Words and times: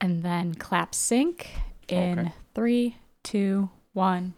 and 0.00 0.22
then 0.22 0.54
clap 0.54 0.94
sync 0.94 1.50
in 1.88 2.18
Okay. 2.18 2.32
three, 2.54 2.96
two, 3.22 3.70
one. 3.92 4.34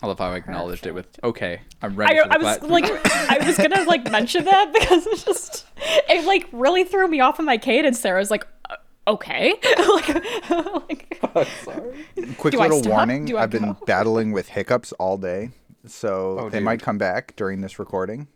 I 0.00 0.06
love 0.06 0.18
how 0.20 0.26
I 0.30 0.36
acknowledged 0.36 0.86
it 0.86 0.94
with 0.94 1.08
okay. 1.24 1.60
I'm 1.82 1.96
ready. 1.96 2.18
I, 2.18 2.22
for 2.22 2.28
the 2.28 2.34
I 2.34 2.38
was 2.38 2.58
clap." 2.58 2.70
like, 2.70 3.06
I 3.42 3.46
was 3.46 3.56
gonna 3.56 3.82
like 3.88 4.08
mention 4.10 4.44
that 4.44 4.72
because 4.72 5.06
it 5.08 5.24
just 5.24 5.66
it 5.76 6.24
like 6.24 6.46
really 6.52 6.84
threw 6.84 7.08
me 7.08 7.18
off 7.20 7.38
of 7.40 7.44
my 7.44 7.58
cadence 7.58 8.00
there. 8.02 8.14
I 8.16 8.20
was 8.20 8.30
like, 8.30 8.46
uh, 8.70 8.76
okay, 9.08 9.54
like, 9.78 10.08
like 10.50 11.18
Quick 12.38 12.52
Do 12.52 12.60
little 12.60 12.82
warning: 12.82 13.36
I 13.36 13.42
I've 13.42 13.50
been 13.50 13.76
battling 13.86 14.30
with 14.30 14.48
hiccups 14.48 14.92
all 14.92 15.16
day, 15.18 15.50
so 15.84 16.38
Oh, 16.42 16.48
they 16.48 16.58
dude. 16.58 16.64
might 16.64 16.80
come 16.80 16.98
back 16.98 17.34
during 17.34 17.60
this 17.60 17.80
recording. 17.80 18.28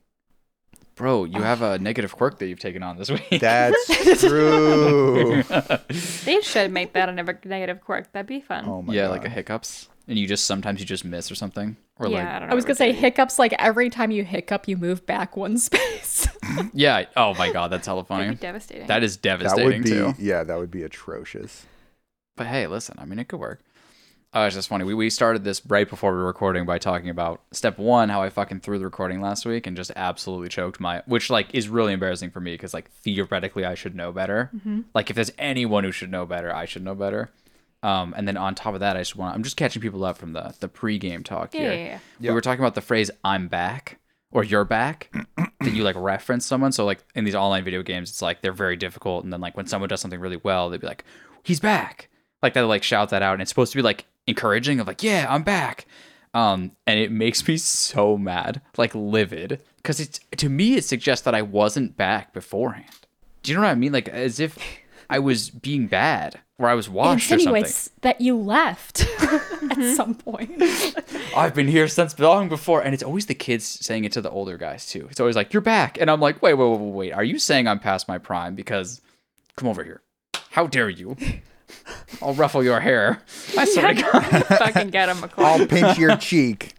Bro, 1.03 1.25
you 1.25 1.41
ah. 1.41 1.43
have 1.43 1.63
a 1.63 1.79
negative 1.81 2.15
quirk 2.17 2.39
that 2.39 2.47
you've 2.47 2.61
taken 2.61 2.83
on 2.83 2.97
this 2.97 3.11
week. 3.11 3.29
That's 3.41 4.21
true. 4.21 5.43
They 6.25 6.41
should 6.43 6.71
make 6.71 6.93
that 6.93 7.09
a 7.09 7.13
negative 7.13 7.81
quirk. 7.81 8.13
That'd 8.13 8.29
be 8.29 8.41
fun. 8.41 8.65
Oh 8.67 8.83
my 8.83 8.95
yeah, 8.95 9.03
god. 9.03 9.11
like 9.11 9.25
a 9.25 9.29
hiccups, 9.29 9.89
and 10.07 10.17
you 10.17 10.29
just 10.29 10.45
sometimes 10.45 10.79
you 10.81 10.87
just 10.87 11.05
miss 11.05 11.31
or 11.31 11.35
something, 11.35 11.77
or 11.99 12.07
yeah, 12.07 12.19
I 12.19 12.21
like 12.21 12.33
don't 12.39 12.49
know. 12.49 12.53
I 12.53 12.55
was 12.55 12.65
gonna 12.65 12.77
say 12.77 12.91
it 12.91 12.95
is. 12.95 13.01
hiccups. 13.01 13.39
Like 13.39 13.53
every 13.59 13.91
time 13.91 14.13
you 14.13 14.25
hiccup, 14.25 14.69
you 14.69 14.77
move 14.77 15.05
back 15.05 15.37
one 15.37 15.59
space. 15.59 16.29
yeah. 16.73 17.07
Oh 17.17 17.35
my 17.35 17.53
god, 17.53 17.73
that's 17.73 17.87
hella 17.87 18.05
That'd 18.05 18.25
funny. 18.27 18.37
devastating. 18.37 18.87
That 18.87 19.03
is 19.03 19.17
that 19.17 19.23
devastating 19.23 19.67
would 19.67 19.85
be 19.85 19.91
too. 19.91 20.15
yeah, 20.19 20.45
that 20.45 20.57
would 20.57 20.71
be 20.71 20.85
atrocious. 20.85 21.67
But 22.37 22.47
hey, 22.47 22.69
listen, 22.69 22.95
I 22.99 23.05
mean, 23.05 23.19
it 23.19 23.29
could 23.29 23.41
work. 23.41 23.61
Uh, 24.35 24.45
it's 24.47 24.55
just 24.57 24.69
funny. 24.69 24.83
We, 24.85 24.95
we 24.95 25.11
started 25.11 25.45
this 25.45 25.61
right 25.67 25.89
before 25.89 26.13
we 26.13 26.19
were 26.19 26.25
recording 26.27 26.65
by 26.65 26.79
talking 26.79 27.11
about 27.11 27.43
step 27.53 27.79
one, 27.79 28.09
how 28.09 28.23
I 28.23 28.31
fucking 28.31 28.61
threw 28.61 28.79
the 28.79 28.85
recording 28.87 29.21
last 29.21 29.45
week 29.45 29.67
and 29.67 29.77
just 29.77 29.93
absolutely 29.95 30.49
choked 30.49 30.81
my, 30.81 31.03
which 31.05 31.29
like 31.29 31.55
is 31.55 31.69
really 31.69 31.93
embarrassing 31.93 32.31
for 32.31 32.41
me 32.41 32.55
because 32.55 32.73
like 32.73 32.91
theoretically 32.91 33.67
I 33.67 33.75
should 33.75 33.95
know 33.95 34.11
better. 34.11 34.51
Like 34.95 35.11
if 35.11 35.17
there's 35.17 35.33
anyone 35.39 35.85
who 35.85 35.93
should 35.93 36.11
know 36.11 36.25
better, 36.25 36.51
I 36.55 36.65
should 36.65 36.83
know 36.83 36.95
better. 36.95 37.31
Um, 37.83 38.15
and 38.17 38.27
then 38.27 38.39
on 38.39 38.55
top 38.55 38.73
of 38.73 38.81
that, 38.81 38.97
I 38.97 39.01
just 39.01 39.17
want 39.17 39.35
I'm 39.35 39.43
just 39.43 39.57
catching 39.59 39.83
people 39.83 40.03
up 40.05 40.17
from 40.17 40.33
the 40.33 40.55
the 40.61 40.69
pregame 40.69 41.25
talk 41.25 41.53
Yeah, 41.53 41.61
here. 41.61 41.73
yeah, 41.73 41.99
yeah. 42.21 42.31
We 42.31 42.35
were 42.35 42.41
talking 42.41 42.61
about 42.61 42.75
the 42.77 42.81
phrase 42.81 43.11
"I'm 43.25 43.49
back" 43.49 43.99
or 44.31 44.45
"You're 44.45 44.65
back" 44.65 45.13
that 45.37 45.73
you 45.75 45.83
like 45.83 45.97
reference 45.97 46.47
someone. 46.47 46.71
So 46.73 46.85
like 46.87 47.01
in 47.17 47.25
these 47.25 47.35
online 47.35 47.65
video 47.65 47.83
games, 47.83 48.09
it's 48.11 48.23
like 48.23 48.41
they're 48.41 48.53
very 48.53 48.77
difficult, 48.77 49.25
and 49.25 49.33
then 49.33 49.41
like 49.41 49.57
when 49.57 49.67
someone 49.67 49.89
does 49.89 50.01
something 50.01 50.21
really 50.21 50.41
well, 50.45 50.71
they'd 50.71 50.81
be 50.81 50.87
like, 50.87 51.05
"He's 51.43 51.59
back!" 51.59 52.09
Like 52.41 52.55
they 52.55 52.61
like 52.63 52.85
shout 52.85 53.11
that 53.11 53.21
out, 53.21 53.33
and 53.33 53.43
it's 53.43 53.51
supposed 53.51 53.73
to 53.73 53.79
be 53.79 53.83
like 53.83 54.05
encouraging 54.27 54.81
of 54.81 54.87
like, 54.87 55.03
"Yeah, 55.03 55.27
I'm 55.29 55.43
back." 55.43 55.87
Um, 56.35 56.73
and 56.87 56.99
it 56.99 57.13
makes 57.13 57.47
me 57.47 57.57
so 57.59 58.17
mad, 58.17 58.63
like 58.79 58.95
livid, 58.95 59.61
because 59.77 60.01
it's 60.01 60.19
to 60.39 60.49
me 60.49 60.77
it 60.77 60.85
suggests 60.85 61.25
that 61.25 61.35
I 61.35 61.43
wasn't 61.43 61.97
back 61.97 62.33
beforehand. 62.33 62.87
Do 63.43 63.53
you 63.53 63.57
know 63.59 63.65
what 63.65 63.71
I 63.71 63.75
mean? 63.75 63.93
Like 63.93 64.09
as 64.09 64.41
if 64.41 64.59
I 65.11 65.19
was 65.19 65.51
being 65.51 65.89
bad 65.89 66.41
or 66.59 66.69
I 66.69 66.75
was 66.75 66.89
washed 66.89 67.31
or 67.31 67.39
something. 67.39 67.65
that 68.01 68.21
you 68.21 68.37
left 68.37 69.07
at 69.23 69.95
some 69.97 70.15
point. 70.15 70.51
I've 71.37 71.55
been 71.55 71.69
here 71.69 71.89
since 71.89 72.19
long 72.19 72.49
before, 72.49 72.81
and 72.81 72.95
it's 72.95 73.03
always 73.03 73.27
the 73.27 73.35
kids 73.35 73.67
saying 73.67 74.05
it 74.05 74.13
to 74.13 74.21
the 74.23 74.31
older 74.31 74.57
guys 74.57 74.87
too. 74.87 75.07
It's 75.11 75.21
always 75.21 75.37
like, 75.37 75.53
"You're 75.53 75.61
back," 75.61 76.01
and 76.01 76.11
I'm 76.11 76.21
like, 76.21 76.41
"Wait, 76.41 76.55
wait, 76.55 76.65
wait, 76.71 76.81
wait, 76.81 76.93
wait. 76.95 77.13
Are 77.13 77.25
you 77.25 77.39
saying 77.39 77.67
I'm 77.69 77.79
past 77.79 78.09
my 78.09 78.17
prime? 78.17 78.55
Because, 78.55 79.01
come 79.57 79.69
over 79.69 79.85
here. 79.85 80.03
How 80.51 80.67
dare 80.67 80.89
you? 80.89 81.17
I'll 82.23 82.35
ruffle 82.35 82.63
your 82.65 82.81
hair. 82.81 83.23
I 83.59 83.65
swear 83.65 83.95
to 83.95 84.03
God." 84.03 84.47
Fucking 84.59 84.91
get 84.91 85.09
him, 85.09 85.17
McCoy. 85.19 85.45
I'll 85.45 85.67
pinch 85.67 85.99
your 85.99 86.17
cheek. 86.17 86.75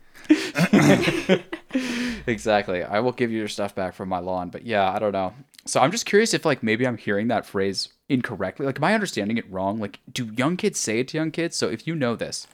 exactly. 2.27 2.83
I 2.83 2.99
will 2.99 3.11
give 3.11 3.31
you 3.31 3.39
your 3.39 3.47
stuff 3.47 3.75
back 3.75 3.94
from 3.94 4.09
my 4.09 4.19
lawn, 4.19 4.49
but 4.49 4.66
yeah, 4.66 4.91
I 4.91 4.99
don't 4.99 5.11
know. 5.11 5.33
So 5.66 5.80
I'm 5.80 5.91
just 5.91 6.05
curious 6.05 6.33
if 6.33 6.45
like 6.45 6.64
maybe 6.64 6.86
I'm 6.88 6.97
hearing 6.97 7.27
that 7.30 7.45
phrase 7.45 7.89
incorrectly. 8.09 8.66
Like, 8.66 8.77
am 8.77 8.83
I 8.83 8.94
understanding 8.94 9.38
it 9.38 9.49
wrong? 9.52 9.80
Like, 9.80 9.99
do 10.11 10.31
young 10.38 10.58
kids 10.58 10.80
say 10.80 10.99
it 10.99 11.08
to 11.09 11.17
young 11.17 11.31
kids? 11.31 11.55
So 11.55 11.69
if 11.69 11.88
you 11.88 11.95
know 11.95 12.16
this, 12.16 12.47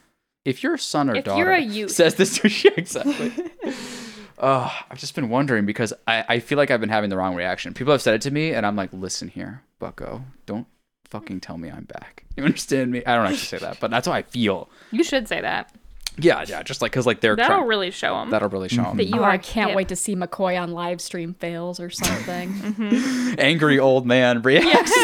if 0.44 0.62
your 0.62 0.76
son 0.78 1.10
or 1.10 1.16
If 1.16 1.24
daughter 1.24 1.40
you're 1.42 1.52
a 1.52 1.60
youth. 1.60 1.90
says 1.90 2.14
this 2.14 2.38
to 2.38 2.48
you, 2.48 2.70
exactly. 2.76 3.32
Uh, 4.38 4.70
I've 4.90 4.98
just 4.98 5.14
been 5.14 5.28
wondering 5.28 5.66
because 5.66 5.92
I, 6.06 6.24
I 6.28 6.38
feel 6.38 6.56
like 6.56 6.70
I've 6.70 6.80
been 6.80 6.88
having 6.88 7.10
the 7.10 7.16
wrong 7.16 7.34
reaction. 7.34 7.74
People 7.74 7.92
have 7.92 8.00
said 8.00 8.14
it 8.14 8.22
to 8.22 8.30
me, 8.30 8.52
and 8.54 8.64
I'm 8.64 8.74
like, 8.74 8.90
listen 8.92 9.28
here, 9.28 9.62
bucko, 9.78 10.24
don't 10.46 10.66
fucking 11.10 11.40
tell 11.40 11.58
me 11.58 11.70
I'm 11.70 11.84
back. 11.84 12.24
You 12.36 12.44
understand 12.46 12.90
me? 12.90 13.04
I 13.04 13.16
don't 13.16 13.26
actually 13.26 13.36
say 13.38 13.58
that, 13.58 13.80
but 13.80 13.90
that's 13.90 14.06
how 14.06 14.14
I 14.14 14.22
feel. 14.22 14.70
You 14.92 15.04
should 15.04 15.28
say 15.28 15.42
that. 15.42 15.74
Yeah, 16.16 16.42
yeah, 16.48 16.62
just 16.62 16.80
like, 16.80 16.90
because 16.92 17.04
like 17.06 17.20
they're 17.20 17.36
That'll 17.36 17.58
trying- 17.58 17.68
really 17.68 17.90
show 17.90 18.14
them. 18.14 18.30
that'll 18.30 18.48
really 18.48 18.68
show 18.70 18.84
'em. 18.84 18.96
That 18.96 19.04
you 19.08 19.20
oh, 19.20 19.24
are 19.24 19.30
I 19.30 19.36
can't 19.38 19.70
hip. 19.70 19.76
wait 19.76 19.88
to 19.88 19.96
see 19.96 20.16
McCoy 20.16 20.58
on 20.60 20.72
live 20.72 21.00
stream 21.02 21.34
fails 21.34 21.80
or 21.80 21.90
something. 21.90 23.34
angry 23.38 23.78
old 23.78 24.06
man 24.06 24.40
reacts. 24.42 24.92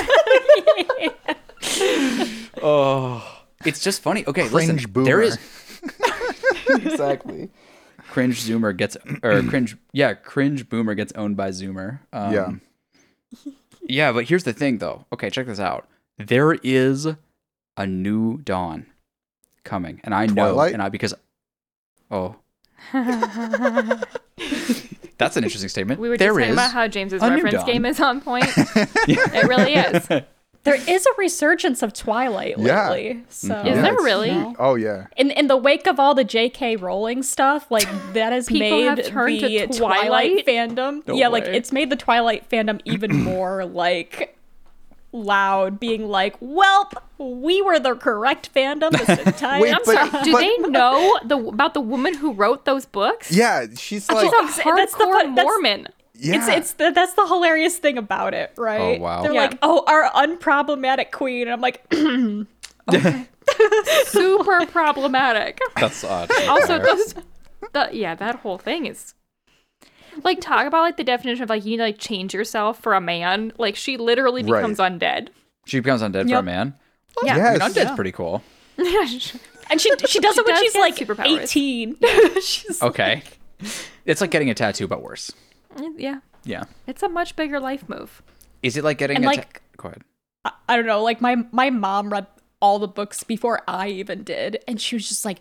oh, 2.63 3.43
it's 3.65 3.83
just 3.83 4.03
funny. 4.03 4.25
Okay, 4.27 4.49
listen. 4.49 4.79
Boomer. 4.91 5.05
There 5.05 5.23
is 5.23 5.39
exactly. 6.69 7.51
Cringe 8.11 8.41
Zoomer 8.41 8.77
gets 8.77 8.97
or 9.23 9.43
cringe 9.49 9.77
yeah, 9.93 10.15
cringe 10.15 10.69
boomer 10.69 10.95
gets 10.95 11.13
owned 11.15 11.37
by 11.37 11.51
Zoomer. 11.51 12.01
Um, 12.13 12.33
Yeah. 12.33 12.51
Yeah, 13.89 14.13
but 14.13 14.25
here's 14.25 14.45
the 14.45 14.53
thing 14.53 14.79
though. 14.79 15.05
Okay, 15.13 15.31
check 15.31 15.47
this 15.47 15.61
out. 15.61 15.87
There 16.19 16.53
is 16.55 17.07
a 17.77 17.87
new 17.87 18.39
dawn 18.39 18.87
coming, 19.65 20.01
and 20.05 20.15
I 20.15 20.27
know, 20.27 20.35
Twilight? 20.53 20.73
and 20.73 20.83
I 20.83 20.89
because 20.89 21.15
oh. 22.11 22.37
That's 25.19 25.37
an 25.37 25.45
interesting 25.45 25.69
statement. 25.71 25.99
we 25.99 26.09
were 26.11 26.17
there 26.19 26.29
just 26.29 26.39
talking 26.39 26.51
is 26.51 26.55
about 26.57 26.73
how 26.73 26.87
james's 26.89 27.23
reference 27.23 27.65
game 27.65 27.87
is 27.87 27.99
on 28.01 28.21
point 28.21 28.45
it 28.57 29.49
really 29.49 29.75
is 29.75 30.07
there 30.09 30.75
is 30.91 31.07
a 31.07 31.11
resurgence 31.17 31.83
of 31.83 31.93
Twilight 31.93 32.59
Yeah. 32.59 32.91
lately. 32.91 33.23
So 33.29 33.55
Mhm. 33.55 33.61
Is 33.61 33.67
Yeah, 33.67 33.83
there 33.83 33.93
it's- 33.93 34.05
really? 34.05 34.55
Oh 34.59 34.75
yeah. 34.75 35.07
in 35.17 35.31
in 35.31 35.47
the 35.47 35.57
wake 35.57 35.87
of 35.87 35.99
all 36.01 36.13
the 36.15 36.25
J.K. 36.25 36.75
Rowling 36.77 37.23
stuff, 37.23 37.71
like 37.71 37.87
that 38.15 38.33
has 38.33 38.47
People 38.49 38.69
made 38.81 38.85
have 38.85 39.05
turned 39.07 39.39
to 39.41 39.49
the 39.49 39.67
Twilight? 39.69 40.45
fandom. 40.45 41.07
No 41.07 41.15
yeah, 41.15 41.29
like 41.29 41.45
it's 41.45 41.73
made 41.73 41.89
the 41.89 41.97
Twilight 41.97 42.51
fandom 42.51 42.81
even 42.85 43.15
more 43.25 43.65
like 43.65 44.36
loud, 45.25 45.81
being 45.81 46.09
like, 46.09 46.39
"Welp, 46.41 46.93
we 47.19 47.63
were 47.63 47.79
the 47.79 47.95
correct 47.95 48.53
fandom 48.55 48.91
this 48.93 49.19
entire 49.27 49.61
Wait, 49.63 49.73
I'm 49.75 49.81
but- 49.85 50.11
sorry. 50.11 50.25
Do 50.25 50.33
but- 50.33 50.41
they 50.41 50.57
know 50.69 51.19
the 51.25 51.39
about 51.39 51.75
the 51.75 51.81
woman 51.81 52.15
who 52.15 52.33
wrote 52.33 52.65
those 52.65 52.85
books? 52.87 53.31
Yeah, 53.33 53.67
she's 53.77 54.09
like 54.11 54.25
She's 54.25 54.33
a 54.33 54.63
hardcore 54.63 54.77
That's 54.77 54.93
the 54.95 54.99
fun- 55.05 55.35
that's- 55.35 55.45
Mormon. 55.45 55.89
yeah. 56.15 56.37
It's 56.37 56.49
it's 56.49 56.73
the, 56.75 56.91
that's 56.91 57.15
the 57.15 57.27
hilarious 57.27 57.79
thing 57.79 57.99
about 57.99 58.35
it, 58.35 58.53
oh, 58.59 58.63
right? 58.63 58.99
Oh, 58.99 59.03
wow. 59.03 59.23
They're 59.23 59.33
Yeah. 59.33 59.41
like, 59.47 59.59
"Oh, 59.63 59.85
our 59.87 60.11
unproblematic 60.13 61.11
queen," 61.13 61.49
and 61.49 61.53
I'm 61.53 61.61
like, 61.61 61.85
Super 64.07 64.67
problematic. 64.67 65.61
That's 65.77 66.05
odd. 66.05 66.31
Also, 66.49 66.79
those, 66.79 67.15
the 67.73 67.89
yeah, 67.93 68.15
that 68.15 68.37
whole 68.37 68.59
thing 68.59 68.87
is 68.87 69.15
like 70.25 70.41
talk 70.41 70.67
about 70.67 70.81
like 70.83 70.97
the 70.97 71.05
definition 71.05 71.43
of 71.43 71.51
like 71.51 71.65
you 71.65 71.73
need 71.73 71.77
to 71.79 71.83
like 71.85 71.99
change 71.99 72.35
yourself 72.35 72.81
for 72.83 72.95
a 72.95 73.01
man. 73.01 73.53
Like 73.59 73.77
she 73.77 73.97
literally 73.97 74.43
Right. 74.43 74.61
becomes 74.61 74.79
undead. 74.79 75.29
She 75.67 75.81
becomes 75.81 76.03
undead 76.03 76.23
for 76.23 76.29
a 76.29 76.31
Yep. 76.31 76.45
man. 76.45 76.75
Yeah. 77.25 77.33
I 77.33 77.37
mean, 77.37 77.45
Yes. 77.61 77.75
undead's 77.77 77.95
pretty 77.97 78.13
cool. 78.13 78.43
and 78.79 79.81
she 79.81 79.91
she 79.91 79.91
does 79.91 80.11
She 80.11 80.19
it 80.19 80.47
when 80.47 80.55
does 80.55 80.61
she's 80.61 80.73
get 80.73 80.81
like 80.81 80.97
superpowers. 80.97 81.43
18. 81.43 81.97
she's 82.43 82.83
Okay. 82.83 83.23
It's 84.05 84.21
like 84.21 84.31
getting 84.31 84.51
a 84.51 84.55
tattoo, 84.55 84.87
but 84.87 85.03
worse. 85.03 85.33
Mm, 85.77 85.95
yeah, 85.99 86.21
Yeah. 86.45 86.65
it's 86.87 87.03
a 87.03 87.09
much 87.09 87.37
bigger 87.37 87.59
life 87.59 87.89
move. 87.89 88.23
Is 88.63 88.77
it 88.77 88.85
like 88.85 88.99
getting 88.99 89.17
And, 89.17 89.25
a 89.25 89.29
like- 89.29 89.53
ta- 89.55 89.61
Go 89.79 89.89
ahead. 89.89 90.03
I, 90.45 90.53
I 90.69 90.77
don't 90.77 90.87
know, 90.87 91.03
like 91.03 91.21
my 91.21 91.37
my 91.53 91.71
mom 91.71 92.11
read 92.11 92.27
all 92.61 92.79
the 92.79 92.89
books 92.89 93.23
before 93.25 93.61
I 93.69 93.89
even 93.89 94.23
did, 94.23 94.63
and 94.67 94.81
she 94.81 94.97
was 94.97 95.09
just 95.09 95.25
like, 95.25 95.41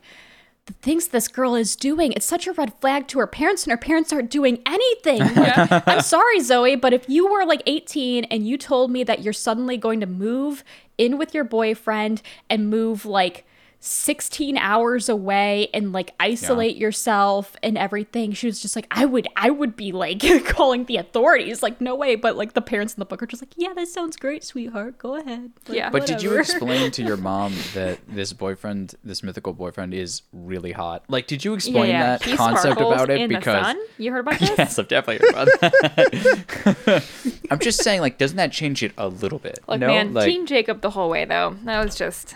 the 0.65 0.73
things 0.73 1.09
this 1.09 1.27
girl 1.27 1.53
is 1.53 1.75
doing, 1.75 2.11
it's 2.13 2.25
such 2.25 2.47
a 2.47 2.51
red 2.53 2.73
flag 2.81 3.07
to 3.09 3.19
her 3.19 3.27
parents, 3.27 3.63
and 3.63 3.71
her 3.71 3.77
parents 3.77 4.11
aren't 4.11 4.31
doing 4.31 4.59
anything. 4.65 5.21
Like, 5.35 5.87
I'm 5.87 6.01
sorry, 6.01 6.39
Zoe, 6.39 6.75
but 6.75 6.93
if 6.93 7.07
you 7.07 7.31
were 7.31 7.45
like 7.45 7.61
18 7.67 8.23
and 8.25 8.47
you 8.47 8.57
told 8.57 8.89
me 8.89 9.03
that 9.03 9.21
you're 9.21 9.33
suddenly 9.33 9.77
going 9.77 9.99
to 9.99 10.07
move 10.07 10.63
in 10.97 11.17
with 11.17 11.33
your 11.33 11.43
boyfriend 11.43 12.21
and 12.49 12.69
move 12.69 13.05
like 13.05 13.45
16 13.85 14.57
hours 14.57 15.09
away 15.09 15.69
and 15.73 15.93
like 15.93 16.11
isolate 16.19 16.75
yourself 16.75 17.55
and 17.61 17.77
everything 17.77 18.31
she 18.33 18.47
was 18.47 18.59
just 18.59 18.75
like 18.75 18.87
i 18.89 19.05
would 19.05 19.27
i 19.35 19.49
would 19.51 19.75
be 19.75 19.91
like 19.91 20.23
calling 20.45 20.85
the 20.85 20.97
authorities 20.97 21.61
like 21.61 21.79
no 21.79 21.93
way 21.93 22.15
but 22.15 22.35
like 22.35 22.53
the 22.53 22.61
parents 22.61 22.95
in 22.95 22.99
the 22.99 23.05
book 23.05 23.21
are 23.21 23.27
just 23.27 23.43
like 23.43 23.53
yeah 23.57 23.73
that 23.73 23.87
sounds 23.87 24.17
great 24.17 24.43
sweetheart 24.43 24.97
go 24.97 25.15
ahead 25.15 25.51
Like, 25.67 25.77
Yeah. 25.77 25.89
But 25.91 26.07
did 26.07 26.23
you 26.23 26.35
explain 26.39 26.89
to 26.91 27.03
your 27.03 27.17
mom 27.31 27.53
that 27.75 27.99
this 28.07 28.33
boyfriend, 28.33 28.95
this 29.03 29.21
mythical 29.21 29.53
boyfriend, 29.53 29.93
is 29.93 30.23
really 30.33 30.71
hot? 30.71 31.03
Like, 31.07 31.27
did 31.27 31.45
you 31.45 31.53
explain 31.53 31.89
that 31.91 32.23
He 32.23 32.35
concept 32.35 32.81
about 32.81 33.09
it? 33.09 33.29
because. 33.29 33.75
You 33.97 34.11
heard 34.11 34.19
about 34.27 34.39
this? 34.39 34.51
yes, 34.57 34.79
I've 34.79 34.87
definitely 34.87 35.27
heard 35.27 35.47
about 35.47 35.59
that. 35.61 37.03
I'm 37.51 37.59
just 37.59 37.83
saying, 37.83 38.01
like, 38.01 38.17
doesn't 38.17 38.37
that 38.37 38.51
change 38.51 38.81
it 38.83 38.93
a 38.97 39.07
little 39.07 39.39
bit? 39.39 39.59
Look, 39.67 39.79
no, 39.79 39.87
man, 39.87 40.13
like, 40.13 40.25
Team 40.25 40.45
Jacob 40.45 40.81
the 40.81 40.89
whole 40.89 41.09
way 41.09 41.25
though. 41.25 41.55
That 41.63 41.83
was 41.85 41.95
just 41.95 42.35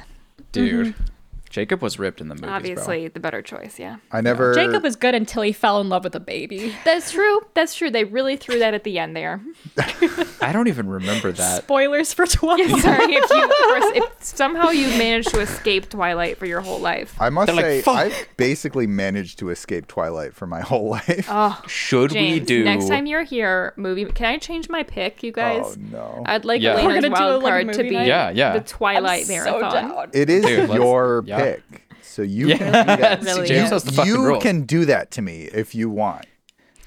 dude. 0.52 0.88
Mm-hmm. 0.96 1.04
Jacob 1.50 1.82
was 1.82 1.98
ripped 1.98 2.22
in 2.22 2.28
the 2.28 2.36
movies, 2.36 2.50
Obviously, 2.50 3.08
the 3.08 3.20
better 3.20 3.42
choice. 3.42 3.80
Yeah, 3.80 3.98
I 4.12 4.22
never. 4.22 4.54
Jacob 4.54 4.84
was 4.84 4.96
good 4.96 5.16
until 5.16 5.42
he 5.42 5.52
fell 5.52 5.82
in 5.82 5.90
love 5.90 6.04
with 6.04 6.14
a 6.16 6.20
baby. 6.20 6.76
that's 6.86 7.12
true. 7.12 7.42
That's 7.56 7.74
true. 7.74 7.90
They 7.90 8.04
really 8.04 8.38
threw 8.38 8.60
that 8.60 8.74
at 8.76 8.84
the 8.84 9.00
end 9.00 9.16
there. 9.16 9.42
I 10.42 10.52
don't 10.54 10.68
even 10.68 10.88
remember 10.88 11.32
that. 11.32 11.64
Spoilers 11.64 12.14
for 12.14 12.28
Twilight. 12.28 12.82
Sorry 12.82 13.16
if 13.16 13.30
you, 13.30 13.44
of 13.44 13.96
if 13.98 14.24
somehow 14.24 14.70
you 14.70 14.88
managed 14.90 15.30
to 15.30 15.40
escape 15.40 15.90
Twilight 15.90 16.38
for 16.38 16.46
your 16.46 16.62
whole 16.62 16.80
life. 16.80 17.16
I 17.20 17.30
must 17.30 17.48
They're 17.48 17.62
say, 17.62 17.82
"Fuck." 17.82 17.96
I've 17.98 18.28
basically 18.38 18.86
managed 18.86 19.40
to 19.40 19.50
escape 19.50 19.88
Twilight 19.88 20.36
for 20.36 20.46
my 20.46 20.62
whole 20.62 20.90
life. 20.90 21.28
Oh, 21.30 21.60
Should 21.68 22.12
James, 22.12 22.40
we 22.42 22.46
do 22.46 22.64
next 22.64 22.88
time 22.88 23.08
you're 23.08 23.24
here, 23.24 23.74
movie. 23.76 24.06
Can 24.06 24.28
I 24.28 24.38
change 24.38 24.70
my 24.70 24.84
pick, 24.84 25.24
you 25.24 25.32
oh, 25.32 25.34
guys? 25.34 25.64
oh 25.66 25.76
no! 25.92 26.24
I'd 26.28 26.46
like 26.46 26.62
Yeah. 26.62 26.76
We're 26.76 26.92
Elena's 26.92 27.10
gonna 27.10 27.16
do 27.16 27.24
a, 27.24 27.38
like, 27.38 27.52
card 27.52 27.74
to 27.74 27.78
movie 27.78 27.90
be 27.90 27.96
night? 27.96 28.08
Yeah, 28.08 28.30
yeah. 28.30 28.54
the 28.54 28.62
Twilight 28.62 29.26
so 29.26 29.34
marathon. 29.34 29.72
down. 29.72 30.10
It 30.14 30.30
is 30.30 30.46
Dude, 30.46 30.70
your 30.70 31.24
yeah. 31.26 31.39
Pick, 31.44 31.84
so 32.02 32.22
you 32.22 32.48
Yeah. 32.50 32.58
can 32.58 32.68
do 32.72 33.02
that. 33.02 33.24
Really 33.24 33.48
James 33.48 33.66
is. 33.66 33.70
has 33.72 33.84
the 33.84 33.92
fucking 33.94 34.12
you 34.12 34.24
rule. 34.26 34.42
can 34.42 34.64
do 34.64 34.86
that 34.86 35.12
to 35.12 35.22
me 35.22 35.44
if 35.54 35.74
you 35.76 35.90
want. 35.90 36.26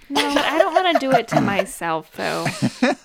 No, 0.08 0.20
but 0.34 0.44
I 0.44 0.58
don't 0.58 0.74
want 0.74 0.92
to 0.94 0.98
do 1.06 1.10
it 1.16 1.26
to 1.28 1.40
myself 1.40 2.10
though. 2.16 2.44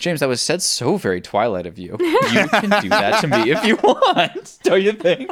James, 0.00 0.20
that 0.20 0.28
was 0.28 0.40
said 0.40 0.62
so 0.62 0.96
very 0.96 1.20
Twilight 1.20 1.66
of 1.66 1.78
you. 1.78 1.96
You 2.00 2.48
can 2.48 2.82
do 2.82 2.88
that 2.88 3.20
to 3.20 3.28
me 3.28 3.50
if 3.50 3.64
you 3.64 3.76
want. 3.76 4.58
Don't 4.64 4.82
you 4.82 4.92
think? 4.92 5.30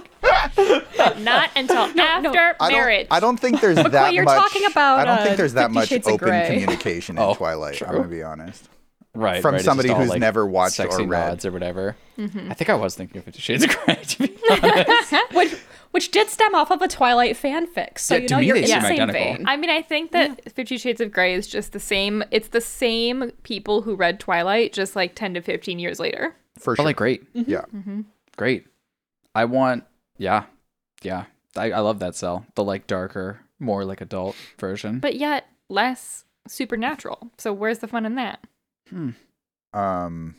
Not 1.20 1.50
until 1.56 1.92
no. 1.94 2.02
after 2.04 2.56
I 2.60 2.70
marriage. 2.70 3.08
don't. 3.08 3.16
I 3.16 3.20
don't 3.20 3.38
think 3.40 3.60
there's 3.60 3.76
that 3.76 4.12
you're 4.14 4.24
much. 4.24 4.36
talking 4.38 4.66
about, 4.66 4.98
I 5.00 5.04
don't 5.04 5.18
uh, 5.18 5.24
think 5.24 5.36
there's 5.38 5.54
that 5.54 5.62
Fifty 5.68 5.74
much 5.74 5.88
Shades 5.88 6.06
of 6.06 6.12
open 6.14 6.28
Grey. 6.28 6.46
communication 6.50 7.16
in 7.16 7.22
Oh, 7.22 7.34
Twilight. 7.34 7.82
I'm 7.82 7.94
gonna 7.96 8.08
be 8.08 8.22
honest. 8.22 8.68
Right. 9.14 9.42
From 9.42 9.54
right, 9.54 9.64
somebody 9.64 9.88
all, 9.88 9.96
who's 10.00 10.10
like, 10.10 10.20
never 10.20 10.46
watched 10.46 10.78
or 10.78 10.84
sexy 10.84 11.06
read. 11.06 11.28
nods 11.28 11.44
or 11.46 11.50
whatever. 11.50 11.96
Mm-hmm. 12.18 12.50
I 12.50 12.54
think 12.54 12.70
I 12.70 12.74
was 12.74 12.94
thinking 12.94 13.18
of 13.18 13.24
Fifty 13.24 13.40
Shades 13.40 13.64
of 13.64 13.70
Grey. 13.70 13.94
To 13.96 14.28
be 14.28 14.36
honest. 14.50 15.12
which 15.32 15.54
which 15.90 16.10
did 16.10 16.28
stem 16.28 16.54
off 16.54 16.70
of 16.70 16.82
a 16.82 16.88
Twilight 16.88 17.34
fanfic. 17.36 17.98
So 17.98 18.14
Yeah, 18.14 18.20
you 18.20 18.28
to 18.28 18.34
know 18.34 18.40
me, 18.40 18.46
you're 18.46 18.54
they 18.56 18.60
in 18.62 18.66
seem 18.68 18.80
the 18.80 18.86
same 18.88 18.92
identical. 19.08 19.34
vein. 19.36 19.48
I 19.48 19.56
mean, 19.56 19.70
I 19.70 19.82
think 19.82 20.12
that 20.12 20.52
Fifty 20.52 20.76
Shades 20.78 21.00
of 21.00 21.10
Grey 21.12 21.34
is 21.34 21.46
just 21.46 21.72
the 21.72 21.80
same. 21.80 22.22
It's 22.30 22.48
the 22.48 22.60
same 22.60 23.32
people 23.42 23.82
who 23.82 23.94
read 23.96 24.20
Twilight, 24.20 24.72
just 24.72 24.94
like 24.94 25.14
ten 25.14 25.34
to 25.34 25.40
fifteen 25.40 25.78
years 25.78 25.98
later. 25.98 26.36
For 26.58 26.74
but 26.74 26.82
sure. 26.82 26.86
like, 26.86 26.96
great, 26.96 27.22
yeah. 27.32 27.62
mm-hmm. 27.74 28.02
great. 28.36 28.66
I 29.34 29.46
want. 29.46 29.84
Yeah, 30.18 30.44
yeah. 31.02 31.24
I, 31.56 31.70
I 31.72 31.80
love 31.80 31.98
that 32.00 32.14
cell. 32.14 32.44
The 32.54 32.62
like 32.64 32.86
darker, 32.86 33.40
more 33.58 33.84
like 33.84 34.00
adult 34.00 34.36
version. 34.58 34.98
But 35.00 35.16
yet 35.16 35.46
less 35.68 36.24
supernatural. 36.46 37.30
So 37.38 37.52
where's 37.52 37.78
the 37.78 37.88
fun 37.88 38.04
in 38.06 38.14
that? 38.16 38.40
Um. 39.72 40.34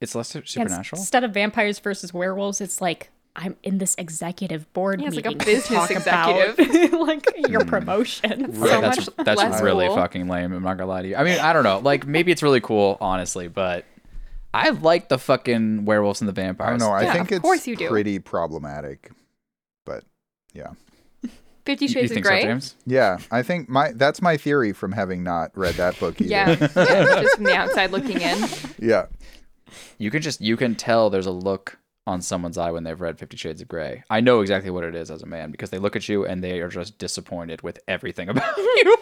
it's 0.00 0.14
less 0.14 0.28
su- 0.28 0.40
Yeah, 0.40 0.44
supernatural. 0.44 1.00
Instead 1.00 1.24
of 1.24 1.32
vampires 1.32 1.78
versus 1.78 2.12
werewolves, 2.12 2.60
it's 2.60 2.80
like 2.80 3.10
I'm 3.36 3.56
in 3.62 3.78
this 3.78 3.94
executive 3.98 4.72
board 4.72 5.00
Yeah, 5.00 5.08
it's 5.08 5.16
like 5.16 5.26
a 5.26 5.30
meeting 5.30 5.40
to 5.40 5.46
business 5.46 5.88
talk 5.88 5.90
about 5.90 6.58
like 6.92 7.26
your 7.48 7.64
promotion. 7.64 8.52
Right, 8.52 8.70
so 8.70 8.80
that's 8.80 8.96
much 8.98 9.08
that's 9.24 9.38
less 9.40 9.62
really 9.62 9.86
cool. 9.86 9.96
fucking 9.96 10.28
lame. 10.28 10.52
I'm 10.52 10.62
not 10.62 10.76
gonna 10.76 10.88
lie 10.90 11.02
to 11.02 11.08
you. 11.08 11.16
I 11.16 11.24
mean, 11.24 11.38
I 11.38 11.52
don't 11.52 11.64
know. 11.64 11.78
Like 11.78 12.06
maybe 12.06 12.30
it's 12.32 12.42
really 12.42 12.60
cool, 12.60 12.96
honestly, 13.00 13.48
but 13.48 13.84
I 14.52 14.70
like 14.70 15.08
the 15.08 15.18
fucking 15.18 15.84
werewolves 15.84 16.20
and 16.20 16.28
the 16.28 16.32
vampires. 16.32 16.68
I 16.68 16.70
don't 16.70 16.88
know. 16.88 16.94
I 16.94 17.02
Yeah, 17.02 17.12
think 17.12 17.32
of 17.32 17.42
it's 17.44 17.66
you 17.66 17.76
pretty 17.76 18.18
problematic. 18.20 19.10
But 19.84 20.04
yeah. 20.52 20.68
Fifty 21.64 21.84
You- 21.86 21.88
you 21.88 21.94
Shades 21.94 22.10
of 22.10 22.14
think 22.16 22.26
so, 22.26 22.30
Grey. 22.30 22.42
James? 22.42 22.74
Yeah, 22.86 23.18
I 23.30 23.42
think 23.42 23.68
my 23.68 23.92
that's 23.92 24.20
my 24.22 24.36
theory 24.36 24.72
from 24.72 24.92
having 24.92 25.22
not 25.22 25.50
read 25.56 25.74
that 25.76 25.98
book 25.98 26.20
either. 26.20 26.30
yeah, 26.30 26.48
yeah, 26.76 27.22
just 27.22 27.36
from 27.36 27.44
the 27.44 27.54
outside 27.56 27.90
looking 27.90 28.20
in. 28.20 28.38
Yeah. 28.78 29.06
You 29.98 30.10
can 30.10 30.22
just 30.22 30.40
you 30.40 30.56
can 30.56 30.74
tell 30.74 31.10
there's 31.10 31.26
a 31.26 31.30
look 31.32 31.78
on 32.06 32.20
someone's 32.20 32.58
eye 32.58 32.70
when 32.70 32.84
they've 32.84 33.00
read 33.00 33.18
Fifty 33.18 33.36
Shades 33.36 33.62
of 33.62 33.68
Grey. 33.68 34.04
I 34.10 34.20
know 34.20 34.40
exactly 34.40 34.70
what 34.70 34.84
it 34.84 34.94
is 34.94 35.10
as 35.10 35.22
a 35.22 35.26
man 35.26 35.50
because 35.50 35.70
they 35.70 35.78
look 35.78 35.96
at 35.96 36.08
you 36.08 36.24
and 36.26 36.44
they 36.44 36.60
are 36.60 36.68
just 36.68 36.98
disappointed 36.98 37.62
with 37.62 37.78
everything 37.88 38.28
about 38.28 38.54
you. 38.58 38.96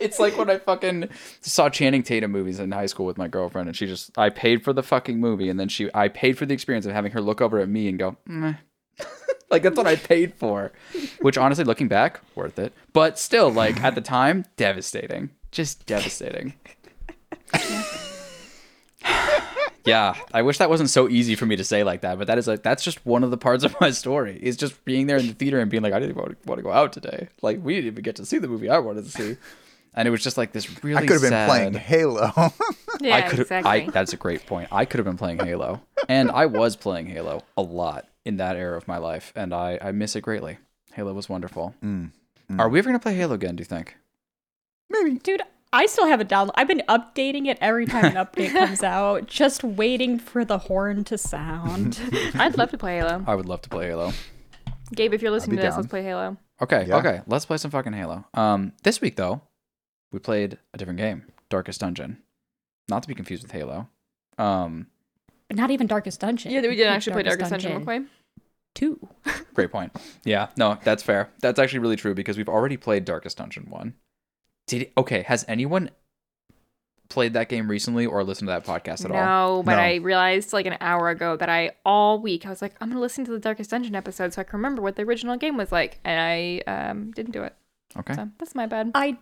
it's 0.00 0.18
like 0.18 0.36
when 0.36 0.50
I 0.50 0.58
fucking 0.58 1.08
saw 1.40 1.68
Channing 1.70 2.02
Tatum 2.02 2.30
movies 2.30 2.60
in 2.60 2.70
high 2.72 2.86
school 2.86 3.06
with 3.06 3.16
my 3.18 3.28
girlfriend, 3.28 3.68
and 3.68 3.76
she 3.76 3.86
just 3.86 4.16
I 4.18 4.28
paid 4.28 4.62
for 4.62 4.72
the 4.72 4.82
fucking 4.82 5.18
movie, 5.18 5.48
and 5.48 5.58
then 5.58 5.68
she 5.68 5.88
I 5.94 6.08
paid 6.08 6.36
for 6.36 6.44
the 6.46 6.54
experience 6.54 6.84
of 6.86 6.92
having 6.92 7.12
her 7.12 7.20
look 7.20 7.40
over 7.40 7.58
at 7.58 7.68
me 7.68 7.88
and 7.88 7.98
go, 7.98 8.16
Meh. 8.26 8.54
like 9.50 9.62
that's 9.62 9.76
what 9.76 9.86
I 9.86 9.96
paid 9.96 10.34
for. 10.34 10.72
Which 11.20 11.38
honestly, 11.38 11.64
looking 11.64 11.88
back, 11.88 12.20
worth 12.34 12.58
it. 12.58 12.72
But 12.92 13.18
still, 13.18 13.50
like 13.50 13.82
at 13.82 13.94
the 13.94 14.00
time, 14.00 14.44
devastating. 14.56 15.30
Just 15.50 15.86
devastating. 15.86 16.54
yeah, 19.84 20.14
I 20.32 20.42
wish 20.42 20.58
that 20.58 20.70
wasn't 20.70 20.90
so 20.90 21.08
easy 21.08 21.34
for 21.34 21.46
me 21.46 21.56
to 21.56 21.64
say 21.64 21.84
like 21.84 22.00
that, 22.00 22.18
but 22.18 22.26
that 22.26 22.38
is 22.38 22.46
like 22.46 22.62
that's 22.62 22.82
just 22.82 23.04
one 23.04 23.22
of 23.22 23.30
the 23.30 23.36
parts 23.36 23.64
of 23.64 23.76
my 23.80 23.90
story. 23.90 24.38
Is 24.42 24.56
just 24.56 24.84
being 24.84 25.06
there 25.06 25.18
in 25.18 25.26
the 25.26 25.34
theater 25.34 25.60
and 25.60 25.70
being 25.70 25.82
like, 25.82 25.92
I 25.92 26.00
didn't 26.00 26.16
want 26.16 26.30
to, 26.30 26.48
want 26.48 26.58
to 26.58 26.62
go 26.62 26.72
out 26.72 26.92
today. 26.92 27.28
Like 27.42 27.62
we 27.62 27.74
didn't 27.74 27.88
even 27.88 28.02
get 28.02 28.16
to 28.16 28.26
see 28.26 28.38
the 28.38 28.48
movie 28.48 28.68
I 28.68 28.78
wanted 28.78 29.04
to 29.04 29.10
see, 29.10 29.36
and 29.94 30.08
it 30.08 30.10
was 30.10 30.22
just 30.22 30.38
like 30.38 30.52
this 30.52 30.82
really. 30.82 30.96
I 30.96 31.06
could 31.06 31.12
have 31.12 31.22
been 31.22 31.30
sad- 31.30 31.48
playing 31.48 31.74
Halo. 31.74 32.52
Yeah, 33.00 33.16
I 33.16 33.22
could 33.22 33.40
exactly. 33.40 33.70
I 33.70 33.90
that's 33.90 34.12
a 34.12 34.16
great 34.16 34.46
point. 34.46 34.68
I 34.70 34.84
could 34.84 34.98
have 34.98 35.04
been 35.04 35.16
playing 35.16 35.40
Halo. 35.40 35.82
And 36.08 36.30
I 36.30 36.46
was 36.46 36.76
playing 36.76 37.06
Halo 37.06 37.42
a 37.56 37.62
lot 37.62 38.06
in 38.24 38.36
that 38.38 38.56
era 38.56 38.76
of 38.76 38.88
my 38.88 38.96
life 38.98 39.32
and 39.36 39.52
I 39.54 39.78
I 39.80 39.92
miss 39.92 40.16
it 40.16 40.22
greatly. 40.22 40.58
Halo 40.92 41.12
was 41.12 41.28
wonderful. 41.28 41.74
Mm, 41.84 42.10
Are 42.58 42.68
we 42.68 42.78
ever 42.78 42.88
going 42.88 42.98
to 42.98 43.02
play 43.02 43.14
Halo 43.16 43.34
again, 43.34 43.56
do 43.56 43.60
you 43.62 43.64
think? 43.66 43.96
Maybe. 44.90 45.18
Dude, 45.18 45.42
I 45.72 45.86
still 45.86 46.06
have 46.06 46.20
it 46.20 46.28
down. 46.28 46.50
I've 46.54 46.68
been 46.68 46.82
updating 46.88 47.46
it 47.46 47.58
every 47.60 47.84
time 47.86 48.04
an 48.04 48.12
update 48.14 48.52
comes 48.58 48.82
out, 48.84 49.26
just 49.26 49.64
waiting 49.64 50.18
for 50.20 50.44
the 50.44 50.58
horn 50.58 51.02
to 51.04 51.18
sound. 51.18 51.98
I'd 52.34 52.56
love 52.56 52.70
to 52.70 52.78
play 52.78 52.98
Halo. 52.98 53.24
I 53.26 53.34
would 53.34 53.46
love 53.46 53.62
to 53.62 53.68
play 53.68 53.86
Halo. 53.88 54.12
Gabe, 54.94 55.14
if 55.14 55.22
you're 55.22 55.32
listening 55.32 55.56
be 55.56 55.62
to 55.62 55.66
this, 55.66 55.72
down. 55.74 55.80
let's 55.80 55.90
play 55.90 56.02
Halo. 56.04 56.36
Okay, 56.62 56.84
Yeah. 56.86 56.98
okay. 56.98 57.20
Let's 57.26 57.44
play 57.46 57.56
some 57.56 57.70
fucking 57.72 57.92
Halo. 57.94 58.24
Um 58.34 58.72
this 58.84 59.00
week 59.00 59.16
though, 59.16 59.40
we 60.12 60.20
played 60.20 60.58
a 60.72 60.78
different 60.78 60.98
game, 61.00 61.24
Darkest 61.50 61.80
Dungeon. 61.80 62.18
Not 62.88 63.02
to 63.02 63.08
be 63.08 63.14
confused 63.16 63.42
with 63.42 63.50
Halo. 63.52 63.88
Um 64.38 64.86
But 65.48 65.56
not 65.56 65.70
even 65.70 65.86
Darkest 65.86 66.20
Dungeon. 66.20 66.52
Yeah, 66.52 66.62
we 66.62 66.76
didn't 66.76 66.92
actually 66.92 67.14
play 67.14 67.22
Darkest 67.24 67.50
Dungeon, 67.50 67.84
McCoy. 67.84 68.06
Two. 68.74 68.98
Great 69.54 69.70
point. 69.70 69.92
Yeah, 70.24 70.48
no, 70.56 70.78
that's 70.82 71.02
fair. 71.02 71.30
That's 71.40 71.58
actually 71.58 71.78
really 71.80 71.96
true 71.96 72.14
because 72.14 72.36
we've 72.36 72.48
already 72.48 72.76
played 72.76 73.04
Darkest 73.04 73.38
Dungeon 73.38 73.66
1. 73.70 73.94
Did 74.66 74.90
okay, 74.96 75.22
has 75.22 75.44
anyone 75.46 75.90
played 77.10 77.34
that 77.34 77.48
game 77.48 77.68
recently 77.68 78.06
or 78.06 78.24
listened 78.24 78.48
to 78.48 78.52
that 78.52 78.64
podcast 78.64 79.04
at 79.04 79.10
all? 79.10 79.58
No, 79.58 79.62
but 79.62 79.78
I 79.78 79.96
realized 79.96 80.52
like 80.52 80.66
an 80.66 80.76
hour 80.80 81.10
ago 81.10 81.36
that 81.36 81.48
I 81.48 81.72
all 81.84 82.18
week 82.18 82.46
I 82.46 82.48
was 82.48 82.62
like, 82.62 82.74
I'm 82.80 82.88
gonna 82.88 83.00
listen 83.00 83.24
to 83.26 83.30
the 83.30 83.38
Darkest 83.38 83.70
Dungeon 83.70 83.94
episode 83.94 84.32
so 84.32 84.40
I 84.40 84.44
can 84.44 84.56
remember 84.58 84.82
what 84.82 84.96
the 84.96 85.02
original 85.02 85.36
game 85.36 85.56
was 85.56 85.70
like, 85.70 86.00
and 86.04 86.18
I 86.20 86.70
um 86.70 87.12
didn't 87.12 87.32
do 87.32 87.42
it. 87.42 87.54
Okay. 87.96 88.14
So 88.14 88.28
that's 88.38 88.54
my 88.54 88.66
bad. 88.66 88.90
I 88.94 89.18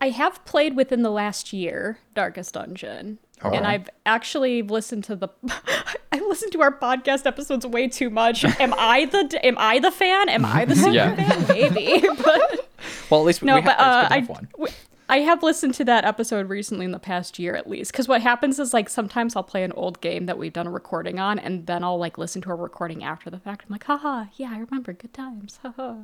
I 0.00 0.10
have 0.10 0.44
played 0.44 0.76
within 0.76 1.02
the 1.02 1.10
last 1.10 1.52
year 1.52 1.98
Darkest 2.14 2.54
Dungeon. 2.54 3.18
Oh. 3.42 3.50
And 3.50 3.66
I've 3.66 3.88
actually 4.06 4.62
listened 4.62 5.04
to 5.04 5.16
the 5.16 5.28
I 6.12 6.18
listened 6.20 6.52
to 6.52 6.60
our 6.62 6.76
podcast 6.76 7.26
episodes 7.26 7.66
way 7.66 7.88
too 7.88 8.10
much. 8.10 8.44
Am 8.60 8.74
I 8.76 9.06
the 9.06 9.38
am 9.44 9.56
I 9.58 9.78
the 9.78 9.90
fan? 9.90 10.28
Am 10.28 10.44
I 10.44 10.64
the 10.64 10.74
super 10.76 10.90
Yeah. 10.90 11.14
fan? 11.14 11.46
Maybe. 11.48 12.06
But 12.24 12.68
Well, 13.10 13.20
at 13.20 13.26
least 13.26 13.42
no, 13.42 13.56
we 13.56 13.60
but 13.62 13.76
have, 13.76 13.80
uh, 13.80 13.84
I 13.84 14.02
good 14.02 14.08
to 14.08 14.14
have 14.20 14.28
one. 14.28 14.48
w- 14.52 14.72
I 15.10 15.20
have 15.20 15.42
listened 15.42 15.72
to 15.74 15.84
that 15.86 16.04
episode 16.04 16.50
recently 16.50 16.84
in 16.84 16.90
the 16.92 16.98
past 16.98 17.38
year 17.38 17.54
at 17.56 17.66
least. 17.68 17.92
Because 17.92 18.08
what 18.08 18.20
happens 18.20 18.58
is 18.58 18.74
like 18.74 18.90
sometimes 18.90 19.34
I'll 19.36 19.42
play 19.42 19.62
an 19.64 19.72
old 19.72 20.00
game 20.02 20.26
that 20.26 20.36
we've 20.36 20.52
done 20.52 20.66
a 20.66 20.70
recording 20.70 21.18
on, 21.18 21.38
and 21.38 21.66
then 21.66 21.82
I'll 21.82 21.98
like 21.98 22.18
listen 22.18 22.42
to 22.42 22.50
a 22.50 22.54
recording 22.54 23.02
after 23.02 23.30
the 23.30 23.38
fact. 23.38 23.64
I'm 23.66 23.72
like, 23.72 23.84
haha, 23.84 24.26
yeah, 24.36 24.50
I 24.52 24.58
remember 24.58 24.92
good 24.92 25.14
times. 25.14 25.58
Haha. 25.62 25.94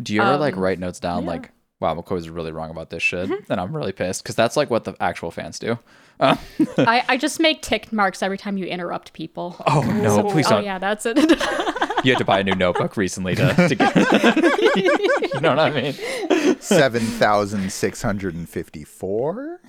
Do 0.00 0.14
you 0.14 0.22
ever 0.22 0.36
like 0.36 0.54
um, 0.54 0.60
write 0.60 0.78
notes 0.78 1.00
down 1.00 1.24
yeah. 1.24 1.28
like, 1.30 1.50
wow, 1.80 1.94
McCoy's 1.94 2.28
really 2.30 2.52
wrong 2.52 2.70
about 2.70 2.88
this 2.90 3.02
shit, 3.02 3.28
Mm-hmm. 3.28 3.52
and 3.52 3.60
I'm 3.60 3.74
really 3.76 3.92
pissed 3.92 4.22
because 4.22 4.34
that's 4.34 4.56
like 4.56 4.70
what 4.70 4.84
the 4.84 4.94
actual 5.00 5.30
fans 5.30 5.58
do. 5.58 5.78
Uh, 6.18 6.34
I, 6.78 7.04
I 7.08 7.16
just 7.18 7.38
make 7.40 7.60
tick 7.62 7.92
marks 7.92 8.22
every 8.22 8.38
time 8.38 8.56
you 8.56 8.64
interrupt 8.66 9.12
people. 9.12 9.56
oh 9.66 9.82
no, 9.82 10.22
please 10.24 10.46
oh 10.46 10.50
don't. 10.50 10.62
Oh, 10.62 10.64
yeah, 10.64 10.78
that's 10.78 11.04
it. 11.06 11.18
You 12.04 12.12
had 12.12 12.18
to 12.18 12.24
buy 12.24 12.38
a 12.38 12.44
new 12.44 12.54
notebook 12.54 12.96
recently 12.96 13.34
to, 13.34 13.52
to 13.68 13.74
get. 13.74 13.96
you 15.34 15.40
know 15.40 15.56
what 15.56 15.58
I 15.58 15.70
mean? 15.70 15.92
7,654? 16.60 19.60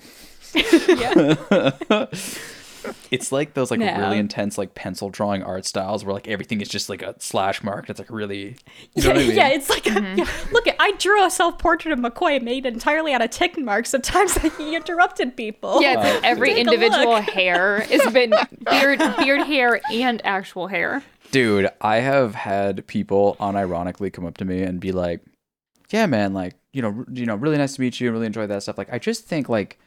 It's 3.10 3.32
like 3.32 3.54
those 3.54 3.70
like 3.70 3.80
No. 3.80 3.96
really 3.98 4.18
intense 4.18 4.58
like 4.58 4.74
pencil 4.74 5.10
drawing 5.10 5.42
art 5.42 5.64
styles 5.64 6.04
where 6.04 6.14
like 6.14 6.28
everything 6.28 6.60
is 6.60 6.68
just 6.68 6.88
like 6.88 7.02
a 7.02 7.14
slash 7.18 7.62
mark. 7.62 7.88
It's 7.88 7.98
like 7.98 8.10
really. 8.10 8.56
You 8.94 9.02
know 9.02 9.08
yeah, 9.08 9.08
what 9.08 9.16
I 9.16 9.26
mean? 9.26 9.36
yeah, 9.36 9.48
it's 9.48 9.68
like 9.70 9.84
mm-hmm. 9.84 10.18
yeah, 10.18 10.28
look 10.52 10.66
at 10.66 10.76
I 10.78 10.92
drew 10.92 11.24
a 11.24 11.30
self 11.30 11.58
portrait 11.58 11.92
of 11.92 11.98
McCoy 11.98 12.40
made 12.42 12.66
entirely 12.66 13.12
out 13.12 13.22
of 13.22 13.30
tick 13.30 13.58
marks. 13.58 13.90
Sometimes 13.90 14.36
he 14.56 14.74
interrupted 14.74 15.36
people. 15.36 15.82
Yeah, 15.82 15.92
it's 15.92 16.14
like 16.14 16.24
every 16.24 16.58
individual 16.58 17.16
hair 17.20 17.80
has 17.80 18.12
been 18.12 18.32
beard, 18.70 18.98
beard 19.18 19.46
hair, 19.46 19.80
and 19.90 20.24
actual 20.24 20.66
hair. 20.66 21.02
Dude, 21.30 21.68
I 21.80 21.96
have 21.96 22.34
had 22.34 22.86
people 22.86 23.36
unironically 23.38 24.12
come 24.12 24.24
up 24.24 24.38
to 24.38 24.44
me 24.44 24.62
and 24.62 24.80
be 24.80 24.92
like, 24.92 25.20
"Yeah, 25.90 26.06
man, 26.06 26.32
like, 26.32 26.54
you 26.72 26.82
know, 26.82 27.04
you 27.12 27.26
know, 27.26 27.34
really 27.34 27.58
nice 27.58 27.74
to 27.74 27.80
meet 27.80 28.00
you. 28.00 28.10
Really 28.10 28.26
enjoy 28.26 28.46
that 28.46 28.62
stuff. 28.62 28.78
Like, 28.78 28.92
I 28.92 28.98
just 28.98 29.26
think 29.26 29.48
like 29.48 29.78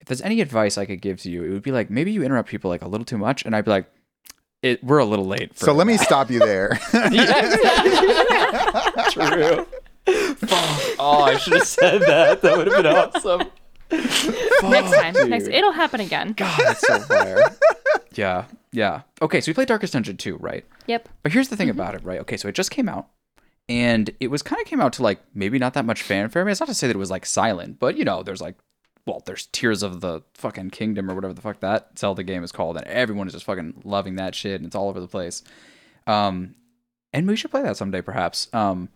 if 0.00 0.06
there's 0.06 0.22
any 0.22 0.40
advice 0.40 0.78
I 0.78 0.86
could 0.86 1.00
give 1.00 1.20
to 1.22 1.30
you, 1.30 1.44
it 1.44 1.50
would 1.50 1.62
be 1.62 1.72
like 1.72 1.90
maybe 1.90 2.12
you 2.12 2.22
interrupt 2.22 2.48
people 2.48 2.70
like 2.70 2.82
a 2.82 2.88
little 2.88 3.04
too 3.04 3.18
much." 3.18 3.44
And 3.44 3.54
I'd 3.54 3.64
be 3.64 3.70
like, 3.70 3.90
it 4.62 4.82
we're 4.82 4.98
a 4.98 5.04
little 5.04 5.26
late. 5.26 5.54
For 5.54 5.66
So 5.66 5.72
let 5.72 5.86
me 5.86 5.96
stop 5.96 6.30
you 6.30 6.38
there. 6.40 6.78
True. 9.10 9.66
oh, 10.98 11.22
I 11.24 11.36
should 11.38 11.54
have 11.54 11.66
said 11.66 12.00
that. 12.02 12.42
That 12.42 12.56
would 12.56 12.66
have 12.66 12.76
been 12.76 12.86
awesome. 12.86 13.50
Next 13.90 14.94
time. 14.94 15.30
Next 15.30 15.48
it'll 15.48 15.72
happen 15.72 16.00
again. 16.00 16.32
God, 16.32 16.58
that's 16.58 16.86
so 16.86 16.98
fire. 17.00 17.56
yeah, 18.14 18.44
yeah. 18.72 19.02
Okay, 19.22 19.40
so 19.40 19.50
we 19.50 19.54
played 19.54 19.68
Darkest 19.68 19.92
Dungeon 19.92 20.16
2, 20.16 20.36
right? 20.36 20.64
Yep. 20.86 21.08
But 21.22 21.32
here's 21.32 21.48
the 21.48 21.56
thing 21.56 21.68
mm-hmm. 21.68 21.80
about 21.80 21.94
it, 21.94 22.04
right? 22.04 22.20
Okay, 22.20 22.36
so 22.36 22.48
it 22.48 22.54
just 22.54 22.70
came 22.70 22.88
out, 22.88 23.08
and 23.68 24.10
it 24.20 24.28
was 24.28 24.42
kind 24.42 24.60
of 24.60 24.66
came 24.66 24.80
out 24.80 24.92
to 24.94 25.02
like 25.02 25.20
maybe 25.34 25.58
not 25.58 25.74
that 25.74 25.84
much 25.84 26.02
fanfare. 26.02 26.42
I 26.42 26.44
mean, 26.44 26.52
it's 26.52 26.60
not 26.60 26.68
to 26.68 26.74
say 26.74 26.86
that 26.86 26.96
it 26.96 26.98
was 26.98 27.10
like 27.10 27.24
silent, 27.24 27.78
but 27.78 27.96
you 27.96 28.04
know, 28.04 28.22
there's 28.22 28.40
like, 28.40 28.56
well, 29.08 29.22
there's 29.24 29.46
Tears 29.46 29.82
of 29.82 30.00
the 30.00 30.22
fucking 30.34 30.70
Kingdom 30.70 31.10
or 31.10 31.14
whatever 31.14 31.32
the 31.32 31.40
fuck 31.40 31.60
that 31.60 31.98
Zelda 31.98 32.22
game 32.22 32.44
is 32.44 32.52
called, 32.52 32.76
and 32.76 32.86
everyone 32.86 33.26
is 33.26 33.32
just 33.32 33.46
fucking 33.46 33.80
loving 33.84 34.16
that 34.16 34.34
shit, 34.34 34.56
and 34.56 34.66
it's 34.66 34.76
all 34.76 34.88
over 34.88 35.00
the 35.00 35.08
place. 35.08 35.42
Um, 36.06 36.54
and 37.12 37.26
we 37.26 37.34
should 37.34 37.50
play 37.50 37.62
that 37.62 37.78
someday, 37.78 38.02
perhaps. 38.02 38.52
Um, 38.52 38.90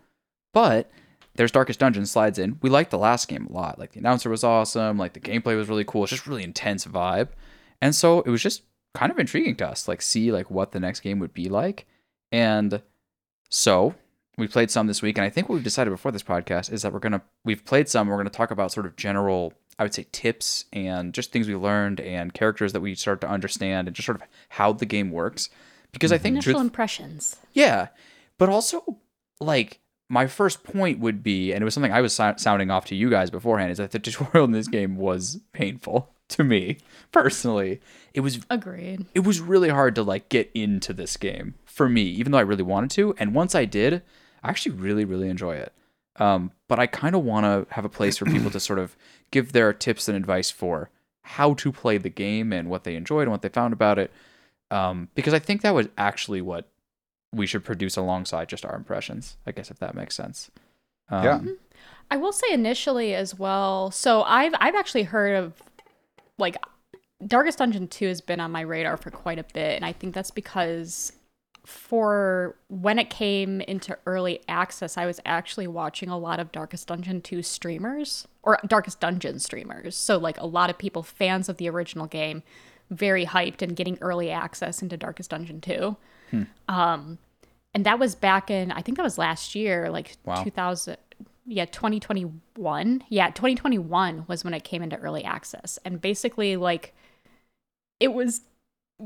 but 0.52 0.90
there's 1.34 1.50
Darkest 1.50 1.80
Dungeon 1.80 2.04
slides 2.04 2.38
in. 2.38 2.58
We 2.60 2.68
liked 2.68 2.90
the 2.90 2.98
last 2.98 3.26
game 3.26 3.46
a 3.46 3.52
lot. 3.52 3.78
Like 3.78 3.92
the 3.92 4.00
announcer 4.00 4.28
was 4.28 4.44
awesome. 4.44 4.98
Like 4.98 5.14
the 5.14 5.20
gameplay 5.20 5.56
was 5.56 5.68
really 5.68 5.84
cool. 5.84 6.04
It's 6.04 6.10
just 6.10 6.26
really 6.26 6.44
intense 6.44 6.84
vibe. 6.84 7.28
And 7.80 7.94
so 7.94 8.20
it 8.20 8.28
was 8.28 8.42
just 8.42 8.62
kind 8.94 9.10
of 9.10 9.18
intriguing 9.18 9.56
to 9.56 9.68
us, 9.68 9.88
like 9.88 10.02
see 10.02 10.30
like 10.30 10.50
what 10.50 10.72
the 10.72 10.80
next 10.80 11.00
game 11.00 11.18
would 11.20 11.32
be 11.32 11.48
like. 11.48 11.86
And 12.30 12.82
so 13.48 13.94
we 14.36 14.46
played 14.46 14.70
some 14.70 14.86
this 14.86 15.02
week, 15.02 15.16
and 15.16 15.24
I 15.24 15.30
think 15.30 15.48
what 15.48 15.54
we've 15.54 15.64
decided 15.64 15.90
before 15.90 16.12
this 16.12 16.22
podcast 16.22 16.70
is 16.70 16.82
that 16.82 16.92
we're 16.92 16.98
gonna 16.98 17.22
we've 17.44 17.64
played 17.64 17.88
some. 17.88 18.08
We're 18.08 18.18
gonna 18.18 18.30
talk 18.30 18.50
about 18.50 18.72
sort 18.72 18.86
of 18.86 18.96
general, 18.96 19.52
I 19.78 19.82
would 19.82 19.94
say, 19.94 20.06
tips 20.12 20.66
and 20.72 21.12
just 21.14 21.32
things 21.32 21.48
we 21.48 21.56
learned 21.56 22.00
and 22.00 22.32
characters 22.34 22.72
that 22.72 22.80
we 22.80 22.94
start 22.94 23.20
to 23.22 23.28
understand 23.28 23.88
and 23.88 23.94
just 23.94 24.06
sort 24.06 24.20
of 24.20 24.28
how 24.50 24.72
the 24.72 24.86
game 24.86 25.10
works. 25.10 25.48
Because 25.92 26.12
I 26.12 26.18
think 26.18 26.32
mm-hmm. 26.34 26.36
Initial 26.38 26.52
truth- 26.54 26.62
impressions. 26.62 27.36
yeah, 27.52 27.88
but 28.38 28.48
also 28.48 28.98
like 29.40 29.80
my 30.08 30.26
first 30.26 30.62
point 30.62 31.00
would 31.00 31.22
be, 31.22 31.52
and 31.52 31.62
it 31.62 31.64
was 31.64 31.74
something 31.74 31.92
I 31.92 32.00
was 32.02 32.12
sou- 32.12 32.34
sounding 32.36 32.70
off 32.70 32.84
to 32.86 32.94
you 32.94 33.08
guys 33.10 33.30
beforehand, 33.30 33.72
is 33.72 33.78
that 33.78 33.90
the 33.92 33.98
tutorial 34.00 34.44
in 34.44 34.52
this 34.52 34.68
game 34.68 34.96
was 34.96 35.40
painful 35.52 36.10
to 36.28 36.44
me 36.44 36.78
personally. 37.12 37.80
It 38.14 38.20
was 38.20 38.40
Agreed. 38.50 39.06
it 39.14 39.20
was 39.20 39.40
really 39.40 39.68
hard 39.70 39.94
to 39.96 40.02
like 40.02 40.28
get 40.28 40.50
into 40.54 40.92
this 40.92 41.16
game 41.16 41.54
for 41.64 41.88
me, 41.88 42.02
even 42.02 42.32
though 42.32 42.38
I 42.38 42.42
really 42.42 42.62
wanted 42.62 42.90
to. 42.92 43.14
And 43.18 43.34
once 43.34 43.54
I 43.54 43.64
did, 43.64 44.02
I 44.42 44.50
actually 44.50 44.76
really 44.76 45.04
really 45.04 45.28
enjoy 45.28 45.56
it. 45.56 45.72
Um, 46.16 46.52
but 46.68 46.78
I 46.78 46.86
kind 46.86 47.14
of 47.14 47.24
want 47.24 47.44
to 47.44 47.74
have 47.74 47.84
a 47.84 47.88
place 47.88 48.18
for 48.18 48.26
people 48.26 48.50
to 48.50 48.60
sort 48.60 48.78
of 48.78 48.96
give 49.30 49.52
their 49.52 49.72
tips 49.72 50.08
and 50.08 50.16
advice 50.16 50.50
for 50.50 50.90
how 51.22 51.54
to 51.54 51.72
play 51.72 51.98
the 51.98 52.10
game 52.10 52.52
and 52.52 52.68
what 52.68 52.84
they 52.84 52.96
enjoyed 52.96 53.22
and 53.22 53.30
what 53.30 53.42
they 53.42 53.48
found 53.48 53.72
about 53.72 53.98
it. 53.98 54.10
Um, 54.70 55.08
because 55.14 55.34
I 55.34 55.38
think 55.38 55.62
that 55.62 55.74
was 55.74 55.88
actually 55.96 56.40
what 56.42 56.68
we 57.32 57.46
should 57.46 57.64
produce 57.64 57.96
alongside 57.96 58.48
just 58.48 58.64
our 58.64 58.74
impressions. 58.74 59.36
I 59.46 59.52
guess 59.52 59.70
if 59.70 59.78
that 59.78 59.94
makes 59.94 60.14
sense. 60.14 60.50
Um, 61.08 61.24
Yeah. 61.24 61.40
I 62.10 62.16
will 62.18 62.32
say 62.32 62.52
initially 62.52 63.14
as 63.14 63.38
well. 63.38 63.90
So 63.90 64.22
I've 64.24 64.54
I've 64.60 64.74
actually 64.74 65.04
heard 65.04 65.34
of 65.36 65.54
like 66.38 66.56
Darkest 67.26 67.58
Dungeon 67.58 67.88
2 67.88 68.08
has 68.08 68.20
been 68.20 68.40
on 68.40 68.50
my 68.50 68.60
radar 68.60 68.96
for 68.96 69.10
quite 69.10 69.38
a 69.38 69.44
bit 69.44 69.76
and 69.76 69.84
I 69.84 69.92
think 69.92 70.14
that's 70.14 70.30
because 70.30 71.12
for 71.64 72.56
when 72.68 72.98
it 72.98 73.08
came 73.08 73.60
into 73.60 73.96
early 74.06 74.40
access, 74.48 74.98
I 74.98 75.06
was 75.06 75.20
actually 75.24 75.66
watching 75.68 76.08
a 76.08 76.18
lot 76.18 76.40
of 76.40 76.50
Darkest 76.52 76.88
Dungeon 76.88 77.20
2 77.20 77.42
streamers 77.42 78.26
or 78.42 78.58
Darkest 78.66 78.98
Dungeon 79.00 79.38
streamers. 79.38 79.96
So 79.96 80.18
like 80.18 80.38
a 80.40 80.46
lot 80.46 80.70
of 80.70 80.78
people 80.78 81.02
fans 81.02 81.48
of 81.48 81.58
the 81.58 81.68
original 81.68 82.06
game 82.06 82.42
very 82.90 83.24
hyped 83.26 83.62
and 83.62 83.76
getting 83.76 83.96
early 84.00 84.30
access 84.30 84.82
into 84.82 84.96
Darkest 84.96 85.30
Dungeon 85.30 85.60
2. 85.60 85.96
Um 86.68 87.18
and 87.74 87.86
that 87.86 87.98
was 87.98 88.14
back 88.14 88.50
in 88.50 88.72
I 88.72 88.82
think 88.82 88.96
that 88.96 89.04
was 89.04 89.18
last 89.18 89.54
year 89.54 89.88
like 89.90 90.16
Wow. 90.24 90.42
2000 90.42 90.96
yeah 91.46 91.64
2021 91.64 93.02
yeah 93.08 93.26
2021 93.28 94.24
was 94.28 94.44
when 94.44 94.54
it 94.54 94.62
came 94.64 94.82
into 94.82 94.96
early 94.96 95.24
access 95.24 95.78
and 95.84 96.00
basically 96.00 96.56
like 96.56 96.94
it 98.00 98.12
was 98.14 98.42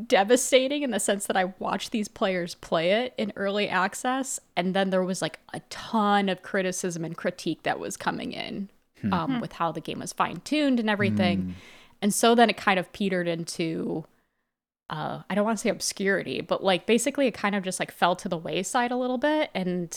devastating 0.06 0.82
in 0.82 0.90
the 0.90 1.00
sense 1.00 1.26
that 1.26 1.36
I 1.36 1.52
watched 1.58 1.90
these 1.90 2.08
players 2.08 2.54
play 2.54 2.92
it 2.92 3.14
in 3.16 3.32
early 3.36 3.68
access 3.68 4.38
and 4.56 4.74
then 4.74 4.90
there 4.90 5.02
was 5.04 5.22
like 5.22 5.38
a 5.54 5.60
ton 5.70 6.28
of 6.28 6.42
criticism 6.42 7.04
and 7.04 7.16
critique 7.16 7.62
that 7.62 7.78
was 7.78 7.96
coming 7.96 8.32
in 8.32 8.68
um, 9.12 9.40
with 9.40 9.52
how 9.52 9.72
the 9.72 9.80
game 9.80 10.00
was 10.00 10.12
fine-tuned 10.12 10.80
and 10.80 10.90
everything. 10.90 11.54
And 12.02 12.12
so 12.12 12.34
then 12.34 12.50
it 12.50 12.56
kind 12.56 12.78
of 12.78 12.92
petered 12.92 13.28
into 13.28 14.04
uh, 14.88 15.22
I 15.28 15.34
don't 15.34 15.44
want 15.44 15.58
to 15.58 15.62
say 15.62 15.70
obscurity, 15.70 16.40
but 16.40 16.62
like 16.62 16.86
basically 16.86 17.26
it 17.26 17.34
kind 17.34 17.54
of 17.54 17.64
just 17.64 17.80
like 17.80 17.90
fell 17.90 18.14
to 18.16 18.28
the 18.28 18.36
wayside 18.36 18.92
a 18.92 18.96
little 18.96 19.18
bit. 19.18 19.50
And 19.54 19.96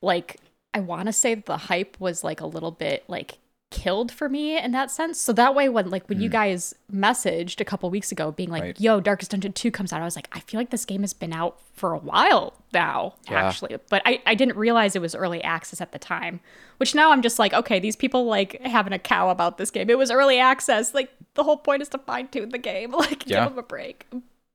like, 0.00 0.40
I 0.72 0.80
want 0.80 1.06
to 1.06 1.12
say 1.12 1.34
the 1.34 1.56
hype 1.56 1.98
was 2.00 2.24
like 2.24 2.40
a 2.40 2.46
little 2.46 2.70
bit 2.70 3.04
like 3.06 3.38
killed 3.70 4.12
for 4.12 4.28
me 4.28 4.56
in 4.56 4.70
that 4.70 4.90
sense. 4.90 5.20
So 5.20 5.32
that 5.32 5.54
way, 5.54 5.68
when 5.68 5.90
like 5.90 6.08
when 6.08 6.20
you 6.20 6.28
guys 6.28 6.74
messaged 6.92 7.60
a 7.60 7.64
couple 7.64 7.90
weeks 7.90 8.12
ago 8.12 8.30
being 8.30 8.48
like, 8.50 8.62
Right. 8.62 8.80
yo, 8.80 9.00
Darkest 9.00 9.32
Dungeon 9.32 9.52
2 9.52 9.70
comes 9.72 9.92
out, 9.92 10.00
I 10.00 10.04
was 10.04 10.14
like, 10.16 10.28
I 10.32 10.40
feel 10.40 10.60
like 10.60 10.70
this 10.70 10.84
game 10.84 11.00
has 11.00 11.12
been 11.12 11.32
out 11.32 11.58
for 11.72 11.92
a 11.92 11.98
while 11.98 12.54
now, 12.72 13.14
Yeah. 13.28 13.44
actually. 13.46 13.76
But 13.90 14.02
I, 14.06 14.22
I 14.26 14.34
didn't 14.36 14.56
realize 14.56 14.94
it 14.94 15.02
was 15.02 15.14
early 15.16 15.42
access 15.42 15.80
at 15.80 15.90
the 15.92 15.98
time, 15.98 16.38
which 16.76 16.94
now 16.94 17.10
I'm 17.10 17.20
just 17.22 17.38
like, 17.40 17.52
okay, 17.52 17.80
these 17.80 17.96
people 17.96 18.26
like 18.26 18.60
having 18.62 18.92
a 18.92 18.98
cow 18.98 19.30
about 19.30 19.58
this 19.58 19.72
game. 19.72 19.90
It 19.90 19.98
was 19.98 20.10
early 20.10 20.38
access. 20.38 20.94
Like, 20.94 21.10
the 21.34 21.42
whole 21.42 21.56
point 21.56 21.82
is 21.82 21.88
to 21.90 21.98
fine 21.98 22.28
tune 22.28 22.50
the 22.50 22.58
game. 22.58 22.92
Like, 22.96 23.26
Yeah. 23.26 23.40
give 23.44 23.50
them 23.50 23.58
a 23.58 23.62
break. 23.66 24.06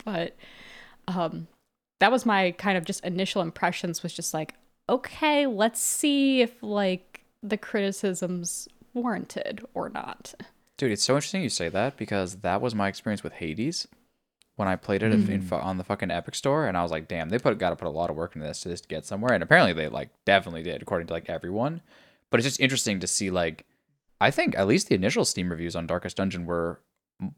But 0.06 0.34
um, 1.10 1.48
that 2.00 2.10
was 2.10 2.26
my 2.26 2.52
kind 2.52 2.78
of 2.78 2.86
just 2.86 3.04
initial 3.04 3.42
impressions 3.42 4.02
was 4.02 4.14
just 4.14 4.34
like, 4.34 4.54
okay, 4.88 5.46
let's 5.46 5.82
see 5.82 6.42
if 6.42 6.64
like 6.64 7.26
the 7.44 7.58
criticisms 7.58 8.68
warranted 8.94 9.64
or 9.74 9.90
not. 9.90 10.34
Dude, 10.78 10.92
it's 10.92 11.04
so 11.04 11.16
interesting 11.16 11.44
you 11.44 11.50
say 11.50 11.70
that 11.70 11.98
because 11.98 12.38
that 12.38 12.62
was 12.62 12.74
my 12.74 12.88
experience 12.88 13.24
with 13.24 13.34
Hades 13.34 13.88
when 14.56 14.68
I 14.68 14.76
played 14.76 15.04
it 15.04 15.14
in, 15.14 15.42
fu- 15.42 15.56
on 15.56 15.78
the 15.78 15.86
fucking 15.86 16.12
Epic 16.12 16.36
Store, 16.36 16.68
and 16.68 16.78
I 16.78 16.84
was 16.84 16.92
like, 16.92 17.08
"Damn, 17.08 17.30
they 17.30 17.40
put 17.40 17.58
got 17.58 17.70
to 17.70 17.78
put 17.78 17.88
a 17.88 17.92
lot 17.92 18.10
of 18.10 18.18
work 18.18 18.36
into 18.36 18.46
this 18.46 18.60
to 18.62 18.70
just 18.70 18.90
get 18.90 19.06
somewhere." 19.06 19.32
And 19.34 19.42
apparently, 19.42 19.72
they 19.72 19.88
like 19.88 20.10
definitely 20.26 20.64
did, 20.64 20.82
according 20.82 21.08
to 21.08 21.14
like 21.14 21.30
everyone. 21.30 21.82
But 22.30 22.40
it's 22.40 22.48
just 22.48 22.60
interesting 22.60 23.00
to 23.00 23.08
see 23.08 23.30
like, 23.30 23.66
I 24.20 24.32
think 24.32 24.58
at 24.58 24.68
least 24.68 24.90
the 24.90 24.96
initial 24.96 25.24
Steam 25.24 25.50
reviews 25.50 25.78
on 25.78 25.88
Darkest 25.88 26.18
Dungeon 26.18 26.46
were 26.46 26.82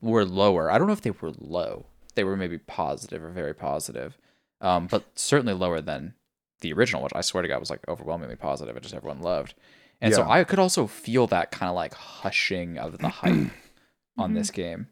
were 0.01 0.25
lower. 0.25 0.71
I 0.71 0.79
don't 0.79 0.87
know 0.87 0.93
if 0.93 1.01
they 1.01 1.11
were 1.11 1.31
low. 1.37 1.85
They 2.15 2.23
were 2.23 2.35
maybe 2.35 2.57
positive 2.57 3.23
or 3.23 3.29
very 3.29 3.53
positive, 3.53 4.17
um, 4.59 4.87
but 4.87 5.03
certainly 5.13 5.53
lower 5.53 5.79
than 5.79 6.15
the 6.61 6.73
original, 6.73 7.03
which 7.03 7.13
I 7.15 7.21
swear 7.21 7.43
to 7.43 7.47
God 7.47 7.59
was 7.59 7.69
like 7.69 7.87
overwhelmingly 7.87 8.35
positive. 8.35 8.75
It 8.75 8.81
just 8.83 8.95
everyone 8.95 9.21
loved. 9.21 9.53
And 10.01 10.13
so 10.13 10.27
I 10.27 10.43
could 10.43 10.59
also 10.59 10.87
feel 10.87 11.27
that 11.27 11.51
kind 11.51 11.69
of 11.69 11.75
like 11.75 11.93
hushing 11.93 12.77
of 12.79 12.97
the 12.97 13.07
hype 13.07 13.51
on 14.17 14.33
this 14.33 14.49
game, 14.49 14.87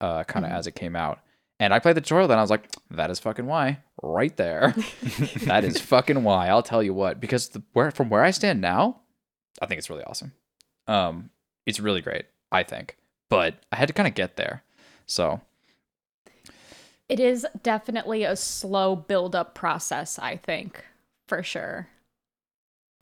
uh, 0.00 0.24
kind 0.24 0.46
of 0.46 0.52
as 0.52 0.66
it 0.66 0.74
came 0.74 0.96
out. 0.96 1.20
And 1.60 1.72
I 1.72 1.78
played 1.78 1.96
the 1.96 2.00
tutorial, 2.00 2.28
then 2.28 2.38
I 2.38 2.42
was 2.42 2.50
like, 2.50 2.68
"That 2.90 3.10
is 3.10 3.18
fucking 3.18 3.46
why, 3.46 3.78
right 4.02 4.34
there. 4.36 4.74
that 5.46 5.64
is 5.64 5.80
fucking 5.80 6.22
why." 6.22 6.48
I'll 6.48 6.62
tell 6.62 6.82
you 6.82 6.92
what, 6.94 7.20
because 7.20 7.48
the, 7.50 7.62
where 7.72 7.90
from 7.90 8.08
where 8.10 8.22
I 8.22 8.30
stand 8.30 8.60
now, 8.60 9.00
I 9.60 9.66
think 9.66 9.78
it's 9.78 9.88
really 9.90 10.04
awesome. 10.04 10.32
Um, 10.86 11.30
it's 11.66 11.80
really 11.80 12.00
great, 12.02 12.26
I 12.52 12.62
think. 12.62 12.96
But 13.28 13.54
I 13.72 13.76
had 13.76 13.88
to 13.88 13.94
kind 13.94 14.06
of 14.06 14.14
get 14.14 14.36
there, 14.36 14.62
so 15.06 15.40
It 17.08 17.20
is 17.20 17.46
definitely 17.62 18.24
a 18.24 18.36
slow 18.36 18.96
build 18.96 19.34
up 19.36 19.54
process, 19.54 20.18
I 20.18 20.36
think, 20.36 20.84
for 21.26 21.42
sure. 21.42 21.88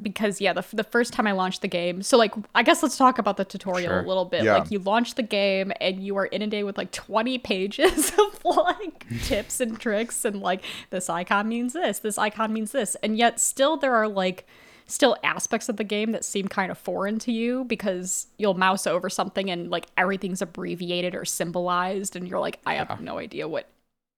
Because 0.03 0.41
yeah, 0.41 0.53
the 0.53 0.65
the 0.73 0.83
first 0.85 1.13
time 1.13 1.27
I 1.27 1.33
launched 1.33 1.63
the 1.63 1.69
game, 1.69 2.03
so 2.03 2.19
like 2.19 2.35
I 2.55 2.63
guess 2.65 2.83
let's 2.83 2.97
talk 2.97 3.19
about 3.19 3.37
the 3.37 3.45
tutorial 3.45 3.91
Sure. 3.91 4.01
a 4.01 4.07
little 4.07 4.25
bit. 4.25 4.43
Yeah. 4.43 4.59
Like 4.59 4.71
you 4.73 4.81
launch 4.81 5.15
the 5.15 5.23
game 5.23 5.73
and 5.81 6.03
you 6.05 6.17
are 6.17 6.27
inundated 6.33 6.65
with 6.67 6.77
like 6.77 6.91
20 6.91 7.39
pages 7.51 8.11
of 8.19 8.45
like 8.45 9.07
tips 9.23 9.61
and 9.61 9.79
tricks 9.79 10.25
and 10.25 10.41
like 10.41 10.63
this 10.91 11.09
icon 11.09 11.49
means 11.49 11.75
this, 11.75 12.01
this 12.01 12.19
icon 12.19 12.53
means 12.53 12.73
this. 12.73 12.97
And 13.05 13.17
yet 13.17 13.39
still 13.39 13.77
there 13.77 13.95
are 13.95 14.09
like 14.09 14.47
still 14.87 15.17
aspects 15.23 15.69
of 15.69 15.77
the 15.77 15.85
game 15.85 16.11
that 16.13 16.25
seem 16.25 16.49
kind 16.49 16.71
of 16.71 16.77
foreign 16.77 17.19
to 17.21 17.33
you 17.33 17.65
because 17.65 18.27
you'll 18.37 18.53
mouse 18.55 18.87
over 18.87 19.09
something 19.09 19.49
and 19.51 19.71
like 19.71 19.87
everything's 19.97 20.43
abbreviated 20.43 21.15
or 21.15 21.25
symbolized 21.25 22.17
and 22.17 22.29
you're 22.29 22.41
like 22.41 22.59
I 22.67 22.75
have 22.75 23.01
no 23.01 23.19
idea 23.19 23.49
what 23.49 23.69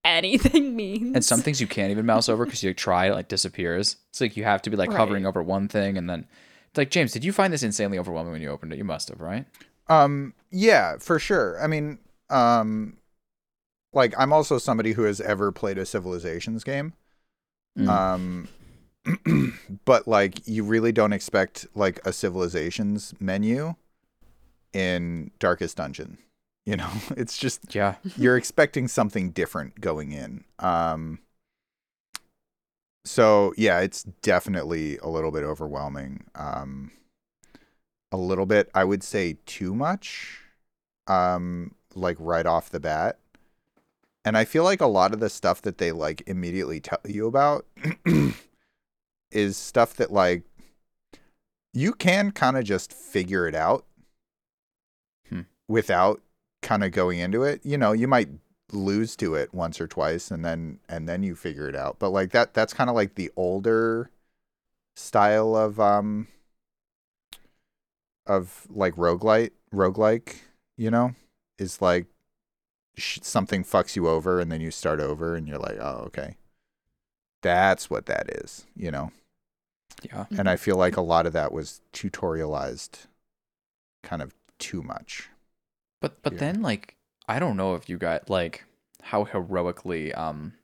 anything 0.07 0.75
means. 0.77 1.15
and 1.15 1.25
some 1.25 1.41
things 1.41 1.61
you 1.61 1.67
can't 1.67 1.91
even 1.91 2.07
mouse 2.07 2.29
over 2.29 2.45
because 2.45 2.63
you 2.63 2.73
try 2.75 3.07
it 3.07 3.13
like 3.15 3.29
disappears. 3.29 3.97
It's 4.11 4.21
like 4.21 4.37
you 4.37 4.45
have 4.45 4.63
to 4.63 4.71
be 4.71 4.77
like 4.77 4.91
Right. 4.91 4.99
hovering 4.99 5.27
over 5.27 5.43
one 5.43 5.69
thing 5.69 5.97
and 5.99 6.09
then. 6.09 6.27
It's 6.69 6.79
like 6.79 6.91
James, 6.91 7.13
did 7.13 7.25
you 7.25 7.33
find 7.33 7.53
this 7.53 7.63
insanely 7.63 7.99
overwhelming 7.99 8.33
when 8.33 8.43
you 8.43 8.51
opened 8.51 8.73
it? 8.73 8.77
You 8.77 8.85
must 8.85 9.09
have, 9.09 9.21
right? 9.21 9.47
Um, 9.89 10.35
yeah, 10.51 10.97
for 10.99 11.19
sure. 11.19 11.63
I 11.63 11.67
mean, 11.69 11.99
um, 12.29 12.99
like 13.93 14.15
I'm 14.19 14.33
also 14.33 14.59
somebody 14.59 14.93
who 14.93 15.03
has 15.05 15.21
ever 15.21 15.53
played 15.53 15.79
a 15.79 15.87
Civilizations 15.87 16.65
game. 16.65 16.93
Mm. 17.79 17.89
Um, 17.89 18.49
but 19.85 20.07
like 20.09 20.47
you 20.47 20.65
really 20.65 20.93
don't 20.93 21.13
expect 21.13 21.67
like 21.75 22.01
a 22.05 22.13
Civilizations 22.13 23.15
menu 23.21 23.75
in 24.73 25.31
Darkest 25.39 25.77
Dungeon. 25.79 26.19
You 26.67 26.77
know, 26.77 26.91
it's 27.17 27.39
just 27.39 27.75
Yeah. 27.75 27.97
you're 28.17 28.37
expecting 28.37 28.89
something 28.89 29.31
different 29.31 29.81
going 29.81 30.13
in. 30.13 30.45
Um 30.59 31.21
so 33.05 33.55
yeah, 33.57 33.81
it's 33.81 34.03
definitely 34.23 34.99
a 34.99 35.09
little 35.09 35.31
bit 35.31 35.45
overwhelming. 35.45 36.25
Um 36.35 36.91
a 38.13 38.17
little 38.17 38.47
bit, 38.47 38.71
I 38.75 38.85
would 38.85 39.03
say 39.03 39.37
too 39.47 39.75
much. 39.75 40.41
Um 41.07 41.75
like 41.95 42.17
right 42.19 42.47
off 42.47 42.71
the 42.71 42.81
bat. 42.81 43.19
And 44.25 44.37
I 44.37 44.45
feel 44.45 44.65
like 44.65 44.81
a 44.81 44.87
lot 44.87 45.15
of 45.15 45.21
the 45.21 45.31
stuff 45.31 45.63
that 45.63 45.79
they 45.79 45.93
like 45.93 46.23
immediately 46.27 46.81
tell 46.81 46.99
you 47.07 47.27
about 47.27 47.65
is 49.31 49.57
stuff 49.57 49.95
that 49.95 50.13
like 50.13 50.43
you 51.73 51.93
can 51.93 52.31
kind 52.33 52.57
of 52.57 52.65
just 52.65 52.93
figure 52.93 53.47
it 53.47 53.55
out 53.55 53.85
Hmm. 55.29 55.43
without 55.69 56.21
kind 56.67 56.83
of 56.83 56.91
going 56.91 57.21
into 57.21 57.45
it. 57.45 57.61
You 57.65 57.79
know, 57.79 57.93
you 57.93 58.09
might 58.09 58.29
lose 58.73 59.15
to 59.17 59.37
it 59.37 59.55
once 59.55 59.81
or 59.81 59.87
twice 59.87 60.33
and 60.33 60.45
then 60.45 60.81
and 60.89 61.09
then 61.09 61.23
you 61.23 61.37
figure 61.37 61.69
it 61.69 61.77
out. 61.77 61.99
But 61.99 62.11
like 62.11 62.33
that 62.33 62.53
that's 62.53 62.75
kind 62.75 62.91
of 62.91 62.97
like 62.97 63.15
the 63.15 63.31
older 63.37 64.11
style 64.97 65.55
of 65.55 65.79
um 65.79 66.27
of 68.27 68.67
like 68.69 68.97
roguelite 68.97 69.53
roguelike, 69.73 70.41
you 70.77 70.91
know, 70.91 71.15
is 71.57 71.81
like 71.81 72.07
sh- 72.97 73.21
something 73.23 73.63
fucks 73.63 73.95
you 73.95 74.09
over 74.09 74.41
and 74.41 74.51
then 74.51 74.61
you 74.61 74.73
start 74.73 75.01
over 75.01 75.37
and 75.37 75.47
you're 75.47 75.59
like, 75.59 75.79
"Oh, 75.81 76.03
okay." 76.07 76.37
That's 77.43 77.89
what 77.89 78.07
that 78.07 78.29
is, 78.43 78.67
you 78.75 78.91
know. 78.91 79.13
Yeah. 80.03 80.27
And 80.37 80.49
I 80.49 80.57
feel 80.57 80.77
like 80.77 80.97
a 80.97 81.01
lot 81.01 81.27
of 81.27 81.33
that 81.35 81.53
was 81.53 81.81
tutorialized 81.93 83.07
kind 84.03 84.21
of 84.23 84.35
too 84.59 84.83
much. 84.83 85.31
But 86.01 86.23
but 86.23 86.35
Yeah. 86.35 86.39
then 86.41 86.63
like 86.63 86.97
I 87.29 87.39
don't 87.39 87.57
know 87.57 87.75
if 87.75 87.89
you 87.89 87.97
got 87.99 88.29
like 88.31 88.65
how 89.03 89.25
heroically 89.25 90.13
um 90.15 90.55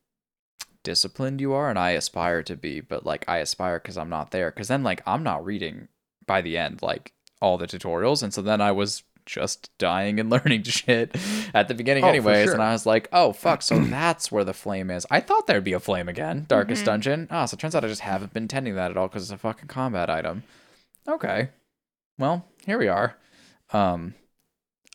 disciplined 0.83 1.41
you 1.41 1.53
are 1.53 1.71
and 1.71 1.79
I 1.79 1.91
aspire 1.91 2.43
to 2.45 2.57
be, 2.57 2.81
but 2.81 3.07
like 3.07 3.25
I 3.29 3.39
aspire 3.39 3.79
cuz 3.79 3.97
I'm 3.97 4.09
not 4.09 4.31
there 4.31 4.51
cuz 4.51 4.69
then 4.69 4.83
like 4.83 5.03
I'm 5.07 5.23
not 5.23 5.45
reading 5.45 5.89
by 6.27 6.41
the 6.43 6.59
end 6.59 6.83
like 6.83 7.13
all 7.41 7.59
the 7.59 7.67
tutorials 7.67 8.23
and 8.23 8.33
so 8.35 8.43
then 8.43 8.61
I 8.61 8.73
was 8.73 9.03
just 9.25 9.71
dying 9.79 10.19
and 10.19 10.29
learning 10.35 10.65
shit 10.65 11.15
at 11.55 11.69
the 11.69 11.75
beginning 11.75 12.05
Oh, 12.05 12.09
anyways 12.09 12.45
sure. 12.47 12.55
and 12.55 12.63
I 12.63 12.73
was 12.73 12.87
like, 12.87 13.09
"Oh 13.13 13.33
fuck, 13.33 13.63
so 13.63 13.79
that's 13.79 14.33
where 14.33 14.43
the 14.43 14.53
flame 14.53 14.91
is." 14.91 15.07
I 15.11 15.21
thought 15.21 15.47
there'd 15.47 15.63
be 15.63 15.73
a 15.75 15.81
flame 15.81 16.09
again, 16.09 16.45
Darkest 16.49 16.83
Mhm. 16.83 16.87
Dungeon. 16.87 17.29
Ah, 17.31 17.45
so 17.47 17.55
it 17.55 17.61
turns 17.61 17.77
out 17.77 17.85
I 17.85 17.89
just 17.89 18.01
haven't 18.01 18.33
been 18.33 18.49
tending 18.49 18.75
that 18.75 18.91
at 18.91 18.97
all 18.97 19.09
cuz 19.09 19.23
it's 19.23 19.31
a 19.31 19.39
fucking 19.39 19.69
combat 19.69 20.11
item. 20.11 20.43
Okay. 21.07 21.51
Well, 22.19 22.45
here 22.67 22.79
we 22.79 22.89
are. 22.89 23.17
Um 23.73 24.15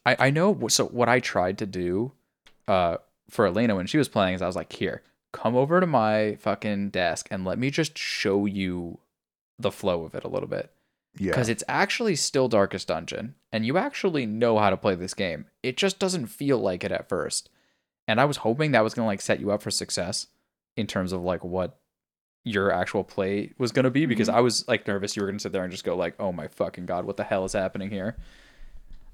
I, 0.07 0.27
I 0.27 0.29
know 0.29 0.67
so 0.69 0.85
what 0.85 1.09
I 1.09 1.19
tried 1.19 1.57
to 1.59 1.65
do 1.65 2.13
uh 2.67 2.97
for 3.29 3.45
Elena 3.45 3.75
when 3.75 3.87
she 3.87 3.97
was 3.97 4.07
playing 4.07 4.35
is 4.35 4.41
I 4.41 4.47
was 4.47 4.55
like, 4.55 4.73
here, 4.73 5.03
come 5.33 5.55
over 5.55 5.79
to 5.79 5.85
my 5.85 6.35
fucking 6.39 6.89
desk 6.89 7.27
and 7.29 7.45
let 7.45 7.59
me 7.59 7.69
just 7.69 7.97
show 7.97 8.45
you 8.45 8.99
the 9.59 9.71
flow 9.71 10.03
of 10.03 10.15
it 10.15 10.23
a 10.23 10.29
little 10.29 10.47
bit. 10.47 10.71
Yeah. 11.17 11.31
Because 11.31 11.49
it's 11.49 11.63
actually 11.67 12.15
still 12.15 12.47
Darkest 12.47 12.87
Dungeon, 12.87 13.35
and 13.51 13.65
you 13.65 13.77
actually 13.77 14.25
know 14.25 14.59
how 14.59 14.69
to 14.69 14.77
play 14.77 14.93
this 14.93 15.15
game. 15.15 15.45
It 15.63 15.75
just 15.75 15.97
doesn't 15.97 16.27
feel 16.27 16.59
like 16.59 16.83
it 16.83 16.91
at 16.91 17.09
first. 17.09 17.49
And 18.07 18.21
I 18.21 18.25
was 18.25 18.37
hoping 18.37 18.71
that 18.71 18.83
was 18.83 18.93
gonna 18.93 19.07
like 19.07 19.21
set 19.21 19.39
you 19.39 19.51
up 19.51 19.61
for 19.61 19.71
success 19.71 20.27
in 20.75 20.87
terms 20.87 21.11
of 21.11 21.21
like 21.23 21.43
what 21.43 21.79
your 22.43 22.71
actual 22.71 23.03
play 23.03 23.51
was 23.57 23.71
gonna 23.71 23.89
be 23.89 24.05
because 24.05 24.29
I 24.29 24.39
was 24.39 24.65
like 24.67 24.87
nervous 24.87 25.15
you 25.15 25.21
were 25.21 25.27
gonna 25.27 25.39
sit 25.39 25.51
there 25.51 25.63
and 25.63 25.71
just 25.71 25.83
go 25.83 25.95
like, 25.95 26.15
oh 26.19 26.31
my 26.31 26.47
fucking 26.47 26.85
god, 26.85 27.05
what 27.05 27.17
the 27.17 27.23
hell 27.23 27.43
is 27.45 27.53
happening 27.53 27.89
here? 27.89 28.15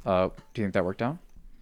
Uh, 0.06 0.30
do 0.54 0.62
you 0.62 0.66
think 0.66 0.74
that 0.74 0.86
worked 0.86 1.02
out? 1.02 1.18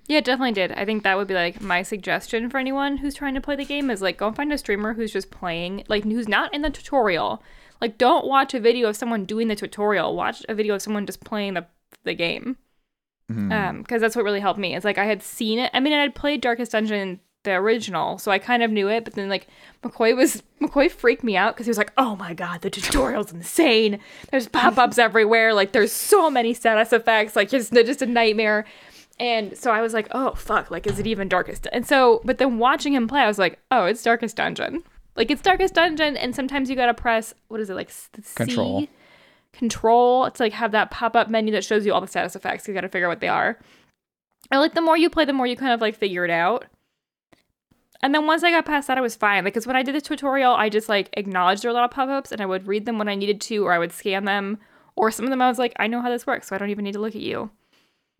Yeah, 0.08 0.18
it 0.18 0.26
definitely 0.26 0.52
did. 0.54 0.72
I 0.74 0.84
think 0.84 1.04
that 1.04 1.16
would 1.16 1.28
be 1.28 1.34
like 1.34 1.62
my 1.62 1.84
suggestion 1.84 2.50
for 2.50 2.58
anyone 2.58 2.98
who's 2.98 3.14
trying 3.14 3.36
to 3.36 3.42
play 3.42 3.56
the 3.56 3.64
game 3.66 3.90
is 3.90 4.02
like 4.02 4.18
go 4.18 4.28
and 4.28 4.36
find 4.36 4.52
a 4.52 4.58
streamer 4.58 4.94
who's 4.94 5.14
just 5.14 5.32
playing, 5.32 5.84
like 5.88 6.04
who's 6.04 6.28
not 6.28 6.54
in 6.54 6.64
the 6.64 6.70
tutorial. 6.70 7.42
Like 7.80 7.98
don't 7.98 8.26
watch 8.26 8.54
a 8.54 8.60
video 8.60 8.90
of 8.90 8.98
someone 8.98 9.26
doing 9.26 9.48
the 9.48 9.56
tutorial. 9.56 10.16
Watch 10.16 10.44
a 10.50 10.54
video 10.56 10.76
of 10.76 10.82
someone 10.82 11.06
just 11.06 11.24
playing 11.24 11.54
the 11.54 11.66
the 12.04 12.14
game. 12.14 12.58
Mhm. 13.32 13.52
Um, 13.54 13.82
because 13.82 14.02
that's 14.02 14.16
what 14.16 14.26
really 14.26 14.40
helped 14.40 14.60
me. 14.60 14.76
It's 14.76 14.84
like 14.86 14.98
I 14.98 15.06
had 15.06 15.22
seen 15.24 15.60
it. 15.60 15.72
I 15.74 15.80
mean, 15.80 15.94
I'd 15.94 16.16
played 16.16 16.42
Darkest 16.42 16.74
Dungeon 16.74 17.20
the 17.44 17.52
original, 17.54 18.18
so 18.18 18.32
I 18.32 18.38
kind 18.40 18.62
of 18.64 18.72
knew 18.72 18.88
it. 18.90 19.04
But 19.04 19.14
then 19.14 19.30
like 19.30 19.48
McCoy 19.84 20.16
was 20.16 20.44
McCoy 20.62 20.92
freaked 20.92 21.24
me 21.24 21.36
out 21.38 21.54
because 21.56 21.66
he 21.66 21.70
was 21.70 21.78
like, 21.78 21.92
"Oh 21.98 22.16
my 22.16 22.34
god, 22.34 22.62
the 22.62 22.70
tutorial's 22.70 23.32
insane. 23.34 24.00
There's 24.30 24.48
pop-ups 24.48 24.98
everywhere. 24.98 25.54
Like 25.54 25.72
there's 25.72 25.92
so 25.92 26.30
many 26.30 26.54
status 26.54 26.94
effects. 26.94 27.36
Like 27.36 27.50
just 27.50 27.74
just 27.74 28.02
a 28.02 28.06
nightmare." 28.06 28.66
And 29.20 29.56
so 29.58 29.72
I 29.72 29.82
was 29.82 29.94
like, 29.94 30.08
"Oh 30.12 30.34
fuck! 30.34 30.72
Like 30.72 30.88
is 30.88 31.00
it 31.00 31.08
even 31.08 31.28
Darkest?" 31.30 31.68
And 31.72 31.86
so, 31.86 32.22
but 32.26 32.38
then 32.38 32.58
watching 32.58 32.94
him 32.94 33.08
play, 33.08 33.22
I 33.22 33.28
was 33.28 33.40
like, 33.40 33.60
"Oh, 33.72 33.86
it's 33.86 34.02
Darkest 34.04 34.36
Dungeon. 34.38 34.84
Like 35.16 35.30
it's 35.32 35.42
Darkest 35.42 35.74
Dungeon." 35.74 36.18
And 36.18 36.36
sometimes 36.36 36.70
you 36.70 36.76
gotta 36.76 36.94
press 36.94 37.34
what 37.48 37.60
is 37.60 37.70
it 37.70 37.76
like 37.76 37.90
s- 37.90 38.10
C? 38.24 38.34
Control. 38.36 38.88
control 39.54 40.30
to 40.32 40.44
like 40.44 40.54
have 40.54 40.72
that 40.72 40.92
pop-up 40.92 41.30
menu 41.30 41.52
that 41.52 41.64
shows 41.64 41.86
you 41.86 41.94
all 41.94 42.02
the 42.02 42.08
status 42.08 42.36
effects 42.36 42.68
you 42.68 42.74
got 42.74 42.82
to 42.82 42.90
figure 42.90 43.08
out 43.08 43.12
what 43.12 43.20
they 43.20 43.28
are 43.28 43.60
and 44.50 44.62
like 44.62 44.74
the 44.74 44.82
more 44.82 44.98
you 44.98 45.10
play 45.10 45.26
the 45.26 45.34
more 45.34 45.46
you 45.46 45.58
kind 45.58 45.74
of 45.74 45.82
like 45.82 45.94
figure 45.96 46.24
it 46.24 46.32
out 46.32 46.66
and 48.04 48.14
then 48.16 48.26
once 48.26 48.44
i 48.44 48.52
got 48.52 48.66
past 48.66 48.88
that 48.88 48.98
i 48.98 49.02
was 49.02 49.16
fine 49.16 49.44
like 49.44 49.54
because 49.54 49.68
when 49.68 49.76
i 49.76 49.84
did 49.84 49.96
the 49.96 50.02
tutorial 50.02 50.54
i 50.54 50.70
just 50.70 50.90
like 50.90 51.10
acknowledged 51.14 51.64
there 51.64 51.70
were 51.70 51.78
a 51.78 51.80
lot 51.82 51.86
of 51.86 51.92
pop-ups 51.92 52.32
and 52.32 52.42
i 52.42 52.46
would 52.46 52.68
read 52.68 52.86
them 52.86 52.98
when 52.98 53.08
i 53.08 53.16
needed 53.16 53.40
to 53.42 53.66
or 53.66 53.74
i 53.74 53.78
would 53.80 53.92
scan 53.92 54.26
them 54.26 54.58
or 54.96 55.12
some 55.12 55.26
of 55.26 55.30
them 55.32 55.42
i 55.42 55.48
was 55.50 55.58
like 55.60 55.74
i 55.78 55.88
know 55.88 56.02
how 56.02 56.10
this 56.10 56.26
works 56.28 56.48
so 56.48 56.56
i 56.56 56.60
don't 56.60 56.70
even 56.70 56.84
need 56.84 56.94
to 56.94 57.00
look 57.00 57.16
at 57.16 57.22
you 57.22 57.50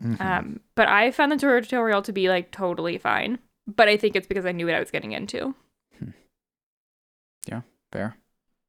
Mhm. 0.02 0.20
um 0.20 0.60
but 0.74 0.88
i 0.88 1.10
found 1.12 1.30
the 1.30 1.36
tutorial 1.36 2.02
to 2.02 2.12
be 2.12 2.28
like 2.28 2.50
totally 2.50 2.98
fine 2.98 3.38
but 3.66 3.88
i 3.88 3.96
think 3.96 4.16
it's 4.16 4.26
because 4.26 4.44
i 4.46 4.52
knew 4.52 4.66
what 4.66 4.74
i 4.74 4.80
was 4.80 4.90
getting 4.90 5.12
into 5.12 5.54
Yeah, 7.48 7.62
Fair. 7.90 8.16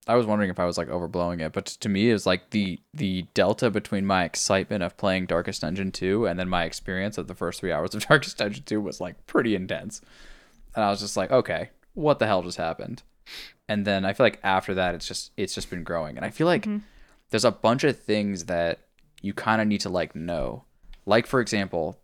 I 0.05 0.15
was 0.15 0.25
wondering 0.25 0.49
if 0.49 0.59
I 0.59 0.65
was 0.65 0.77
like 0.77 0.89
overblowing 0.89 1.39
it, 1.39 1.53
but 1.53 1.65
to 1.67 1.87
me, 1.87 2.09
it's 2.11 2.25
like 2.25 2.49
the 2.49 2.79
the 2.93 3.21
delta 3.33 3.69
between 3.71 4.05
my 4.05 4.25
excitement 4.25 4.83
of 4.83 4.97
playing 4.97 5.27
Darkest 5.27 5.61
Dungeon 5.61 5.91
2 5.93 6.27
and 6.27 6.37
then 6.37 6.49
my 6.49 6.65
experience 6.65 7.17
of 7.17 7.27
the 7.27 7.35
first 7.35 7.59
three 7.61 7.71
hours 7.71 7.95
of 7.95 8.05
Darkest 8.07 8.37
Dungeon 8.37 8.63
2 8.65 8.81
was 8.81 8.99
like 8.99 9.25
pretty 9.27 9.55
intense. 9.55 10.01
And 10.75 10.83
I 10.83 10.89
was 10.89 10.99
just 11.01 11.17
like, 11.17 11.31
okay, 11.31 11.69
what 11.93 12.19
the 12.19 12.25
hell 12.27 12.41
just 12.43 12.57
happened? 12.57 13.03
And 13.69 13.85
then 13.85 14.03
I 14.05 14.13
feel 14.13 14.25
like 14.25 14.39
after 14.43 14.73
that, 14.75 14.95
it's 14.95 15.07
just 15.07 15.31
it's 15.37 15.55
just 15.55 15.69
been 15.69 15.83
growing, 15.83 16.17
and 16.17 16.25
I 16.25 16.29
feel 16.29 16.47
like 16.47 16.65
Mhm. 16.65 16.81
there's 17.29 17.45
a 17.45 17.51
bunch 17.51 17.83
of 17.83 17.97
things 17.99 18.45
that 18.45 18.79
you 19.21 19.33
kind 19.33 19.61
of 19.61 19.67
need 19.67 19.81
to 19.81 19.89
like 19.89 20.15
know. 20.15 20.65
Like 21.05 21.25
for 21.27 21.39
example, 21.39 21.99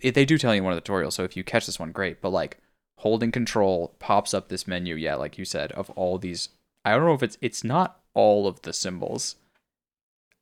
it, 0.00 0.14
they 0.14 0.24
do 0.24 0.36
tell 0.38 0.52
you 0.54 0.58
in 0.58 0.64
one 0.64 0.72
of 0.72 0.82
the 0.82 0.88
tutorials, 0.90 1.12
so 1.12 1.22
if 1.22 1.36
you 1.36 1.44
catch 1.44 1.66
this 1.66 1.78
one, 1.78 1.92
great. 1.92 2.20
But 2.20 2.30
like 2.30 2.58
holding 2.98 3.30
control 3.30 3.94
pops 4.00 4.34
up 4.34 4.48
this 4.48 4.66
menu, 4.66 4.94
yeah, 4.96 5.14
like 5.14 5.38
you 5.38 5.44
said, 5.44 5.70
of 5.72 5.90
all 5.90 6.18
these. 6.18 6.48
I 6.84 6.92
don't 6.92 7.04
know 7.06 7.14
if 7.14 7.22
it's 7.22 7.38
it's 7.40 7.62
not 7.62 8.00
all 8.14 8.48
of 8.48 8.62
the 8.62 8.72
symbols. 8.72 9.36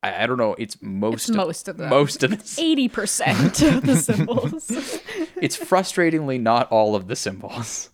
I, 0.05 0.23
I 0.23 0.27
don't 0.27 0.37
know. 0.37 0.55
It's 0.59 0.77
most 0.81 1.13
It's 1.13 1.29
of, 1.29 1.35
most 1.35 1.67
of 1.67 1.77
them. 1.77 1.89
most 1.89 2.23
of 2.23 2.31
the. 2.31 2.61
Eighty 2.61 2.87
percent 2.87 3.61
of 3.61 3.81
the 3.83 3.95
symbols. 4.09 4.69
It's 5.41 5.57
frustratingly 5.57 6.39
not 6.39 6.71
all 6.71 6.95
of 6.95 7.07
the 7.07 7.15
symbols, 7.15 7.89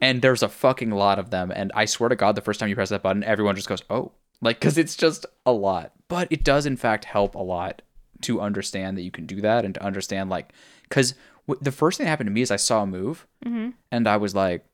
and 0.00 0.22
there's 0.22 0.42
a 0.42 0.48
fucking 0.48 0.90
lot 0.90 1.18
of 1.18 1.30
them. 1.30 1.52
And 1.54 1.70
I 1.74 1.84
swear 1.84 2.08
to 2.08 2.16
God, 2.16 2.34
the 2.36 2.40
first 2.40 2.58
time 2.58 2.68
you 2.68 2.74
press 2.74 2.88
that 2.88 3.02
button, 3.02 3.22
everyone 3.24 3.54
just 3.54 3.68
goes, 3.68 3.82
"Oh," 3.90 4.12
like 4.40 4.58
because 4.58 4.78
it's 4.78 4.96
just 4.96 5.26
a 5.44 5.52
lot. 5.52 5.92
But 6.08 6.28
it 6.30 6.42
does 6.42 6.64
in 6.66 6.76
fact 6.76 7.04
help 7.04 7.34
a 7.34 7.42
lot 7.42 7.82
to 8.22 8.40
understand 8.40 8.96
that 8.96 9.02
you 9.02 9.10
can 9.10 9.26
do 9.26 9.40
that 9.42 9.64
and 9.64 9.74
to 9.74 9.82
understand 9.84 10.30
like 10.30 10.52
because 10.88 11.14
w- 11.46 11.62
the 11.62 11.72
first 11.72 11.98
thing 11.98 12.06
that 12.06 12.10
happened 12.10 12.28
to 12.28 12.32
me 12.32 12.40
is 12.40 12.50
I 12.50 12.56
saw 12.56 12.82
a 12.82 12.86
move 12.86 13.26
mm-hmm. 13.44 13.70
and 13.92 14.08
I 14.08 14.16
was 14.16 14.34
like, 14.34 14.64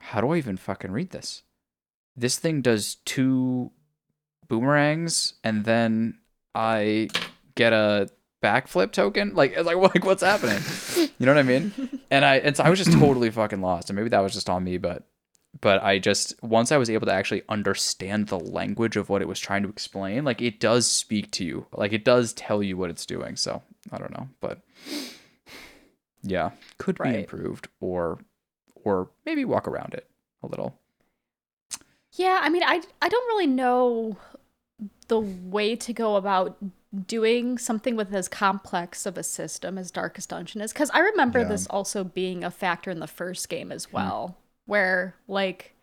how 0.00 0.20
do 0.20 0.30
I 0.30 0.36
even 0.36 0.58
fucking 0.58 0.90
read 0.90 1.10
this? 1.10 1.42
This 2.14 2.38
thing 2.38 2.60
does 2.60 2.96
two 3.06 3.70
boomerangs 4.52 5.32
and 5.42 5.64
then 5.64 6.18
I 6.54 7.08
get 7.54 7.72
a 7.72 8.10
backflip 8.42 8.92
token. 8.92 9.34
Like, 9.34 9.54
it's 9.56 9.64
like, 9.64 9.76
like 9.94 10.04
what's 10.04 10.22
happening? 10.22 10.62
You 11.18 11.24
know 11.24 11.32
what 11.32 11.38
I 11.38 11.42
mean? 11.42 11.72
And 12.10 12.22
I, 12.22 12.36
and 12.36 12.54
so 12.54 12.62
I 12.62 12.68
was 12.68 12.78
just 12.78 12.92
totally 12.92 13.30
fucking 13.40 13.62
lost. 13.62 13.88
And 13.88 13.96
maybe 13.96 14.10
that 14.10 14.20
was 14.20 14.34
just 14.34 14.50
on 14.50 14.62
me, 14.62 14.76
but, 14.76 15.04
but 15.62 15.82
I 15.82 15.98
just, 15.98 16.34
once 16.42 16.70
I 16.70 16.76
was 16.76 16.90
able 16.90 17.06
to 17.06 17.14
actually 17.14 17.44
understand 17.48 18.26
the 18.26 18.38
language 18.38 18.98
of 18.98 19.08
what 19.08 19.22
it 19.22 19.28
was 19.28 19.40
trying 19.40 19.62
to 19.62 19.70
explain, 19.70 20.22
like 20.22 20.42
it 20.42 20.60
does 20.60 20.86
speak 20.86 21.30
to 21.32 21.46
you. 21.46 21.66
Like 21.72 21.94
it 21.94 22.04
does 22.04 22.34
tell 22.34 22.62
you 22.62 22.76
what 22.76 22.90
it's 22.90 23.06
doing. 23.06 23.36
So 23.36 23.62
I 23.90 23.96
don't 23.96 24.12
know, 24.12 24.28
but 24.42 24.60
yeah, 26.22 26.50
could 26.76 26.98
be 26.98 27.20
improved 27.20 27.68
or, 27.80 28.18
or 28.84 29.08
maybe 29.24 29.46
walk 29.46 29.66
around 29.66 29.94
it 29.94 30.06
a 30.42 30.46
little. 30.46 30.78
Yeah, 32.14 32.40
I 32.42 32.50
mean, 32.50 32.62
I 32.62 32.82
I 33.00 33.08
don't 33.08 33.26
really 33.28 33.46
know 33.46 34.18
the 35.08 35.20
way 35.20 35.76
to 35.76 35.92
go 35.92 36.16
about 36.16 36.56
doing 37.06 37.56
something 37.58 37.96
with 37.96 38.14
as 38.14 38.28
complex 38.28 39.06
of 39.06 39.16
a 39.16 39.22
system 39.22 39.78
as 39.78 39.90
Darkest 39.90 40.28
Dungeon 40.28 40.60
is 40.60 40.72
because 40.72 40.90
I 40.90 40.98
remember 41.00 41.40
Yeah. 41.40 41.48
this 41.48 41.66
also 41.68 42.04
being 42.04 42.44
a 42.44 42.50
factor 42.50 42.90
in 42.90 43.00
the 43.00 43.06
first 43.06 43.48
game 43.48 43.72
as 43.72 43.92
well, 43.92 44.36
where 44.66 45.14
like 45.26 45.74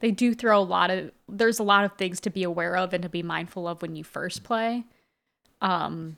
they 0.00 0.10
do 0.10 0.34
throw 0.34 0.58
a 0.58 0.62
lot 0.62 0.90
of 0.90 1.10
there's 1.28 1.58
a 1.58 1.62
lot 1.62 1.84
of 1.84 1.92
things 1.96 2.20
to 2.20 2.30
be 2.30 2.42
aware 2.42 2.76
of 2.76 2.92
and 2.94 3.02
to 3.02 3.08
be 3.08 3.22
mindful 3.22 3.66
of 3.68 3.82
when 3.82 3.96
you 3.96 4.04
first 4.04 4.44
play. 4.44 4.84
Um 5.60 6.16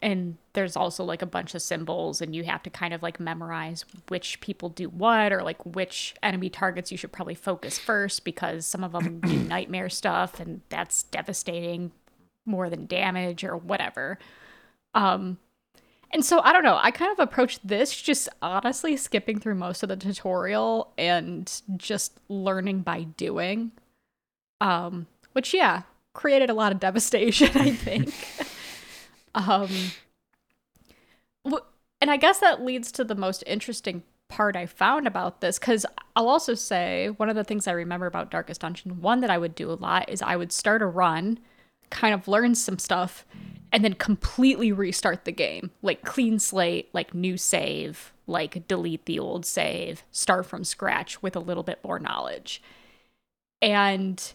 and 0.00 0.38
there's 0.54 0.76
also 0.76 1.04
like 1.04 1.20
a 1.20 1.26
bunch 1.26 1.54
of 1.54 1.60
symbols 1.60 2.22
and 2.22 2.34
you 2.34 2.44
have 2.44 2.62
to 2.62 2.70
kind 2.70 2.94
of 2.94 3.02
like 3.02 3.20
memorize 3.20 3.84
which 4.08 4.40
people 4.40 4.70
do 4.70 4.88
what 4.88 5.32
or 5.32 5.42
like 5.42 5.64
which 5.66 6.14
enemy 6.22 6.48
targets 6.48 6.90
you 6.90 6.96
should 6.96 7.12
probably 7.12 7.34
focus 7.34 7.78
first 7.78 8.24
because 8.24 8.66
some 8.66 8.82
of 8.82 8.92
them 8.92 9.20
do 9.20 9.36
nightmare 9.48 9.90
stuff 9.90 10.40
and 10.40 10.62
that's 10.70 11.02
devastating 11.04 11.92
more 12.46 12.70
than 12.70 12.86
damage 12.86 13.44
or 13.44 13.56
whatever. 13.56 14.18
Um 14.94 15.38
and 16.12 16.24
so 16.24 16.40
i 16.40 16.52
don't 16.52 16.62
know 16.62 16.78
i 16.80 16.90
kind 16.90 17.10
of 17.10 17.18
approached 17.18 17.66
this 17.66 18.00
just 18.00 18.28
honestly 18.40 18.96
skipping 18.96 19.40
through 19.40 19.54
most 19.56 19.82
of 19.82 19.88
the 19.88 19.96
tutorial 19.96 20.92
and 20.96 21.60
just 21.76 22.18
learning 22.28 22.80
by 22.80 23.02
doing. 23.02 23.72
Um 24.60 25.08
which 25.32 25.52
yeah 25.52 25.82
created 26.14 26.48
a 26.48 26.54
lot 26.54 26.72
of 26.72 26.80
devastation 26.80 27.50
i 27.54 27.70
think 27.70 28.14
um, 29.34 29.68
and 32.04 32.10
I 32.10 32.18
guess 32.18 32.40
that 32.40 32.62
leads 32.62 32.92
to 32.92 33.04
the 33.04 33.14
most 33.14 33.42
interesting 33.46 34.02
part 34.28 34.56
I 34.56 34.66
found 34.66 35.06
about 35.06 35.40
this 35.40 35.58
because 35.58 35.86
I'll 36.14 36.28
also 36.28 36.52
say 36.52 37.08
one 37.08 37.30
of 37.30 37.36
the 37.36 37.44
things 37.44 37.66
I 37.66 37.72
remember 37.72 38.04
about 38.04 38.30
Darkest 38.30 38.60
Dungeon, 38.60 39.00
one 39.00 39.20
that 39.20 39.30
I 39.30 39.38
would 39.38 39.54
do 39.54 39.70
a 39.70 39.72
lot 39.72 40.08
is 40.08 40.20
I 40.20 40.36
would 40.36 40.52
start 40.52 40.82
a 40.82 40.86
run, 40.86 41.38
kind 41.88 42.12
of 42.12 42.28
learn 42.28 42.54
some 42.54 42.78
stuff, 42.78 43.24
and 43.72 43.82
then 43.82 43.94
completely 43.94 44.70
restart 44.70 45.24
the 45.24 45.32
game. 45.32 45.70
Like 45.80 46.02
clean 46.02 46.38
slate, 46.38 46.90
like 46.92 47.14
new 47.14 47.36
save, 47.36 48.12
like 48.26 48.68
delete 48.68 49.06
the 49.06 49.18
old 49.18 49.46
save, 49.46 50.04
start 50.10 50.46
from 50.46 50.64
scratch 50.64 51.22
with 51.22 51.34
a 51.34 51.40
little 51.40 51.62
bit 51.62 51.78
more 51.82 51.98
knowledge. 51.98 52.62
And 53.62 54.32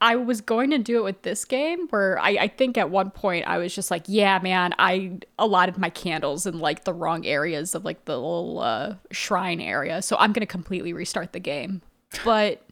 I 0.00 0.16
was 0.16 0.40
going 0.40 0.70
to 0.70 0.78
do 0.78 0.98
it 0.98 1.04
with 1.04 1.22
this 1.22 1.44
game 1.44 1.88
where 1.88 2.18
I, 2.18 2.30
I 2.30 2.48
think 2.48 2.76
at 2.76 2.90
one 2.90 3.10
point 3.10 3.46
I 3.46 3.58
was 3.58 3.74
just 3.74 3.90
like, 3.90 4.04
yeah, 4.06 4.38
man, 4.42 4.74
I 4.78 5.18
allotted 5.38 5.78
my 5.78 5.90
candles 5.90 6.46
in 6.46 6.58
like 6.58 6.84
the 6.84 6.92
wrong 6.92 7.24
areas 7.24 7.74
of 7.74 7.84
like 7.84 8.04
the 8.04 8.16
little 8.16 8.60
uh, 8.60 8.96
shrine 9.10 9.60
area. 9.60 10.02
So 10.02 10.16
I'm 10.18 10.32
going 10.32 10.40
to 10.40 10.46
completely 10.46 10.92
restart 10.92 11.32
the 11.32 11.40
game. 11.40 11.80
But 12.24 12.62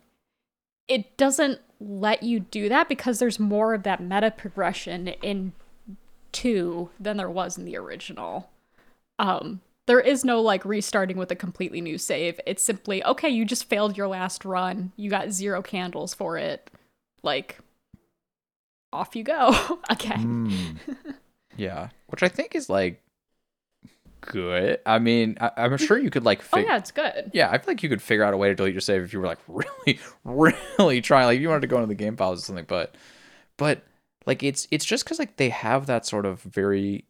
it 0.86 1.16
doesn't 1.16 1.60
let 1.80 2.22
you 2.22 2.40
do 2.40 2.68
that 2.68 2.88
because 2.88 3.18
there's 3.18 3.40
more 3.40 3.74
of 3.74 3.82
that 3.84 4.02
meta 4.02 4.30
progression 4.30 5.08
in 5.08 5.52
two 6.32 6.90
than 7.00 7.16
there 7.16 7.30
was 7.30 7.56
in 7.56 7.64
the 7.64 7.76
original. 7.76 8.50
Um, 9.18 9.60
there 9.86 10.00
is 10.00 10.24
no 10.24 10.40
like 10.40 10.64
restarting 10.64 11.16
with 11.16 11.30
a 11.30 11.36
completely 11.36 11.80
new 11.80 11.96
save. 11.96 12.38
It's 12.46 12.62
simply, 12.62 13.04
okay, 13.04 13.28
you 13.28 13.44
just 13.44 13.68
failed 13.68 13.96
your 13.96 14.08
last 14.08 14.44
run. 14.44 14.92
You 14.96 15.08
got 15.08 15.30
zero 15.30 15.62
candles 15.62 16.12
for 16.12 16.36
it 16.36 16.70
like 17.24 17.58
off 18.92 19.16
you 19.16 19.24
go 19.24 19.80
again. 19.90 20.78
Mm. 20.86 21.14
Yeah, 21.56 21.88
which 22.06 22.22
I 22.22 22.28
think 22.28 22.54
is 22.54 22.68
like 22.70 23.00
good. 24.20 24.78
I 24.86 24.98
mean, 24.98 25.36
I, 25.40 25.50
I'm 25.56 25.76
sure 25.76 25.98
you 25.98 26.10
could 26.10 26.24
like. 26.24 26.42
Oh 26.52 26.58
yeah, 26.58 26.76
it's 26.76 26.90
good. 26.90 27.30
Yeah, 27.34 27.50
I 27.50 27.58
feel 27.58 27.66
like 27.68 27.82
you 27.82 27.88
could 27.88 28.02
figure 28.02 28.24
out 28.24 28.34
a 28.34 28.36
way 28.36 28.48
to 28.48 28.54
delete 28.54 28.74
your 28.74 28.80
save 28.80 29.02
if 29.02 29.12
you 29.12 29.20
were 29.20 29.26
like 29.26 29.38
really, 29.48 29.98
really 30.24 31.00
trying. 31.00 31.26
Like 31.26 31.36
if 31.36 31.42
you 31.42 31.48
wanted 31.48 31.62
to 31.62 31.66
go 31.66 31.76
into 31.76 31.88
the 31.88 31.94
game 31.94 32.16
files 32.16 32.40
or 32.40 32.42
something, 32.44 32.64
but, 32.68 32.96
but 33.56 33.82
like 34.26 34.42
it's 34.42 34.66
it's 34.70 34.84
just 34.84 35.04
because 35.04 35.18
like 35.18 35.36
they 35.36 35.50
have 35.50 35.86
that 35.86 36.06
sort 36.06 36.24
of 36.26 36.40
very, 36.42 37.04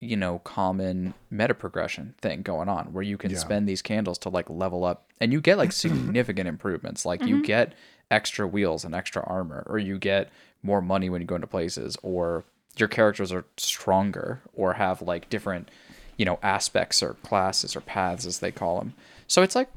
you 0.00 0.16
know, 0.16 0.38
common 0.40 1.14
meta 1.30 1.54
progression 1.54 2.14
thing 2.20 2.42
going 2.42 2.68
on 2.68 2.92
where 2.92 3.02
you 3.02 3.18
can 3.18 3.30
Yeah. 3.32 3.38
spend 3.38 3.68
these 3.68 3.82
candles 3.82 4.18
to 4.18 4.28
like 4.28 4.48
level 4.48 4.84
up, 4.84 5.10
and 5.20 5.32
you 5.32 5.40
get 5.40 5.58
like 5.58 5.72
significant 5.84 6.48
improvements. 6.48 7.04
Like 7.04 7.26
you 7.26 7.42
get 7.42 7.74
extra 8.10 8.46
wheels 8.46 8.84
and 8.84 8.94
extra 8.94 9.22
armor, 9.26 9.64
or 9.66 9.78
you 9.78 9.98
get 9.98 10.30
more 10.62 10.80
money 10.80 11.08
when 11.08 11.20
you 11.20 11.26
go 11.26 11.34
into 11.34 11.46
places, 11.46 11.96
or 12.02 12.44
your 12.76 12.88
characters 12.88 13.32
are 13.32 13.44
stronger, 13.56 14.42
or 14.54 14.74
have 14.74 15.02
like 15.02 15.28
different 15.28 15.70
you 16.16 16.24
know 16.24 16.38
aspects 16.42 17.02
or 17.02 17.14
classes 17.14 17.74
or 17.74 17.80
paths 17.80 18.26
as 18.26 18.40
they 18.40 18.50
call 18.50 18.80
them 18.80 18.92
so 19.28 19.40
it's 19.42 19.54
like 19.54 19.70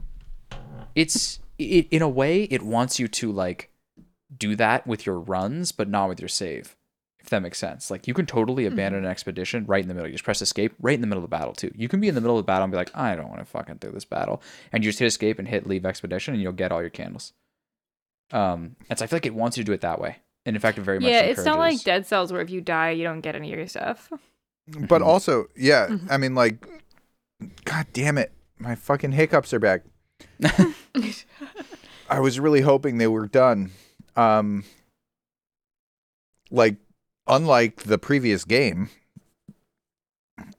it's 0.95 1.39
it, 1.57 1.87
in 1.91 2.01
a 2.01 2.09
way 2.09 2.43
it 2.45 2.63
wants 2.63 2.99
you 2.99 3.07
to 3.07 3.31
like 3.31 3.69
do 4.35 4.55
that 4.55 4.85
with 4.85 5.05
your 5.05 5.19
runs 5.19 5.71
but 5.71 5.87
not 5.87 6.09
with 6.09 6.19
your 6.19 6.27
save 6.27 6.75
if 7.21 7.29
that 7.29 7.41
makes 7.41 7.59
sense. 7.59 7.91
Like 7.91 8.07
you 8.07 8.13
can 8.13 8.25
totally 8.25 8.63
mm-hmm. 8.63 8.73
abandon 8.73 9.05
an 9.05 9.09
expedition 9.11 9.65
right 9.65 9.81
in 9.81 9.87
the 9.87 9.93
middle. 9.93 10.07
You 10.07 10.15
just 10.15 10.23
press 10.23 10.41
escape 10.41 10.73
right 10.81 10.95
in 10.95 11.01
the 11.01 11.07
middle 11.07 11.23
of 11.23 11.29
the 11.29 11.35
battle 11.35 11.53
too. 11.53 11.71
You 11.75 11.87
can 11.87 11.99
be 11.99 12.07
in 12.07 12.15
the 12.15 12.21
middle 12.21 12.37
of 12.37 12.43
the 12.43 12.47
battle 12.47 12.63
and 12.63 12.71
be 12.71 12.77
like 12.77 12.95
i 12.95 13.15
don't 13.15 13.29
want 13.29 13.39
to 13.39 13.45
fucking 13.45 13.77
do 13.77 13.91
this 13.91 14.05
battle. 14.05 14.41
And 14.71 14.83
you 14.83 14.89
just 14.89 14.99
hit 14.99 15.05
escape 15.05 15.37
and 15.37 15.47
hit 15.47 15.67
leave 15.67 15.85
expedition 15.85 16.33
and 16.33 16.41
you'll 16.41 16.51
get 16.51 16.71
all 16.71 16.81
your 16.81 16.89
candles 16.89 17.33
um 18.31 18.75
and 18.89 18.97
so 18.97 19.03
i 19.05 19.07
feel 19.07 19.17
like 19.17 19.25
it 19.25 19.33
wants 19.35 19.57
you 19.57 19.63
to 19.63 19.65
do 19.65 19.73
it 19.73 19.81
that 19.81 19.99
way 19.99 20.17
and 20.45 20.55
in 20.55 20.59
fact 20.61 20.77
it 20.77 20.81
very 20.81 20.99
much 20.99 21.09
Yeah, 21.11 21.21
it's 21.21 21.45
not 21.45 21.59
like 21.59 21.83
Dead 21.83 22.05
Cells 22.07 22.31
where 22.31 22.41
if 22.41 22.49
you 22.49 22.61
die, 22.61 22.91
you 22.91 23.03
don't 23.03 23.21
get 23.21 23.35
any 23.35 23.51
of 23.53 23.57
your 23.59 23.67
stuff. 23.67 24.09
But 24.67 25.01
Mhm. 25.01 25.05
also, 25.05 25.45
yeah, 25.55 25.97
I 26.09 26.17
mean, 26.17 26.33
like, 26.33 26.65
god 27.65 27.87
damn 27.93 28.17
it, 28.17 28.31
my 28.57 28.73
fucking 28.75 29.11
hiccups 29.11 29.53
are 29.53 29.59
back. 29.59 29.83
I 32.09 32.19
was 32.19 32.39
really 32.39 32.61
hoping 32.61 32.97
they 32.97 33.07
were 33.07 33.27
done. 33.27 33.71
Um, 34.15 34.63
like, 36.49 36.75
unlike 37.27 37.83
the 37.83 37.97
previous 37.97 38.43
game, 38.43 38.89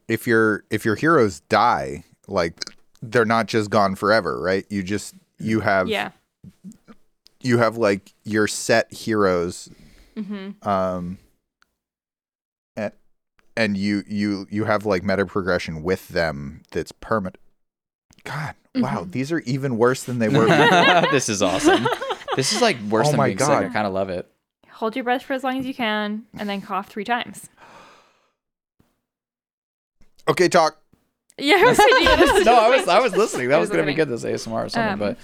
if 0.08 0.26
your 0.26 0.64
if 0.70 0.84
your 0.84 0.94
heroes 0.96 1.40
die, 1.40 2.04
like, 2.28 2.64
they're 3.02 3.24
not 3.24 3.46
just 3.46 3.70
gone 3.70 3.94
forever, 3.94 4.40
right? 4.40 4.64
You 4.70 4.82
just 4.82 5.14
you 5.38 5.60
have 5.60 5.88
Yeah. 5.88 6.10
You 7.44 7.58
have 7.58 7.76
like 7.76 8.12
your 8.24 8.46
set 8.46 8.92
heroes 8.92 9.68
Mm-hmm. 10.16 10.68
um 10.68 11.16
and, 12.76 12.92
and 13.56 13.76
you 13.78 14.02
you 14.06 14.46
you 14.50 14.64
have 14.64 14.84
like 14.84 15.02
meta 15.02 15.24
progression 15.24 15.82
with 15.82 16.08
them 16.08 16.62
that's 16.70 16.92
permanent 16.92 17.38
god 18.24 18.54
wow 18.74 19.04
Mhm. 19.04 19.12
these 19.12 19.32
are 19.32 19.40
even 19.40 19.78
worse 19.78 20.02
than 20.02 20.18
they 20.18 20.28
were 20.28 20.44
this 21.10 21.28
is 21.30 21.40
awesome 21.42 21.88
this 22.36 22.52
is 22.52 22.60
like 22.60 22.76
worse 22.90 23.08
Oh 23.08 23.12
than 23.12 23.16
my 23.18 23.26
being 23.28 23.38
sick 23.38 23.48
i 23.48 23.68
kind 23.68 23.86
of 23.86 23.92
love 23.94 24.08
it 24.10 24.28
Hold 24.68 24.96
your 24.96 25.04
breath 25.04 25.22
for 25.22 25.32
as 25.34 25.44
long 25.44 25.58
as 25.58 25.64
you 25.66 25.74
can, 25.74 26.24
and 26.36 26.48
then 26.48 26.60
cough 26.60 26.88
three 26.88 27.04
times. 27.04 27.48
okay 30.28 30.48
talk 30.48 30.78
Yeah, 31.38 31.56
I 31.56 31.62
was 31.64 31.76
thinking 31.78 32.18
this. 32.18 32.44
no, 32.44 32.54
I 32.54 32.68
was 32.68 32.86
I 32.88 32.98
was 33.00 33.16
listening. 33.16 33.48
That 33.48 33.58
was 33.58 33.70
was 33.70 33.76
gonna 33.76 33.86
be 33.86 33.94
good 33.94 34.08
this 34.08 34.22
ASMR 34.24 34.66
or 34.66 34.68
something, 34.68 34.92
Um, 34.92 34.98
but 34.98 35.18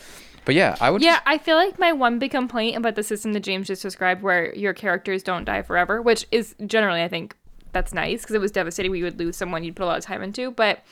but 0.49 0.55
yeah, 0.55 0.77
I 0.81 0.89
would. 0.89 1.03
Yeah, 1.03 1.21
I 1.27 1.37
feel 1.37 1.57
like 1.57 1.79
my 1.79 1.93
one 1.93 2.19
big 2.19 2.31
complaint 2.31 2.75
about 2.75 2.95
the 2.95 3.03
system 3.03 3.35
that 3.35 3.41
James 3.41 3.67
just 3.67 3.83
described, 3.83 4.23
where 4.23 4.55
your 4.55 4.73
characters 4.73 5.23
don't 5.23 5.45
die 5.45 5.61
forever, 5.61 6.01
which 6.01 6.27
is 6.33 6.55
generally, 6.65 7.03
I 7.03 7.09
think, 7.09 7.37
that's 7.73 7.93
nice 7.93 8.23
because 8.23 8.35
it 8.35 8.41
was 8.41 8.51
devastating. 8.51 8.91
We 8.91 9.03
would 9.03 9.19
lose 9.19 9.37
someone 9.37 9.63
you'd 9.63 9.77
put 9.77 9.83
a 9.83 9.89
lot 9.89 9.99
of 9.99 10.05
time 10.05 10.23
into, 10.23 10.51
but 10.51 10.83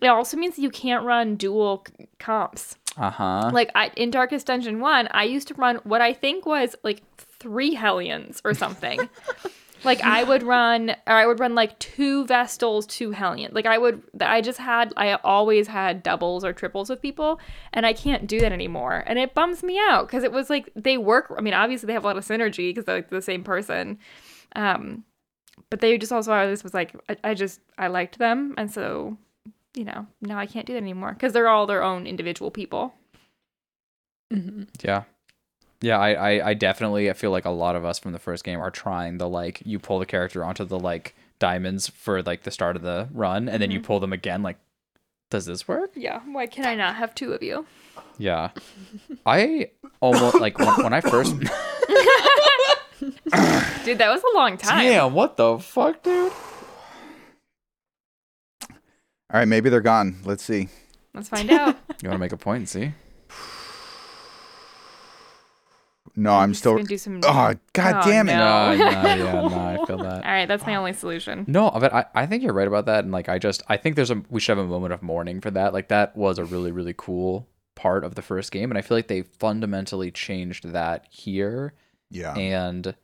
it 0.00 0.06
also 0.06 0.38
means 0.38 0.56
that 0.56 0.62
you 0.62 0.70
can't 0.70 1.04
run 1.04 1.36
dual 1.36 1.84
c- 1.86 2.08
comps. 2.18 2.76
Uh 2.96 3.10
huh. 3.10 3.50
Like 3.52 3.70
I, 3.74 3.90
in 3.98 4.10
Darkest 4.10 4.46
Dungeon 4.46 4.80
One, 4.80 5.08
I 5.10 5.24
used 5.24 5.46
to 5.48 5.54
run 5.56 5.76
what 5.84 6.00
I 6.00 6.14
think 6.14 6.46
was 6.46 6.74
like 6.82 7.02
three 7.18 7.74
Hellions 7.74 8.40
or 8.46 8.54
something. 8.54 9.10
like 9.84 10.00
I 10.02 10.24
would 10.24 10.42
run, 10.42 10.90
or 10.90 11.14
I 11.14 11.26
would 11.26 11.40
run 11.40 11.54
like 11.54 11.78
two 11.78 12.24
Vestals, 12.26 12.86
two 12.86 13.10
Hellions. 13.10 13.54
Like 13.54 13.66
I 13.66 13.78
would, 13.78 14.02
I 14.20 14.40
just 14.40 14.58
had, 14.58 14.92
I 14.96 15.14
always 15.24 15.68
had 15.68 16.02
doubles 16.02 16.44
or 16.44 16.52
triples 16.52 16.90
with 16.90 17.02
people, 17.02 17.40
and 17.72 17.84
I 17.84 17.92
can't 17.92 18.26
do 18.26 18.40
that 18.40 18.52
anymore, 18.52 19.02
and 19.06 19.18
it 19.18 19.34
bums 19.34 19.62
me 19.62 19.78
out 19.78 20.06
because 20.06 20.24
it 20.24 20.32
was 20.32 20.50
like 20.50 20.70
they 20.74 20.98
work. 20.98 21.32
I 21.36 21.40
mean, 21.40 21.54
obviously 21.54 21.86
they 21.86 21.92
have 21.92 22.04
a 22.04 22.06
lot 22.06 22.16
of 22.16 22.24
synergy 22.24 22.70
because 22.70 22.84
they're 22.84 22.96
like 22.96 23.10
the 23.10 23.22
same 23.22 23.44
person. 23.44 23.98
Um, 24.54 25.04
but 25.70 25.80
they 25.80 25.96
just 25.98 26.12
also 26.12 26.32
I 26.32 26.50
just 26.50 26.64
was 26.64 26.74
like 26.74 26.94
I, 27.08 27.16
I 27.24 27.34
just 27.34 27.60
I 27.78 27.88
liked 27.88 28.18
them, 28.18 28.54
and 28.56 28.70
so 28.70 29.16
you 29.74 29.84
know 29.84 30.06
now 30.20 30.38
I 30.38 30.46
can't 30.46 30.66
do 30.66 30.74
that 30.74 30.82
anymore 30.82 31.12
because 31.12 31.32
they're 31.32 31.48
all 31.48 31.66
their 31.66 31.82
own 31.82 32.06
individual 32.06 32.50
people. 32.50 32.94
Mm-hmm. 34.32 34.64
Yeah. 34.82 35.04
Yeah, 35.82 35.98
I, 35.98 36.12
I 36.12 36.48
I 36.50 36.54
definitely 36.54 37.10
I 37.10 37.12
feel 37.12 37.30
like 37.30 37.44
a 37.44 37.50
lot 37.50 37.76
of 37.76 37.84
us 37.84 37.98
from 37.98 38.12
the 38.12 38.18
first 38.18 38.44
game 38.44 38.60
are 38.60 38.70
trying 38.70 39.18
the 39.18 39.28
like 39.28 39.62
you 39.64 39.78
pull 39.78 39.98
the 39.98 40.06
character 40.06 40.44
onto 40.44 40.64
the 40.64 40.78
like 40.78 41.14
diamonds 41.38 41.88
for 41.88 42.22
like 42.22 42.44
the 42.44 42.50
start 42.50 42.76
of 42.76 42.82
the 42.82 43.08
run, 43.12 43.48
and 43.48 43.60
then 43.60 43.70
you 43.70 43.78
mm-hmm. 43.78 43.86
pull 43.86 44.00
them 44.00 44.12
again. 44.12 44.42
Like, 44.42 44.58
does 45.30 45.44
this 45.46 45.68
work? 45.68 45.90
Yeah, 45.94 46.20
why 46.30 46.46
can 46.46 46.64
I 46.64 46.74
not 46.74 46.96
have 46.96 47.14
two 47.14 47.32
of 47.32 47.42
you? 47.42 47.66
Yeah. 48.18 48.50
I 49.26 49.70
almost 50.00 50.40
like 50.40 50.58
when, 50.58 50.82
when 50.82 50.92
I 50.92 51.00
first. 51.00 51.36
Dude, 53.84 53.98
that 53.98 54.10
was 54.10 54.22
a 54.22 54.36
long 54.36 54.56
time. 54.56 54.84
Damn, 54.84 55.12
what 55.12 55.36
the 55.36 55.58
fuck, 55.58 56.02
dude? 56.02 56.32
all 59.32 59.38
right 59.38 59.48
maybe 59.48 59.70
they're 59.70 59.80
gone 59.80 60.18
let's 60.24 60.44
see 60.44 60.68
Let's 61.14 61.28
find 61.28 61.50
out. 61.50 61.76
You 62.02 62.08
want 62.08 62.16
to 62.16 62.20
make 62.20 62.32
a 62.32 62.36
point 62.36 62.58
and 62.58 62.68
see? 62.68 62.92
No 66.14 66.34
i'm 66.34 66.50
Just 66.50 66.60
still 66.60 66.74
gonna 66.74 66.84
do 66.84 66.98
some. 66.98 67.20
Ah, 67.24 67.52
oh 67.52 67.58
god 67.72 68.02
Oh, 68.04 68.10
damn 68.10 68.28
it 68.28 68.36
no. 68.36 68.74
No, 68.76 68.76
no, 68.76 68.90
yeah, 68.90 69.16
no, 69.16 69.46
I 69.46 69.86
feel 69.86 69.98
that. 70.02 70.24
All 70.24 70.30
right, 70.30 70.46
that's 70.46 70.66
my 70.66 70.76
only 70.76 70.92
solution. 70.92 71.44
No, 71.46 71.70
but 71.70 71.92
I, 71.92 72.04
I 72.14 72.26
think 72.26 72.42
you're 72.42 72.52
right 72.52 72.66
about 72.66 72.86
that. 72.86 73.04
And 73.04 73.12
like, 73.12 73.28
I 73.28 73.38
just, 73.38 73.62
I 73.68 73.76
think 73.76 73.96
there's 73.96 74.10
a, 74.10 74.22
we 74.30 74.40
should 74.40 74.56
have 74.56 74.66
a 74.66 74.68
moment 74.68 74.92
of 74.92 75.02
mourning 75.02 75.40
for 75.40 75.50
that. 75.50 75.72
Like, 75.72 75.88
that 75.88 76.16
was 76.16 76.38
a 76.38 76.44
really, 76.44 76.72
really 76.72 76.94
cool 76.96 77.48
part 77.74 78.04
of 78.04 78.14
the 78.14 78.22
first 78.22 78.52
game. 78.52 78.70
And 78.70 78.78
I 78.78 78.82
feel 78.82 78.96
like 78.96 79.08
they 79.08 79.22
fundamentally 79.22 80.10
changed 80.10 80.64
that 80.72 81.06
here. 81.10 81.74
yeah 82.10 82.34
And 82.34 82.94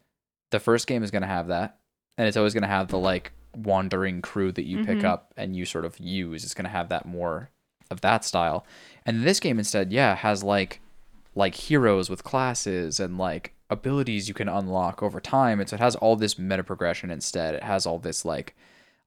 the 0.51 0.61
first 0.61 0.87
game 0.87 1.03
is 1.03 1.11
going 1.11 1.23
to 1.23 1.29
have 1.29 1.49
that. 1.49 1.79
And 2.17 2.27
it's 2.27 2.37
always 2.37 2.55
going 2.55 2.63
to 2.63 2.69
have 2.69 2.89
the 2.89 2.99
like 2.99 3.33
wandering 3.57 4.23
crew 4.23 4.53
that 4.53 4.65
you 4.65 4.85
pick 4.85 4.99
mm-hmm. 4.99 5.07
up 5.07 5.33
and 5.37 5.57
you 5.57 5.65
sort 5.65 5.85
of 5.85 5.99
use. 5.99 6.45
It's 6.45 6.55
going 6.55 6.65
to 6.65 6.71
have 6.71 6.89
that 6.89 7.07
more 7.07 7.51
of 7.91 8.01
that 8.03 8.25
style. 8.25 8.67
And 9.07 9.25
this 9.25 9.41
game 9.41 9.59
instead, 9.59 9.93
yeah, 9.93 10.15
has 10.15 10.43
like 10.43 10.81
like 11.35 11.55
heroes 11.55 12.11
with 12.11 12.25
classes 12.25 13.01
and 13.01 13.19
like 13.19 13.55
abilities 13.71 14.29
you 14.29 14.35
can 14.35 14.49
unlock 14.49 15.03
over 15.03 15.21
time. 15.21 15.61
And 15.61 15.69
so 15.69 15.75
it 15.75 15.81
has 15.81 15.97
all 15.97 16.17
this 16.17 16.39
meta 16.39 16.65
progression 16.65 17.11
instead. 17.11 17.55
It 17.55 17.63
has 17.63 17.87
all 17.87 17.99
this 17.99 18.25
like 18.25 18.57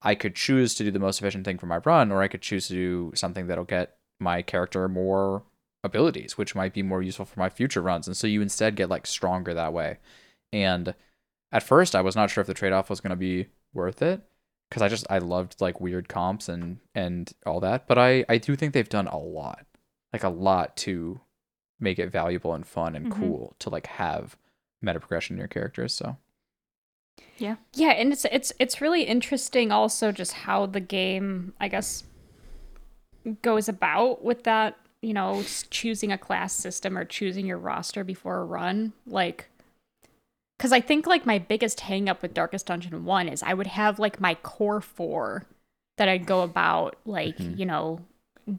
I 0.02 0.16
could 0.16 0.36
choose 0.36 0.74
to 0.76 0.84
do 0.84 0.92
the 0.92 1.00
most 1.00 1.20
efficient 1.20 1.46
thing 1.46 1.58
for 1.58 1.68
my 1.68 1.78
run, 1.78 2.12
or 2.12 2.22
I 2.22 2.28
could 2.28 2.42
choose 2.42 2.68
to 2.68 2.74
do 2.74 3.12
something 3.16 3.48
that'll 3.48 3.64
get 3.66 3.98
my 4.20 4.42
character 4.42 4.88
more 4.88 5.44
abilities, 5.84 6.38
which 6.38 6.56
might 6.56 6.74
be 6.74 6.84
more 6.84 7.02
useful 7.02 7.26
for 7.26 7.40
my 7.40 7.50
future 7.50 7.82
runs. 7.82 8.08
And 8.08 8.18
so 8.18 8.28
you 8.28 8.42
instead 8.42 8.76
get 8.76 8.90
like 8.90 9.06
stronger 9.06 9.54
that 9.54 9.74
way. 9.74 9.98
And 10.52 10.94
at 11.52 11.64
first, 11.64 11.96
I 11.96 12.02
was 12.02 12.16
not 12.16 12.30
sure 12.30 12.42
if 12.42 12.48
the 12.48 12.54
trade 12.54 12.74
off 12.74 12.90
was 12.90 13.02
going 13.02 13.12
to 13.12 13.16
be 13.16 13.48
worth 13.74 14.02
it 14.02 14.22
because 14.70 14.82
I 14.82 14.88
just 14.88 15.06
I 15.10 15.18
loved 15.20 15.60
like 15.60 15.82
weird 15.82 16.08
comps 16.08 16.50
and 16.50 16.80
and 16.96 17.32
all 17.46 17.60
that. 17.60 17.88
But 17.88 17.98
I 17.98 18.26
I 18.30 18.38
do 18.38 18.56
think 18.56 18.74
they've 18.74 18.88
done 18.88 19.08
a 19.08 19.18
lot, 19.18 19.66
like 20.14 20.24
a 20.24 20.30
lot 20.30 20.76
to 20.78 21.20
make 21.82 22.00
it 22.00 22.10
valuable 22.10 22.54
and 22.54 22.66
fun 22.66 22.96
and 22.96 23.08
Mhm. 23.08 23.20
cool 23.20 23.56
to 23.60 23.70
like 23.70 23.88
have 23.88 24.38
meta 24.82 25.00
progression 25.00 25.36
in 25.36 25.40
your 25.40 25.48
characters. 25.48 25.94
So 25.94 26.18
Yeah. 27.38 27.56
Yeah, 27.74 27.90
and 27.92 28.14
it's 28.14 28.26
it's 28.26 28.54
it's 28.60 28.82
really 28.82 29.04
interesting 29.04 29.72
also 29.72 30.12
just 30.12 30.32
how 30.32 30.66
the 30.68 30.80
game, 30.80 31.54
I 31.60 31.68
guess, 31.68 32.04
goes 33.42 33.68
about 33.70 34.24
with 34.24 34.44
that, 34.44 34.78
you 35.02 35.14
know, 35.14 35.44
choosing 35.70 36.12
a 36.12 36.18
class 36.18 36.54
system 36.54 36.98
or 36.98 37.06
choosing 37.06 37.46
your 37.46 37.58
roster 37.58 38.04
before 38.04 38.38
a 38.40 38.46
run. 38.46 38.94
Like 39.06 39.50
cuz 40.60 40.72
I 40.72 40.80
think 40.82 41.08
like 41.08 41.26
my 41.26 41.40
biggest 41.40 41.82
hang 41.82 42.08
up 42.08 42.22
with 42.22 42.34
Darkest 42.36 42.68
Dungeon 42.68 43.06
1 43.06 43.28
is 43.28 43.42
I 43.44 43.54
would 43.56 43.68
have 43.68 43.98
like 44.00 44.20
my 44.22 44.36
core 44.36 44.82
4 44.82 45.46
that 45.98 46.08
I'd 46.08 46.26
go 46.28 46.42
about 46.42 46.98
like, 47.06 47.40
you 47.40 47.66
know, 47.66 48.00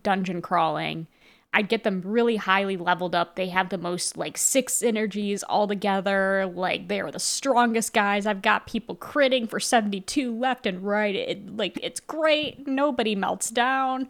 dungeon 0.03 0.43
crawling. 0.43 1.07
I'd 1.55 1.69
get 1.69 1.85
them 1.85 2.01
really 2.05 2.37
highly 2.37 2.77
leveled 2.77 3.15
up. 3.15 3.37
They 3.37 3.49
have 3.49 3.69
the 3.69 3.79
most 3.79 4.17
like 4.17 4.39
six 4.39 4.83
energies 4.83 5.43
all 5.43 5.69
together. 5.69 6.51
Like 6.53 6.89
they 6.89 7.01
are 7.01 7.11
the 7.11 7.19
strongest 7.21 7.93
guys. 7.93 8.25
I've 8.27 8.41
got 8.43 8.67
people 8.67 8.97
critting 8.97 9.49
for 9.49 9.61
72 9.61 10.35
left 10.35 10.65
and 10.67 10.83
right. 10.83 11.15
It 11.15 11.57
like 11.57 11.79
it's 11.83 12.01
great. 12.01 12.67
Nobody 12.67 13.15
melts 13.15 13.51
down. 13.51 14.09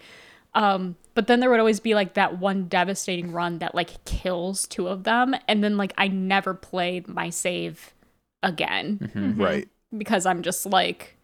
Um, 0.55 0.97
but 1.15 1.27
then 1.27 1.41
there 1.41 1.49
would 1.51 1.59
always 1.61 1.81
be 1.81 1.95
like 1.95 2.15
that 2.15 2.39
one 2.39 2.69
devastating 2.69 3.33
run 3.33 3.59
that 3.59 3.75
like 3.75 4.05
kills 4.05 4.67
two 4.69 4.87
of 4.87 5.05
them, 5.05 5.35
and 5.49 5.65
then 5.65 5.77
like 5.79 5.95
I 5.97 6.09
never 6.09 6.53
played 6.55 7.09
my 7.09 7.31
save 7.31 7.95
again 8.43 9.11
Mm-hmm. 9.15 9.41
Right. 9.41 9.69
because 9.97 10.27
I'm 10.27 10.43
just 10.43 10.67
like, 10.67 11.17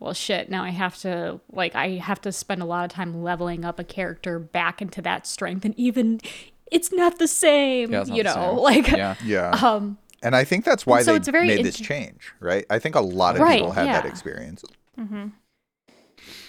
well, 0.00 0.14
shit. 0.14 0.50
Now 0.50 0.64
I 0.64 0.70
have 0.70 0.96
to 0.98 1.40
like 1.52 1.74
I 1.76 1.90
have 1.98 2.20
to 2.22 2.32
spend 2.32 2.62
a 2.62 2.64
lot 2.64 2.84
of 2.84 2.90
time 2.90 3.22
leveling 3.22 3.64
up 3.64 3.78
a 3.78 3.84
character 3.84 4.38
back 4.38 4.82
into 4.82 5.00
that 5.02 5.26
strength, 5.26 5.64
and 5.64 5.78
even 5.78 6.20
it's 6.72 6.90
not 6.92 7.18
the 7.18 7.28
same. 7.28 7.92
Yeah, 7.92 7.98
not 8.00 8.08
you 8.08 8.22
the 8.24 8.34
know, 8.34 8.54
same. 8.54 8.56
like 8.56 8.88
yeah, 8.88 9.14
Yeah. 9.24 9.50
um, 9.50 9.98
and 10.22 10.34
I 10.34 10.44
think 10.44 10.64
that's 10.64 10.86
why 10.86 11.02
so 11.02 11.12
they 11.12 11.16
it's 11.18 11.28
very 11.28 11.46
made 11.46 11.64
this 11.64 11.78
change, 11.78 12.32
right? 12.40 12.64
I 12.70 12.78
think 12.78 12.94
a 12.96 13.00
lot 13.00 13.36
of 13.36 13.42
Right, 13.42 13.58
people 13.60 13.72
had 13.72 13.86
that 13.88 14.04
yeah. 14.04 14.10
experience. 14.10 14.64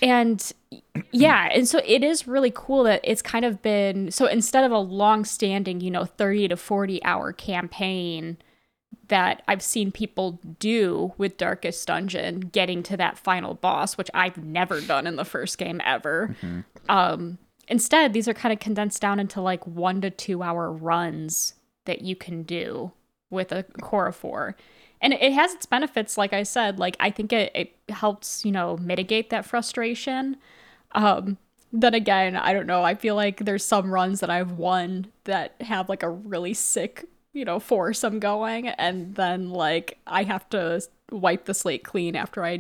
and 0.02 0.52
yeah 1.12 1.48
and 1.54 1.68
so 1.68 1.80
it 1.86 2.04
is 2.04 2.28
really 2.28 2.52
cool 2.54 2.84
that 2.84 3.00
it's 3.04 3.22
kind 3.22 3.46
of 3.46 3.62
been 3.62 4.12
so 4.12 4.26
instead 4.26 4.64
of 4.64 4.72
a 4.72 4.78
long 4.78 5.24
standing 5.24 5.80
you 5.80 5.90
know 5.90 6.04
30 6.06 6.50
to 6.50 6.58
40 6.58 7.04
hour 7.06 7.32
campaign 7.32 8.38
that 9.12 9.44
i've 9.48 9.62
seen 9.62 9.92
people 9.92 10.40
do 10.58 11.14
with 11.18 11.36
darkest 11.38 11.86
dungeon 11.86 12.40
getting 12.40 12.82
to 12.82 12.96
that 12.96 13.18
final 13.18 13.54
boss 13.54 13.98
which 13.98 14.10
i've 14.14 14.38
never 14.38 14.80
done 14.80 15.06
in 15.06 15.18
the 15.18 15.26
first 15.26 15.58
game 15.58 15.82
ever. 15.86 16.34
Um 16.90 17.38
instead 17.68 18.14
these 18.14 18.28
are 18.28 18.34
kind 18.34 18.54
of 18.54 18.60
condensed 18.60 19.02
down 19.02 19.20
into 19.20 19.42
like 19.42 19.68
one 19.68 20.00
to 20.02 20.10
two 20.10 20.42
hour 20.42 20.72
runs 20.72 21.56
that 21.86 22.02
you 22.02 22.16
can 22.16 22.44
do 22.44 22.92
with 23.30 23.52
a 23.52 23.64
core 23.82 24.08
of 24.08 24.16
four. 24.16 24.56
And 25.02 25.14
it 25.14 25.34
has 25.34 25.54
its 25.54 25.66
benefits 25.66 26.18
like 26.18 26.32
i 26.32 26.44
said 26.44 26.80
like 26.80 26.96
i 27.02 27.12
think 27.12 27.34
it, 27.34 27.52
it 27.54 27.76
helps 27.90 28.46
you 28.46 28.52
know 28.52 28.78
mitigate 28.78 29.30
that 29.30 29.46
frustration. 29.46 30.38
Um 30.94 31.38
then 31.74 31.94
again 31.94 32.36
i 32.36 32.52
don't 32.52 32.68
know 32.68 32.84
i 32.84 32.94
feel 32.96 33.16
like 33.16 33.46
there's 33.46 33.64
some 33.64 33.94
runs 33.94 34.20
that 34.20 34.30
i've 34.30 34.52
won 34.52 35.08
that 35.24 35.56
have 35.62 35.88
like 35.88 36.04
a 36.04 36.10
really 36.10 36.54
sick 36.54 37.08
you 37.34 37.46
know 37.46 37.60
force 37.60 38.04
I'm 38.04 38.20
going 38.20 38.68
and 38.68 39.16
then 39.16 39.50
like 39.50 39.98
i 40.06 40.24
have 40.24 40.50
to 40.50 40.82
wipe 41.12 41.46
the 41.46 41.54
slate 41.54 41.84
clean 41.84 42.16
after 42.16 42.44
i 42.44 42.60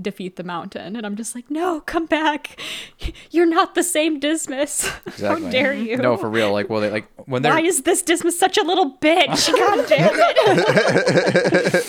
defeat 0.00 0.36
the 0.36 0.42
mountain 0.42 0.96
and 0.96 1.06
i'm 1.06 1.14
just 1.14 1.34
like 1.34 1.50
no 1.50 1.80
come 1.80 2.06
back 2.06 2.60
you're 3.30 3.46
not 3.46 3.74
the 3.74 3.82
same 3.82 4.18
Dismas 4.18 4.90
exactly. 5.06 5.44
how 5.44 5.50
dare 5.50 5.72
mm-hmm. 5.72 5.86
you 5.86 5.96
No, 5.96 6.16
for 6.16 6.28
real. 6.28 6.52
Like, 6.52 6.68
well, 6.68 6.80
they 6.80 6.90
like 6.90 7.08
when 7.26 7.42
they're 7.42 7.52
why 7.52 7.60
is 7.60 7.82
this 7.82 8.02
Dismas 8.02 8.38
such 8.38 8.58
a 8.58 8.62
little 8.62 8.98
bitch 8.98 9.52
god 9.56 9.88
damn 9.88 10.12
it 11.74 11.84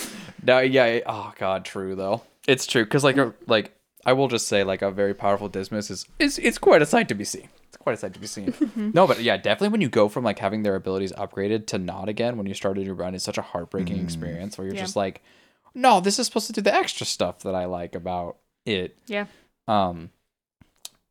No, 0.46 0.60
yeah. 0.60 1.00
Oh 1.06 1.32
God, 1.36 1.64
true 1.64 1.96
though. 1.96 2.22
It's 2.46 2.66
true 2.66 2.84
because 2.84 3.02
like 3.02 3.16
like 3.48 3.72
I 4.04 4.12
will 4.12 4.28
just 4.28 4.46
say 4.46 4.62
like 4.62 4.80
a 4.80 4.90
very 4.92 5.12
powerful 5.12 5.48
Dismas 5.48 5.90
is 5.90 6.06
is 6.20 6.38
it's 6.38 6.58
quite 6.58 6.82
a 6.82 6.86
sight 6.86 7.08
to 7.08 7.14
be 7.14 7.24
seen. 7.24 7.48
It's 7.86 8.00
quite 8.00 8.08
a 8.08 8.10
sight 8.10 8.14
to 8.14 8.20
be 8.20 8.26
seen. 8.26 8.52
Mm-hmm. 8.66 8.90
no, 8.94 9.06
but 9.06 9.22
yeah, 9.22 9.36
definitely 9.36 9.68
when 9.68 9.80
you 9.80 9.88
go 9.88 10.08
from 10.08 10.24
like 10.24 10.38
having 10.38 10.62
their 10.62 10.74
abilities 10.74 11.12
upgraded 11.12 11.66
to 11.68 11.78
not 11.78 12.08
again 12.08 12.36
when 12.36 12.46
you 12.46 12.54
started 12.54 12.84
your 12.84 12.94
run, 12.94 13.14
it's 13.14 13.24
such 13.24 13.38
a 13.38 13.42
heartbreaking 13.42 13.98
mm. 13.98 14.02
experience 14.02 14.58
where 14.58 14.66
you're 14.66 14.74
Yeah. 14.74 14.82
just 14.82 14.96
like, 14.96 15.22
no, 15.74 16.00
this 16.00 16.18
is 16.18 16.26
supposed 16.26 16.46
to 16.48 16.52
do 16.52 16.60
the 16.60 16.74
extra 16.74 17.06
stuff 17.06 17.40
that 17.40 17.54
I 17.54 17.66
like 17.66 17.94
about 17.94 18.38
it. 18.64 18.98
Yeah. 19.06 19.26
Um, 19.68 20.10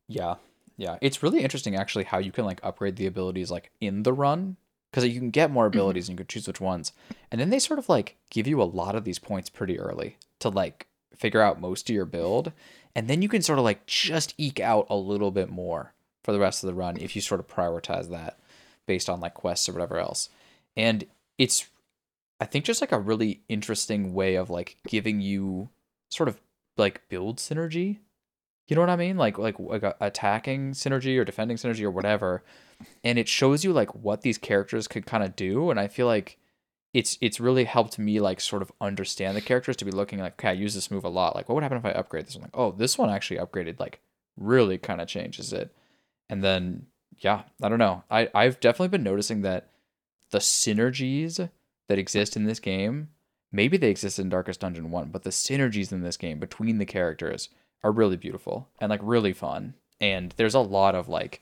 yeah, 0.08 0.34
yeah. 0.76 0.98
It's 1.00 1.22
really 1.22 1.40
interesting 1.40 1.76
actually 1.76 2.04
how 2.04 2.18
you 2.18 2.30
can 2.30 2.44
like 2.44 2.60
upgrade 2.62 2.96
the 2.96 3.06
abilities 3.06 3.50
like 3.50 3.70
in 3.80 4.02
the 4.02 4.12
run 4.12 4.56
because 4.90 5.06
you 5.06 5.18
can 5.18 5.30
get 5.30 5.50
more 5.50 5.68
mm-hmm. 5.68 5.78
abilities 5.78 6.08
and 6.08 6.14
you 6.14 6.24
can 6.24 6.28
choose 6.28 6.46
which 6.46 6.60
ones, 6.60 6.92
and 7.30 7.40
then 7.40 7.50
they 7.50 7.58
sort 7.58 7.78
of 7.78 7.88
like 7.88 8.16
give 8.30 8.46
you 8.46 8.60
a 8.60 8.64
lot 8.64 8.94
of 8.94 9.04
these 9.04 9.18
points 9.18 9.48
pretty 9.50 9.78
early 9.78 10.16
to 10.40 10.48
like 10.48 10.86
figure 11.14 11.40
out 11.40 11.60
most 11.60 11.88
of 11.88 11.94
your 11.94 12.04
build, 12.04 12.52
and 12.94 13.08
then 13.08 13.22
you 13.22 13.28
can 13.28 13.42
sort 13.42 13.58
of 13.58 13.64
like 13.64 13.86
just 13.86 14.34
eke 14.38 14.60
out 14.60 14.86
a 14.90 14.96
little 14.96 15.30
bit 15.30 15.48
more 15.48 15.92
for 16.26 16.32
the 16.32 16.40
rest 16.40 16.64
of 16.64 16.66
the 16.66 16.74
run 16.74 16.96
if 16.96 17.14
you 17.14 17.22
sort 17.22 17.38
of 17.38 17.46
prioritize 17.46 18.10
that 18.10 18.36
based 18.84 19.08
on 19.08 19.20
like 19.20 19.32
quests 19.32 19.68
or 19.68 19.72
whatever 19.72 19.96
else, 19.96 20.28
and 20.76 21.04
it's 21.38 21.68
I 22.40 22.46
think 22.46 22.64
just 22.64 22.80
like 22.80 22.90
a 22.90 22.98
really 22.98 23.42
interesting 23.48 24.12
way 24.12 24.34
of 24.34 24.50
like 24.50 24.76
giving 24.88 25.20
you 25.20 25.68
sort 26.10 26.28
of 26.28 26.40
like 26.76 27.08
build 27.08 27.38
synergy. 27.38 27.98
You 28.66 28.74
know 28.74 28.82
what 28.82 28.90
I 28.90 28.96
mean? 28.96 29.16
Like 29.16 29.38
like 29.38 29.60
like 29.60 29.84
uh, 29.84 29.92
attacking 30.00 30.72
synergy 30.72 31.16
or 31.16 31.24
defending 31.24 31.56
synergy 31.56 31.84
or 31.84 31.92
whatever. 31.92 32.42
And 33.04 33.20
it 33.20 33.28
shows 33.28 33.62
you 33.62 33.72
like 33.72 33.94
what 33.94 34.22
these 34.22 34.36
characters 34.36 34.88
could 34.88 35.06
kind 35.06 35.22
of 35.22 35.36
do 35.36 35.70
and 35.70 35.78
I 35.78 35.86
feel 35.86 36.08
like 36.08 36.38
it's 36.92 37.18
it's 37.20 37.38
really 37.38 37.64
helped 37.64 38.00
me 38.00 38.18
like 38.18 38.40
sort 38.40 38.62
of 38.62 38.72
understand 38.80 39.36
the 39.36 39.40
characters 39.40 39.76
to 39.76 39.84
be 39.84 39.92
looking 39.92 40.18
like 40.18 40.32
okay, 40.32 40.48
I 40.48 40.52
use 40.52 40.74
this 40.74 40.90
move 40.90 41.04
a 41.04 41.08
lot. 41.08 41.36
Like 41.36 41.48
what 41.48 41.54
would 41.54 41.62
happen 41.62 41.78
if 41.78 41.84
I 41.84 41.92
upgrade 41.92 42.26
this 42.26 42.34
one? 42.34 42.42
Like, 42.42 42.58
oh, 42.58 42.72
this 42.72 42.98
one 42.98 43.10
actually 43.10 43.38
upgraded 43.38 43.78
like 43.78 44.00
really 44.36 44.76
kind 44.76 45.00
of 45.00 45.06
changes 45.06 45.52
it. 45.52 45.72
And 46.28 46.42
then 46.42 46.86
yeah, 47.18 47.42
I 47.62 47.68
don't 47.68 47.78
know. 47.78 48.04
I 48.10 48.28
I've 48.34 48.60
definitely 48.60 48.88
been 48.88 49.02
noticing 49.02 49.42
that 49.42 49.70
the 50.30 50.38
synergies 50.38 51.48
that 51.88 51.98
exist 51.98 52.36
in 52.36 52.44
this 52.44 52.60
game 52.60 53.08
maybe 53.52 53.76
they 53.76 53.90
exist 53.90 54.18
in 54.18 54.28
darkest 54.28 54.60
dungeon 54.60 54.90
1 54.90 55.10
but 55.10 55.22
the 55.22 55.30
synergies 55.30 55.92
in 55.92 56.02
this 56.02 56.16
game 56.16 56.38
between 56.38 56.78
the 56.78 56.84
characters 56.84 57.48
are 57.82 57.92
really 57.92 58.16
beautiful 58.16 58.68
and 58.80 58.90
like 58.90 59.00
really 59.02 59.32
fun. 59.32 59.74
And 60.00 60.34
there's 60.36 60.54
a 60.54 60.60
lot 60.60 60.94
of 60.94 61.08
like 61.08 61.40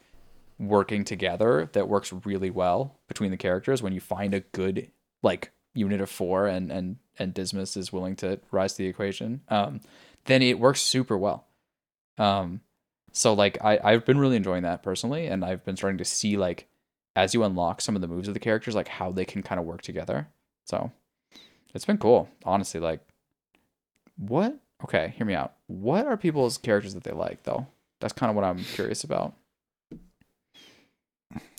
working 0.58 1.02
together 1.02 1.68
that 1.72 1.88
works 1.88 2.12
really 2.24 2.50
well 2.50 2.98
between 3.08 3.30
the 3.30 3.36
characters 3.36 3.82
when 3.82 3.92
you 3.92 4.00
find 4.00 4.34
a 4.34 4.40
good 4.40 4.90
like 5.22 5.50
unit 5.74 6.00
of 6.00 6.10
four 6.10 6.46
and 6.46 6.70
and 6.70 6.96
and 7.18 7.34
dismas 7.34 7.76
is 7.76 7.92
willing 7.92 8.16
to 8.16 8.38
rise 8.50 8.74
to 8.74 8.78
the 8.78 8.88
equation. 8.88 9.40
Um 9.48 9.80
then 10.26 10.42
it 10.42 10.58
works 10.58 10.80
super 10.80 11.18
well. 11.18 11.46
Um 12.18 12.60
so 13.14 13.32
like 13.32 13.56
i 13.62 13.78
i've 13.82 14.04
been 14.04 14.18
really 14.18 14.36
enjoying 14.36 14.62
that 14.62 14.82
personally 14.82 15.26
and 15.26 15.42
i've 15.42 15.64
been 15.64 15.76
starting 15.76 15.96
to 15.96 16.04
see 16.04 16.36
like 16.36 16.68
as 17.16 17.34
you 17.34 17.44
unlock 17.44 17.80
some 17.80 17.94
of 17.94 18.02
the 18.02 18.08
moves 18.08 18.28
of 18.28 18.34
the 18.34 18.40
characters 18.40 18.74
like 18.74 18.88
how 18.88 19.10
they 19.10 19.24
can 19.24 19.42
kind 19.42 19.60
of 19.60 19.66
work 19.66 19.82
together. 19.82 20.28
So 20.64 20.90
it's 21.74 21.84
been 21.84 21.98
cool 21.98 22.28
honestly 22.44 22.80
like 22.80 23.00
what 24.16 24.56
okay 24.82 25.14
hear 25.16 25.26
me 25.26 25.34
out. 25.34 25.54
What 25.66 26.06
are 26.06 26.16
people's 26.16 26.58
characters 26.58 26.94
that 26.94 27.04
they 27.04 27.12
like 27.12 27.42
though? 27.44 27.66
That's 28.00 28.12
kind 28.12 28.30
of 28.30 28.36
what 28.36 28.44
i'm 28.44 28.58
curious 28.58 29.04
about. 29.04 29.34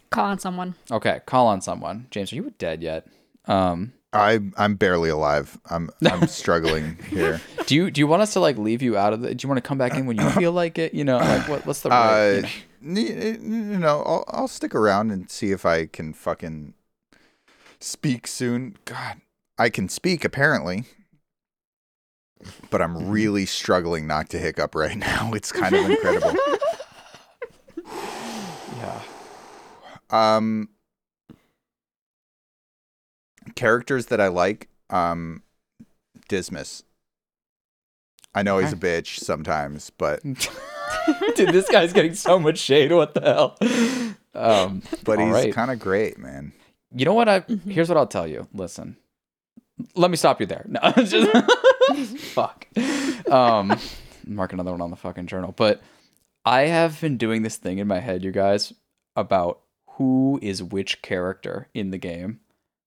Call 0.10 0.26
on 0.26 0.40
someone. 0.40 0.76
Okay 0.92 1.22
call 1.26 1.48
on 1.48 1.62
someone. 1.62 2.08
James 2.12 2.32
are 2.32 2.36
you 2.36 2.54
dead 2.58 2.82
yet? 2.82 3.08
Um 3.46 3.94
I 4.16 4.40
I'm 4.58 4.76
barely 4.76 5.10
alive. 5.10 5.58
I'm 5.70 5.90
I'm 6.10 6.28
struggling 6.42 6.98
here. 7.10 7.42
do 7.66 7.76
you 7.76 7.92
do 7.92 8.00
you 8.00 8.08
want 8.08 8.22
us 8.22 8.34
to 8.34 8.40
like 8.40 8.58
leave 8.58 8.82
you 8.82 8.98
out 8.98 9.14
of 9.14 9.22
the 9.22 9.34
do 9.36 9.46
you 9.46 9.50
want 9.50 9.64
to 9.64 9.68
come 9.68 9.78
back 9.78 9.96
in 9.96 10.06
when 10.06 10.18
you 10.18 10.30
feel 10.32 10.52
like 10.64 10.78
it 10.78 10.94
you 10.94 11.04
know 11.04 11.18
like 11.18 11.48
what, 11.50 11.66
what's 11.66 11.82
the 11.82 11.90
right, 11.90 12.32
you 12.34 12.38
Uh, 12.40 12.42
know? 12.42 12.48
n- 12.84 12.98
n- 12.98 13.72
you 13.72 13.78
know, 13.80 14.04
I'll 14.06 14.24
I'll 14.28 14.48
stick 14.48 14.74
around 14.76 15.12
and 15.12 15.30
see 15.30 15.52
if 15.52 15.66
I 15.66 15.86
can 15.88 16.14
fucking 16.14 16.74
speak 17.80 18.28
soon. 18.28 18.78
God, 18.86 19.22
I 19.58 19.70
can 19.70 19.90
speak 19.90 20.24
apparently. 20.26 20.86
but 22.70 22.82
I'm 22.82 23.10
really 23.10 23.46
struggling 23.46 24.06
not 24.08 24.30
to 24.30 24.38
hiccup 24.38 24.76
right 24.76 24.98
now. 25.12 25.34
It's 25.34 25.52
kind 25.52 25.76
of 25.76 25.86
incredible. 25.86 26.36
Yeah. 28.78 29.02
Um, 30.10 30.70
characters 33.56 34.08
that 34.08 34.22
I 34.22 34.28
like, 34.28 34.70
um, 34.90 35.44
Dismas. 36.28 36.84
I 38.34 38.44
know 38.44 38.58
he's 38.58 38.74
a 38.74 38.78
bitch 38.78 39.20
sometimes, 39.20 39.92
but 39.92 40.22
Dude, 41.36 41.50
this 41.50 41.70
guy's 41.70 41.94
getting 41.94 42.14
so 42.14 42.40
much 42.40 42.58
shade. 42.58 42.92
What 42.92 43.14
the 43.14 43.22
hell? 43.22 43.58
Um, 44.34 44.82
but 45.04 45.20
he's 45.20 45.32
right. 45.32 45.54
kind 45.54 45.72
of 45.72 45.80
great, 45.80 46.18
man. 46.18 46.54
You 46.94 47.06
know 47.06 47.14
what? 47.14 47.30
I 47.30 47.44
here's 47.68 47.90
what 47.90 47.98
I'll 47.98 48.08
tell 48.08 48.28
you. 48.28 48.48
Listen, 48.54 48.98
let 49.96 50.12
me 50.12 50.18
stop 50.18 50.40
you 50.40 50.46
there. 50.46 50.66
No, 50.68 50.80
just 50.98 52.18
fuck. 52.18 52.68
Um, 53.30 53.78
mark 54.26 54.54
another 54.54 54.72
one 54.72 54.82
on 54.82 54.92
the 54.92 54.96
fucking 54.96 55.28
journal. 55.28 55.54
But 55.56 55.82
I 56.46 56.64
have 56.64 57.00
been 57.02 57.18
doing 57.18 57.44
this 57.44 57.58
thing 57.58 57.80
in 57.80 57.88
my 57.88 58.00
head, 58.00 58.24
you 58.24 58.32
guys, 58.32 58.74
about 59.16 59.62
who 59.92 60.40
is 60.42 60.62
which 60.62 61.02
character 61.02 61.70
in 61.74 61.92
the 61.92 61.98
game. 61.98 62.40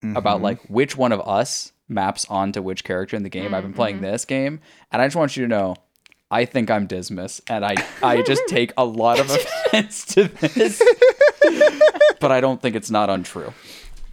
About 0.03 0.39
Mhm. 0.41 0.43
like 0.45 0.61
which 0.69 0.97
one 0.97 1.11
of 1.13 1.21
us 1.27 1.73
maps 1.89 2.25
onto 2.31 2.63
which 2.63 2.85
character 2.85 3.17
in 3.17 3.23
the 3.25 3.29
game. 3.29 3.53
I've 3.55 3.65
been 3.65 3.73
playing 3.73 4.01
this 4.01 4.25
game, 4.25 4.61
and 4.93 5.03
I 5.03 5.07
just 5.07 5.17
want 5.17 5.37
you 5.37 5.43
to 5.45 5.49
know. 5.49 5.75
I 6.31 6.45
think 6.45 6.71
I'm 6.71 6.87
Dismas, 6.87 7.41
and 7.49 7.65
I 7.65 7.75
I 8.03 8.23
just 8.27 8.43
take 8.49 8.73
a 8.77 8.85
lot 8.85 9.19
of 9.19 9.31
offense 9.67 10.05
to 10.15 10.25
this, 10.29 10.81
but 12.21 12.31
I 12.33 12.41
don't 12.41 12.61
think 12.61 12.77
it's 12.77 12.91
not 12.91 13.11
untrue. 13.11 13.53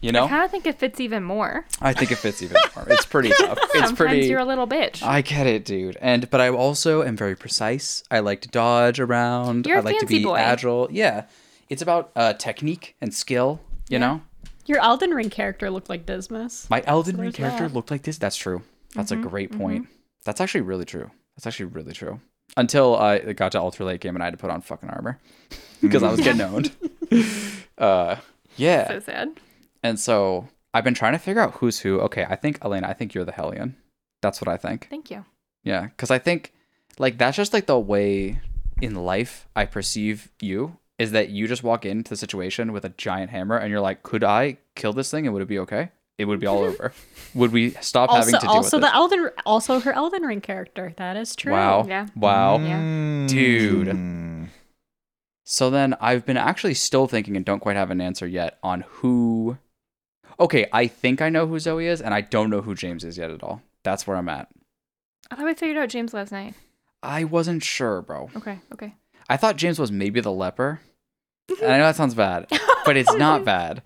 You 0.02 0.12
know, 0.12 0.26
I 0.26 0.30
kind 0.30 0.43
of 0.43 0.52
think 0.52 0.67
it 0.67 0.78
fits 0.78 1.00
even 1.00 1.24
more. 1.24 1.65
I 1.82 1.91
think 1.93 2.12
it 2.12 2.17
fits 2.17 2.41
even 2.43 2.58
more. 2.76 2.86
It's 2.89 3.06
pretty 3.06 3.30
tough. 3.39 3.58
It's 3.62 3.74
Sometimes 3.74 3.98
pretty. 3.98 4.28
you're 4.28 4.39
a 4.39 4.45
little 4.45 4.67
bitch. 4.67 5.02
I 5.04 5.21
get 5.21 5.48
it, 5.48 5.65
dude. 5.65 5.98
And 6.00 6.30
but 6.30 6.41
I 6.41 6.50
also 6.50 7.02
am 7.04 7.17
very 7.17 7.36
precise. 7.36 8.04
I 8.12 8.19
like 8.19 8.41
to 8.41 8.48
dodge 8.50 9.00
around. 9.00 9.65
You're 9.65 9.78
I 9.78 9.80
a 9.80 9.84
like 9.84 9.95
to 9.95 10.00
fancy 10.02 10.19
be 10.19 10.24
boy. 10.26 10.36
agile. 10.38 10.88
Yeah, 10.91 11.24
it's 11.69 11.82
about 11.82 12.12
uh, 12.15 12.34
technique 12.34 12.95
and 13.02 13.13
skill. 13.13 13.62
You 13.89 14.00
know, 14.00 14.21
Your 14.65 14.80
Elden 14.80 15.12
Ring 15.12 15.30
character 15.30 15.69
looked 15.69 15.89
like 15.89 16.06
Dismas. 16.06 16.67
my 16.69 16.82
Elden 16.86 17.17
Ring 17.17 17.32
character 17.32 17.67
that. 17.67 17.73
looked 17.73 17.91
like 17.91 18.04
this. 18.04 18.17
That's 18.17 18.36
true. 18.36 18.63
That's 18.95 19.12
Mm-hmm, 19.12 19.23
a 19.25 19.30
great 19.30 19.51
point. 19.51 19.88
That's 20.23 20.41
actually 20.41 20.62
really 20.62 20.86
true. 20.86 21.12
That's 21.36 21.45
actually 21.47 21.67
really 21.67 21.93
true. 21.93 22.19
Until 22.58 22.95
I 22.95 23.19
got 23.34 23.51
to 23.54 23.60
Ultra 23.60 23.86
Late 23.86 23.99
Game 24.01 24.15
and 24.15 24.23
I 24.23 24.28
had 24.28 24.32
to 24.32 24.38
put 24.38 24.49
on 24.49 24.62
fucking 24.62 24.89
armor 24.89 25.19
because 25.82 26.01
I 26.04 26.10
was 26.12 26.21
getting 26.21 26.41
owned. 26.41 26.71
uh, 27.78 28.15
yeah. 28.58 28.88
so 28.88 28.99
sad. 28.99 29.30
And 29.84 29.99
so 29.99 30.47
I've 30.73 30.84
been 30.84 30.93
trying 30.93 31.13
to 31.13 31.19
figure 31.19 31.41
out 31.41 31.56
who's 31.56 31.80
who. 31.80 31.99
Okay, 32.01 32.25
I 32.28 32.36
think 32.36 32.60
Elena, 32.63 32.88
I 32.88 32.93
think 32.93 33.13
you're 33.13 33.25
the 33.25 33.32
Hellion. 33.32 33.75
That's 34.21 34.41
what 34.41 34.47
I 34.47 34.58
think. 34.58 34.88
Thank 34.89 35.12
you. 35.12 35.25
Yeah, 35.63 35.88
because 35.88 36.10
I 36.12 36.19
think 36.19 36.54
like 36.97 37.17
that's 37.17 37.36
just 37.38 37.54
like 37.54 37.65
the 37.65 37.78
way 37.80 38.39
in 38.82 38.95
life 38.95 39.47
I 39.56 39.65
perceive 39.65 40.30
you 40.41 40.78
is 40.97 41.12
that 41.12 41.29
you 41.29 41.47
just 41.47 41.63
walk 41.63 41.86
into 41.86 42.10
the 42.10 42.15
situation 42.17 42.71
with 42.71 42.86
a 42.86 42.89
giant 42.89 43.31
hammer 43.31 43.58
and 43.58 43.69
you're 43.69 43.81
like, 43.81 44.03
could 44.03 44.23
I 44.23 44.58
kill 44.75 44.93
this 44.93 45.12
thing 45.12 45.25
and 45.25 45.34
would 45.34 45.41
it 45.43 45.47
be 45.47 45.60
okay? 45.60 45.89
It 46.17 46.25
would 46.25 46.39
be 46.39 46.47
all 46.47 46.60
over. 46.63 46.93
would 47.36 47.51
we 47.51 47.71
stop 47.81 48.10
having 48.10 48.34
Also, 48.36 48.39
to 48.39 48.45
deal 48.45 48.49
also 48.49 48.77
with 48.77 48.84
the 48.84 48.88
this? 48.88 48.95
Elden, 48.95 49.29
also 49.45 49.79
her 49.81 49.91
Elden 49.91 50.23
Ring 50.23 50.39
character. 50.39 50.93
That 50.95 51.17
is 51.17 51.36
true. 51.36 51.51
Wow. 51.51 51.86
Yeah. 51.88 52.08
Wow. 52.15 52.60
Yeah. 52.60 53.27
Dude. 53.27 53.88
Mm. 53.88 54.47
So 55.43 55.69
then 55.69 55.95
I've 55.99 56.25
been 56.25 56.38
actually 56.38 56.73
still 56.73 57.08
thinking 57.08 57.36
and 57.36 57.45
don't 57.45 57.60
quite 57.60 57.75
have 57.75 57.91
an 57.91 57.99
answer 58.01 58.25
yet 58.25 58.58
on 58.63 58.81
who. 58.88 59.58
Okay, 60.39 60.67
I 60.73 60.88
think 60.88 61.21
I 61.21 61.29
know 61.29 61.47
who 61.47 61.60
Zoe 61.60 61.88
is, 61.88 62.01
and 62.01 62.13
I 62.13 62.21
don't 62.21 62.49
know 62.49 62.62
who 62.62 62.75
James 62.75 63.03
is 63.03 63.17
yet 63.17 63.29
at 63.31 63.43
all. 63.43 63.62
That's 63.84 64.08
where 64.08 64.17
I'm 64.17 64.27
at. 64.27 64.49
I 65.29 65.36
thought 65.36 65.45
we 65.45 65.53
figured 65.53 65.77
out 65.77 65.89
James 65.89 66.13
last 66.13 66.31
night. 66.31 66.55
I 67.03 67.23
wasn't 67.25 67.63
sure, 67.63 68.01
bro. 68.01 68.29
Okay. 68.36 68.60
Okay. 68.73 68.95
I 69.29 69.38
thought 69.38 69.55
James 69.55 69.79
was 69.79 69.91
maybe 69.91 70.19
the 70.19 70.31
leper. 70.31 70.81
And 71.61 71.71
I 71.71 71.77
know 71.77 71.85
that 71.85 71.95
sounds 71.95 72.15
bad, 72.15 72.47
but 72.85 72.97
it's 72.97 73.13
not 73.15 73.43
bad 73.45 73.81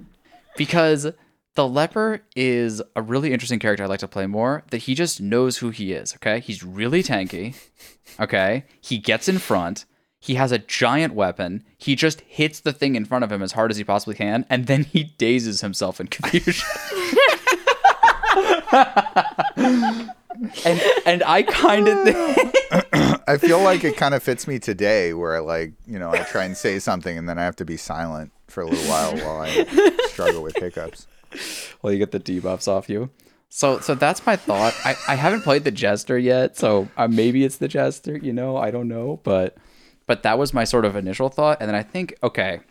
because 0.58 1.12
the 1.56 1.68
leper 1.68 2.22
is 2.36 2.82
a 2.96 3.02
really 3.02 3.34
interesting 3.34 3.60
character 3.60 3.84
I'd 3.84 3.90
like 3.90 4.00
to 4.00 4.08
play 4.08 4.28
more. 4.28 4.64
That 4.70 4.84
he 4.84 4.96
just 4.96 5.20
knows 5.22 5.58
who 5.58 5.70
he 5.70 5.94
is, 5.94 6.14
okay? 6.16 6.40
He's 6.40 6.64
really 6.64 7.04
tanky, 7.04 7.56
okay? 8.20 8.66
He 8.82 8.98
gets 8.98 9.28
in 9.28 9.40
front. 9.40 9.86
He 10.22 10.36
has 10.36 10.52
a 10.52 10.60
giant 10.60 11.14
weapon. 11.14 11.64
He 11.78 11.96
just 11.96 12.22
hits 12.22 12.60
the 12.60 12.74
thing 12.74 12.96
in 12.96 13.06
front 13.06 13.24
of 13.24 13.32
him 13.32 13.42
as 13.42 13.54
hard 13.54 13.72
as 13.72 13.78
he 13.78 13.86
possibly 13.86 14.16
can, 14.16 14.46
and 14.50 14.68
then 14.68 14.84
he 14.84 15.04
dazes 15.04 15.62
himself 15.62 16.02
in 16.02 16.08
confusion. 16.08 16.68
and 20.66 20.82
and 21.06 21.24
I 21.24 21.44
kind 21.44 21.88
of 21.88 22.04
think 22.04 22.54
I 23.30 23.38
feel 23.38 23.62
like 23.62 23.84
it 23.84 23.96
kind 24.04 24.14
of 24.16 24.24
fits 24.24 24.48
me 24.48 24.60
today, 24.60 25.14
where 25.14 25.36
I 25.36 25.40
like, 25.40 25.74
you 25.86 26.00
know, 26.00 26.12
I 26.12 26.24
try 26.24 26.46
and 26.46 26.58
say 26.58 26.80
something 26.80 27.18
and 27.18 27.30
then 27.30 27.38
I 27.38 27.44
have 27.44 27.56
to 27.58 27.66
be 27.66 27.78
silent 27.78 28.32
for 28.48 28.62
a 28.62 28.66
little 28.68 28.90
while 28.90 29.16
while 29.18 29.42
I 29.42 30.08
struggle 30.08 30.42
with 30.42 30.56
hiccups. 30.58 31.08
well, 31.82 31.94
you 31.94 32.00
get 32.00 32.12
the 32.12 32.20
debuffs 32.20 32.68
off 32.68 32.90
you. 32.90 33.10
So, 33.50 33.80
so 33.80 33.96
that's 33.96 34.26
my 34.26 34.36
thought. 34.36 34.76
I, 34.84 34.96
I 35.08 35.16
haven't 35.16 35.42
played 35.42 35.64
the 35.64 35.72
Jester 35.72 36.18
yet, 36.18 36.58
so 36.58 36.88
uh, 36.98 37.08
maybe 37.08 37.44
it's 37.44 37.58
the 37.58 37.68
Jester. 37.68 38.18
You 38.18 38.34
know, 38.34 38.58
I 38.58 38.72
don't 38.72 38.88
know, 38.88 39.20
but 39.24 39.58
but 40.06 40.24
that 40.24 40.38
was 40.40 40.54
my 40.54 40.64
sort 40.64 40.86
of 40.86 40.96
initial 40.96 41.30
thought, 41.30 41.58
and 41.60 41.68
then 41.68 41.76
I 41.76 41.84
think, 41.84 42.16
okay. 42.24 42.62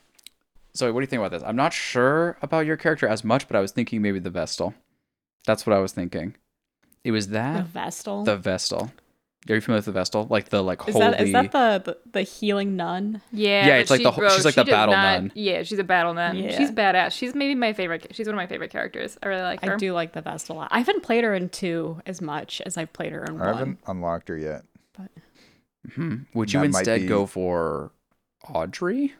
So, 0.74 0.92
what 0.92 1.00
do 1.00 1.02
you 1.02 1.08
think 1.08 1.18
about 1.20 1.32
this? 1.32 1.42
I'm 1.46 1.56
not 1.56 1.72
sure 1.72 2.36
about 2.42 2.66
your 2.66 2.76
character 2.76 3.08
as 3.08 3.24
much, 3.24 3.48
but 3.48 3.56
I 3.56 3.60
was 3.60 3.72
thinking 3.72 4.02
maybe 4.02 4.18
the 4.20 4.30
Vestal. 4.30 4.74
That's 5.46 5.66
what 5.66 5.74
I 5.74 5.80
was 5.80 5.92
thinking. 5.92 6.36
It 7.02 7.10
was 7.10 7.28
that 7.28 7.56
The 7.56 7.62
that 7.62 7.68
Vestal. 7.68 8.24
the 8.24 8.36
Vestal. 8.36 8.92
Are 9.48 9.54
you 9.54 9.60
familiar 9.60 9.78
with 9.78 9.84
the 9.86 9.92
Vestal? 9.92 10.26
Like 10.28 10.48
the 10.50 10.62
like 10.62 10.86
is 10.88 10.94
holy. 10.94 11.06
that 11.10 11.20
is 11.20 11.32
that 11.32 11.52
the, 11.52 11.80
the 11.84 12.10
the 12.12 12.22
healing 12.22 12.76
nun? 12.76 13.22
Yeah. 13.32 13.66
Yeah, 13.66 13.76
it's 13.76 13.90
like 13.90 13.98
she- 13.98 14.04
the 14.04 14.10
bro, 14.10 14.28
she's 14.30 14.44
like 14.44 14.54
she 14.54 14.60
the 14.62 14.70
battle 14.70 14.94
not- 14.94 15.22
nun. 15.22 15.32
Yeah, 15.34 15.62
she's 15.62 15.78
a 15.78 15.84
battle 15.84 16.12
nun. 16.12 16.36
Yeah. 16.36 16.58
She's 16.58 16.70
badass. 16.70 17.12
She's 17.12 17.34
maybe 17.34 17.54
my 17.54 17.72
favorite. 17.72 18.08
She's 18.10 18.26
one 18.26 18.34
of 18.34 18.36
my 18.38 18.46
favorite 18.48 18.70
characters. 18.70 19.16
I 19.22 19.28
really 19.28 19.42
like 19.42 19.64
her. 19.64 19.74
I 19.74 19.76
do 19.76 19.92
like 19.92 20.12
the 20.12 20.20
Vestal. 20.22 20.56
a 20.56 20.58
lot. 20.58 20.68
I 20.72 20.78
haven't 20.80 21.02
played 21.02 21.24
her 21.24 21.34
in 21.34 21.48
two 21.50 22.00
as 22.04 22.20
much 22.20 22.60
as 22.66 22.76
I've 22.76 22.92
played 22.92 23.12
her 23.12 23.24
in 23.24 23.40
I 23.40 23.46
one. 23.46 23.54
haven't 23.56 23.78
unlocked 23.86 24.28
her 24.28 24.36
yet. 24.36 24.64
Hmm. 25.94 26.16
Would 26.34 26.52
you 26.52 26.60
That 26.60 26.70
might 26.72 26.78
instead 26.80 27.00
be- 27.02 27.06
go 27.06 27.24
for 27.26 27.92
Audrey? 28.52 29.14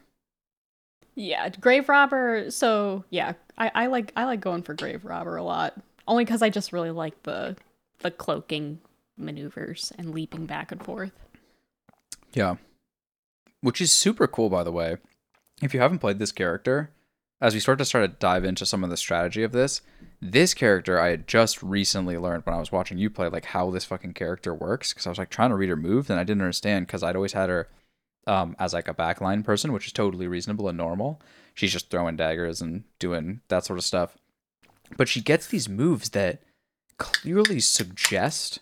Yeah, 1.15 1.49
grave 1.49 1.89
robber. 1.89 2.51
So 2.51 3.03
yeah, 3.09 3.33
I, 3.57 3.71
I 3.73 3.85
like 3.87 4.11
I 4.15 4.25
like 4.25 4.41
going 4.41 4.63
for 4.63 4.73
grave 4.73 5.03
robber 5.05 5.35
a 5.37 5.43
lot. 5.43 5.75
Only 6.07 6.25
because 6.25 6.41
I 6.41 6.49
just 6.49 6.71
really 6.73 6.91
like 6.91 7.23
the 7.23 7.55
the 7.99 8.11
cloaking 8.11 8.79
maneuvers 9.19 9.91
and 9.97 10.13
leaping 10.13 10.45
back 10.45 10.71
and 10.71 10.83
forth. 10.83 11.11
Yeah. 12.33 12.55
Which 13.61 13.81
is 13.81 13.91
super 13.91 14.27
cool, 14.27 14.49
by 14.49 14.63
the 14.63 14.71
way. 14.71 14.97
If 15.61 15.73
you 15.73 15.79
haven't 15.79 15.99
played 15.99 16.19
this 16.19 16.31
character, 16.31 16.91
as 17.41 17.53
we 17.53 17.59
start 17.59 17.77
to 17.79 17.85
start 17.85 18.09
to 18.09 18.19
dive 18.19 18.43
into 18.43 18.65
some 18.65 18.83
of 18.83 18.89
the 18.89 18.97
strategy 18.97 19.43
of 19.43 19.51
this, 19.51 19.81
this 20.21 20.53
character 20.53 20.99
I 20.99 21.09
had 21.09 21.27
just 21.27 21.61
recently 21.63 22.17
learned 22.17 22.45
when 22.45 22.55
I 22.55 22.59
was 22.59 22.71
watching 22.71 22.97
you 22.97 23.09
play, 23.09 23.27
like 23.27 23.45
how 23.45 23.69
this 23.71 23.85
fucking 23.85 24.13
character 24.13 24.53
works. 24.53 24.93
Because 24.93 25.07
I 25.07 25.09
was 25.09 25.17
like 25.17 25.29
trying 25.29 25.49
to 25.49 25.55
read 25.55 25.69
her 25.69 25.75
moves 25.75 26.09
and 26.09 26.19
I 26.19 26.23
didn't 26.23 26.41
understand 26.41 26.87
because 26.87 27.03
I'd 27.03 27.15
always 27.15 27.33
had 27.33 27.49
her 27.49 27.67
um, 28.27 28.55
as 28.59 28.73
like 28.73 28.87
a 28.87 28.93
backline 28.93 29.43
person, 29.43 29.73
which 29.73 29.87
is 29.87 29.93
totally 29.93 30.27
reasonable 30.27 30.67
and 30.67 30.77
normal. 30.77 31.21
She's 31.53 31.73
just 31.73 31.89
throwing 31.89 32.15
daggers 32.15 32.61
and 32.61 32.83
doing 32.99 33.41
that 33.47 33.65
sort 33.65 33.79
of 33.79 33.85
stuff. 33.85 34.17
But 34.97 35.07
she 35.07 35.21
gets 35.21 35.47
these 35.47 35.69
moves 35.69 36.09
that 36.09 36.41
clearly 36.97 37.59
suggest 37.59 38.59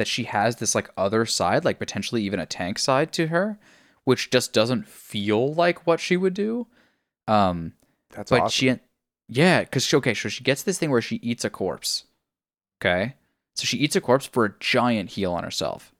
that 0.00 0.08
she 0.08 0.24
has 0.24 0.56
this 0.56 0.74
like 0.74 0.88
other 0.96 1.26
side, 1.26 1.62
like 1.62 1.78
potentially 1.78 2.22
even 2.22 2.40
a 2.40 2.46
tank 2.46 2.78
side 2.78 3.12
to 3.12 3.26
her, 3.26 3.58
which 4.04 4.30
just 4.30 4.54
doesn't 4.54 4.88
feel 4.88 5.52
like 5.52 5.86
what 5.86 6.00
she 6.00 6.16
would 6.16 6.32
do. 6.32 6.66
Um, 7.28 7.74
That's 8.14 8.30
but 8.30 8.40
awesome. 8.40 8.50
she, 8.50 8.80
yeah, 9.28 9.60
because 9.60 9.84
she, 9.84 9.96
okay, 9.96 10.14
so 10.14 10.30
she 10.30 10.42
gets 10.42 10.62
this 10.62 10.78
thing 10.78 10.90
where 10.90 11.02
she 11.02 11.16
eats 11.16 11.44
a 11.44 11.50
corpse. 11.50 12.04
Okay, 12.80 13.14
so 13.56 13.66
she 13.66 13.76
eats 13.76 13.94
a 13.94 14.00
corpse 14.00 14.24
for 14.24 14.46
a 14.46 14.54
giant 14.58 15.10
heal 15.10 15.32
on 15.34 15.44
herself, 15.44 15.92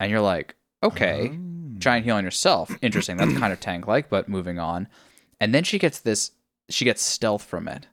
and 0.00 0.10
you're 0.10 0.20
like, 0.20 0.56
okay, 0.82 1.30
Oh. 1.32 1.78
giant 1.78 2.04
heal 2.04 2.16
on 2.16 2.24
yourself, 2.24 2.76
interesting. 2.82 3.16
That's 3.16 3.38
kind 3.38 3.52
of 3.52 3.60
tank 3.68 3.86
like, 3.86 4.08
but 4.10 4.28
moving 4.28 4.58
on. 4.58 4.88
And 5.38 5.54
then 5.54 5.62
she 5.62 5.78
gets 5.78 6.00
this, 6.00 6.32
she 6.68 6.84
gets 6.84 7.00
stealth 7.00 7.44
from 7.44 7.68
it, 7.68 7.86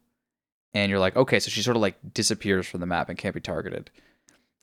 and 0.74 0.90
you're 0.90 1.00
like, 1.00 1.16
okay, 1.16 1.40
so 1.40 1.50
she 1.52 1.62
sort 1.62 1.78
of 1.78 1.82
like 1.82 1.98
disappears 2.14 2.66
from 2.68 2.80
the 2.80 2.88
map 2.88 3.08
and 3.08 3.18
can't 3.20 3.36
be 3.36 3.40
targeted. 3.42 3.92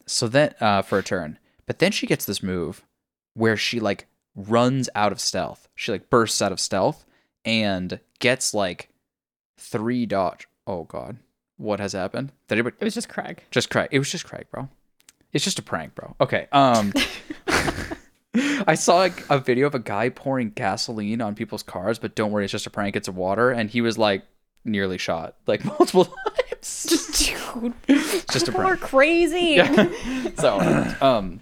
So 0.07 0.29
then, 0.29 0.55
uh, 0.61 0.83
for 0.83 0.99
a 0.99 1.03
turn, 1.03 1.38
but 1.67 1.79
then 1.79 1.92
she 1.92 2.07
gets 2.07 2.25
this 2.25 2.42
move 2.42 2.85
where 3.35 3.57
she 3.57 3.81
like 3.81 4.07
runs 4.37 4.88
out 4.94 5.13
of 5.13 5.21
stealth. 5.21 5.69
She 5.75 5.92
like 5.92 6.11
bursts 6.11 6.42
out 6.42 6.52
of 6.52 6.61
stealth 6.61 7.05
and 7.44 8.00
gets 8.19 8.52
like 8.55 8.90
three 9.59 10.07
dodge. 10.07 10.46
Oh 10.67 10.85
god, 10.85 11.19
what 11.57 11.81
has 11.81 11.92
happened? 11.92 12.33
Did 12.48 12.57
anybody 12.57 12.77
It 12.81 12.85
was 12.85 12.94
just 12.94 13.09
Craig. 13.09 13.42
just 13.50 13.71
Craig? 13.71 13.88
It 13.90 13.98
was 13.98 14.11
just 14.11 14.25
Craig, 14.27 14.46
bro. 14.50 14.69
It's 15.33 15.44
just 15.44 15.59
a 15.59 15.63
prank, 15.63 15.94
bro. 15.96 16.15
Okay. 16.21 16.46
Um, 16.52 16.92
I 18.67 18.75
saw 18.75 18.96
like, 18.96 19.25
a 19.31 19.38
video 19.38 19.67
of 19.67 19.75
a 19.75 19.79
guy 19.81 20.09
pouring 20.09 20.50
gasoline 20.50 21.21
on 21.21 21.35
people's 21.35 21.63
cars, 21.65 21.98
but 21.98 22.15
don't 22.15 22.31
worry, 22.31 22.44
it's 22.44 22.52
just 22.52 22.67
a 22.67 22.71
prank. 22.71 22.94
It's 22.96 23.09
water, 23.09 23.50
and 23.50 23.69
he 23.71 23.81
was 23.81 23.98
like 23.98 24.23
nearly 24.65 24.96
shot 24.98 25.35
like 25.46 25.65
multiple 25.65 26.05
times. 26.05 27.04
It's 27.88 28.25
just 28.33 28.48
a 28.48 28.52
People 28.52 28.63
are 28.67 28.77
prank. 28.77 28.81
crazy. 28.81 29.61
So, 30.37 30.59
um, 31.00 31.40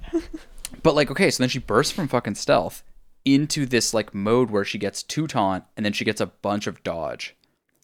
but 0.83 0.95
like, 0.95 1.11
okay, 1.11 1.31
so 1.31 1.43
then 1.43 1.49
she 1.49 1.59
bursts 1.59 1.93
from 1.93 2.09
fucking 2.09 2.35
stealth 2.35 2.83
into 3.25 3.67
this 3.67 3.95
like 3.95 4.15
mode 4.15 4.51
where 4.51 4.65
she 4.65 4.79
gets 4.79 5.03
two 5.03 5.27
taunt 5.27 5.65
and 5.77 5.85
then 5.87 5.93
she 5.93 6.05
gets 6.05 6.21
a 6.21 6.27
bunch 6.27 6.67
of 6.67 6.83
dodge. 6.83 7.35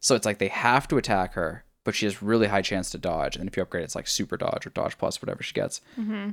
So 0.01 0.15
it's 0.15 0.27
like 0.27 0.39
they 0.39 0.49
have 0.49 0.87
to 0.89 0.97
attack 0.99 1.35
her, 1.35 1.65
but 1.85 1.95
she 1.95 2.07
has 2.07 2.23
really 2.23 2.49
high 2.49 2.63
chance 2.63 2.91
to 2.91 2.99
dodge. 2.99 3.37
And 3.37 3.49
if 3.49 3.57
you 3.57 3.63
upgrade, 3.63 3.85
it's 3.85 3.95
like 3.95 4.07
super 4.07 4.37
dodge 4.37 4.67
or 4.67 4.71
dodge 4.71 4.99
plus, 4.99 5.23
whatever 5.23 5.43
she 5.43 5.55
gets. 5.55 5.81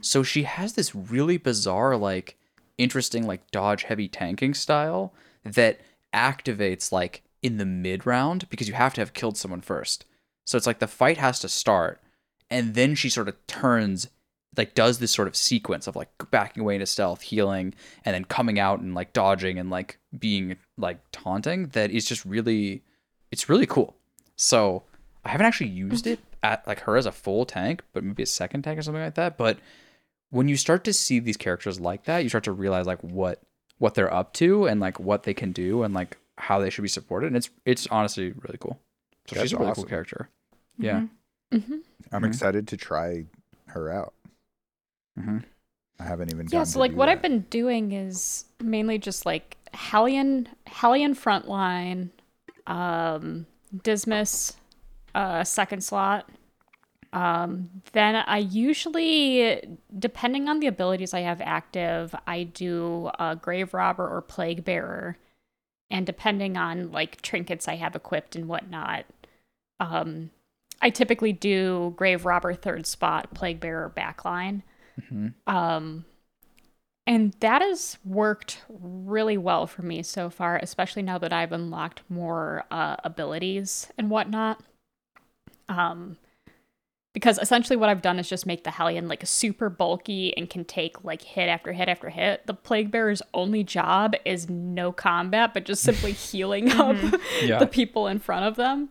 So 0.02 0.22
she 0.24 0.43
has 0.43 0.74
this 0.74 0.93
really 0.93 1.38
bizarre, 1.38 1.96
like, 1.98 2.38
interesting, 2.78 3.26
like 3.26 3.50
dodge 3.52 3.84
heavy 3.84 4.08
tanking 4.08 4.54
style 4.54 5.14
that 5.43 5.80
activates 6.14 6.91
like 6.91 7.22
in 7.41 7.58
the 7.58 7.66
mid 7.66 8.06
round 8.06 8.50
because 8.50 8.68
you 8.68 8.74
have 8.74 8.93
to 8.96 9.02
have 9.02 9.14
killed 9.14 9.38
someone 9.38 9.62
first. 9.62 10.06
So 10.46 10.58
it's 10.58 10.68
like 10.68 10.80
the 10.80 10.88
fight 10.88 11.18
has 11.18 11.39
to 11.39 11.50
start, 11.50 12.02
and 12.50 12.76
then 12.76 12.96
she 12.96 13.10
sort 13.10 13.28
of 13.28 13.48
turns, 13.48 14.08
like 14.56 14.74
does 14.76 15.00
this 15.00 15.12
sort 15.12 15.28
of 15.28 15.36
sequence 15.36 15.88
of 15.88 15.96
like 15.96 16.10
backing 16.32 16.62
away 16.62 16.76
into 16.76 16.86
stealth, 16.86 17.22
healing, 17.22 17.74
and 18.06 18.14
then 18.14 18.26
coming 18.26 18.60
out 18.60 18.80
and 18.80 18.93
like 18.96 19.12
dodging 19.14 19.58
and 19.60 19.70
like 19.70 20.00
being 20.18 20.56
like 20.78 21.00
taunting. 21.12 21.68
That 21.70 21.91
is 21.91 22.06
just 22.06 22.24
really, 22.26 22.84
it's 23.32 23.50
really 23.50 23.66
cool. 23.66 23.96
So 24.36 24.84
I 25.24 25.30
haven't 25.30 25.48
actually 25.48 25.72
used 25.72 26.06
it 26.08 26.20
at 26.43 26.66
like 26.68 26.82
her 26.82 26.96
as 26.96 27.08
a 27.08 27.12
full 27.12 27.46
tank, 27.46 27.82
but 27.91 28.04
maybe 28.04 28.24
a 28.24 28.28
second 28.28 28.62
tank 28.62 28.78
or 28.78 28.84
something 28.84 29.04
like 29.04 29.16
that. 29.16 29.38
But 29.38 29.58
when 30.30 30.48
you 30.48 30.58
start 30.58 30.84
to 30.84 30.93
see 30.93 31.20
these 31.20 31.38
characters 31.38 31.80
like 31.80 32.04
that, 32.06 32.24
you 32.24 32.30
start 32.30 32.43
to 32.43 32.52
realize 32.52 32.86
like 32.86 33.02
what 33.02 33.41
what 33.78 33.96
they're 33.96 34.14
up 34.14 34.34
to 34.34 34.68
and 34.68 34.80
like 34.80 35.00
what 35.00 35.24
they 35.24 35.34
can 35.34 35.52
do 35.52 35.84
and 35.84 35.93
like 35.93 36.18
how 36.38 36.60
they 36.60 36.70
should 36.70 36.84
be 36.84 36.88
supported. 36.88 37.28
And 37.28 37.38
it's 37.38 37.50
it's 37.66 37.88
honestly 37.88 38.32
really 38.32 38.58
cool. 38.60 38.80
So 39.28 39.36
That's 39.36 39.42
she's 39.42 39.54
a 39.54 39.58
really 39.58 39.72
cool 39.72 39.84
awesome. 39.84 39.90
character. 39.90 40.30
Yeah. 40.80 41.04
Mhm. 41.52 41.84
I'm 42.12 42.24
Mhm. 42.24 42.26
excited 42.26 42.68
to 42.70 42.78
try 42.78 43.26
her 43.68 43.92
out. 43.92 44.14
hmm 45.18 45.38
I 46.00 46.04
haven't 46.04 46.30
even. 46.32 46.48
Yeah, 46.50 46.64
so 46.64 46.80
to 46.80 46.80
like 46.80 46.92
do 46.92 46.96
what 46.96 47.10
that. 47.10 47.10
I've 47.10 47.22
been 47.22 47.42
doing 47.50 47.92
is 47.92 48.46
mainly 48.62 48.98
just 48.98 49.26
like 49.26 49.58
Hellion 49.74 50.48
Hellion 50.68 51.16
frontline, 51.16 52.10
um 52.68 53.46
Dismas 53.84 54.54
uh 55.16 55.44
second 55.44 55.84
slot. 55.84 56.30
Um 57.14 57.70
then 57.94 58.16
I 58.16 58.40
usually 58.40 59.62
depending 59.98 60.50
on 60.50 60.60
the 60.60 60.68
abilities 60.68 61.14
I 61.14 61.22
have 61.22 61.42
active, 61.42 62.16
I 62.28 62.44
do 62.44 63.08
uh 63.20 63.36
Grave 63.36 63.74
Robber 63.74 64.08
or 64.10 64.22
Plague 64.22 64.66
Bearer. 64.66 65.18
And 65.92 66.06
depending 66.06 66.58
on 66.58 66.92
like 66.92 67.22
trinkets 67.22 67.68
I 67.68 67.76
have 67.76 67.96
equipped 67.96 68.36
and 68.36 68.48
whatnot, 68.48 69.06
um 69.80 70.30
I 70.82 70.90
typically 70.90 71.34
do 71.34 71.94
Grave 71.96 72.26
Robber 72.26 72.54
third 72.54 72.86
spot, 72.86 73.34
Plague 73.34 73.60
Bearer 73.60 73.92
backline. 73.96 74.62
hmm 75.10 75.28
Um, 75.48 76.06
and 77.08 77.34
that 77.40 77.62
has 77.62 77.98
worked 78.04 78.64
really 78.68 79.38
well 79.38 79.68
for 79.68 79.84
me 79.84 80.04
so 80.04 80.30
far, 80.30 80.58
especially 80.58 81.02
now 81.04 81.18
that 81.20 81.32
I've 81.32 81.52
unlocked 81.52 82.02
more 82.10 82.66
uh, 82.72 82.98
abilities 83.04 83.92
and 83.98 84.10
whatnot. 84.10 84.62
Um, 85.70 86.18
because 87.14 87.38
essentially 87.40 87.78
what 87.78 87.88
I've 87.90 88.02
done 88.02 88.20
is 88.20 88.28
just 88.28 88.46
make 88.46 88.66
the 88.66 88.72
Hellion 88.72 89.08
like 89.08 89.26
super 89.26 89.70
bulky 89.70 90.36
and 90.36 90.50
can 90.50 90.66
take 90.66 91.04
like 91.04 91.22
hit 91.22 91.48
after 91.48 91.72
hit 91.72 91.88
after 91.88 92.10
hit. 92.10 92.46
The 92.46 92.54
Plague 92.54 92.92
Bearer's 92.92 93.22
only 93.34 93.64
job 93.64 94.16
is 94.26 94.50
no 94.50 94.92
combat, 94.92 95.54
but 95.54 95.64
just 95.64 95.82
simply 95.84 96.12
healing 96.30 96.70
up 96.72 96.98
Yeah. 97.42 97.60
the 97.60 97.68
people 97.68 98.08
in 98.08 98.20
front 98.20 98.46
of 98.46 98.56
them, 98.56 98.90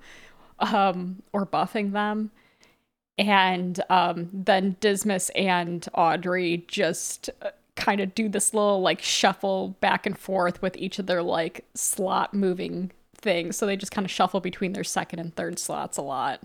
um, 0.59 1.22
or 1.32 1.46
buffing 1.46 1.92
them 1.92 2.30
and 3.18 3.80
um, 3.90 4.28
then 4.32 4.76
Dismas 4.80 5.30
and 5.34 5.86
Audrey 5.94 6.64
just 6.66 7.30
kind 7.76 8.00
of 8.00 8.14
do 8.14 8.28
this 8.28 8.55
little 8.55 8.80
like 8.80 9.02
shuffle 9.02 9.76
back 9.80 10.07
and 10.07 10.18
forth 10.18 10.61
with 10.62 10.76
each 10.76 10.98
of 10.98 11.07
their 11.07 11.22
like 11.22 11.64
slot 11.74 12.34
moving 12.34 12.90
things. 13.16 13.57
So 13.57 13.66
they 13.66 13.76
just 13.76 13.92
kind 13.92 14.05
of 14.05 14.11
shuffle 14.11 14.40
between 14.40 14.72
their 14.72 14.84
second 14.84 15.20
and 15.20 15.34
third 15.34 15.59
slots 15.59 15.96
a 15.96 16.02
lot, 16.02 16.40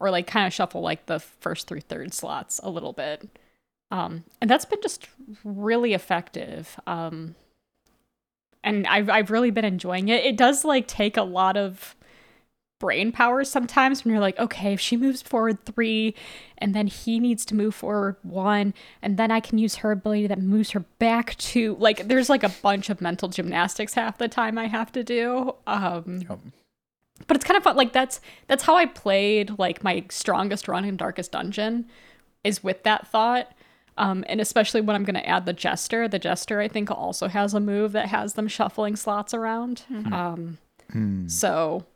or 0.00 0.10
like 0.10 0.26
kind 0.26 0.46
of 0.46 0.52
shuffle 0.52 0.80
like 0.80 1.06
the 1.06 1.20
first 1.20 1.68
through 1.68 1.80
third 1.80 2.12
slots 2.12 2.60
a 2.62 2.70
little 2.70 2.92
bit. 2.92 3.28
Um, 3.90 4.24
and 4.40 4.50
that's 4.50 4.64
been 4.64 4.82
just 4.82 5.06
really 5.44 5.94
effective. 5.94 6.78
Um, 6.86 7.36
and 8.64 8.86
I've 8.88 9.08
I've 9.10 9.30
really 9.30 9.50
been 9.50 9.64
enjoying 9.64 10.08
it. 10.08 10.24
It 10.24 10.36
does 10.36 10.64
like 10.64 10.88
take 10.88 11.16
a 11.16 11.22
lot 11.22 11.56
of 11.56 11.94
brain 12.80 13.12
power 13.12 13.44
sometimes 13.44 14.04
when 14.04 14.12
you're 14.12 14.20
like, 14.20 14.38
okay, 14.38 14.72
if 14.72 14.80
she 14.80 14.96
moves 14.96 15.22
forward 15.22 15.64
three 15.64 16.14
and 16.58 16.74
then 16.74 16.86
he 16.86 17.18
needs 17.20 17.44
to 17.46 17.54
move 17.54 17.74
forward 17.74 18.16
one, 18.22 18.74
and 19.00 19.16
then 19.16 19.30
I 19.30 19.40
can 19.40 19.58
use 19.58 19.76
her 19.76 19.90
ability 19.92 20.26
that 20.26 20.38
moves 20.40 20.70
her 20.72 20.80
back 20.98 21.36
two. 21.36 21.76
Like, 21.78 22.08
there's 22.08 22.28
like 22.28 22.42
a 22.42 22.48
bunch 22.62 22.90
of 22.90 23.00
mental 23.00 23.28
gymnastics 23.28 23.94
half 23.94 24.18
the 24.18 24.28
time 24.28 24.58
I 24.58 24.66
have 24.66 24.92
to 24.92 25.04
do. 25.04 25.54
Um, 25.66 26.22
Yep. 26.28 26.38
but 27.26 27.36
it's 27.36 27.44
kind 27.44 27.56
of 27.56 27.62
fun. 27.62 27.76
Like, 27.76 27.92
that's 27.92 28.20
that's 28.48 28.64
how 28.64 28.76
I 28.76 28.86
played 28.86 29.58
like 29.58 29.82
my 29.84 30.04
strongest 30.10 30.68
run 30.68 30.84
in 30.84 30.96
Darkest 30.96 31.32
Dungeon 31.32 31.86
is 32.42 32.62
with 32.62 32.82
that 32.82 33.06
thought. 33.06 33.52
Um, 33.96 34.24
and 34.28 34.40
especially 34.40 34.80
when 34.80 34.96
I'm 34.96 35.04
going 35.04 35.14
to 35.14 35.28
add 35.28 35.46
the 35.46 35.52
Jester. 35.52 36.08
The 36.08 36.18
Jester, 36.18 36.60
I 36.60 36.66
think, 36.66 36.90
also 36.90 37.28
has 37.28 37.54
a 37.54 37.60
move 37.60 37.92
that 37.92 38.08
has 38.08 38.34
them 38.34 38.48
shuffling 38.48 38.96
slots 38.96 39.32
around. 39.32 39.84
Um, 40.12 40.58
Hmm. 40.92 41.28
so 41.28 41.86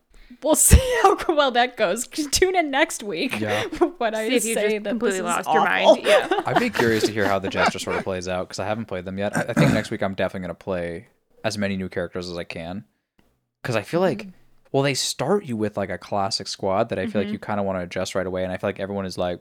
we'll 0.43 0.55
see 0.57 1.01
how 1.03 1.17
well 1.29 1.51
that 1.53 1.77
goes. 1.77 2.07
Tune 2.07 2.57
in 2.57 2.71
next 2.71 3.03
week 3.03 3.39
Yeah. 3.41 3.65
when 3.99 4.15
I 4.15 4.29
See 4.29 4.35
if 4.37 4.45
you 4.45 4.55
say 4.55 4.71
just 4.71 4.85
that 4.85 4.91
completely 4.91 5.19
this 5.19 5.25
lost 5.25 5.49
is 5.49 5.55
your 5.55 5.63
awful. 5.63 5.95
mind. 5.95 6.07
Yeah. 6.07 6.29
I'd 6.47 6.61
be 6.61 6.71
curious 6.71 7.05
to 7.05 7.13
hear 7.13 7.27
how 7.27 7.39
the 7.39 7.49
Jester 7.49 7.79
sort 7.79 7.97
of 7.97 8.05
plays 8.05 8.29
out 8.29 8.49
because 8.49 8.59
I 8.59 8.67
haven't 8.67 8.87
played 8.87 9.05
them 9.05 9.19
yet. 9.19 9.37
I, 9.37 9.43
I 9.49 9.53
think 9.53 9.73
next 9.73 9.91
week 9.91 10.03
I'm 10.03 10.15
definitely 10.15 10.47
going 10.47 10.57
to 10.57 10.65
play 10.65 11.09
as 11.45 11.59
many 11.59 11.77
new 11.77 11.89
characters 11.89 12.29
as 12.29 12.37
I 12.37 12.45
can 12.45 12.85
because 13.63 13.77
I 13.77 13.83
feel 13.83 14.01
like, 14.01 14.21
mm-hmm. 14.21 14.31
well, 14.73 14.83
they 14.83 14.95
start 14.95 15.45
you 15.45 15.57
with 15.57 15.77
like 15.77 15.91
a 15.91 15.99
classic 15.99 16.49
squad 16.49 16.89
that 16.89 16.99
I 16.99 17.07
feel 17.07 17.21
like 17.21 17.29
you 17.29 17.39
mm-hmm. 17.39 17.45
kind 17.45 17.61
of 17.61 17.67
want 17.67 17.79
to 17.79 17.83
adjust 17.83 18.15
right 18.15 18.27
away. 18.27 18.45
And 18.45 18.53
I 18.53 18.57
feel 18.57 18.69
like 18.69 18.81
everyone 18.81 19.07
is 19.07 19.19
like, 19.19 19.41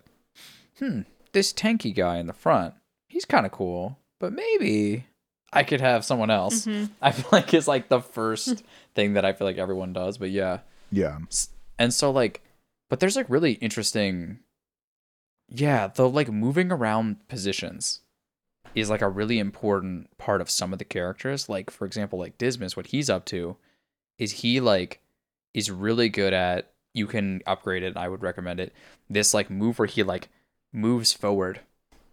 hmm, 0.79 1.01
this 1.33 1.53
tanky 1.53 1.93
guy 1.95 2.17
in 2.17 2.27
the 2.27 2.33
front, 2.33 2.73
he's 3.07 3.25
kind 3.25 3.45
of 3.45 3.51
cool, 3.51 3.97
but 4.19 4.33
maybe 4.33 5.05
I 5.53 5.63
could 5.63 5.81
have 5.81 6.05
someone 6.05 6.29
else. 6.29 6.65
Mm-hmm. 6.65 6.93
I 7.01 7.11
feel 7.11 7.29
like 7.31 7.53
it's 7.53 7.67
like 7.67 7.89
the 7.89 8.01
first 8.01 8.63
thing 8.95 9.13
that 9.13 9.25
I 9.25 9.33
feel 9.33 9.47
like 9.47 9.57
everyone 9.57 9.93
does. 9.93 10.17
But 10.17 10.31
yeah. 10.31 10.59
Yeah. 10.91 11.19
And 11.77 11.93
so 11.93 12.11
like 12.11 12.41
but 12.89 12.99
there's 12.99 13.15
like 13.15 13.29
really 13.29 13.53
interesting 13.53 14.39
yeah, 15.49 15.87
the 15.87 16.09
like 16.09 16.29
moving 16.29 16.71
around 16.71 17.27
positions 17.27 18.01
is 18.75 18.89
like 18.89 19.01
a 19.01 19.09
really 19.09 19.39
important 19.39 20.15
part 20.17 20.41
of 20.41 20.49
some 20.49 20.73
of 20.73 20.79
the 20.79 20.85
characters. 20.85 21.47
Like 21.47 21.71
for 21.71 21.85
example, 21.85 22.19
like 22.19 22.37
Dismas, 22.37 22.75
what 22.75 22.87
he's 22.87 23.09
up 23.09 23.25
to 23.27 23.57
is 24.17 24.31
he 24.33 24.59
like 24.59 24.99
is 25.53 25.71
really 25.71 26.09
good 26.09 26.33
at 26.33 26.73
you 26.93 27.07
can 27.07 27.41
upgrade 27.45 27.83
it, 27.83 27.95
I 27.95 28.09
would 28.09 28.23
recommend 28.23 28.59
it. 28.59 28.73
This 29.09 29.33
like 29.33 29.49
move 29.49 29.79
where 29.79 29.87
he 29.87 30.03
like 30.03 30.29
moves 30.73 31.13
forward 31.13 31.61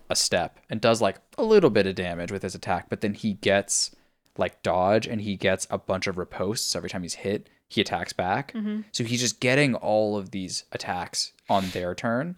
a 0.09 0.17
step 0.17 0.59
and 0.71 0.81
does 0.81 1.01
like 1.01 1.17
a 1.37 1.45
little 1.45 1.71
bit 1.71 1.87
of 1.87 1.95
damage 1.95 2.31
with 2.31 2.43
his 2.43 2.55
attack, 2.55 2.89
but 2.89 3.01
then 3.01 3.15
he 3.15 3.35
gets 3.35 3.91
like 4.37 4.63
dodge 4.63 5.07
and 5.07 5.23
he 5.23 5.37
gets 5.37 5.67
a 5.71 5.79
bunch 5.79 6.07
of 6.07 6.17
ripostes 6.17 6.77
every 6.77 6.91
time 6.91 7.03
he's 7.03 7.15
hit. 7.15 7.49
He 7.75 7.81
attacks 7.81 8.13
back. 8.13 8.53
Mm-hmm. 8.53 8.83
So 8.93 9.03
he's 9.03 9.21
just 9.21 9.41
getting 9.41 9.75
all 9.75 10.17
of 10.17 10.31
these 10.31 10.63
attacks 10.71 11.33
on 11.49 11.71
their 11.71 11.93
turn. 11.93 12.37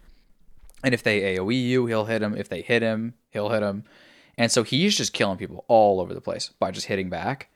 And 0.83 0.95
if 0.95 1.03
they 1.03 1.37
AoE 1.37 1.63
you, 1.63 1.85
he'll 1.85 2.07
hit 2.07 2.23
him. 2.23 2.35
If 2.35 2.49
they 2.49 2.63
hit 2.63 2.81
him, 2.81 3.13
he'll 3.29 3.51
hit 3.51 3.63
him. 3.63 3.85
And 4.39 4.51
so 4.51 4.63
he's 4.63 4.97
just 4.97 5.13
killing 5.13 5.37
people 5.37 5.67
all 5.69 6.01
over 6.01 6.15
the 6.15 6.23
place 6.23 6.53
by 6.59 6.71
just 6.71 6.87
hitting 6.87 7.11
back. 7.11 7.51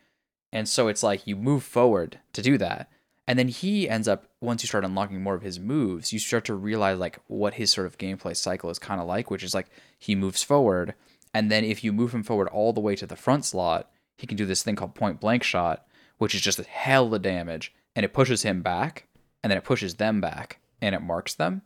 And 0.52 0.68
so 0.68 0.88
it's 0.88 1.02
like 1.02 1.26
you 1.26 1.36
move 1.36 1.62
forward 1.62 2.18
to 2.34 2.42
do 2.42 2.58
that. 2.58 2.90
And 3.26 3.38
then 3.38 3.48
he 3.48 3.88
ends 3.88 4.08
up, 4.08 4.26
once 4.42 4.62
you 4.62 4.66
start 4.66 4.84
unlocking 4.84 5.22
more 5.22 5.34
of 5.34 5.42
his 5.42 5.58
moves, 5.58 6.12
you 6.12 6.18
start 6.18 6.44
to 6.46 6.54
realize 6.54 6.98
like 6.98 7.18
what 7.28 7.54
his 7.54 7.70
sort 7.70 7.86
of 7.86 7.96
gameplay 7.96 8.36
cycle 8.36 8.68
is 8.68 8.78
kind 8.78 9.00
of 9.00 9.06
like, 9.06 9.30
which 9.30 9.42
is 9.42 9.54
like 9.54 9.68
he 9.98 10.14
moves 10.14 10.42
forward. 10.42 10.94
And 11.32 11.50
then 11.50 11.64
if 11.64 11.82
you 11.82 11.94
move 11.94 12.12
him 12.12 12.24
forward 12.24 12.48
all 12.48 12.74
the 12.74 12.80
way 12.80 12.94
to 12.96 13.06
the 13.06 13.16
front 13.16 13.46
slot, 13.46 13.90
he 14.18 14.26
can 14.26 14.36
do 14.36 14.44
this 14.44 14.62
thing 14.62 14.76
called 14.76 14.94
point 14.94 15.18
blank 15.18 15.42
shot, 15.42 15.86
which 16.20 16.34
is 16.34 16.42
just 16.42 16.58
a 16.58 16.64
hell 16.64 17.14
of 17.14 17.22
damage. 17.22 17.72
And 17.96 18.04
it 18.04 18.12
pushes 18.12 18.42
him 18.42 18.60
back, 18.60 19.06
and 19.42 19.50
then 19.50 19.56
it 19.56 19.64
pushes 19.64 19.94
them 19.94 20.20
back, 20.20 20.60
and 20.80 20.94
it 20.94 21.00
marks 21.02 21.34
them. 21.34 21.62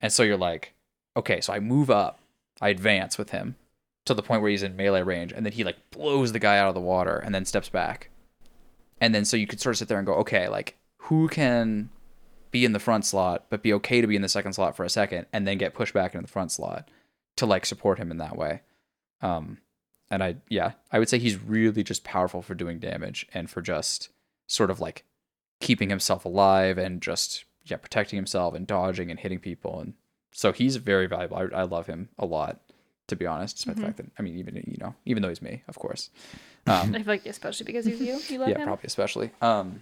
And 0.00 0.12
so 0.12 0.22
you're 0.22 0.36
like, 0.36 0.74
okay, 1.16 1.40
so 1.40 1.54
I 1.54 1.60
move 1.60 1.90
up, 1.90 2.20
I 2.60 2.68
advance 2.68 3.16
with 3.16 3.30
him 3.30 3.56
to 4.04 4.12
the 4.12 4.22
point 4.22 4.42
where 4.42 4.50
he's 4.50 4.62
in 4.62 4.76
melee 4.76 5.02
range, 5.02 5.32
and 5.32 5.46
then 5.46 5.54
he 5.54 5.64
like 5.64 5.90
blows 5.90 6.32
the 6.32 6.38
guy 6.38 6.58
out 6.58 6.68
of 6.68 6.74
the 6.74 6.80
water 6.80 7.16
and 7.16 7.34
then 7.34 7.46
steps 7.46 7.70
back. 7.70 8.10
And 9.00 9.14
then 9.14 9.24
so 9.24 9.36
you 9.36 9.46
could 9.46 9.60
sort 9.60 9.74
of 9.74 9.78
sit 9.78 9.88
there 9.88 9.98
and 9.98 10.06
go, 10.06 10.14
okay, 10.16 10.46
like 10.48 10.76
who 10.98 11.28
can 11.28 11.88
be 12.50 12.64
in 12.64 12.72
the 12.72 12.78
front 12.78 13.04
slot 13.04 13.46
but 13.50 13.62
be 13.62 13.72
okay 13.72 14.00
to 14.00 14.06
be 14.06 14.16
in 14.16 14.22
the 14.22 14.28
second 14.28 14.52
slot 14.52 14.76
for 14.76 14.84
a 14.84 14.90
second 14.90 15.26
and 15.32 15.46
then 15.46 15.58
get 15.58 15.74
pushed 15.74 15.92
back 15.92 16.14
into 16.14 16.26
the 16.26 16.32
front 16.32 16.52
slot 16.52 16.88
to 17.36 17.44
like 17.44 17.66
support 17.66 17.98
him 17.98 18.10
in 18.10 18.18
that 18.18 18.36
way. 18.36 18.62
Um 19.20 19.58
and 20.10 20.22
I 20.22 20.36
yeah, 20.48 20.72
I 20.92 20.98
would 20.98 21.08
say 21.08 21.18
he's 21.18 21.40
really 21.40 21.82
just 21.82 22.04
powerful 22.04 22.42
for 22.42 22.54
doing 22.54 22.78
damage 22.78 23.26
and 23.34 23.48
for 23.50 23.60
just 23.62 24.08
sort 24.46 24.70
of 24.70 24.80
like 24.80 25.04
keeping 25.60 25.88
himself 25.90 26.24
alive 26.24 26.78
and 26.78 27.00
just 27.02 27.44
yeah, 27.64 27.76
protecting 27.78 28.16
himself 28.16 28.54
and 28.54 28.66
dodging 28.66 29.10
and 29.10 29.18
hitting 29.18 29.40
people 29.40 29.80
and 29.80 29.94
So 30.32 30.52
he's 30.52 30.76
very 30.76 31.06
valuable. 31.06 31.36
I, 31.38 31.60
I 31.60 31.62
love 31.64 31.86
him 31.86 32.10
a 32.18 32.26
lot, 32.26 32.60
to 33.08 33.16
be 33.16 33.26
honest. 33.26 33.56
Despite 33.56 33.74
Mm-hmm. 33.76 33.80
the 33.82 33.86
fact 33.86 33.96
that 33.98 34.06
I 34.18 34.22
mean, 34.22 34.38
even 34.38 34.56
you 34.56 34.76
know, 34.78 34.94
even 35.04 35.22
though 35.22 35.28
he's 35.30 35.42
me, 35.42 35.62
of 35.66 35.78
course. 35.78 36.10
Um, 36.66 36.94
I 36.94 36.98
feel 36.98 37.06
like 37.06 37.26
especially 37.26 37.64
because 37.64 37.84
he's 37.86 38.00
you, 38.00 38.18
you 38.28 38.38
love 38.38 38.48
yeah, 38.50 38.58
him. 38.58 38.64
probably 38.66 38.86
especially. 38.86 39.30
Um, 39.40 39.80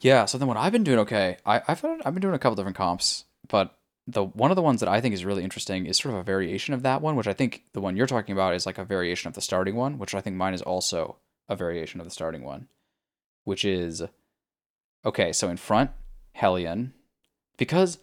yeah. 0.00 0.24
So 0.24 0.38
then, 0.38 0.48
what 0.48 0.56
I've 0.56 0.72
been 0.72 0.84
doing 0.84 1.00
okay. 1.00 1.36
I 1.44 1.60
I've 1.68 1.84
I've 1.84 2.14
been 2.14 2.22
doing 2.22 2.34
a 2.34 2.38
couple 2.38 2.56
different 2.56 2.76
comps, 2.76 3.24
but 3.48 3.76
the 4.06 4.24
one 4.24 4.50
of 4.50 4.56
the 4.56 4.62
ones 4.62 4.80
that 4.80 4.88
I 4.88 5.00
think 5.00 5.14
is 5.14 5.24
really 5.24 5.44
interesting 5.44 5.86
is 5.86 5.98
sort 5.98 6.14
of 6.14 6.20
a 6.20 6.24
variation 6.24 6.74
of 6.74 6.82
that 6.82 7.02
one, 7.02 7.16
which 7.16 7.26
I 7.26 7.32
think 7.32 7.64
the 7.72 7.80
one 7.80 7.96
you're 7.96 8.06
talking 8.06 8.32
about 8.32 8.54
is 8.54 8.66
like 8.66 8.78
a 8.78 8.84
variation 8.84 9.28
of 9.28 9.34
the 9.34 9.40
starting 9.40 9.76
one, 9.76 9.98
which 9.98 10.14
I 10.14 10.20
think 10.20 10.36
mine 10.36 10.54
is 10.54 10.62
also 10.62 11.16
a 11.48 11.56
variation 11.56 12.00
of 12.00 12.06
the 12.06 12.10
starting 12.10 12.42
one, 12.42 12.68
which 13.44 13.64
is 13.64 14.02
okay. 15.04 15.32
So 15.32 15.48
in 15.48 15.56
front, 15.56 15.90
Hellion, 16.32 16.94
because, 17.56 17.98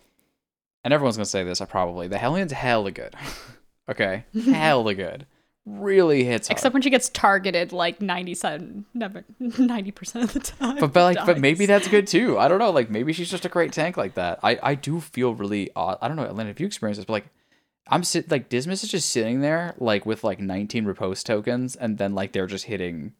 and 0.83 0.93
everyone's 0.93 1.17
gonna 1.17 1.25
say 1.25 1.43
this, 1.43 1.61
I 1.61 1.65
probably 1.65 2.07
the 2.07 2.17
Hellion's 2.17 2.51
hella 2.51 2.91
good. 2.91 3.15
okay, 3.89 4.25
hella 4.45 4.93
good. 4.93 5.25
Really 5.69 6.23
hits 6.23 6.47
hard. 6.47 6.57
Except 6.57 6.71
when 6.73 6.81
she 6.81 6.89
gets 6.89 7.09
targeted 7.09 7.73
like 7.73 8.01
97, 8.01 8.85
never, 8.93 9.25
90% 9.41 10.23
of 10.23 10.31
the 10.33 10.39
time. 10.39 10.77
but, 10.79 10.93
but 10.93 11.03
like 11.03 11.25
but 11.25 11.39
maybe 11.39 11.65
that's 11.65 11.89
good 11.89 12.07
too 12.07 12.39
i 12.39 12.47
don't 12.47 12.59
know 12.59 12.71
like 12.71 12.89
maybe 12.89 13.11
she's 13.11 13.29
just 13.29 13.43
a 13.43 13.49
great 13.49 13.73
tank 13.73 13.97
like 13.97 14.13
that 14.13 14.39
i 14.43 14.57
i 14.63 14.75
do 14.75 15.01
feel 15.01 15.33
really 15.33 15.69
odd 15.75 15.97
i 16.01 16.07
don't 16.07 16.15
know 16.15 16.23
atlanta 16.23 16.49
if 16.49 16.59
you 16.61 16.65
experience 16.65 16.97
this 16.97 17.03
but 17.05 17.11
like 17.13 17.25
i'm 17.89 18.01
sit 18.01 18.31
like 18.31 18.47
dismas 18.47 18.81
is 18.81 18.89
just 18.89 19.09
sitting 19.09 19.41
there 19.41 19.75
like 19.77 20.05
with 20.05 20.23
like 20.23 20.39
19 20.39 20.85
riposte 20.85 21.25
tokens 21.25 21.75
and 21.75 21.97
then 21.97 22.15
like 22.15 22.31
they're 22.31 22.47
just 22.47 22.65
hitting 22.65 23.11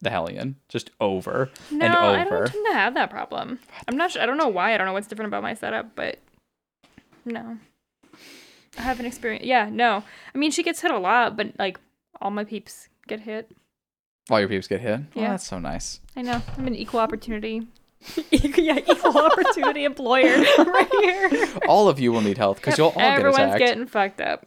the 0.00 0.08
hellion 0.08 0.56
just 0.70 0.88
over 0.98 1.50
No, 1.70 1.84
and 1.84 1.94
over. 1.94 2.14
I 2.14 2.24
don't 2.24 2.46
tend 2.52 2.66
to 2.68 2.72
have 2.72 2.94
that 2.94 3.10
problem. 3.10 3.58
I'm 3.86 3.96
not 3.98 4.10
sure. 4.12 4.22
I 4.22 4.26
don't 4.26 4.36
know 4.38 4.48
why. 4.48 4.74
I 4.74 4.78
don't 4.78 4.86
know 4.86 4.94
what's 4.94 5.06
different 5.06 5.28
about 5.28 5.42
my 5.44 5.54
setup, 5.54 5.94
but 5.94 6.18
no. 7.24 7.58
I 8.78 8.82
haven't 8.82 9.06
experienced. 9.06 9.46
Yeah, 9.46 9.68
no. 9.70 10.02
I 10.34 10.38
mean, 10.38 10.50
she 10.50 10.62
gets 10.62 10.80
hit 10.80 10.90
a 10.90 10.98
lot, 10.98 11.36
but 11.36 11.52
like 11.58 11.78
all 12.20 12.30
my 12.30 12.44
peeps 12.44 12.88
get 13.08 13.20
hit. 13.20 13.50
all 14.30 14.38
your 14.38 14.48
peeps 14.48 14.68
get 14.68 14.80
hit 14.80 15.00
oh, 15.00 15.20
Yeah. 15.20 15.30
that's 15.30 15.46
so 15.46 15.58
nice 15.58 16.00
I 16.16 16.22
know. 16.22 16.40
I'm 16.56 16.66
an 16.66 16.74
equal 16.76 17.00
opportunity. 17.00 17.66
yeah, 18.30 18.78
equal 18.78 19.16
opportunity 19.18 19.84
employer 19.84 20.36
right 20.58 20.90
here. 21.00 21.48
all 21.68 21.88
of 21.88 21.98
you 22.00 22.12
will 22.12 22.20
need 22.20 22.38
health 22.38 22.56
because 22.56 22.72
Yep, 22.72 22.78
you'll 22.78 22.86
all 22.88 22.92
get 22.94 23.18
attacked. 23.18 23.18
Everyone's 23.18 23.54
attacked 23.54 23.58
getting 23.58 23.86
fucked 23.86 24.20
up. 24.20 24.44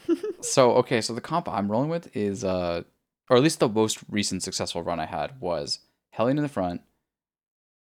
so 0.40 0.72
okay, 0.72 1.00
so 1.00 1.12
the 1.14 1.20
comp 1.20 1.48
I'm 1.48 1.70
rolling 1.70 1.88
with 1.90 2.14
is 2.16 2.44
uh 2.44 2.82
or 3.30 3.36
at 3.36 3.42
least 3.42 3.60
the 3.60 3.68
most 3.68 3.98
recent 4.08 4.42
successful 4.42 4.82
run 4.82 5.00
I 5.00 5.06
had 5.06 5.40
was 5.40 5.78
Hellion 6.10 6.36
in 6.38 6.42
the 6.42 6.48
front, 6.48 6.82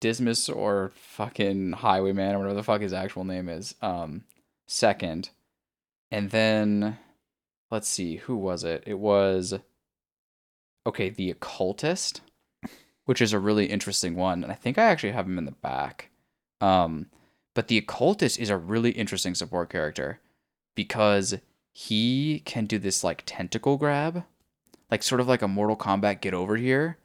Dismas 0.01 0.49
or 0.49 0.93
fucking 0.95 1.73
Highwayman 1.73 2.35
or 2.35 2.39
whatever 2.39 2.55
the 2.55 2.63
fuck 2.63 2.81
his 2.83 2.93
actual 2.93 3.25
name 3.25 3.49
is, 3.49 3.75
um, 3.81 4.25
second. 4.69 5.31
And 6.11 6.31
then 6.31 6.99
let's 7.71 7.89
see, 7.89 8.17
who 8.17 8.37
was 8.37 8.63
it? 8.63 8.85
It 8.87 8.99
was 8.99 9.59
okay, 10.87 11.11
the 11.11 11.31
occultist, 11.31 12.21
which 13.05 13.21
is 13.21 13.33
a 13.33 13.39
really 13.39 13.67
interesting 13.67 14.15
one. 14.15 14.43
And 14.43 14.53
I 14.53 14.55
think 14.55 14.79
I 14.79 14.85
actually 14.85 15.13
have 15.13 15.27
him 15.27 15.39
in 15.39 15.45
the 15.45 15.51
back. 15.51 16.11
Um, 16.61 17.07
but 17.55 17.69
the 17.69 17.79
occultist 17.79 18.39
is 18.39 18.51
a 18.51 18.57
really 18.57 18.91
interesting 18.93 19.35
support 19.35 19.71
character 19.71 20.21
because 20.75 21.37
he 21.73 22.41
can 22.45 22.67
do 22.67 22.79
this 22.79 23.05
like 23.05 23.23
tentacle 23.27 23.77
grab, 23.77 24.25
like 24.91 25.03
sort 25.03 25.21
of 25.21 25.29
like 25.29 25.43
a 25.43 25.49
Mortal 25.49 25.77
Kombat 25.77 26.21
get 26.21 26.35
over 26.35 26.57
here. 26.57 26.99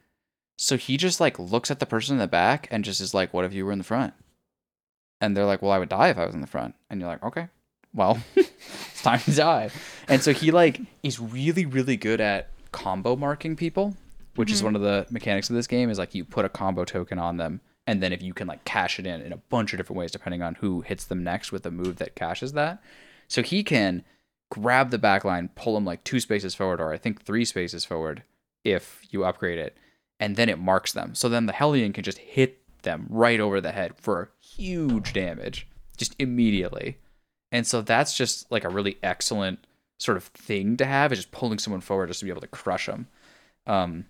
So 0.58 0.78
he 0.78 0.98
just 0.98 1.20
like 1.20 1.40
looks 1.40 1.72
at 1.72 1.80
the 1.80 1.86
person 1.86 2.16
in 2.16 2.20
the 2.20 2.28
back 2.28 2.68
and 2.72 2.86
just 2.86 3.02
is 3.02 3.14
like, 3.14 3.34
"What 3.34 3.46
if 3.46 3.54
you 3.54 3.66
were 3.66 3.72
in 3.72 3.80
the 3.80 3.84
front?" 3.84 4.14
And 5.24 5.38
they're 5.38 5.46
like, 5.46 5.62
"Well, 5.62 5.72
I 5.72 5.80
would 5.80 5.90
die 5.90 6.10
if 6.10 6.18
I 6.18 6.26
was 6.26 6.36
in 6.36 6.42
the 6.42 6.48
front." 6.48 6.76
And 6.90 7.00
you're 7.00 7.10
like, 7.10 7.24
"Okay, 7.24 7.48
well, 7.94 8.20
it's 8.36 9.02
time 9.02 9.20
to 9.22 9.32
die." 9.32 9.70
And 10.08 10.22
so 10.22 10.34
he 10.34 10.52
like 10.52 10.82
is 11.02 11.20
really 11.20 11.66
really 11.66 11.98
good 11.98 12.20
at 12.20 12.50
combo 12.72 13.16
marking 13.16 13.56
people, 13.56 13.96
which 14.36 14.52
is 14.52 14.58
mm-hmm. 14.58 14.66
one 14.66 14.76
of 14.76 14.82
the 14.82 15.08
mechanics 15.10 15.50
of 15.50 15.56
this 15.56 15.68
game. 15.68 15.90
Is 15.90 15.98
like 15.98 16.14
you 16.14 16.26
put 16.26 16.46
a 16.46 16.50
combo 16.50 16.84
token 16.84 17.20
on 17.20 17.38
them, 17.38 17.62
and 17.88 18.04
then 18.04 18.12
if 18.12 18.22
you 18.22 18.34
can 18.34 18.48
like 18.48 18.66
cash 18.66 19.00
it 19.00 19.08
in 19.08 19.22
in 19.22 19.32
a 19.32 19.38
bunch 19.38 19.72
of 19.74 19.78
different 19.78 20.00
ways 20.00 20.12
depending 20.12 20.42
on 20.42 20.56
who 20.56 20.82
hits 20.82 21.06
them 21.06 21.24
next 21.24 21.52
with 21.52 21.66
a 21.66 21.72
move 21.72 21.98
that 21.98 22.16
cashes 22.16 22.52
that. 22.54 22.84
So 23.30 23.42
he 23.42 23.64
can 23.64 24.04
grab 24.52 24.92
the 24.92 25.00
back 25.00 25.24
line, 25.24 25.50
pull 25.56 25.78
him 25.78 25.86
like 25.86 26.04
two 26.04 26.20
spaces 26.20 26.54
forward, 26.54 26.80
or 26.80 26.94
I 26.94 26.98
think 26.98 27.24
three 27.24 27.46
spaces 27.46 27.86
forward 27.86 28.24
if 28.64 29.02
you 29.10 29.24
upgrade 29.26 29.58
it, 29.58 29.76
and 30.20 30.36
then 30.36 30.50
it 30.50 30.60
marks 30.60 30.92
them. 30.92 31.16
So 31.16 31.30
then 31.30 31.48
the 31.48 31.54
Hellion 31.54 31.94
can 31.94 32.04
just 32.04 32.20
hit 32.20 32.63
them 32.84 33.08
right 33.10 33.40
over 33.40 33.60
the 33.60 33.72
head 33.72 33.94
for 33.98 34.32
huge 34.40 35.14
damage, 35.14 35.68
just 35.98 36.16
immediately. 36.20 36.98
And 37.52 37.68
so 37.68 37.82
that's 37.82 38.16
just 38.16 38.52
like 38.52 38.64
a 38.64 38.70
really 38.70 38.98
excellent 39.04 39.66
sort 39.98 40.18
of 40.18 40.26
thing 40.26 40.78
to 40.78 40.86
have, 40.86 41.12
is 41.12 41.20
just 41.20 41.32
pulling 41.32 41.60
someone 41.60 41.82
forward 41.82 42.08
just 42.08 42.20
to 42.20 42.26
be 42.26 42.32
able 42.32 42.42
to 42.42 42.48
crush 42.48 42.88
them. 42.88 43.08
Um, 43.68 44.06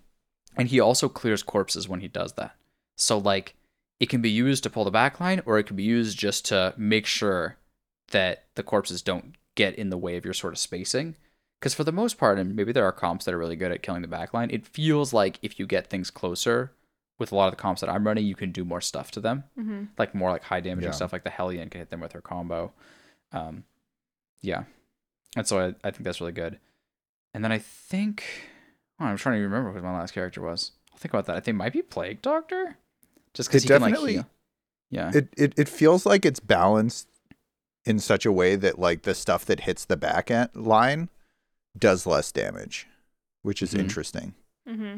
and 0.56 0.68
he 0.68 0.80
also 0.80 1.08
clears 1.08 1.42
corpses 1.42 1.88
when 1.88 2.00
he 2.00 2.08
does 2.08 2.32
that. 2.34 2.56
So 2.96 3.18
like 3.18 3.54
it 4.00 4.08
can 4.08 4.20
be 4.20 4.30
used 4.30 4.62
to 4.64 4.70
pull 4.70 4.84
the 4.84 4.90
back 4.90 5.20
line, 5.20 5.42
or 5.46 5.58
it 5.58 5.64
can 5.64 5.76
be 5.76 5.82
used 5.82 6.18
just 6.18 6.44
to 6.46 6.74
make 6.76 7.06
sure 7.06 7.56
that 8.10 8.44
the 8.54 8.62
corpses 8.62 9.02
don't 9.02 9.34
get 9.54 9.74
in 9.76 9.90
the 9.90 9.98
way 9.98 10.16
of 10.16 10.24
your 10.24 10.34
sort 10.34 10.52
of 10.52 10.58
spacing. 10.58 11.16
Because 11.60 11.74
for 11.74 11.84
the 11.84 11.92
most 11.92 12.18
part, 12.18 12.38
and 12.38 12.54
maybe 12.54 12.72
there 12.72 12.84
are 12.84 12.92
comps 12.92 13.24
that 13.24 13.32
are 13.32 13.38
really 13.38 13.56
good 13.56 13.72
at 13.72 13.82
killing 13.82 14.02
the 14.02 14.08
backline, 14.08 14.52
it 14.52 14.66
feels 14.66 15.12
like 15.12 15.38
if 15.40 15.58
you 15.58 15.66
get 15.66 15.88
things 15.88 16.10
closer 16.10 16.72
with 17.18 17.30
a 17.32 17.34
lot 17.36 17.46
of 17.46 17.52
the 17.52 17.56
comps 17.62 17.80
that 17.80 17.90
I'm 17.90 18.06
running, 18.06 18.26
you 18.26 18.34
can 18.34 18.50
do 18.52 18.64
more 18.64 18.80
stuff 18.80 19.10
to 19.12 19.20
them. 19.20 19.44
hmm 19.56 19.84
Like 19.98 20.14
more 20.14 20.30
like 20.30 20.42
high 20.44 20.60
damage 20.60 20.84
Yeah. 20.84 20.90
stuff, 20.90 21.12
like 21.12 21.24
the 21.24 21.30
Hellion 21.30 21.70
can 21.70 21.80
hit 21.80 21.90
them 21.90 22.00
with 22.00 22.12
her 22.12 22.20
combo. 22.20 22.72
Um, 23.32 23.64
yeah. 24.42 24.64
And 25.36 25.46
so 25.46 25.58
I, 25.60 25.74
I 25.86 25.90
think 25.90 26.04
that's 26.04 26.20
really 26.20 26.32
good. 26.32 26.58
And 27.32 27.42
then 27.44 27.50
I 27.52 27.58
think, 27.58 28.24
oh, 29.00 29.04
I'm 29.06 29.16
trying 29.16 29.36
to 29.38 29.42
remember 29.42 29.72
who 29.72 29.80
my 29.82 29.92
last 29.98 30.12
character 30.12 30.40
was. 30.40 30.72
I'll 30.92 30.98
think 30.98 31.12
about 31.12 31.26
that. 31.26 31.36
I 31.36 31.40
think 31.40 31.54
it 31.54 31.58
might 31.58 31.72
be 31.72 31.82
Plague 31.82 32.22
Doctor. 32.22 32.76
Just 33.32 33.48
because 33.48 33.64
It 33.64 33.68
he 33.68 33.74
can 33.74 33.82
like 33.82 33.92
definitely- 33.94 34.12
heal. 34.14 34.26
Yeah. 34.90 35.10
It, 35.12 35.28
it 35.36 35.54
it 35.56 35.68
feels 35.68 36.06
like 36.06 36.24
it's 36.24 36.38
balanced 36.38 37.08
in 37.84 37.98
such 37.98 38.24
a 38.24 38.30
way 38.32 38.54
that 38.54 38.78
like 38.78 39.02
the 39.02 39.14
stuff 39.14 39.44
that 39.46 39.60
hits 39.60 39.84
the 39.84 39.96
back 39.96 40.30
end 40.30 40.50
line 40.54 41.08
does 41.76 42.06
less 42.06 42.30
damage, 42.30 42.86
which 43.42 43.60
is 43.62 43.74
Mhm. 43.74 43.78
interesting. 43.80 44.34
hmm 44.68 44.96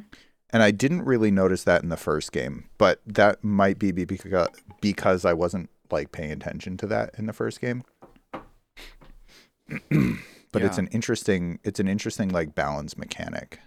And 0.57 0.63
I 0.63 0.71
didn't 0.71 1.03
really 1.03 1.31
notice 1.31 1.65
that 1.65 1.83
in 1.83 1.91
the 1.91 1.99
first 1.99 2.33
game, 2.33 2.65
but 2.79 3.03
that 3.07 3.45
might 3.45 3.79
be 3.79 3.93
because 3.93 4.49
because 4.81 5.27
I 5.27 5.35
wasn't 5.35 5.69
like 5.91 6.13
paying 6.13 6.33
attention 6.33 6.79
to 6.79 6.87
that 6.87 7.11
in 7.19 7.27
the 7.27 7.35
first 7.35 7.61
game. 7.61 7.85
but 9.69 10.63
it's 10.63 10.79
an 10.79 10.87
interesting 10.87 11.59
it's 11.63 11.79
an 11.79 11.89
interesting 11.89 12.31
like 12.31 12.55
balance 12.55 12.97
mechanic. 12.97 13.61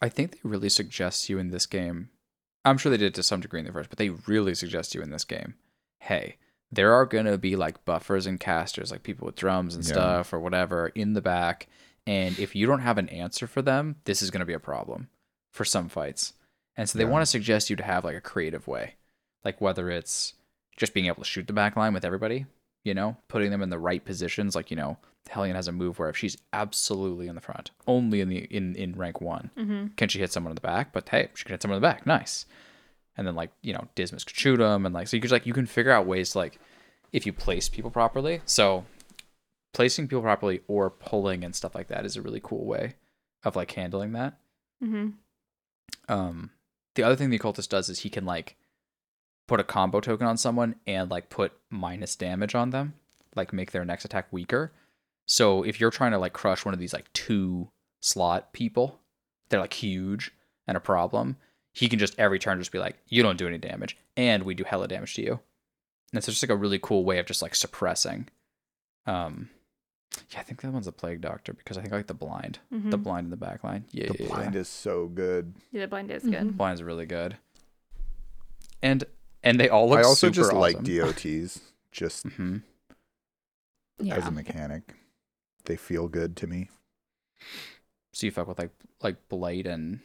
I 0.00 0.08
think 0.08 0.30
they 0.32 0.38
really 0.44 0.70
suggest 0.70 1.28
you 1.28 1.38
in 1.38 1.50
this 1.50 1.66
game. 1.66 2.08
I'm 2.64 2.78
sure 2.78 2.88
they 2.88 2.96
did 2.96 3.14
to 3.16 3.22
some 3.22 3.40
degree 3.42 3.60
in 3.60 3.66
the 3.66 3.72
first, 3.72 3.90
but 3.90 3.98
they 3.98 4.08
really 4.08 4.54
suggest 4.54 4.94
you 4.94 5.02
in 5.02 5.10
this 5.10 5.26
game. 5.26 5.56
Hey, 6.00 6.36
there 6.72 6.94
are 6.94 7.04
gonna 7.04 7.36
be 7.36 7.54
like 7.54 7.84
buffers 7.84 8.24
and 8.24 8.40
casters, 8.40 8.90
like 8.90 9.02
people 9.02 9.26
with 9.26 9.36
drums 9.36 9.74
and 9.74 9.84
Yeah. 9.84 9.92
stuff 9.92 10.32
or 10.32 10.40
whatever, 10.40 10.86
in 10.94 11.12
the 11.12 11.20
back. 11.20 11.68
And 12.06 12.38
if 12.38 12.56
you 12.56 12.66
don't 12.66 12.80
have 12.80 12.96
an 12.96 13.10
answer 13.10 13.46
for 13.46 13.60
them, 13.60 13.96
this 14.06 14.22
is 14.22 14.30
gonna 14.30 14.46
be 14.46 14.54
a 14.54 14.58
problem 14.58 15.10
for 15.58 15.64
some 15.64 15.88
fights. 15.88 16.32
And 16.76 16.88
so 16.88 16.96
they 16.98 17.04
Yeah. 17.04 17.10
want 17.10 17.22
to 17.22 17.26
suggest 17.26 17.68
you 17.68 17.76
to 17.76 17.82
have 17.82 18.04
like 18.04 18.16
a 18.16 18.20
creative 18.20 18.66
way, 18.68 18.94
like 19.44 19.60
whether 19.60 19.90
it's 19.90 20.34
just 20.76 20.94
being 20.94 21.06
able 21.06 21.22
to 21.22 21.28
shoot 21.28 21.46
the 21.48 21.52
back 21.52 21.76
line 21.76 21.92
with 21.92 22.04
everybody, 22.04 22.46
you 22.84 22.94
know, 22.94 23.16
putting 23.26 23.50
them 23.50 23.60
in 23.62 23.68
the 23.70 23.78
right 23.78 24.04
positions. 24.04 24.54
Like 24.54 24.70
you 24.70 24.76
know, 24.76 24.96
Hellion 25.28 25.56
has 25.56 25.66
a 25.68 25.72
move 25.72 25.98
where 25.98 26.08
if 26.08 26.16
she's 26.16 26.38
absolutely 26.52 27.26
in 27.26 27.34
the 27.34 27.40
front, 27.40 27.72
only 27.88 28.20
in 28.20 28.28
the 28.28 28.38
in 28.44 28.76
in 28.76 28.92
rank 28.94 29.20
one, 29.20 29.50
hmm 29.56 29.86
can 29.96 30.08
she 30.08 30.20
hit 30.20 30.32
someone 30.32 30.52
in 30.52 30.54
the 30.54 30.60
back? 30.60 30.92
But 30.92 31.08
hey, 31.08 31.28
she 31.34 31.44
can 31.44 31.52
hit 31.52 31.60
someone 31.62 31.76
in 31.76 31.82
the 31.82 31.88
back. 31.88 32.06
Nice. 32.06 32.46
And 33.16 33.26
then 33.26 33.34
like 33.34 33.50
you 33.60 33.72
know, 33.72 33.88
Dismas 33.96 34.22
could 34.24 34.36
shoot 34.36 34.58
them, 34.58 34.86
and 34.86 34.94
like 34.94 35.08
so 35.08 35.16
you 35.16 35.20
could 35.20 35.32
like 35.32 35.44
you 35.46 35.52
can 35.52 35.66
figure 35.66 35.90
out 35.90 36.06
ways 36.06 36.30
to, 36.30 36.38
like 36.38 36.60
if 37.12 37.26
you 37.26 37.32
place 37.32 37.68
people 37.68 37.90
properly. 37.90 38.40
So 38.46 38.84
placing 39.74 40.06
people 40.06 40.22
properly 40.22 40.60
or 40.68 40.88
pulling 40.90 41.42
and 41.44 41.54
stuff 41.56 41.74
like 41.74 41.88
that 41.88 42.04
is 42.06 42.16
a 42.16 42.22
really 42.22 42.40
cool 42.40 42.64
way 42.64 42.94
of 43.44 43.56
like 43.56 43.72
handling 43.72 44.12
that. 44.12 44.38
hmm 44.80 45.08
Um, 46.08 46.50
the 46.94 47.02
other 47.02 47.16
thing 47.16 47.30
the 47.30 47.36
occultist 47.36 47.70
does 47.70 47.88
is 47.88 48.00
he 48.00 48.10
can 48.10 48.24
like 48.24 48.56
put 49.46 49.60
a 49.60 49.64
combo 49.64 50.00
token 50.00 50.26
on 50.26 50.36
someone 50.36 50.76
and 50.86 51.10
like 51.10 51.30
put 51.30 51.52
minus 51.70 52.16
damage 52.16 52.54
on 52.54 52.70
them, 52.70 52.94
like 53.34 53.52
make 53.52 53.72
their 53.72 53.84
next 53.84 54.04
attack 54.04 54.26
weaker. 54.32 54.72
So 55.26 55.62
if 55.62 55.80
you're 55.80 55.90
trying 55.90 56.12
to 56.12 56.18
like 56.18 56.32
crush 56.32 56.64
one 56.64 56.74
of 56.74 56.80
these 56.80 56.92
like 56.92 57.12
two 57.12 57.68
slot 58.00 58.52
people, 58.52 58.98
they're 59.48 59.60
like 59.60 59.74
huge 59.74 60.32
and 60.66 60.76
a 60.76 60.80
problem. 60.80 61.36
He 61.72 61.88
can 61.88 61.98
just 61.98 62.18
every 62.18 62.38
turn 62.38 62.58
just 62.58 62.72
be 62.72 62.78
like, 62.78 62.96
you 63.06 63.22
don't 63.22 63.38
do 63.38 63.46
any 63.46 63.58
damage, 63.58 63.96
and 64.16 64.42
we 64.42 64.54
do 64.54 64.64
hella 64.64 64.88
damage 64.88 65.14
to 65.14 65.22
you. 65.22 65.40
And 66.12 66.18
it's 66.18 66.26
just 66.26 66.42
like 66.42 66.50
a 66.50 66.56
really 66.56 66.78
cool 66.78 67.04
way 67.04 67.18
of 67.18 67.26
just 67.26 67.42
like 67.42 67.54
suppressing. 67.54 68.28
Um, 69.06 69.50
yeah, 70.30 70.40
I 70.40 70.42
think 70.42 70.60
that 70.62 70.72
one's 70.72 70.86
a 70.86 70.92
plague 70.92 71.20
doctor 71.20 71.52
because 71.52 71.76
I 71.78 71.82
think 71.82 71.92
I 71.92 71.96
like 71.98 72.06
the 72.06 72.14
blind, 72.14 72.58
hmm 72.70 72.90
the 72.90 72.98
blind 72.98 73.26
in 73.26 73.30
the 73.30 73.36
back 73.36 73.62
line. 73.64 73.84
Yeah, 73.92 74.08
The 74.08 74.14
blind 74.28 74.56
is 74.56 74.68
so 74.68 75.06
good. 75.06 75.54
Yeah, 75.72 75.82
the 75.82 75.88
blind 75.88 76.10
is 76.10 76.24
Mhm. 76.24 76.30
good. 76.32 76.56
Blind's 76.56 76.82
really 76.82 77.06
good. 77.06 77.36
And 78.82 79.04
and 79.42 79.58
they 79.60 79.68
all 79.68 79.88
look 79.88 79.98
I 79.98 80.02
also 80.02 80.28
super 80.28 80.34
just 80.42 80.52
like. 80.52 80.82
DOTs. 80.82 81.60
Just 81.92 82.26
hmm 82.26 82.58
as 84.10 84.26
a 84.26 84.30
mechanic. 84.30 84.94
They 85.64 85.76
feel 85.76 86.08
good 86.08 86.36
to 86.36 86.46
me. 86.46 86.68
So 88.12 88.26
you 88.26 88.30
fuck 88.30 88.46
with 88.48 88.58
like 88.58 88.70
like 89.02 89.28
blight 89.28 89.66
and 89.66 90.00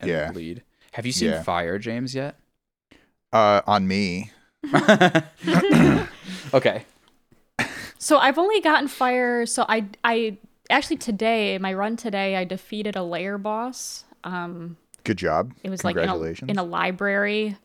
and 0.00 0.10
Yeah. 0.10 0.30
bleed. 0.32 0.62
Have 0.92 1.06
you 1.06 1.12
seen 1.12 1.30
Yeah. 1.30 1.42
fire, 1.42 1.78
James, 1.78 2.14
yet? 2.14 2.36
Uh, 3.32 3.62
on 3.66 3.86
me, 3.88 4.30
okay. 6.54 6.84
So 8.04 8.18
I've 8.18 8.36
only 8.36 8.60
gotten 8.60 8.86
fire. 8.86 9.46
So 9.46 9.64
I 9.66 9.86
I 10.04 10.36
actually 10.68 10.98
today 10.98 11.56
my 11.56 11.72
run 11.72 11.96
today 11.96 12.36
I 12.36 12.44
defeated 12.44 12.96
a 12.96 13.02
lair 13.02 13.38
boss. 13.38 14.04
Um, 14.24 14.76
good 15.04 15.16
job. 15.16 15.54
it 15.62 15.70
was 15.70 15.84
like 15.84 15.96
in 15.96 16.10
a, 16.10 16.22
in 16.46 16.58
a 16.58 16.62
library, 16.62 17.56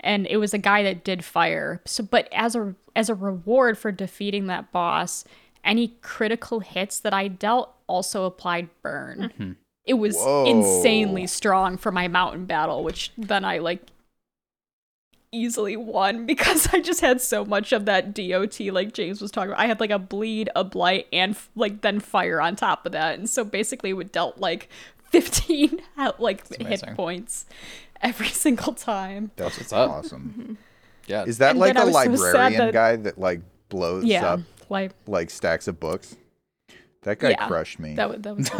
and 0.00 0.26
it 0.26 0.38
was 0.38 0.52
a 0.52 0.58
guy 0.58 0.82
that 0.82 1.04
did 1.04 1.24
fire. 1.24 1.82
So, 1.84 2.02
but 2.02 2.28
as 2.32 2.56
a 2.56 2.74
as 2.96 3.08
a 3.08 3.14
reward 3.14 3.78
for 3.78 3.92
defeating 3.92 4.48
that 4.48 4.72
boss, 4.72 5.22
any 5.62 5.94
critical 6.02 6.58
hits 6.58 6.98
that 6.98 7.14
I 7.14 7.28
dealt 7.28 7.72
also 7.86 8.24
applied 8.24 8.68
burn. 8.82 9.56
It 9.84 9.94
was 9.94 10.16
Whoa. 10.16 10.46
insanely 10.46 11.28
strong 11.28 11.76
for 11.76 11.92
my 11.92 12.08
mountain 12.08 12.44
battle, 12.44 12.82
which 12.82 13.12
then 13.16 13.44
I 13.44 13.58
like 13.58 13.82
easily 15.36 15.76
won 15.76 16.26
because 16.26 16.68
I 16.72 16.80
just 16.80 17.00
had 17.00 17.20
so 17.20 17.44
much 17.44 17.72
of 17.72 17.84
that 17.84 18.14
DOT 18.14 18.58
like 18.72 18.92
James 18.94 19.20
was 19.20 19.30
talking 19.30 19.50
about. 19.50 19.60
I 19.60 19.66
had 19.66 19.80
like 19.80 19.90
a 19.90 19.98
bleed, 19.98 20.48
a 20.56 20.64
blight, 20.64 21.06
and 21.12 21.32
f- 21.34 21.50
like 21.54 21.82
then 21.82 22.00
fire 22.00 22.40
on 22.40 22.56
top 22.56 22.86
of 22.86 22.92
that, 22.92 23.18
and 23.18 23.28
so 23.28 23.44
basically 23.44 23.90
it 23.90 24.12
dealt 24.12 24.38
like 24.38 24.68
fifteen 25.10 25.80
like 26.18 26.46
hit 26.60 26.82
points 26.96 27.46
every 28.02 28.28
single 28.44 28.72
time. 28.72 29.30
That's 29.36 29.58
what's 29.58 29.72
up. 29.72 29.90
awesome. 29.90 30.58
Yeah. 31.06 31.24
Is 31.24 31.38
that 31.38 31.50
And 31.50 31.60
like 31.60 31.76
a 31.76 31.78
a 31.78 31.82
I 31.82 31.84
was 32.08 32.20
so 32.20 32.26
librarian 32.26 32.58
that- 32.58 32.72
guy 32.72 32.96
that 32.96 33.18
like 33.18 33.40
blows 33.68 34.04
Yeah, 34.04 34.24
up 34.34 34.40
like 34.68 34.92
like 35.06 35.30
stacks 35.30 35.68
of 35.68 35.78
books? 35.78 36.16
That 37.02 37.20
guy 37.20 37.30
Yeah, 37.30 37.46
crushed 37.46 37.78
me. 37.78 37.94
that 37.94 38.08
was 38.10 38.20
that 38.22 38.36
was 38.36 38.50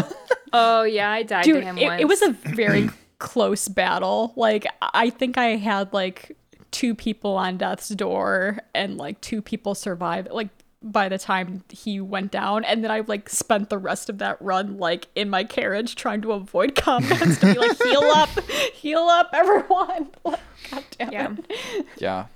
Oh 0.53 0.85
yeah, 0.85 1.11
I 1.11 1.25
died 1.25 1.45
to 1.47 1.61
him 1.61 1.77
It, 1.77 1.87
once. 1.87 2.01
it 2.03 2.05
was 2.05 2.23
a 2.23 2.31
very 2.31 2.89
close 3.19 3.67
battle. 3.67 4.33
Like 4.37 4.67
I 4.81 5.11
think 5.11 5.37
I 5.37 5.57
had 5.57 5.93
like 5.93 6.37
two 6.71 6.95
people 6.95 7.37
on 7.37 7.57
death's 7.57 7.89
door, 7.91 8.59
and 8.75 8.97
like 8.97 9.21
two 9.21 9.43
people 9.43 9.75
survive 9.75 10.29
Like 10.31 10.49
by 10.83 11.09
the 11.09 11.19
time 11.19 11.65
he 11.71 12.01
went 12.01 12.31
down, 12.31 12.65
and 12.65 12.85
then 12.85 12.91
I 12.91 13.01
like 13.01 13.29
spent 13.29 13.71
the 13.71 13.79
rest 13.79 14.09
of 14.09 14.19
that 14.19 14.41
run 14.41 14.79
like 14.79 15.09
in 15.15 15.29
my 15.31 15.45
carriage 15.45 15.97
trying 15.97 16.21
to 16.23 16.33
avoid 16.33 16.75
combats 16.75 17.39
to 17.39 17.55
be 17.55 17.59
like 17.59 17.83
heal 17.83 18.03
up, 18.15 18.29
heal 18.73 19.01
up, 19.01 19.31
everyone. 19.33 20.11
Like, 20.25 20.41
God 20.71 20.85
damn 20.99 21.13
Yeah. 21.13 21.35
it. 21.49 21.87
Yeah. 21.99 22.27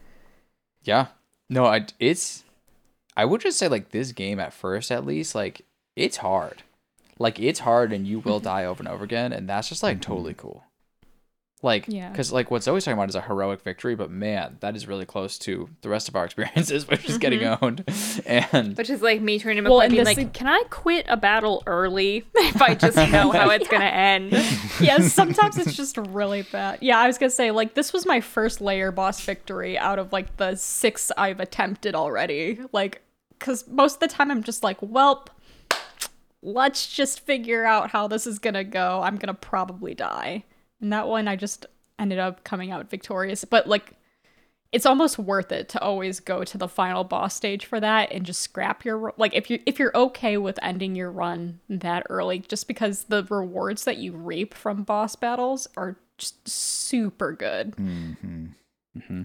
Yeah. 0.83 1.07
No, 1.49 1.67
I 1.67 1.87
it's 1.99 2.45
I 3.17 3.25
would 3.25 3.41
just 3.41 3.59
say 3.59 3.69
like 3.69 3.91
this 3.91 4.13
game 4.13 4.39
at 4.39 4.53
first 4.53 4.93
at 4.93 5.05
least 5.05 5.35
like 5.35 5.63
it's 5.97 6.19
hard. 6.19 6.63
Like 7.19 7.39
it's 7.41 7.61
hard 7.61 7.93
and 7.93 8.07
you 8.07 8.21
will 8.21 8.41
die 8.53 8.65
over 8.65 8.81
and 8.81 8.89
over 8.89 9.05
again 9.05 9.33
and 9.33 9.49
that's 9.49 9.69
just 9.69 9.83
like 9.83 10.01
totally 10.01 10.33
mm-hmm. 10.33 10.41
cool. 10.41 10.65
Like 11.63 11.85
Yeah. 11.89 12.11
cuz 12.15 12.33
like 12.33 12.51
what 12.51 12.63
Zoe's 12.63 12.85
talking 12.85 12.99
about 12.99 13.11
is 13.11 13.15
a 13.15 13.21
heroic 13.21 13.61
victory, 13.61 13.95
but 13.95 14.11
man, 14.11 14.57
that 14.61 14.75
is 14.77 14.89
really 14.89 15.05
close 15.05 15.37
to 15.41 15.69
the 15.83 15.91
rest 15.91 16.09
of 16.09 16.17
our 16.17 16.25
experiences 16.27 16.89
which 16.89 17.07
is 17.09 17.19
getting 17.19 17.41
mm-hmm. 17.41 17.63
owned. 17.65 17.85
And 18.27 18.77
Which 18.79 18.89
is 18.89 19.03
like 19.03 19.21
me 19.21 19.39
turning 19.39 19.65
to 19.65 19.71
Well, 19.71 19.81
McCoy 19.81 19.85
and 19.85 19.93
being 19.93 20.05
this- 20.05 20.17
like, 20.17 20.33
"Can 20.33 20.47
I 20.47 20.63
quit 20.71 21.05
a 21.09 21.19
battle 21.19 21.63
early 21.67 22.25
if 22.35 22.63
I 22.63 22.75
just 22.75 22.97
know 22.97 23.31
how 23.31 23.51
it's 23.51 23.69
gonna 23.69 23.85
end?" 24.15 24.33
yeah, 24.81 24.99
sometimes 25.01 25.59
it's 25.59 25.75
just 25.75 25.99
really 25.99 26.43
bad. 26.43 26.79
Yeah, 26.81 26.99
I 26.99 27.07
was 27.07 27.19
gonna 27.19 27.31
say 27.31 27.51
like 27.51 27.75
this 27.75 27.93
was 27.93 28.07
my 28.07 28.21
first 28.23 28.61
lair 28.63 28.91
boss 28.91 29.21
victory 29.21 29.77
out 29.77 29.99
of 29.99 30.13
like 30.13 30.39
the 30.39 30.55
six 30.57 31.13
I've 31.19 31.41
attempted 31.41 31.95
already. 31.95 32.61
Like, 32.73 33.03
cause 33.39 33.69
most 33.69 33.95
of 33.95 34.01
the 34.01 34.09
time 34.09 34.31
I'm 34.31 34.43
just 34.43 34.63
like, 34.63 34.81
welp, 34.81 35.27
let's 36.43 36.87
just 36.87 37.21
figure 37.21 37.65
out 37.67 37.91
how 37.91 38.09
this 38.09 38.27
is 38.27 38.39
gonna 38.39 38.65
go. 38.65 39.03
I'm 39.03 39.17
gonna 39.17 39.35
probably 39.35 39.95
die. 39.95 40.45
And 40.81 40.93
that 40.93 41.09
one 41.09 41.29
I 41.29 41.37
just 41.37 41.67
ended 41.99 42.19
up 42.19 42.45
coming 42.45 42.71
out 42.71 42.89
victorious. 42.91 43.45
But 43.45 43.67
like 43.67 43.95
it's 44.73 44.87
almost 44.87 45.19
worth 45.19 45.51
it 45.51 45.69
to 45.69 45.81
always 45.81 46.21
go 46.21 46.45
to 46.45 46.57
the 46.57 46.69
final 46.69 47.03
boss 47.03 47.35
stage 47.35 47.67
for 47.67 47.81
that 47.81 48.13
and 48.13 48.25
just 48.25 48.41
scrap 48.41 48.85
your 48.85 49.13
like 49.17 49.35
if 49.35 49.51
you 49.51 49.61
if 49.67 49.79
you're 49.79 49.97
okay 49.97 50.37
with 50.37 50.59
ending 50.63 50.95
your 50.95 51.11
run 51.11 51.59
that 51.69 52.07
early 52.09 52.39
just 52.39 52.69
because 52.69 53.05
the 53.05 53.27
rewards 53.29 53.85
that 53.85 53.97
you 53.97 54.13
reap 54.13 54.55
from 54.55 54.85
boss 54.85 55.17
battles 55.17 55.67
are 55.77 55.97
just 56.19 56.49
super 56.49 57.33
good. 57.33 57.75
hmm 57.77 59.23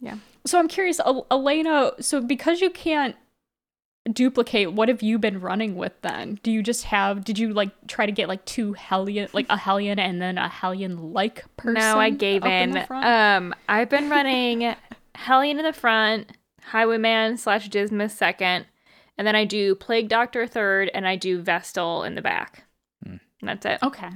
Yeah. 0.00 0.16
So 0.44 0.58
I'm 0.58 0.68
curious 0.68 1.00
Elena, 1.30 1.92
so 2.00 2.20
because 2.20 2.60
you 2.60 2.70
can't 2.70 3.14
duplicate 4.12 4.72
what 4.72 4.88
have 4.88 5.00
you 5.02 5.16
been 5.18 5.38
running 5.40 5.76
with 5.76 5.92
then 6.02 6.38
do 6.42 6.50
you 6.50 6.60
just 6.62 6.84
have 6.84 7.22
did 7.24 7.38
you 7.38 7.52
like 7.52 7.70
try 7.86 8.04
to 8.04 8.10
get 8.10 8.26
like 8.28 8.44
two 8.44 8.72
hellion 8.72 9.28
like 9.32 9.46
a 9.48 9.56
hellion 9.56 9.98
and 10.00 10.20
then 10.20 10.38
a 10.38 10.48
hellion 10.48 11.12
like 11.12 11.44
person 11.56 11.74
No, 11.74 11.98
I 12.00 12.10
gave 12.10 12.42
up 12.42 12.48
in. 12.50 12.76
um, 12.90 13.54
I've 13.68 13.88
been 13.88 14.10
running 14.10 14.74
Hellion 15.14 15.58
in 15.58 15.64
the 15.64 15.72
front, 15.74 16.30
Highwayman 16.62 17.36
slash 17.36 17.68
Dismas 17.68 18.12
second, 18.14 18.64
and 19.18 19.26
then 19.26 19.36
I 19.36 19.44
do 19.44 19.74
Plague 19.74 20.08
Doctor 20.08 20.46
third, 20.46 20.90
and 20.94 21.06
I 21.06 21.16
do 21.16 21.40
Vestal 21.42 22.02
in 22.02 22.14
the 22.14 22.22
back. 22.22 22.64
Hmm. 23.04 23.16
And 23.40 23.48
that's 23.48 23.66
it. 23.66 23.78
okay 23.82 24.08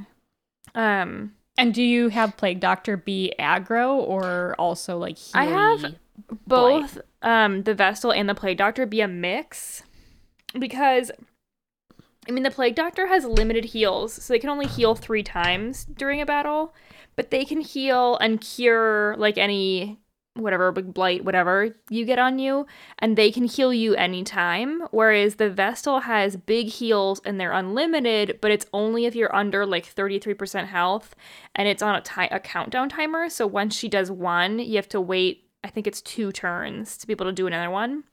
Um, 0.75 1.35
And 1.59 1.73
do 1.75 1.83
you 1.83 2.09
have 2.09 2.37
Plague 2.37 2.61
Doctor 2.61 2.97
be 2.97 3.33
aggro 3.39 3.95
or 3.99 4.57
also 4.59 4.97
like 4.99 5.19
I 5.35 5.45
have 5.45 5.81
healy? 5.81 5.99
both 6.47 6.99
um 7.27 7.65
the 7.65 7.75
Vestal 7.75 8.13
and 8.13 8.29
the 8.29 8.35
Plague 8.35 8.57
Doctor 8.57 8.87
be 8.87 9.03
a 9.03 9.09
mix? 9.09 9.83
Because 10.59 11.11
I 12.27 12.33
mean 12.33 12.45
the 12.45 12.51
Plague 12.51 12.75
Doctor 12.75 13.09
has 13.09 13.27
limited 13.27 13.67
heals, 13.67 14.15
so 14.15 14.33
they 14.33 14.39
can 14.39 14.51
only 14.51 14.67
heal 14.67 14.95
three 14.95 15.23
times 15.23 15.85
during 15.85 16.23
a 16.23 16.27
battle, 16.27 16.75
but 17.17 17.31
they 17.31 17.45
can 17.45 17.61
heal 17.61 18.17
and 18.17 18.41
cure 18.41 19.15
like 19.19 19.37
any 19.37 19.99
whatever 20.37 20.71
big 20.71 20.93
blight 20.93 21.25
whatever 21.25 21.75
you 21.89 22.05
get 22.05 22.19
on 22.19 22.39
you 22.39 22.67
and 22.99 23.17
they 23.17 23.31
can 23.31 23.45
heal 23.45 23.73
you 23.73 23.95
anytime 23.95 24.83
whereas 24.91 25.37
the 25.37 25.51
vestal 25.51 26.01
has 26.01 26.37
big 26.37 26.69
heals 26.69 27.21
and 27.25 27.41
they're 27.41 27.53
unlimited 27.53 28.39
but 28.41 28.51
it's 28.51 28.67
only 28.73 29.07
if 29.07 29.15
you're 29.15 29.35
under 29.35 29.65
like 29.65 29.87
33% 29.95 30.67
health 30.67 31.15
and 31.55 31.69
it's 31.69 31.83
on 31.83 31.95
a, 31.95 32.01
ti- 32.01 32.29
a 32.31 32.39
countdown 32.39 32.89
timer 32.89 33.29
so 33.29 33.47
once 33.47 33.75
she 33.75 33.89
does 33.89 34.11
one 34.11 34.59
you 34.59 34.77
have 34.77 34.89
to 34.89 35.01
wait 35.01 35.46
i 35.67 35.69
think 35.69 35.87
it's 35.87 36.01
two 36.01 36.31
turns 36.33 36.97
to 36.97 37.07
be 37.07 37.13
able 37.13 37.27
to 37.27 37.33
do 37.33 37.47
another 37.47 37.69
one. 37.71 38.05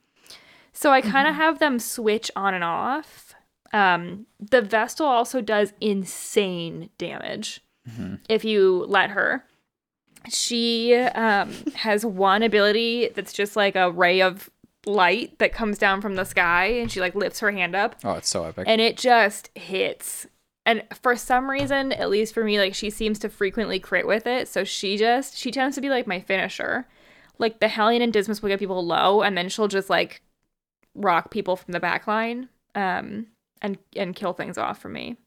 So 0.73 0.91
i 0.91 1.01
kind 1.01 1.27
of 1.27 1.35
have 1.35 1.59
them 1.59 1.77
switch 1.79 2.31
on 2.35 2.53
and 2.53 2.63
off. 2.63 3.33
Um, 3.71 4.25
the 4.39 4.61
vestal 4.61 5.05
also 5.07 5.39
does 5.41 5.73
insane 5.79 6.89
damage 6.97 7.61
if 8.29 8.43
you 8.45 8.85
let 8.87 9.09
her. 9.11 9.43
She 10.29 10.95
um, 10.95 11.51
has 11.75 12.05
one 12.05 12.43
ability 12.43 13.09
that's 13.13 13.33
just 13.33 13.55
like 13.55 13.75
a 13.75 13.91
ray 13.91 14.21
of 14.21 14.49
light 14.85 15.37
that 15.39 15.53
comes 15.53 15.77
down 15.77 16.01
from 16.01 16.15
the 16.15 16.23
sky 16.23 16.65
and 16.65 16.91
she 16.91 16.99
like 17.01 17.13
lifts 17.15 17.39
her 17.39 17.51
hand 17.51 17.75
up. 17.75 17.95
Oh, 18.03 18.13
it's 18.13 18.29
so 18.29 18.43
epic. 18.45 18.65
and 18.67 18.79
it 18.81 18.97
just 18.97 19.49
hits. 19.55 20.25
And 20.65 20.83
for 21.01 21.15
some 21.15 21.49
reason 21.49 21.91
at 21.91 22.09
least 22.09 22.33
for 22.33 22.43
me 22.43 22.57
like 22.57 22.73
she 22.73 22.89
seems 22.89 23.19
to 23.19 23.29
frequently 23.29 23.79
crit 23.79 24.07
with 24.07 24.25
it. 24.27 24.47
So 24.47 24.63
she 24.63 24.97
just 24.97 25.37
she 25.37 25.51
tends 25.51 25.75
to 25.75 25.81
be 25.81 25.89
like 25.89 26.07
my 26.07 26.19
finisher 26.19 26.87
like 27.39 27.59
the 27.59 27.67
hellion 27.67 28.01
and 28.01 28.13
dismas 28.13 28.41
will 28.41 28.49
get 28.49 28.59
people 28.59 28.86
low 28.86 29.21
and 29.21 29.38
then 29.38 29.49
she'll 29.49 29.67
just 29.67 29.89
like 29.89 30.21
rock 30.95 31.31
people 31.31 31.55
from 31.55 31.71
the 31.71 31.79
back 31.79 32.05
line 32.07 32.49
um 32.75 33.25
and 33.61 33.77
and 33.95 34.15
kill 34.15 34.34
things 34.34 34.57
off 34.57 34.79
for 34.79 34.89
me 34.89 35.17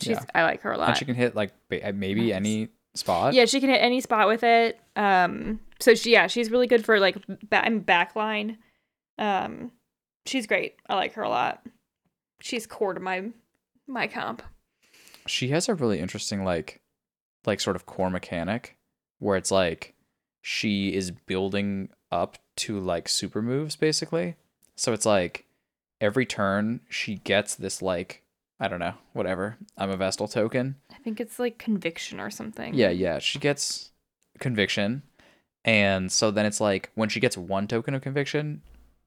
she's 0.00 0.10
Yeah. 0.16 0.24
i 0.34 0.42
like 0.42 0.62
her 0.62 0.72
a 0.72 0.78
lot 0.78 0.90
and 0.90 0.96
she 0.98 1.04
can 1.04 1.14
hit 1.16 1.34
like 1.34 1.52
maybe 1.70 2.26
Nice. 2.28 2.34
any 2.36 2.68
spot. 2.94 3.34
yeah, 3.34 3.44
she 3.44 3.60
can 3.60 3.70
hit 3.70 3.78
any 3.78 4.00
spot 4.00 4.26
with 4.26 4.42
it. 4.42 4.80
Um, 4.96 5.60
so 5.78 5.94
she, 5.94 6.10
yeah, 6.12 6.26
she's 6.26 6.50
really 6.50 6.66
good 6.66 6.84
for 6.84 6.98
like 6.98 7.16
ba- 7.48 7.62
backline. 7.86 8.56
Um, 9.16 9.70
she's 10.26 10.48
great. 10.48 10.74
I 10.88 10.96
like 10.96 11.12
her 11.12 11.22
a 11.22 11.28
lot. 11.28 11.64
She's 12.40 12.66
core 12.66 12.92
to 12.94 12.98
my 12.98 13.30
my 13.86 14.08
comp. 14.08 14.42
she 15.28 15.48
has 15.50 15.68
a 15.68 15.74
really 15.76 16.00
interesting 16.00 16.42
like 16.44 16.80
like 17.46 17.60
sort 17.60 17.76
of 17.76 17.86
core 17.86 18.10
mechanic 18.10 18.76
where 19.20 19.36
it's 19.36 19.52
like 19.52 19.94
she 20.40 20.94
is 20.94 21.10
building 21.10 21.90
up 22.10 22.38
to 22.56 22.78
like 22.78 23.08
super 23.08 23.42
moves 23.42 23.76
basically. 23.76 24.36
So 24.76 24.92
it's 24.92 25.06
like 25.06 25.44
every 26.00 26.24
turn 26.24 26.80
she 26.88 27.16
gets 27.16 27.54
this 27.54 27.82
like 27.82 28.22
i 28.58 28.66
don't 28.66 28.78
know 28.78 28.94
whatever 29.12 29.58
i'm 29.76 29.90
a 29.90 29.96
vestal 29.96 30.26
token. 30.28 30.76
I 30.90 30.96
think 30.96 31.20
it's 31.20 31.38
like 31.38 31.58
conviction 31.58 32.20
or 32.20 32.30
something. 32.30 32.74
yeah 32.74 32.88
yeah 32.90 33.18
she 33.18 33.38
gets 33.38 33.90
conviction. 34.38 35.02
And 35.62 36.10
so 36.10 36.30
then 36.30 36.46
it's 36.46 36.60
like 36.60 36.90
when 36.94 37.10
she 37.10 37.20
gets 37.20 37.36
one 37.36 37.68
token 37.68 37.94
of 37.94 38.02
conviction 38.02 38.62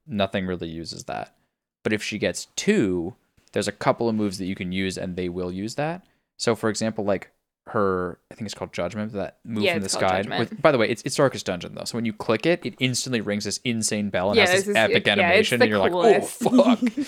nothing 0.05 0.45
really 0.45 0.67
uses 0.67 1.05
that. 1.05 1.35
But 1.81 1.93
if 1.93 2.03
she 2.03 2.19
gets 2.19 2.47
two 2.55 3.15
there's 3.53 3.67
a 3.67 3.71
couple 3.71 4.07
of 4.09 4.15
moves 4.15 4.37
that 4.37 4.45
you 4.45 4.55
can 4.55 4.71
use 4.71 4.97
and 4.97 5.15
they 5.15 5.29
will 5.29 5.51
use 5.51 5.75
that. 5.75 6.05
So 6.37 6.55
for 6.55 6.69
example 6.69 7.03
like 7.05 7.31
her 7.67 8.19
I 8.29 8.35
think 8.35 8.45
it's 8.45 8.53
called 8.53 8.73
Judgment 8.73 9.13
that 9.13 9.37
move 9.45 9.63
Yeah, 9.63 9.73
from 9.75 9.83
the 9.83 9.89
sky. 9.89 10.23
With, 10.37 10.61
by 10.61 10.71
the 10.71 10.77
way, 10.77 10.89
it's 10.89 11.01
it's 11.03 11.15
Darkest 11.15 11.45
Dungeon 11.45 11.75
though. 11.75 11.85
So 11.85 11.97
when 11.97 12.05
you 12.05 12.13
click 12.13 12.45
it, 12.45 12.65
it 12.65 12.75
instantly 12.79 13.21
rings 13.21 13.45
this 13.45 13.59
insane 13.63 14.09
bell 14.09 14.29
and 14.29 14.37
Yeah, 14.37 14.47
has 14.47 14.51
this 14.51 14.65
this 14.67 14.75
epic 14.75 15.05
yeah, 15.07 15.13
animation, 15.13 15.59
the 15.59 15.65
and 15.65 15.69
you're 15.71 15.89
coolest. 15.89 16.41
like, 16.43 16.53
oh 16.53 16.75
fuck. 16.75 17.07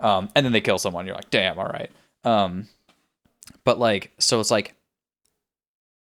um, 0.00 0.28
and 0.34 0.44
then 0.44 0.52
they 0.52 0.60
kill 0.60 0.78
someone. 0.78 1.06
You're 1.06 1.14
like, 1.14 1.30
damn, 1.30 1.58
all 1.58 1.66
right. 1.66 1.90
Um, 2.24 2.68
but 3.64 3.78
like, 3.78 4.12
so 4.18 4.40
it's 4.40 4.50
like 4.50 4.74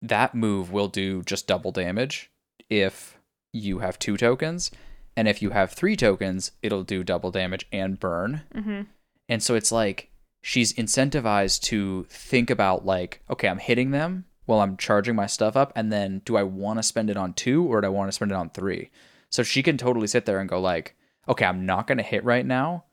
that 0.02 0.34
move 0.34 0.70
will 0.72 0.88
do 0.88 1.22
just 1.22 1.46
double 1.46 1.72
damage 1.72 2.30
if 2.70 3.18
you 3.52 3.78
have 3.80 3.98
two 3.98 4.16
tokens, 4.16 4.70
and 5.16 5.26
if 5.26 5.42
you 5.42 5.50
have 5.50 5.72
three 5.72 5.96
tokens, 5.96 6.52
it'll 6.62 6.84
do 6.84 7.02
double 7.02 7.30
damage 7.32 7.66
and 7.72 7.98
burn. 7.98 8.42
Mm-hmm. 8.54 8.82
And 9.28 9.42
so 9.42 9.54
it's 9.56 9.72
like 9.72 10.10
she's 10.40 10.72
incentivized 10.72 11.62
to 11.62 12.04
think 12.08 12.50
about 12.50 12.84
like, 12.86 13.22
okay, 13.30 13.48
I'm 13.48 13.58
hitting 13.58 13.90
them 13.90 14.24
while 14.46 14.60
I'm 14.60 14.76
charging 14.76 15.14
my 15.14 15.26
stuff 15.26 15.56
up, 15.56 15.72
and 15.76 15.92
then 15.92 16.22
do 16.24 16.36
I 16.36 16.42
want 16.42 16.78
to 16.78 16.82
spend 16.82 17.10
it 17.10 17.16
on 17.16 17.34
two 17.34 17.64
or 17.64 17.80
do 17.80 17.86
I 17.86 17.90
want 17.90 18.08
to 18.08 18.12
spend 18.12 18.30
it 18.30 18.36
on 18.36 18.50
three? 18.50 18.90
So 19.30 19.42
she 19.42 19.62
can 19.62 19.76
totally 19.76 20.06
sit 20.06 20.24
there 20.24 20.40
and 20.40 20.48
go 20.48 20.60
like, 20.60 20.96
okay, 21.28 21.44
I'm 21.44 21.66
not 21.66 21.86
gonna 21.86 22.02
hit 22.02 22.24
right 22.24 22.46
now. 22.46 22.84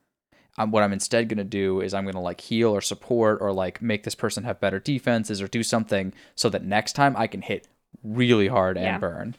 Um, 0.58 0.72
what 0.72 0.84
I'm 0.84 0.93
instead 0.93 1.30
gonna 1.30 1.43
do 1.46 1.82
is 1.82 1.93
I'm 1.93 2.06
gonna 2.06 2.22
like 2.22 2.41
heal 2.41 2.72
or 2.72 2.82
support 2.82 3.39
or 3.41 3.54
like 3.54 3.82
make 3.82 4.04
this 4.04 4.16
person 4.16 4.43
have 4.43 4.60
better 4.60 4.80
defenses 4.80 5.41
or 5.41 5.48
do 5.48 5.64
something 5.64 6.14
so 6.36 6.50
that 6.50 6.64
next 6.64 6.93
time 6.93 7.16
I 7.18 7.28
can 7.28 7.41
hit 7.41 7.68
really 8.04 8.48
hard 8.48 8.76
and 8.78 8.86
Yeah. 8.86 8.98
burn. 8.98 9.36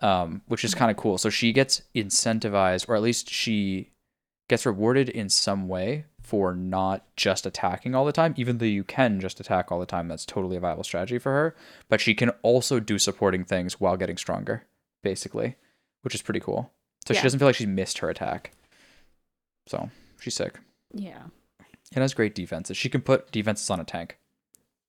Um, 0.00 0.42
which 0.48 0.64
is 0.64 0.74
kind 0.74 0.90
of 0.90 0.96
cool. 0.96 1.16
So 1.16 1.30
she 1.30 1.52
gets 1.52 1.82
incentivized, 1.94 2.88
or 2.88 2.96
at 2.96 3.02
least 3.02 3.30
she 3.30 3.90
gets 4.48 4.66
rewarded 4.66 5.08
in 5.08 5.28
some 5.28 5.68
way 5.68 6.06
for 6.22 6.54
not 6.54 7.04
just 7.16 7.46
attacking 7.46 7.94
all 7.94 8.04
the 8.04 8.12
time, 8.12 8.34
even 8.36 8.58
though 8.58 8.64
you 8.64 8.84
can 8.84 9.20
just 9.20 9.40
attack 9.40 9.70
all 9.70 9.80
the 9.80 9.86
time. 9.86 10.08
That's 10.08 10.24
totally 10.24 10.56
a 10.56 10.60
viable 10.60 10.84
strategy 10.84 11.18
for 11.18 11.32
her. 11.32 11.56
But 11.88 12.00
she 12.00 12.14
can 12.14 12.30
also 12.42 12.80
do 12.80 12.98
supporting 12.98 13.44
things 13.44 13.80
while 13.80 13.96
getting 13.96 14.16
stronger, 14.16 14.64
basically, 15.02 15.56
which 16.02 16.14
is 16.14 16.22
pretty 16.22 16.40
cool. 16.40 16.72
So 17.06 17.14
she 17.14 17.22
doesn't 17.22 17.38
feel 17.38 17.48
like 17.48 17.56
she's 17.56 17.66
missed 17.66 17.98
her 17.98 18.08
attack. 18.08 18.52
So 19.66 19.90
she's 20.20 20.34
sick. 20.34 20.60
Yeah. 20.92 21.24
It 21.94 22.00
has 22.00 22.14
great 22.14 22.34
defenses. 22.34 22.76
She 22.76 22.88
can 22.88 23.02
put 23.02 23.30
defenses 23.32 23.68
on 23.68 23.80
a 23.80 23.84
tank 23.84 24.18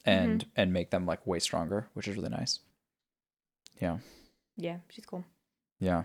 and 0.05 0.41
mm-hmm. 0.41 0.49
and 0.55 0.73
make 0.73 0.91
them 0.91 1.05
like 1.05 1.25
way 1.25 1.39
stronger, 1.39 1.87
which 1.93 2.07
is 2.07 2.15
really 2.15 2.29
nice. 2.29 2.59
Yeah. 3.81 3.97
Yeah, 4.55 4.77
she's 4.89 5.05
cool. 5.05 5.25
Yeah. 5.79 6.03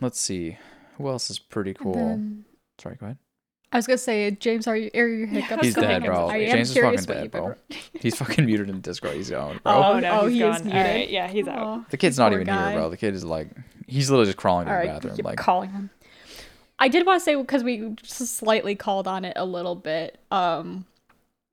Let's 0.00 0.20
see. 0.20 0.58
Who 0.96 1.08
else 1.08 1.30
is 1.30 1.38
pretty 1.38 1.74
cool? 1.74 1.94
Then- 1.94 2.44
Sorry, 2.78 2.96
go 2.96 3.06
ahead. 3.06 3.18
I 3.70 3.76
was 3.76 3.86
gonna 3.86 3.98
say, 3.98 4.30
James, 4.30 4.66
are, 4.66 4.76
you, 4.76 4.90
are 4.94 5.06
you 5.06 5.26
hiccups 5.26 5.62
He's 5.64 5.74
dead, 5.74 6.02
bro. 6.04 6.28
I 6.28 6.36
am 6.38 6.56
James 6.56 6.68
is 6.70 6.74
curious 6.74 7.04
fucking 7.06 7.08
what 7.08 7.14
dead, 7.14 7.22
you've 7.24 7.32
bro. 7.32 7.54
been- 7.68 7.78
He's 8.00 8.16
fucking 8.16 8.46
muted 8.46 8.70
in 8.70 8.80
Discord. 8.80 9.14
He's 9.16 9.28
gone, 9.30 9.60
bro. 9.62 9.72
Oh, 9.72 10.00
no, 10.00 10.20
oh, 10.22 10.26
he's 10.26 10.38
he 10.38 10.42
is 10.42 10.56
gone. 10.56 10.64
muted. 10.66 10.72
All 10.86 10.92
right, 10.94 11.10
yeah, 11.10 11.28
he's 11.28 11.48
out. 11.48 11.58
Aw. 11.66 11.84
The 11.90 11.96
kid's 11.98 12.16
not 12.18 12.32
even 12.32 12.46
guy. 12.46 12.70
here, 12.70 12.78
bro. 12.80 12.88
The 12.90 12.96
kid 12.96 13.14
is 13.14 13.24
like, 13.24 13.48
he's 13.86 14.08
literally 14.10 14.26
just 14.28 14.38
crawling 14.38 14.68
in 14.68 14.72
All 14.74 14.80
the 14.80 14.86
bathroom. 14.86 15.16
keep 15.16 15.24
Like, 15.24 15.38
calling 15.38 15.70
him. 15.70 15.90
I 16.78 16.88
did 16.88 17.04
want 17.04 17.20
to 17.20 17.24
say 17.24 17.34
because 17.34 17.62
we 17.64 17.90
just 18.02 18.36
slightly 18.36 18.74
called 18.74 19.06
on 19.08 19.24
it 19.24 19.34
a 19.36 19.44
little 19.44 19.74
bit, 19.74 20.18
um, 20.30 20.86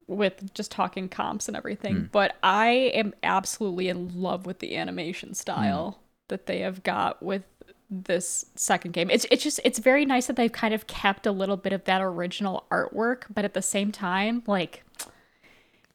with 0.07 0.53
just 0.53 0.69
talking 0.71 1.09
comps 1.09 1.47
and 1.47 1.57
everything. 1.57 1.95
Hmm. 1.95 2.03
But 2.11 2.35
I 2.43 2.67
am 2.93 3.13
absolutely 3.23 3.89
in 3.89 4.21
love 4.21 4.45
with 4.45 4.59
the 4.59 4.77
animation 4.77 5.33
style 5.33 5.91
Hmm. 5.91 5.99
that 6.29 6.45
they 6.45 6.59
have 6.59 6.83
got 6.83 7.21
with 7.23 7.43
this 7.89 8.45
second 8.55 8.91
game. 8.91 9.09
It's 9.09 9.25
it's 9.31 9.43
just 9.43 9.59
it's 9.63 9.79
very 9.79 10.05
nice 10.05 10.27
that 10.27 10.35
they've 10.35 10.51
kind 10.51 10.73
of 10.73 10.87
kept 10.87 11.25
a 11.25 11.31
little 11.31 11.57
bit 11.57 11.73
of 11.73 11.83
that 11.85 12.01
original 12.01 12.65
artwork, 12.71 13.23
but 13.33 13.45
at 13.45 13.53
the 13.53 13.61
same 13.61 13.91
time, 13.91 14.43
like 14.47 14.83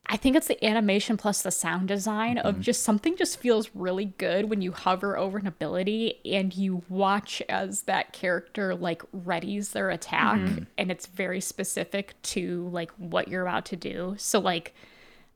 I 0.06 0.16
think 0.16 0.34
it's 0.34 0.48
the 0.48 0.64
animation 0.64 1.16
plus 1.16 1.42
the 1.42 1.52
sound 1.52 1.86
design 1.86 2.38
of 2.38 2.54
mm-hmm. 2.54 2.62
just 2.62 2.82
something 2.82 3.16
just 3.16 3.38
feels 3.38 3.70
really 3.74 4.06
good 4.06 4.50
when 4.50 4.60
you 4.60 4.72
hover 4.72 5.16
over 5.16 5.38
an 5.38 5.46
ability 5.46 6.18
and 6.24 6.52
you 6.52 6.82
watch 6.88 7.40
as 7.48 7.82
that 7.82 8.12
character 8.12 8.74
like 8.74 9.02
readies 9.12 9.70
their 9.70 9.88
attack 9.88 10.40
mm-hmm. 10.40 10.64
and 10.76 10.90
it's 10.90 11.06
very 11.06 11.40
specific 11.40 12.20
to 12.22 12.68
like 12.70 12.90
what 12.92 13.28
you're 13.28 13.42
about 13.46 13.64
to 13.66 13.76
do. 13.76 14.16
So 14.18 14.40
like 14.40 14.74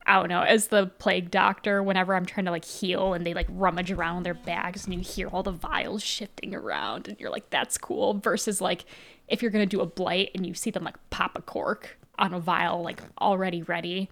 I 0.07 0.19
don't 0.19 0.29
know, 0.29 0.41
as 0.41 0.67
the 0.67 0.87
plague 0.99 1.31
doctor, 1.31 1.81
whenever 1.81 2.13
I'm 2.13 2.25
trying 2.25 2.45
to 2.45 2.51
like 2.51 2.65
heal 2.65 3.13
and 3.13 3.25
they 3.25 3.33
like 3.33 3.47
rummage 3.49 3.91
around 3.91 4.23
their 4.23 4.35
bags 4.35 4.85
and 4.85 4.93
you 4.93 4.99
hear 4.99 5.27
all 5.27 5.41
the 5.41 5.51
vials 5.51 6.03
shifting 6.03 6.53
around 6.53 7.07
and 7.07 7.19
you're 7.19 7.31
like, 7.31 7.49
that's 7.49 7.77
cool. 7.77 8.13
Versus 8.19 8.61
like 8.61 8.85
if 9.27 9.41
you're 9.41 9.51
gonna 9.51 9.65
do 9.65 9.81
a 9.81 9.85
blight 9.85 10.29
and 10.35 10.45
you 10.45 10.53
see 10.53 10.69
them 10.69 10.83
like 10.83 10.97
pop 11.09 11.37
a 11.37 11.41
cork 11.41 11.97
on 12.19 12.33
a 12.33 12.39
vial 12.39 12.83
like 12.83 13.01
already 13.19 13.63
ready. 13.63 14.09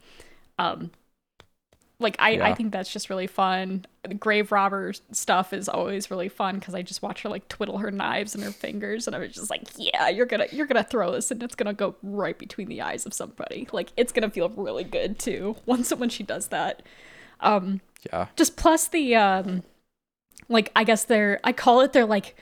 Um 0.58 0.92
like 2.00 2.16
I, 2.20 2.40
I 2.40 2.54
think 2.54 2.72
that's 2.72 2.92
just 2.92 3.10
really 3.10 3.28
fun. 3.28 3.86
The 4.04 4.14
grave 4.14 4.52
robber 4.52 4.94
stuff 5.12 5.54
is 5.54 5.70
always 5.70 6.12
really 6.12 6.28
fun 6.28 6.56
because 6.56 6.76
I 6.76 6.82
just 6.82 7.02
watch 7.02 7.22
her 7.22 7.30
like 7.30 7.48
twiddle 7.48 7.78
her 7.78 7.92
knives 7.92 8.36
in 8.36 8.42
her 8.42 8.52
fingers 8.52 9.08
and 9.08 9.16
I 9.16 9.20
was 9.20 9.34
just 9.34 9.50
like, 9.50 9.64
yeah, 9.78 10.10
you're 10.10 10.26
gonna 10.26 10.48
you're 10.52 10.66
gonna 10.66 10.84
throw 10.84 11.12
this 11.12 11.32
and 11.32 11.42
it's 11.42 11.56
gonna 11.56 11.74
go 11.74 11.96
right 12.04 12.38
between 12.38 12.68
the 12.68 12.82
eyes 12.82 13.06
of 13.06 13.14
somebody. 13.14 13.68
Like 13.72 13.92
it's 13.96 14.12
gonna 14.12 14.30
feel 14.30 14.50
really 14.50 14.84
good 14.84 15.20
too 15.20 15.56
once 15.66 15.94
when 15.94 16.10
she 16.10 16.24
does 16.24 16.48
that. 16.48 16.84
Um 17.40 17.82
yeah. 18.12 18.28
just 18.36 18.58
plus 18.58 18.88
the 18.88 19.16
um 19.16 19.64
like 20.50 20.72
I 20.76 20.84
guess 20.84 21.06
they're 21.06 21.40
I 21.44 21.54
call 21.54 21.82
it 21.82 21.94
their 21.94 22.06
like 22.06 22.36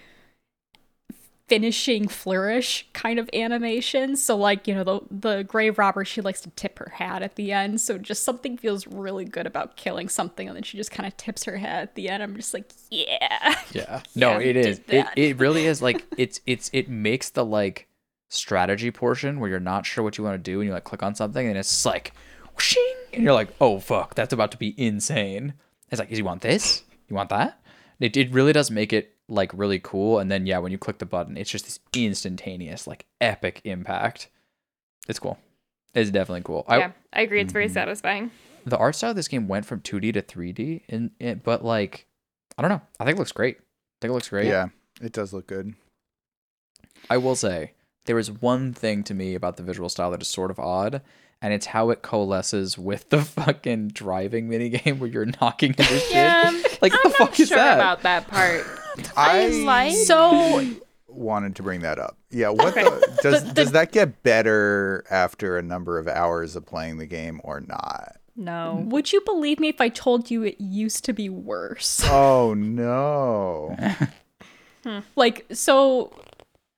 finishing 1.51 2.07
flourish 2.07 2.87
kind 2.93 3.19
of 3.19 3.29
animation. 3.33 4.15
So 4.15 4.37
like, 4.37 4.69
you 4.69 4.73
know, 4.73 4.85
the 4.85 5.01
the 5.11 5.43
grave 5.43 5.77
robber, 5.77 6.05
she 6.05 6.21
likes 6.21 6.39
to 6.41 6.49
tip 6.51 6.79
her 6.79 6.93
hat 6.95 7.23
at 7.23 7.35
the 7.35 7.51
end. 7.51 7.81
So 7.81 7.97
just 7.97 8.23
something 8.23 8.55
feels 8.57 8.87
really 8.87 9.25
good 9.25 9.45
about 9.45 9.75
killing 9.75 10.07
something 10.07 10.47
and 10.47 10.55
then 10.55 10.63
she 10.63 10.77
just 10.77 10.91
kind 10.91 11.05
of 11.05 11.17
tips 11.17 11.43
her 11.43 11.57
hat 11.57 11.81
at 11.81 11.95
the 11.95 12.07
end. 12.07 12.23
I'm 12.23 12.37
just 12.37 12.53
like, 12.53 12.71
yeah. 12.89 13.55
Yeah. 13.73 14.01
No, 14.15 14.39
Yeah, 14.39 14.39
it 14.39 14.53
did. 14.53 14.83
It 14.87 15.07
it 15.17 15.39
really 15.39 15.65
is 15.65 15.81
like 15.81 16.05
it's 16.15 16.39
it's 16.45 16.69
it 16.71 16.87
makes 16.87 17.31
the 17.31 17.43
like 17.43 17.89
strategy 18.29 18.89
portion 18.89 19.41
where 19.41 19.49
you're 19.49 19.59
not 19.59 19.85
sure 19.85 20.05
what 20.05 20.17
you 20.17 20.23
want 20.23 20.41
to 20.41 20.51
do 20.51 20.61
and 20.61 20.67
you 20.69 20.73
like 20.73 20.85
click 20.85 21.03
on 21.03 21.15
something 21.15 21.45
and 21.45 21.57
it's 21.57 21.85
like 21.85 22.13
whooshing, 22.55 22.95
and 23.11 23.23
you're 23.23 23.33
like, 23.33 23.49
"Oh 23.59 23.79
fuck, 23.79 24.15
that's 24.15 24.31
about 24.31 24.51
to 24.51 24.57
be 24.57 24.73
insane." 24.81 25.53
It's 25.89 25.99
like, 25.99 26.11
"Is 26.11 26.19
you 26.19 26.23
want 26.23 26.43
this? 26.43 26.83
You 27.09 27.15
want 27.17 27.29
that?" 27.29 27.59
It 27.99 28.15
it 28.15 28.31
really 28.31 28.53
does 28.53 28.71
make 28.71 28.93
it 28.93 29.15
like 29.31 29.51
really 29.53 29.79
cool 29.79 30.19
and 30.19 30.29
then 30.31 30.45
yeah, 30.45 30.57
when 30.59 30.71
you 30.71 30.77
click 30.77 30.97
the 30.99 31.05
button, 31.05 31.37
it's 31.37 31.49
just 31.49 31.65
this 31.65 31.79
instantaneous 31.95 32.85
like 32.85 33.05
epic 33.21 33.61
impact. 33.63 34.27
It's 35.07 35.19
cool. 35.19 35.39
It's 35.93 36.09
definitely 36.11 36.43
cool. 36.43 36.65
I, 36.67 36.77
yeah, 36.77 36.91
I 37.13 37.21
agree. 37.21 37.41
It's 37.41 37.53
very 37.53 37.67
Mhm. 37.67 37.73
satisfying. 37.73 38.31
the 38.65 38.77
art 38.77 38.95
style 38.95 39.09
of 39.09 39.15
this 39.15 39.27
game 39.27 39.47
went 39.47 39.65
from 39.65 39.81
2D 39.81 40.13
to 40.13 40.21
3D, 40.21 40.81
and 40.87 41.09
it, 41.19 41.43
but 41.43 41.65
like, 41.65 42.05
I 42.57 42.61
don't 42.61 42.69
know. 42.69 42.81
I 42.99 43.05
think 43.05 43.15
it 43.17 43.19
looks 43.19 43.31
great. 43.31 43.57
I 43.57 43.61
think 44.01 44.11
it 44.11 44.13
looks 44.13 44.29
great. 44.29 44.47
Yeah, 44.47 44.67
it 45.01 45.11
does 45.13 45.33
look 45.33 45.47
good. 45.47 45.73
I 47.09 47.17
will 47.17 47.35
say 47.35 47.71
there 48.05 48.19
is 48.19 48.29
one 48.31 48.73
thing 48.73 49.03
to 49.05 49.13
me 49.13 49.33
about 49.35 49.57
the 49.57 49.63
visual 49.63 49.89
style 49.89 50.11
that 50.11 50.21
is 50.21 50.27
sort 50.27 50.51
of 50.51 50.59
odd, 50.59 51.01
and 51.41 51.53
it's 51.53 51.67
how 51.67 51.89
it 51.89 52.01
coalesces 52.03 52.77
with 52.77 53.09
the 53.09 53.21
fucking 53.23 53.89
driving 53.89 54.47
minigame 54.47 54.99
where 54.99 55.09
you're 55.09 55.25
knocking 55.41 55.71
into 55.71 55.83
shit. 55.83 56.11
Yeah, 56.11 56.51
Like, 56.81 56.93
what 56.93 57.05
I'm 57.05 57.11
the 57.11 57.17
not 57.19 57.29
fuck 57.29 57.39
is 57.39 57.47
sure 57.49 57.57
that? 57.57 57.75
about 57.79 58.03
that 58.03 58.27
part. 58.27 58.63
I 59.17 59.47
like- 59.47 59.95
So 60.05 60.65
wanted 61.07 61.55
to 61.57 61.63
bring 61.63 61.81
that 61.81 61.99
up. 61.99 62.17
Yeah, 62.29 62.49
what 62.49 62.69
Okay. 62.77 62.83
the, 62.83 63.19
does 63.21 63.41
The- 63.43 63.47
the- 63.49 63.53
does 63.53 63.71
that 63.71 63.91
get 63.91 64.23
better 64.23 65.03
after 65.09 65.57
a 65.57 65.61
number 65.61 65.99
of 65.99 66.07
hours 66.07 66.55
of 66.55 66.65
playing 66.65 66.97
the 66.97 67.05
game 67.05 67.41
or 67.43 67.59
not? 67.61 68.17
No. 68.37 68.83
would 68.87 69.11
you 69.11 69.21
believe 69.21 69.59
me 69.59 69.67
if 69.67 69.81
I 69.81 69.89
told 69.89 70.31
you 70.31 70.41
it 70.43 70.55
used 70.59 71.03
to 71.05 71.13
be 71.13 71.29
worse? 71.29 72.01
Oh 72.09 72.53
no. 72.55 73.75
like 75.15 75.45
so 75.51 76.11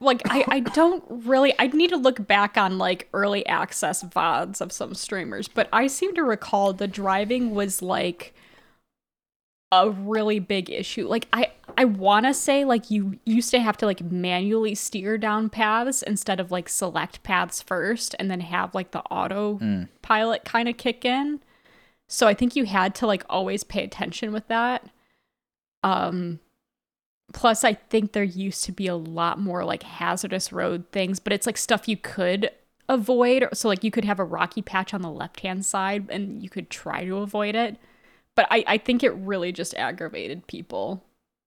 like 0.01 0.21
I, 0.29 0.43
I 0.49 0.59
don't 0.59 1.03
really 1.07 1.53
i 1.59 1.67
need 1.67 1.89
to 1.91 1.95
look 1.97 2.27
back 2.27 2.57
on 2.57 2.77
like 2.77 3.07
early 3.13 3.45
access 3.45 4.03
vods 4.03 4.59
of 4.59 4.73
some 4.73 4.93
streamers 4.93 5.47
but 5.47 5.69
i 5.71 5.87
seem 5.87 6.13
to 6.15 6.23
recall 6.23 6.73
the 6.73 6.87
driving 6.87 7.55
was 7.55 7.81
like 7.81 8.33
a 9.81 9.89
really 9.89 10.39
big 10.39 10.69
issue. 10.69 11.07
Like 11.07 11.27
i 11.33 11.51
i 11.77 11.85
want 11.85 12.25
to 12.25 12.33
say 12.33 12.65
like 12.65 12.91
you 12.91 13.17
used 13.25 13.49
to 13.51 13.59
have 13.59 13.75
to 13.77 13.85
like 13.85 14.01
manually 14.01 14.75
steer 14.75 15.17
down 15.17 15.49
paths 15.49 16.01
instead 16.03 16.39
of 16.39 16.51
like 16.51 16.69
select 16.69 17.23
paths 17.23 17.61
first 17.61 18.15
and 18.19 18.29
then 18.29 18.41
have 18.41 18.75
like 18.75 18.91
the 18.91 19.01
auto 19.05 19.57
Mm. 19.57 19.87
pilot 20.01 20.45
kind 20.45 20.69
of 20.69 20.77
kick 20.77 21.03
in. 21.05 21.39
So 22.07 22.27
i 22.27 22.33
think 22.33 22.55
you 22.55 22.65
had 22.65 22.93
to 22.95 23.07
like 23.07 23.23
always 23.29 23.63
pay 23.63 23.83
attention 23.83 24.31
with 24.31 24.47
that. 24.47 24.85
Um 25.83 26.39
plus 27.33 27.63
i 27.63 27.73
think 27.73 28.11
there 28.11 28.23
used 28.23 28.63
to 28.65 28.71
be 28.71 28.85
a 28.87 28.95
lot 28.95 29.39
more 29.39 29.63
like 29.65 29.81
hazardous 29.83 30.51
road 30.53 30.83
things 30.91 31.19
but 31.19 31.33
it's 31.33 31.47
like 31.47 31.57
stuff 31.57 31.87
you 31.87 31.97
could 31.97 32.51
avoid. 32.89 33.47
So 33.53 33.67
like 33.69 33.83
you 33.83 33.91
could 33.91 34.05
have 34.05 34.19
a 34.19 34.25
rocky 34.25 34.61
patch 34.61 34.93
on 34.93 35.01
the 35.01 35.09
left 35.09 35.39
hand 35.39 35.65
side 35.65 36.05
and 36.09 36.43
you 36.43 36.49
could 36.49 36.69
try 36.69 37.05
to 37.05 37.17
avoid 37.17 37.55
it 37.55 37.77
but 38.35 38.47
I, 38.49 38.63
I 38.67 38.77
think 38.77 39.03
it 39.03 39.11
really 39.11 39.51
just 39.51 39.73
aggravated 39.75 40.47
people 40.47 41.03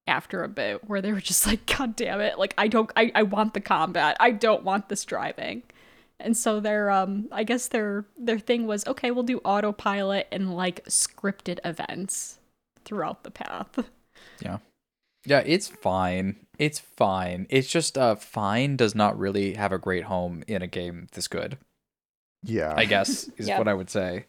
after 0.07 0.45
a 0.45 0.49
bit 0.49 0.89
where 0.89 1.03
they 1.03 1.13
were 1.13 1.21
just 1.21 1.47
like 1.47 1.67
god 1.67 1.97
damn 1.97 2.21
it 2.21 2.39
like 2.39 2.55
i 2.59 2.69
don't 2.69 2.91
i, 2.97 3.11
I 3.15 3.23
want 3.25 3.55
the 3.55 3.61
combat 3.61 4.17
i 4.21 4.31
don't 4.31 4.63
want 4.65 4.89
this 4.89 5.05
driving 5.05 5.63
And 6.21 6.35
so 6.37 6.61
their 6.61 6.91
um 6.91 7.29
I 7.33 7.45
guess 7.45 7.69
their 7.69 8.07
their 8.17 8.39
thing 8.39 8.67
was 8.67 8.87
okay, 8.87 9.11
we'll 9.11 9.23
do 9.25 9.39
autopilot 9.45 10.27
and 10.33 10.57
like 10.57 10.83
scripted 10.87 11.59
events 11.65 12.39
throughout 12.87 13.23
the 13.23 13.31
path. 13.31 13.85
Yeah. 14.41 14.59
Yeah, 15.27 15.43
it's 15.45 15.69
fine. 15.69 16.37
It's 16.59 16.79
fine. 16.79 17.47
It's 17.51 17.69
just 17.69 17.99
uh 17.99 18.15
fine 18.15 18.77
does 18.77 18.95
not 18.95 19.19
really 19.19 19.55
have 19.55 19.73
a 19.73 19.79
great 19.79 20.05
home 20.05 20.43
in 20.47 20.63
a 20.63 20.67
game 20.67 21.09
this 21.13 21.29
good. 21.29 21.59
Yeah. 22.43 22.73
I 22.75 22.87
guess 22.87 23.29
is 23.37 23.49
Yep. 23.49 23.59
what 23.59 23.69
I 23.69 23.75
would 23.75 23.91
say. 23.91 24.25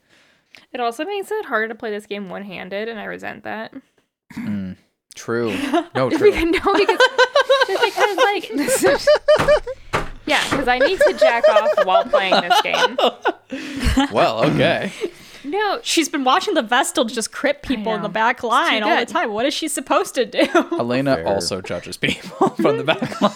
It 0.74 0.80
also 0.80 1.06
makes 1.06 1.32
it 1.32 1.46
harder 1.46 1.68
to 1.70 1.76
play 1.76 1.90
this 1.92 2.06
game 2.06 2.30
one 2.30 2.44
handed, 2.44 2.88
and 2.90 3.00
I 3.00 3.06
resent 3.06 3.44
that. 3.44 3.74
Mm, 4.34 4.76
true. 5.16 5.52
No, 5.96 6.10
true. 6.10 6.32
we 6.32 6.46
no, 6.46 6.60
because 6.60 7.00
just 7.68 7.84
because 7.84 8.18
like 8.18 8.50
this 8.56 8.84
is- 8.84 9.08
yeah, 10.26 10.44
because 10.50 10.68
I 10.68 10.78
need 10.80 11.00
to 11.00 11.14
jack 11.14 11.48
off 11.50 11.86
while 11.86 12.04
playing 12.04 12.34
this 12.42 12.62
game. 12.62 12.98
well, 14.12 14.44
okay. 14.46 14.92
No, 15.46 15.80
She's 15.82 16.10
been 16.10 16.26
watching 16.26 16.54
the 16.56 16.62
Vestal 16.62 17.06
just 17.06 17.32
crip 17.32 17.62
people 17.64 17.94
in 17.96 18.02
the 18.02 18.10
back 18.10 18.44
line 18.44 18.84
all 18.84 18.98
the 18.98 19.06
time. 19.06 19.32
What 19.32 19.46
is 19.46 19.54
she 19.54 19.70
supposed 19.70 20.14
to 20.16 20.26
do? 20.26 20.46
Elena 20.78 21.16
Fair. 21.16 21.28
also 21.28 21.62
judges 21.62 21.96
people 21.96 22.50
from 22.50 22.78
the 22.78 22.84
back 22.84 23.22
line. 23.22 23.34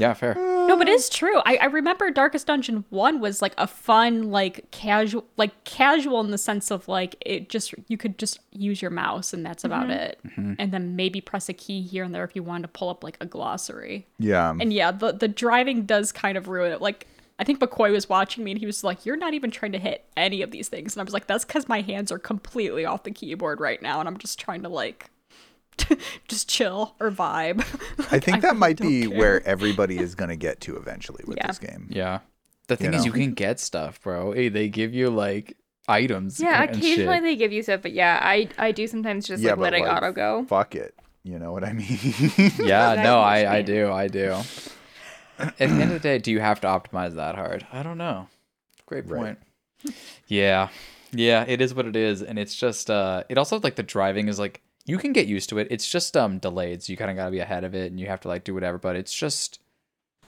Yeah, 0.00 0.14
fair. 0.14 0.34
No, 0.34 0.76
but 0.76 0.88
it's 0.88 1.08
true. 1.08 1.38
I, 1.44 1.56
I 1.56 1.64
remember 1.66 2.10
Darkest 2.10 2.46
Dungeon 2.46 2.84
one 2.90 3.20
was 3.20 3.42
like 3.42 3.54
a 3.58 3.66
fun, 3.66 4.30
like 4.30 4.70
casual, 4.70 5.24
like 5.36 5.64
casual 5.64 6.20
in 6.20 6.30
the 6.30 6.38
sense 6.38 6.70
of 6.70 6.88
like 6.88 7.16
it 7.20 7.50
just 7.50 7.74
you 7.88 7.96
could 7.96 8.18
just 8.18 8.38
use 8.52 8.80
your 8.80 8.90
mouse 8.90 9.32
and 9.32 9.44
that's 9.44 9.64
about 9.64 9.88
mm-hmm. 9.88 9.92
it, 9.92 10.20
mm-hmm. 10.26 10.54
and 10.58 10.72
then 10.72 10.96
maybe 10.96 11.20
press 11.20 11.48
a 11.48 11.52
key 11.52 11.82
here 11.82 12.04
and 12.04 12.14
there 12.14 12.24
if 12.24 12.34
you 12.34 12.42
wanted 12.42 12.62
to 12.62 12.68
pull 12.68 12.88
up 12.88 13.04
like 13.04 13.18
a 13.20 13.26
glossary. 13.26 14.06
yeah. 14.18 14.50
And 14.50 14.72
yeah, 14.72 14.90
the 14.90 15.12
the 15.12 15.28
driving 15.28 15.86
does 15.86 16.12
kind 16.12 16.38
of 16.38 16.48
ruin 16.48 16.72
it. 16.72 16.80
Like 16.80 17.06
I 17.38 17.44
think 17.44 17.58
McCoy 17.58 17.90
was 17.90 18.08
watching 18.08 18.44
me 18.44 18.52
and 18.52 18.60
he 18.60 18.66
was 18.66 18.84
like, 18.84 19.04
"You're 19.06 19.16
not 19.16 19.34
even 19.34 19.50
trying 19.50 19.72
to 19.72 19.78
hit 19.78 20.04
any 20.16 20.42
of 20.42 20.50
these 20.50 20.68
things," 20.68 20.94
and 20.94 21.00
I 21.00 21.04
was 21.04 21.14
like, 21.14 21.26
"That's 21.26 21.44
because 21.44 21.68
my 21.68 21.80
hands 21.80 22.12
are 22.12 22.18
completely 22.18 22.84
off 22.84 23.02
the 23.02 23.10
keyboard 23.10 23.60
right 23.60 23.80
now, 23.80 23.98
and 23.98 24.08
I'm 24.08 24.18
just 24.18 24.38
trying 24.38 24.62
to 24.62 24.68
like." 24.68 25.10
just 26.28 26.48
chill 26.48 26.94
or 27.00 27.10
vibe. 27.10 27.60
I 28.12 28.18
think 28.18 28.36
I 28.38 28.40
that 28.40 28.46
really 28.48 28.58
might 28.58 28.80
be 28.80 29.06
care. 29.08 29.18
where 29.18 29.46
everybody 29.46 29.98
is 29.98 30.14
going 30.14 30.30
to 30.30 30.36
get 30.36 30.60
to 30.62 30.76
eventually 30.76 31.24
with 31.26 31.36
Yeah. 31.38 31.46
this 31.48 31.58
game. 31.58 31.86
Yeah. 31.90 32.20
The 32.68 32.76
thing 32.76 32.92
You 32.92 32.98
is, 32.98 33.04
know? 33.04 33.06
you 33.06 33.12
can 33.12 33.34
get 33.34 33.58
stuff, 33.60 34.00
bro. 34.02 34.32
Hey, 34.32 34.48
they 34.48 34.68
give 34.68 34.94
you 34.94 35.10
like 35.10 35.56
items. 35.88 36.38
yeah, 36.40 36.62
and 36.62 36.70
occasionally 36.76 37.16
shit. 37.16 37.22
they 37.24 37.36
give 37.36 37.52
you 37.52 37.62
stuff, 37.62 37.82
but 37.82 37.92
yeah, 37.92 38.20
I 38.22 38.48
I 38.58 38.70
do 38.72 38.86
sometimes 38.86 39.26
just 39.26 39.42
Yeah, 39.42 39.50
like 39.50 39.56
but, 39.58 39.62
letting 39.62 39.84
like, 39.86 39.96
auto 39.96 40.12
go. 40.12 40.44
Fuck 40.48 40.74
it. 40.76 40.94
You 41.24 41.38
know 41.38 41.52
what 41.52 41.64
I 41.64 41.72
mean? 41.72 41.98
Yeah, 42.58 42.94
no, 43.02 43.18
I, 43.20 43.56
I 43.56 43.62
do, 43.62 43.90
I 43.92 44.08
do. 44.08 44.40
At 45.38 45.56
the 45.58 45.64
end 45.64 45.82
of 45.82 45.88
the 45.90 45.98
day, 45.98 46.18
do 46.18 46.30
you 46.30 46.40
have 46.40 46.60
to 46.62 46.66
optimize 46.66 47.14
that 47.16 47.34
hard? 47.34 47.66
I 47.72 47.82
don't 47.82 47.98
know. 47.98 48.28
Great 48.86 49.06
Right. 49.06 49.36
point. 49.84 49.94
Yeah, 50.28 50.68
yeah, 51.12 51.44
it 51.46 51.60
is 51.60 51.74
what 51.74 51.86
it 51.86 51.96
is, 51.96 52.22
and 52.22 52.38
it's 52.38 52.54
just 52.54 52.90
uh, 52.90 53.24
it 53.28 53.36
also 53.36 53.58
like 53.60 53.74
the 53.76 53.82
driving 53.82 54.28
is 54.28 54.38
like 54.38 54.62
you 54.86 54.98
can 54.98 55.12
get 55.12 55.26
used 55.26 55.48
to 55.50 55.58
it. 55.58 55.68
It's 55.70 55.88
just 55.88 56.16
um 56.16 56.38
delayed, 56.38 56.82
so 56.82 56.92
you 56.92 56.96
kind 56.96 57.10
of 57.10 57.16
gotta 57.16 57.30
be 57.30 57.38
ahead 57.40 57.64
of 57.64 57.74
it, 57.74 57.90
and 57.90 58.00
you 58.00 58.06
have 58.06 58.20
to 58.20 58.28
like 58.28 58.44
do 58.44 58.54
whatever. 58.54 58.78
But 58.78 58.96
it's 58.96 59.14
just 59.14 59.60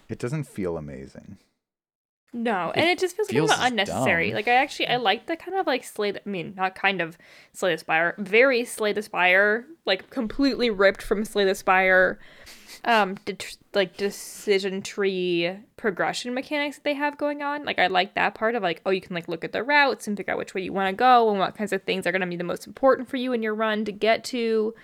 it 0.09 0.19
doesn't 0.19 0.45
feel 0.45 0.77
amazing. 0.77 1.39
No, 2.35 2.71
It 2.71 2.79
and 2.81 2.89
it 2.89 2.99
just 2.99 3.15
feels, 3.17 3.29
feels 3.29 3.51
kind 3.53 3.63
of 3.63 3.73
unnecessary. 3.73 4.29
dumb. 4.29 4.37
Like 4.37 4.49
I 4.49 4.53
actually 4.55 4.89
I 4.89 4.97
like 4.97 5.27
the 5.27 5.37
kind 5.37 5.59
of 5.59 5.67
like 5.67 5.85
Slay. 5.85 6.13
the- 6.13 6.23
I 6.27 6.29
mean, 6.29 6.55
not 6.57 6.75
kind 6.75 7.03
of 7.03 7.19
Slay 7.53 7.73
the 7.75 7.79
Spire, 7.79 8.15
very 8.19 8.65
Slay 8.65 8.95
the 8.95 9.03
Spire, 9.03 9.67
like 9.85 10.09
completely 10.09 10.71
ripped 10.71 11.03
from 11.03 11.27
Slay 11.27 11.45
the 11.45 11.55
Spire. 11.55 12.19
Um, 12.85 13.17
det- 13.27 13.59
like 13.75 13.99
decision 13.99 14.81
tree 14.81 15.51
progression 15.83 16.33
mechanics 16.33 16.77
that 16.77 16.85
they 16.85 16.95
have 16.95 17.19
going 17.19 17.43
on. 17.43 17.65
Like 17.65 17.81
I 17.81 17.89
like 17.89 18.15
that 18.15 18.35
part 18.37 18.55
of 18.55 18.63
like, 18.63 18.81
oh, 18.87 18.91
you 18.91 19.01
can 19.01 19.15
like 19.17 19.27
look 19.27 19.43
at 19.45 19.51
the 19.51 19.65
routes 19.65 20.07
and 20.07 20.17
figure 20.17 20.33
out 20.33 20.39
which 20.39 20.55
way 20.55 20.63
you 20.63 20.73
want 20.73 20.89
to 20.89 20.97
go 20.97 21.29
and 21.29 21.41
what 21.41 21.57
kinds 21.57 21.73
of 21.73 21.83
things 21.83 22.07
are 22.07 22.13
going 22.13 22.21
to 22.23 22.27
be 22.29 22.37
the 22.37 22.45
most 22.45 22.69
important 22.69 23.09
for 23.09 23.17
you 23.17 23.33
in 23.33 23.43
your 23.43 23.55
run 23.55 23.85
to 23.85 23.91
get 23.93 24.23
to. 24.25 24.75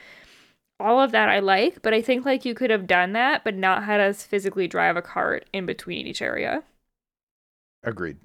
All 0.81 1.01
of 1.01 1.13
that 1.13 1.29
I 1.29 1.39
like, 1.39 1.83
but 1.83 1.95
I 1.95 2.03
think 2.03 2.25
like 2.25 2.45
you 2.45 2.53
could 2.55 2.71
have 2.71 2.89
done 2.89 3.13
that, 3.13 3.45
but 3.45 3.55
not 3.55 3.85
had 3.85 4.01
us 4.01 4.25
physically 4.25 4.67
drive 4.67 4.97
a 4.97 5.03
cart 5.03 5.49
in 5.53 5.67
between 5.67 6.07
each 6.09 6.21
area. 6.21 6.63
Agreed. 7.85 8.17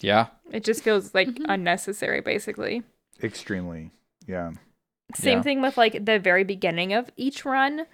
yeah, 0.00 0.26
It 0.50 0.64
just 0.64 0.82
feels 0.82 1.14
like 1.14 1.28
Mhm. 1.28 1.44
unnecessary, 1.48 2.20
basically. 2.20 2.82
Extremely. 3.22 3.90
Yeah. 4.26 4.52
Same 5.14 5.38
Yeah. 5.38 5.42
thing 5.42 5.62
with 5.62 5.76
like 5.76 6.04
the 6.06 6.18
very 6.18 6.42
beginning 6.42 6.92
of 6.92 7.10
each 7.16 7.44
run. 7.44 7.86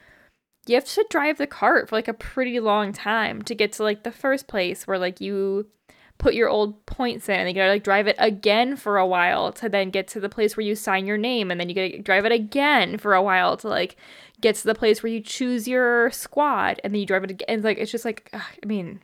You 0.66 0.74
have 0.74 0.84
to 0.84 1.04
drive 1.10 1.38
the 1.38 1.46
cart 1.46 1.88
for 1.88 1.96
like 1.96 2.08
a 2.08 2.14
pretty 2.14 2.58
long 2.60 2.92
time 2.92 3.42
to 3.42 3.54
get 3.54 3.72
to 3.74 3.82
like 3.82 4.02
the 4.02 4.10
first 4.12 4.48
place 4.48 4.86
where 4.86 4.98
like 4.98 5.20
you 5.20 5.66
put 6.18 6.34
your 6.34 6.48
old 6.48 6.84
points 6.86 7.28
in 7.28 7.34
and 7.34 7.46
then 7.46 7.54
you 7.54 7.60
gotta 7.60 7.72
like 7.72 7.84
drive 7.84 8.06
it 8.06 8.16
again 8.18 8.74
for 8.74 8.96
a 8.96 9.06
while 9.06 9.52
to 9.52 9.68
then 9.68 9.90
get 9.90 10.08
to 10.08 10.18
the 10.20 10.30
place 10.30 10.56
where 10.56 10.64
you 10.64 10.74
sign 10.74 11.04
your 11.06 11.18
name 11.18 11.50
and 11.50 11.60
then 11.60 11.68
you 11.68 11.74
gotta 11.74 11.98
drive 11.98 12.24
it 12.24 12.32
again 12.32 12.96
for 12.96 13.14
a 13.14 13.22
while 13.22 13.56
to 13.56 13.68
like 13.68 13.96
get 14.40 14.54
to 14.56 14.64
the 14.64 14.74
place 14.74 15.02
where 15.02 15.12
you 15.12 15.20
choose 15.20 15.68
your 15.68 16.10
squad 16.10 16.80
and 16.82 16.94
then 16.94 17.00
you 17.00 17.06
drive 17.06 17.22
it 17.24 17.30
again. 17.30 17.46
It's 17.48 17.64
like 17.64 17.78
it's 17.78 17.92
just 17.92 18.04
like 18.06 18.30
ugh, 18.32 18.40
I 18.62 18.66
mean 18.66 19.00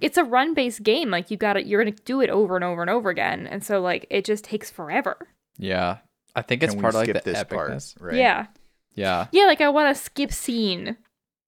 it's 0.00 0.18
a 0.18 0.24
run 0.24 0.52
based 0.52 0.82
game. 0.82 1.10
Like 1.10 1.30
you 1.30 1.36
gotta 1.36 1.64
you're 1.64 1.82
gonna 1.82 1.96
do 2.04 2.20
it 2.20 2.28
over 2.28 2.56
and 2.56 2.64
over 2.64 2.82
and 2.82 2.90
over 2.90 3.08
again. 3.08 3.46
And 3.46 3.64
so 3.64 3.80
like 3.80 4.06
it 4.10 4.24
just 4.24 4.44
takes 4.44 4.68
forever. 4.70 5.16
yeah. 5.58 5.98
I 6.34 6.42
think 6.42 6.62
it's 6.62 6.74
Can 6.74 6.82
part 6.82 6.92
of 6.94 6.96
like 6.96 7.08
skip 7.08 7.24
the 7.24 7.30
this 7.32 7.42
epicness. 7.44 7.96
part? 7.98 8.08
Right. 8.10 8.16
Yeah. 8.16 8.46
Yeah, 8.96 9.26
Yeah, 9.30 9.44
like 9.44 9.60
I 9.60 9.68
want 9.68 9.94
to 9.94 10.02
skip 10.02 10.32
scene 10.32 10.96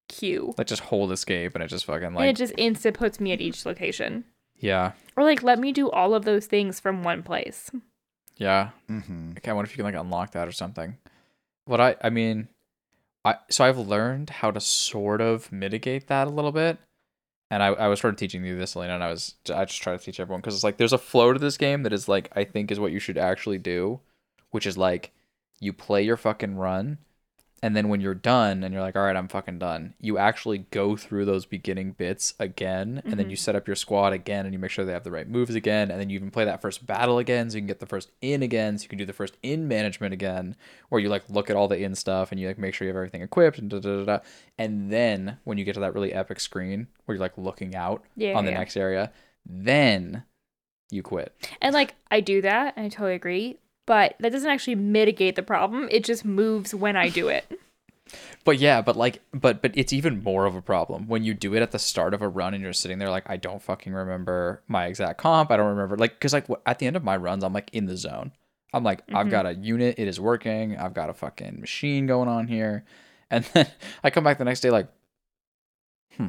queue. 0.09 0.55
like 0.57 0.67
just 0.69 0.83
hold 0.83 1.11
escape 1.13 1.55
and 1.55 1.63
it 1.65 1.69
just 1.69 1.85
fucking 1.87 2.15
like. 2.15 2.21
and 2.21 2.31
it 2.31 2.37
just 2.37 2.55
instant 2.57 2.97
puts 2.97 3.19
me 3.21 3.33
at 3.33 3.41
each 3.41 3.67
location. 3.67 4.25
yeah, 4.59 4.93
Or 5.17 5.25
like 5.25 5.43
let 5.43 5.59
me 5.59 5.73
do 5.73 5.91
all 5.91 6.15
of 6.15 6.25
those 6.25 6.47
things 6.47 6.79
from 6.81 7.03
one 7.03 7.23
place. 7.23 7.71
yeah. 8.37 8.71
Mm-hmm. 8.89 9.33
Okay, 9.39 9.51
I 9.51 9.55
wonder 9.55 9.67
if 9.69 9.73
you 9.77 9.83
can 9.85 9.93
like 9.93 10.01
unlock 10.01 10.31
that 10.33 10.47
or 10.49 10.53
something. 10.53 10.97
What 11.65 11.81
I 11.81 11.97
I 12.03 12.11
mean, 12.11 12.49
I 13.25 13.37
so 13.51 13.65
I've 13.65 13.79
learned 13.79 14.31
how 14.31 14.51
to 14.51 14.61
sort 14.61 15.21
of 15.21 15.51
mitigate 15.53 16.07
that 16.09 16.27
a 16.27 16.31
little 16.31 16.53
bit, 16.53 16.79
and 17.51 17.63
I 17.63 17.69
I 17.69 17.89
was 17.89 18.01
sort 18.01 18.15
of 18.15 18.19
teaching 18.19 18.45
you 18.45 18.57
this, 18.59 18.77
Elena, 18.77 18.95
and 18.95 19.05
I 19.05 19.11
was 19.11 19.35
I 19.55 19.65
just 19.67 19.83
try 19.83 19.97
to 19.97 20.03
teach 20.03 20.21
everyone 20.21 20.41
because 20.41 20.55
it's 20.55 20.65
like 20.65 20.77
there's 20.79 20.93
a 20.95 20.99
flow 20.99 21.33
to 21.33 21.39
this 21.39 21.57
game 21.59 21.83
that 21.83 21.93
is 21.93 22.09
like 22.09 22.31
I 22.37 22.45
think 22.45 22.71
is 22.71 22.81
what 22.81 22.93
you 22.93 22.99
should 22.99 23.19
actually 23.19 23.59
do, 23.59 24.01
which 24.51 24.67
is 24.67 24.79
like 24.79 25.13
you 25.61 25.73
play 25.73 26.03
your 26.03 26.17
fucking 26.17 26.57
run, 26.57 26.99
and 27.63 27.77
then 27.77 27.89
when 27.89 28.01
you're 28.01 28.15
done 28.15 28.63
and 28.63 28.73
you're 28.73 28.83
like 28.83 28.97
all 28.97 29.03
right 29.03 29.17
I'm 29.17 29.29
fucking 29.29 29.59
done, 29.59 29.95
you 30.01 30.19
actually 30.19 30.59
go 30.71 30.97
through 30.97 31.25
those 31.25 31.45
beginning 31.47 31.93
bits 31.93 32.35
again, 32.39 33.03
and 33.05 33.15
then 33.15 33.31
you 33.31 33.37
mm-hmm. 33.37 33.43
set 33.43 33.57
up 33.57 33.67
your 33.67 33.77
squad 33.77 34.13
again, 34.13 34.45
and 34.47 34.53
you 34.53 34.59
make 34.59 34.71
sure 34.71 34.85
they 34.85 34.93
have 34.93 35.05
the 35.05 35.11
right 35.11 35.29
moves 35.29 35.55
again, 35.55 35.91
and 35.91 36.01
then 36.01 36.11
you 36.11 36.17
even 36.17 36.31
play 36.31 36.45
that 36.45 36.63
first 36.63 36.87
battle 36.87 37.19
again, 37.19 37.51
so 37.51 37.57
you 37.57 37.61
can 37.63 37.67
get 37.67 37.81
the 37.81 37.87
first 37.87 38.11
inn 38.21 38.43
again, 38.43 38.79
so 38.79 38.85
you 38.85 38.89
can 38.89 38.99
do 38.99 39.07
the 39.07 39.13
first 39.13 39.37
inn 39.43 39.69
management 39.69 40.13
again, 40.13 40.57
where 40.89 41.01
you 41.01 41.09
like 41.09 41.29
look 41.29 41.51
at 41.51 41.57
all 41.57 41.69
the 41.69 41.81
inn 41.81 41.95
stuff 41.95 42.31
and 42.31 42.41
you 42.41 42.47
like 42.49 42.59
make 42.59 42.75
sure 42.75 42.87
you 42.87 42.91
have 42.91 42.97
everything 42.97 43.23
equipped 43.23 43.59
and 43.59 43.71
da 43.71 43.79
da 43.79 43.99
da 43.99 44.05
da, 44.05 44.19
and 44.59 44.91
then 44.93 45.39
when 45.45 45.59
you 45.59 45.65
get 45.65 45.75
to 45.75 45.81
that 45.81 45.95
really 45.95 46.13
epic 46.13 46.41
screen 46.41 46.87
where 47.05 47.17
you're 47.17 47.23
like 47.23 47.37
looking 47.37 47.75
out 47.75 48.05
Yeah. 48.17 48.37
on 48.37 48.45
the 48.45 48.51
yeah. 48.51 48.59
next 48.59 48.77
area, 48.77 49.13
then 49.45 50.25
you 50.91 51.03
quit. 51.03 51.35
And 51.61 51.75
like 51.75 51.95
I 52.11 52.21
do 52.21 52.41
that, 52.43 52.75
and 52.77 52.87
I 52.87 52.89
totally 52.89 53.15
agree. 53.15 53.59
But 53.89 54.17
that 54.21 54.33
doesn't 54.33 54.51
actually 54.51 54.75
mitigate 54.75 55.35
the 55.35 55.43
problem. 55.43 55.89
It 55.91 56.05
just 56.05 56.23
moves 56.23 56.75
when 56.75 56.95
I 56.95 57.09
do 57.09 57.29
it. 57.29 57.51
But 58.45 58.59
yeah, 58.59 58.81
but 58.81 58.97
like, 58.97 59.21
but 59.35 59.61
but 59.61 59.73
it's 59.77 59.93
even 59.93 60.23
more 60.23 60.47
of 60.47 60.55
a 60.55 60.63
problem 60.63 61.09
when 61.09 61.25
you 61.25 61.35
do 61.35 61.55
it 61.55 61.61
at 61.61 61.73
the 61.73 61.79
start 61.79 62.15
of 62.15 62.23
a 62.23 62.29
run 62.29 62.55
and 62.55 62.63
you're 62.63 62.73
sitting 62.73 62.99
there 62.99 63.11
like, 63.11 63.29
I 63.29 63.37
don't 63.37 63.61
fucking 63.61 63.93
remember 63.93 64.63
my 64.67 64.87
exact 64.87 65.21
comp. 65.21 65.51
I 65.51 65.59
don't 65.59 65.67
remember 65.67 65.99
like, 65.99 66.13
because 66.13 66.33
like 66.33 66.47
at 66.65 66.79
the 66.79 66.87
end 66.87 66.97
of 66.97 67.05
my 67.05 67.19
runs, 67.19 67.45
I'm 67.45 67.53
like 67.53 67.69
in 67.75 67.85
the 67.85 67.99
zone. 67.99 68.33
I'm 68.73 68.83
like, 68.83 69.03
I've 69.13 69.29
got 69.29 69.45
a 69.45 69.55
unit, 69.55 69.99
it 69.99 70.09
is 70.09 70.19
working. 70.19 70.79
I've 70.79 70.95
got 70.95 71.11
a 71.11 71.13
fucking 71.13 71.61
machine 71.61 72.07
going 72.07 72.31
on 72.31 72.49
here, 72.49 72.85
and 73.31 73.45
then 73.53 73.67
I 74.03 74.09
come 74.09 74.25
back 74.25 74.39
the 74.39 74.45
next 74.47 74.61
day 74.61 74.71
like, 74.71 74.89
hmm, 76.17 76.29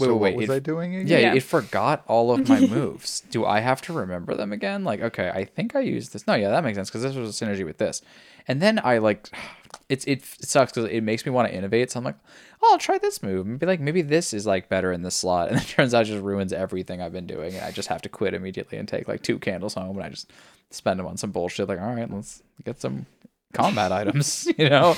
wait, 0.00 0.06
so 0.06 0.16
wait, 0.16 0.20
wait, 0.20 0.34
what 0.34 0.40
was 0.40 0.50
it- 0.50 0.52
I 0.54 0.58
doing 0.58 0.94
again? 0.96 1.06
yeah, 1.08 1.18
Yeah. 1.18 1.34
it 1.34 1.42
forgot 1.42 2.02
all 2.08 2.32
of 2.32 2.48
my 2.48 2.60
moves. 2.66 3.20
Do 3.30 3.44
I 3.44 3.60
have 3.60 3.80
to 3.82 3.92
remember 3.92 4.34
them 4.34 4.52
again? 4.52 4.82
Like, 4.84 5.00
okay, 5.00 5.30
I 5.30 5.44
think 5.44 5.76
I 5.76 5.80
used 5.80 6.12
this. 6.12 6.26
No, 6.26 6.34
yeah, 6.34 6.50
that 6.50 6.64
makes 6.64 6.76
sense 6.76 6.88
because 6.90 7.02
this 7.02 7.14
was 7.14 7.40
a 7.40 7.44
synergy 7.44 7.64
with 7.64 7.78
this. 7.78 8.02
And 8.48 8.60
then 8.60 8.80
I 8.82 8.98
like, 8.98 9.28
it's 9.88 10.04
it 10.06 10.24
sucks 10.24 10.72
because 10.72 10.90
it 10.90 11.02
makes 11.02 11.24
me 11.26 11.30
want 11.32 11.48
to 11.48 11.54
innovate. 11.54 11.90
So 11.90 11.98
I'm 11.98 12.04
like, 12.04 12.16
oh, 12.62 12.68
I'll 12.72 12.78
try 12.78 12.98
this 12.98 13.22
move 13.22 13.46
and 13.46 13.58
be 13.58 13.66
like, 13.66 13.80
maybe 13.80 14.02
this 14.02 14.32
is 14.34 14.46
like 14.46 14.68
better 14.68 14.92
in 14.92 15.02
this 15.02 15.14
slot. 15.14 15.48
And 15.50 15.58
it 15.60 15.66
turns 15.68 15.94
out 15.94 16.02
it 16.02 16.06
just 16.06 16.22
ruins 16.22 16.52
everything 16.52 17.00
I've 17.02 17.12
been 17.12 17.26
doing, 17.26 17.54
and 17.54 17.64
I 17.64 17.70
just 17.70 17.88
have 17.88 18.02
to 18.02 18.08
quit 18.08 18.34
immediately 18.34 18.78
and 18.78 18.88
take 18.88 19.06
like 19.08 19.22
two 19.22 19.38
candles 19.38 19.74
home, 19.74 19.96
and 19.96 20.04
I 20.04 20.08
just 20.08 20.32
spend 20.70 20.98
them 21.00 21.06
on 21.06 21.16
some 21.16 21.30
bullshit. 21.30 21.68
Like, 21.68 21.80
all 21.80 21.94
right, 21.94 22.10
let's 22.12 22.42
get 22.64 22.80
some 22.80 23.06
combat 23.52 23.90
items, 23.92 24.46
you 24.58 24.68
know. 24.70 24.94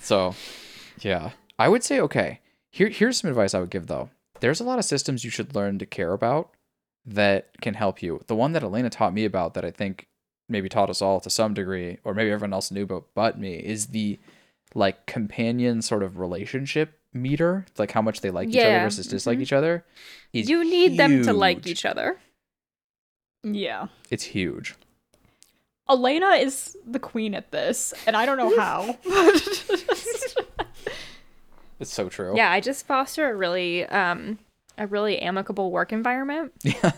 So, 0.00 0.34
yeah, 1.00 1.30
I 1.58 1.68
would 1.68 1.84
say 1.84 2.00
okay. 2.00 2.40
Here, 2.74 2.88
here's 2.88 3.20
some 3.20 3.30
advice 3.30 3.54
I 3.54 3.60
would 3.60 3.70
give 3.70 3.86
though. 3.86 4.10
There's 4.40 4.58
a 4.58 4.64
lot 4.64 4.80
of 4.80 4.84
systems 4.84 5.22
you 5.22 5.30
should 5.30 5.54
learn 5.54 5.78
to 5.78 5.86
care 5.86 6.12
about 6.12 6.50
that 7.06 7.50
can 7.60 7.74
help 7.74 8.02
you. 8.02 8.20
The 8.26 8.34
one 8.34 8.50
that 8.50 8.64
Elena 8.64 8.90
taught 8.90 9.14
me 9.14 9.24
about 9.24 9.54
that 9.54 9.64
I 9.64 9.70
think 9.70 10.08
maybe 10.48 10.68
taught 10.68 10.90
us 10.90 11.00
all 11.00 11.20
to 11.20 11.30
some 11.30 11.54
degree, 11.54 11.98
or 12.02 12.14
maybe 12.14 12.32
everyone 12.32 12.52
else 12.52 12.72
knew 12.72 12.82
about 12.82 13.06
but 13.14 13.38
me, 13.38 13.54
is 13.54 13.86
the 13.88 14.18
like 14.74 15.06
companion 15.06 15.82
sort 15.82 16.02
of 16.02 16.18
relationship 16.18 16.98
meter, 17.12 17.64
like 17.78 17.92
how 17.92 18.02
much 18.02 18.22
they 18.22 18.30
like 18.30 18.48
each 18.48 18.56
other 18.56 18.80
versus 18.80 19.06
dislike 19.06 19.38
mhm. 19.38 19.42
each 19.42 19.52
other. 19.52 19.84
You 20.32 20.64
need 20.64 20.96
them 20.98 21.22
to 21.22 21.32
like 21.32 21.68
each 21.68 21.84
other. 21.84 22.18
Yeah. 23.44 23.86
It's 24.10 24.24
huge. 24.24 24.74
Elena 25.88 26.30
is 26.30 26.76
the 26.84 26.98
queen 26.98 27.36
at 27.36 27.52
this, 27.52 27.94
and 28.04 28.16
I 28.16 28.26
don't 28.26 28.38
know 28.38 28.58
how. 28.58 28.98
It's 31.84 31.92
so 31.92 32.08
true. 32.08 32.34
Yeah, 32.34 32.50
I 32.50 32.60
just 32.60 32.86
foster 32.86 33.30
a 33.30 33.36
really 33.36 33.84
um 33.86 34.38
a 34.78 34.86
really 34.86 35.18
amicable 35.18 35.70
work 35.70 35.92
environment. 35.92 36.52
Yeah. 36.64 36.92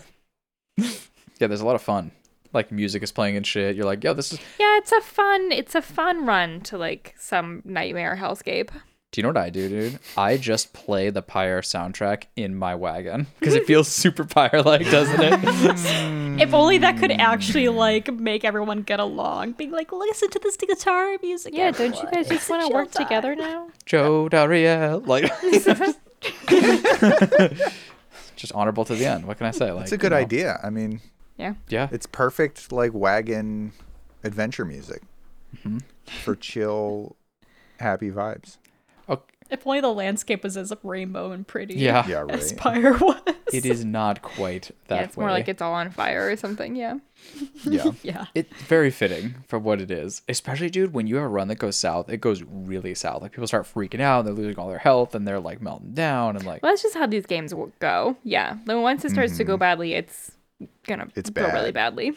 yeah, 1.39 1.47
there's 1.47 1.61
a 1.61 1.65
lot 1.65 1.75
of 1.75 1.81
fun. 1.81 2.11
Like 2.53 2.71
music 2.71 3.03
is 3.03 3.11
playing 3.11 3.35
and 3.35 3.45
shit. 3.45 3.75
You're 3.75 3.85
like, 3.85 4.01
yo, 4.03 4.13
this 4.13 4.31
is 4.31 4.39
Yeah, 4.57 4.77
it's 4.77 4.93
a 4.93 5.01
fun 5.01 5.51
it's 5.51 5.75
a 5.75 5.81
fun 5.81 6.25
run 6.25 6.61
to 6.61 6.77
like 6.77 7.15
some 7.19 7.61
nightmare 7.65 8.17
hellscape. 8.21 8.69
Do 9.17 9.21
you 9.21 9.23
know 9.23 9.29
what 9.29 9.37
I 9.37 9.49
do, 9.49 9.67
dude? 9.67 9.97
I 10.15 10.37
just 10.37 10.73
play 10.73 11.09
the 11.09 11.23
Pyre 11.23 11.61
soundtrack 11.61 12.25
in 12.35 12.53
my 12.53 12.75
wagon 12.75 13.25
because 13.39 13.55
it 13.55 13.65
feels 13.65 13.87
super 13.91 14.23
Pyre 14.25 14.61
like, 14.61 14.87
doesn't 14.91 15.19
it? 15.19 16.39
if 16.39 16.53
only 16.53 16.77
that 16.77 16.99
could 16.99 17.09
actually 17.09 17.67
like 17.67 18.13
make 18.13 18.45
everyone 18.45 18.83
get 18.83 18.99
along. 18.99 19.53
Being 19.53 19.71
like, 19.71 19.91
listen 19.91 20.29
to 20.29 20.37
this 20.37 20.55
guitar 20.55 21.17
music. 21.23 21.55
Yeah, 21.55 21.71
don't 21.71 21.95
you 21.95 22.07
guys 22.11 22.29
just 22.29 22.47
want 22.47 22.67
to 22.67 22.69
work 22.71 22.91
time." 22.91 23.05
together 23.07 23.35
now? 23.35 23.69
Joe 23.87 24.29
Daria, 24.29 24.97
like, 25.03 25.31
just 28.35 28.53
honorable 28.53 28.85
to 28.85 28.93
the 28.93 29.07
end. 29.07 29.25
What 29.25 29.39
can 29.39 29.47
I 29.47 29.51
say? 29.51 29.71
Like, 29.71 29.85
It's 29.85 29.93
a 29.93 29.97
good 29.97 30.11
you 30.11 30.17
know, 30.17 30.17
idea. 30.17 30.59
I 30.63 30.69
mean, 30.69 31.01
Yeah. 31.37 31.55
Yeah, 31.69 31.87
it's 31.91 32.05
perfect 32.05 32.71
like 32.71 32.93
wagon 32.93 33.71
adventure 34.23 34.63
music 34.63 35.01
Mm-hmm. 35.57 35.79
for 36.23 36.35
chill, 36.35 37.15
happy 37.79 38.11
vibes. 38.11 38.57
If 39.49 39.65
only 39.65 39.81
the 39.81 39.93
landscape 39.93 40.43
was 40.43 40.57
as 40.57 40.73
rainbow 40.83 41.31
and 41.31 41.47
pretty. 41.47 41.75
yeah, 41.75 42.05
Yeah, 42.07 42.25
As 42.29 42.51
right. 42.51 42.59
Pyre 42.59 42.93
was. 43.01 43.21
It 43.53 43.65
is 43.65 43.85
not 43.85 44.21
quite 44.21 44.71
that 44.87 44.95
yeah, 44.95 45.01
it's 45.03 45.15
way. 45.15 45.21
more 45.23 45.31
like 45.31 45.47
it's 45.47 45.61
all 45.61 45.73
on 45.73 45.89
fire 45.91 46.29
or 46.29 46.35
something. 46.35 46.75
Yeah. 46.75 46.99
Yeah. 47.63 47.91
Yeah. 48.03 48.25
It's 48.35 48.53
very 48.63 48.91
fitting 48.91 49.35
for 49.47 49.57
what 49.59 49.81
it 49.81 49.89
is. 49.89 50.21
Especially, 50.29 50.69
dude, 50.69 50.93
when 50.93 51.07
you 51.07 51.15
have 51.15 51.25
a 51.25 51.27
run 51.29 51.47
that 51.47 51.55
goes 51.55 51.75
south, 51.75 52.09
it 52.09 52.17
goes 52.21 52.43
really 52.43 52.93
south. 52.93 53.21
Like 53.21 53.31
people 53.31 53.47
start 53.47 53.65
freaking 53.65 54.01
out, 54.01 54.25
they're 54.25 54.33
losing 54.33 54.59
all 54.59 54.67
their 54.69 54.77
health, 54.77 55.15
and 55.15 55.27
they're 55.27 55.39
like 55.39 55.61
melting 55.61 55.93
down, 55.93 56.35
and 56.35 56.45
like 56.45 56.61
Well, 56.61 56.71
that's 56.71 56.83
just 56.83 56.95
how 56.95 57.07
these 57.07 57.25
games 57.25 57.53
go. 57.79 58.15
Yeah. 58.23 58.57
Then 58.65 58.81
once 58.81 59.03
it 59.05 59.11
starts 59.11 59.37
to 59.37 59.43
go 59.43 59.57
badly, 59.57 59.93
it's 59.93 60.31
gonna 60.85 61.07
It's 61.15 61.29
go 61.29 61.47
really 61.51 61.71
badly. 61.71 62.13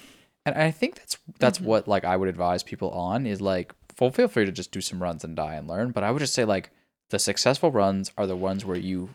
And 0.46 0.54
I 0.56 0.70
think 0.70 0.96
that's 0.96 1.18
that's 1.38 1.58
Mm-hmm. 1.58 1.66
what 1.68 1.88
like 1.88 2.04
I 2.04 2.16
would 2.16 2.28
advise 2.28 2.62
people 2.62 2.90
on 2.90 3.26
is 3.26 3.40
like 3.40 3.72
full 3.96 4.10
feel 4.10 4.28
free 4.28 4.44
to 4.46 4.52
just 4.52 4.72
do 4.72 4.80
some 4.80 5.02
runs 5.02 5.22
and 5.24 5.36
die 5.36 5.54
and 5.54 5.68
learn. 5.68 5.90
But 5.92 6.02
I 6.04 6.10
would 6.10 6.20
just 6.20 6.34
say 6.34 6.44
like 6.44 6.70
the 7.10 7.18
successful 7.18 7.70
runs 7.70 8.10
are 8.16 8.26
the 8.26 8.36
ones 8.36 8.64
where 8.64 8.78
you 8.78 9.14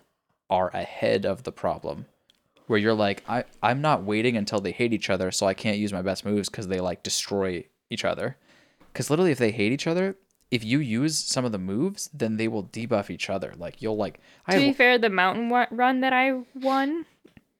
are 0.49 0.69
ahead 0.69 1.25
of 1.25 1.43
the 1.43 1.51
problem. 1.51 2.05
Where 2.67 2.79
you're 2.79 2.93
like, 2.93 3.23
I, 3.27 3.45
I'm 3.61 3.81
not 3.81 4.03
waiting 4.03 4.37
until 4.37 4.59
they 4.59 4.71
hate 4.71 4.93
each 4.93 5.09
other, 5.09 5.31
so 5.31 5.45
I 5.45 5.53
can't 5.53 5.77
use 5.77 5.93
my 5.93 6.01
best 6.01 6.25
moves 6.25 6.49
because 6.49 6.67
they 6.67 6.79
like 6.79 7.03
destroy 7.03 7.65
each 7.89 8.05
other. 8.05 8.37
Because 8.91 9.09
literally, 9.09 9.31
if 9.31 9.37
they 9.37 9.51
hate 9.51 9.71
each 9.71 9.87
other, 9.87 10.15
if 10.51 10.63
you 10.63 10.79
use 10.79 11.17
some 11.17 11.45
of 11.45 11.51
the 11.51 11.57
moves, 11.57 12.09
then 12.13 12.37
they 12.37 12.47
will 12.47 12.63
debuff 12.63 13.09
each 13.09 13.29
other. 13.29 13.53
Like 13.57 13.81
you'll 13.81 13.97
like, 13.97 14.19
I 14.47 14.53
To 14.55 14.59
be 14.59 14.73
fair, 14.73 14.97
the 14.97 15.09
mountain 15.09 15.49
run 15.49 16.01
that 16.01 16.13
I 16.13 16.41
won, 16.55 17.05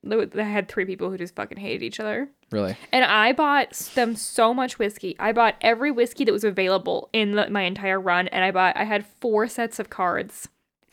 th- 0.10 0.36
I 0.36 0.44
had 0.44 0.68
three 0.68 0.86
people 0.86 1.10
who 1.10 1.18
just 1.18 1.36
fucking 1.36 1.58
hated 1.58 1.84
each 1.84 2.00
other. 2.00 2.30
really, 2.52 2.78
And 2.92 3.04
I 3.06 3.34
bought 3.34 3.72
them 3.96 4.16
so 4.16 4.54
much 4.54 4.78
whiskey. 4.80 5.16
I 5.20 5.32
bought 5.32 5.56
every 5.62 5.92
whiskey 5.92 6.24
that 6.26 6.32
was 6.32 6.44
available 6.44 7.10
in 7.12 7.32
the, 7.34 7.50
my 7.50 7.64
entire 7.64 8.00
run, 8.00 8.28
and 8.30 8.44
I 8.44 8.52
bought 8.52 8.78
I 8.78 8.84
had 8.84 9.06
four 9.20 9.48
sets 9.48 9.80
of 9.80 9.90
cards, 9.90 10.48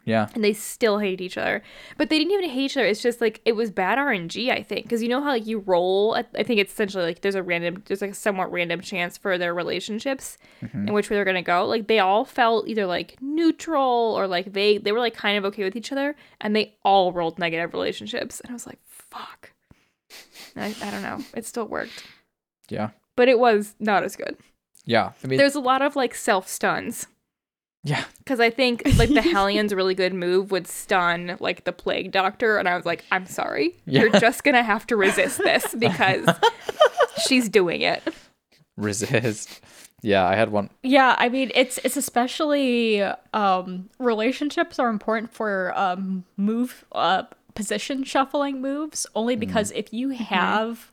yeah, 0.04 0.28
and 0.34 0.42
they 0.42 0.52
still 0.52 0.98
hate 0.98 1.20
each 1.20 1.38
other. 1.38 1.62
But 1.96 2.08
they 2.08 2.18
didn't 2.18 2.32
even 2.32 2.50
hate 2.50 2.64
each 2.64 2.76
other. 2.76 2.86
It's 2.86 3.02
just 3.02 3.20
like 3.20 3.40
it 3.44 3.52
was 3.52 3.70
bad 3.70 3.98
RNG. 3.98 4.50
I 4.50 4.62
think 4.62 4.84
because 4.84 5.02
you 5.02 5.08
know 5.08 5.22
how 5.22 5.30
like 5.30 5.46
you 5.46 5.58
roll. 5.58 6.14
I 6.14 6.24
I 6.36 6.42
think 6.42 6.60
it's 6.60 6.72
essentially 6.72 7.04
like 7.04 7.20
there's 7.20 7.34
a 7.34 7.42
random, 7.42 7.82
there's 7.86 8.00
like 8.00 8.10
a 8.10 8.14
somewhat 8.14 8.50
random 8.52 8.80
chance 8.80 9.16
for 9.16 9.38
their 9.38 9.54
relationships 9.54 10.38
mm-hmm. 10.62 10.88
in 10.88 10.94
which 10.94 11.10
way 11.10 11.16
they're 11.16 11.24
gonna 11.24 11.42
go. 11.42 11.66
Like 11.66 11.86
they 11.88 11.98
all 11.98 12.24
felt 12.24 12.68
either 12.68 12.86
like 12.86 13.16
neutral 13.20 14.14
or 14.16 14.26
like 14.26 14.52
they 14.52 14.78
they 14.78 14.92
were 14.92 15.00
like 15.00 15.14
kind 15.14 15.38
of 15.38 15.44
okay 15.46 15.64
with 15.64 15.76
each 15.76 15.92
other, 15.92 16.16
and 16.40 16.54
they 16.54 16.74
all 16.84 17.12
rolled 17.12 17.38
negative 17.38 17.72
relationships. 17.72 18.40
And 18.40 18.50
I 18.50 18.52
was 18.52 18.66
like, 18.66 18.78
fuck. 18.86 19.52
I, 20.56 20.74
I 20.82 20.90
don't 20.90 21.02
know. 21.02 21.20
It 21.34 21.46
still 21.46 21.66
worked 21.66 22.04
yeah, 22.72 22.90
but 23.16 23.28
it 23.28 23.38
was 23.38 23.74
not 23.78 24.02
as 24.02 24.16
good. 24.16 24.36
yeah. 24.84 25.12
I 25.22 25.26
mean, 25.26 25.38
There's 25.38 25.54
a 25.54 25.60
lot 25.60 25.82
of 25.82 25.94
like 25.94 26.14
self 26.14 26.48
stuns 26.48 27.06
yeah, 27.84 28.04
because 28.18 28.38
I 28.40 28.50
think 28.50 28.82
like 28.96 29.08
the 29.08 29.22
Hellion's 29.32 29.74
really 29.74 29.94
good 29.94 30.14
move 30.14 30.50
would 30.50 30.66
stun 30.68 31.36
like 31.40 31.64
the 31.64 31.72
plague 31.72 32.12
doctor, 32.12 32.58
and 32.58 32.68
I 32.68 32.76
was 32.76 32.86
like, 32.86 33.04
I'm 33.10 33.26
sorry, 33.26 33.74
you're 33.86 34.10
just 34.10 34.44
gonna 34.44 34.62
have 34.62 34.86
to 34.88 34.96
resist 34.96 35.38
this 35.38 35.74
because 35.74 36.28
she's 37.26 37.48
doing 37.48 37.80
it. 37.82 38.02
resist. 38.76 39.60
Yeah, 40.04 40.26
I 40.26 40.34
had 40.34 40.50
one. 40.50 40.70
Yeah, 40.82 41.14
I 41.18 41.28
mean 41.28 41.50
it's 41.54 41.78
it's 41.84 41.96
especially 41.96 43.02
um 43.32 43.88
relationships 43.98 44.78
are 44.78 44.88
important 44.88 45.32
for 45.32 45.72
um 45.76 46.24
move 46.36 46.84
uh 46.92 47.24
position 47.54 48.02
shuffling 48.02 48.60
moves 48.62 49.06
only 49.14 49.36
because 49.36 49.70
if 49.72 49.92
you 49.92 50.08
have 50.10 50.90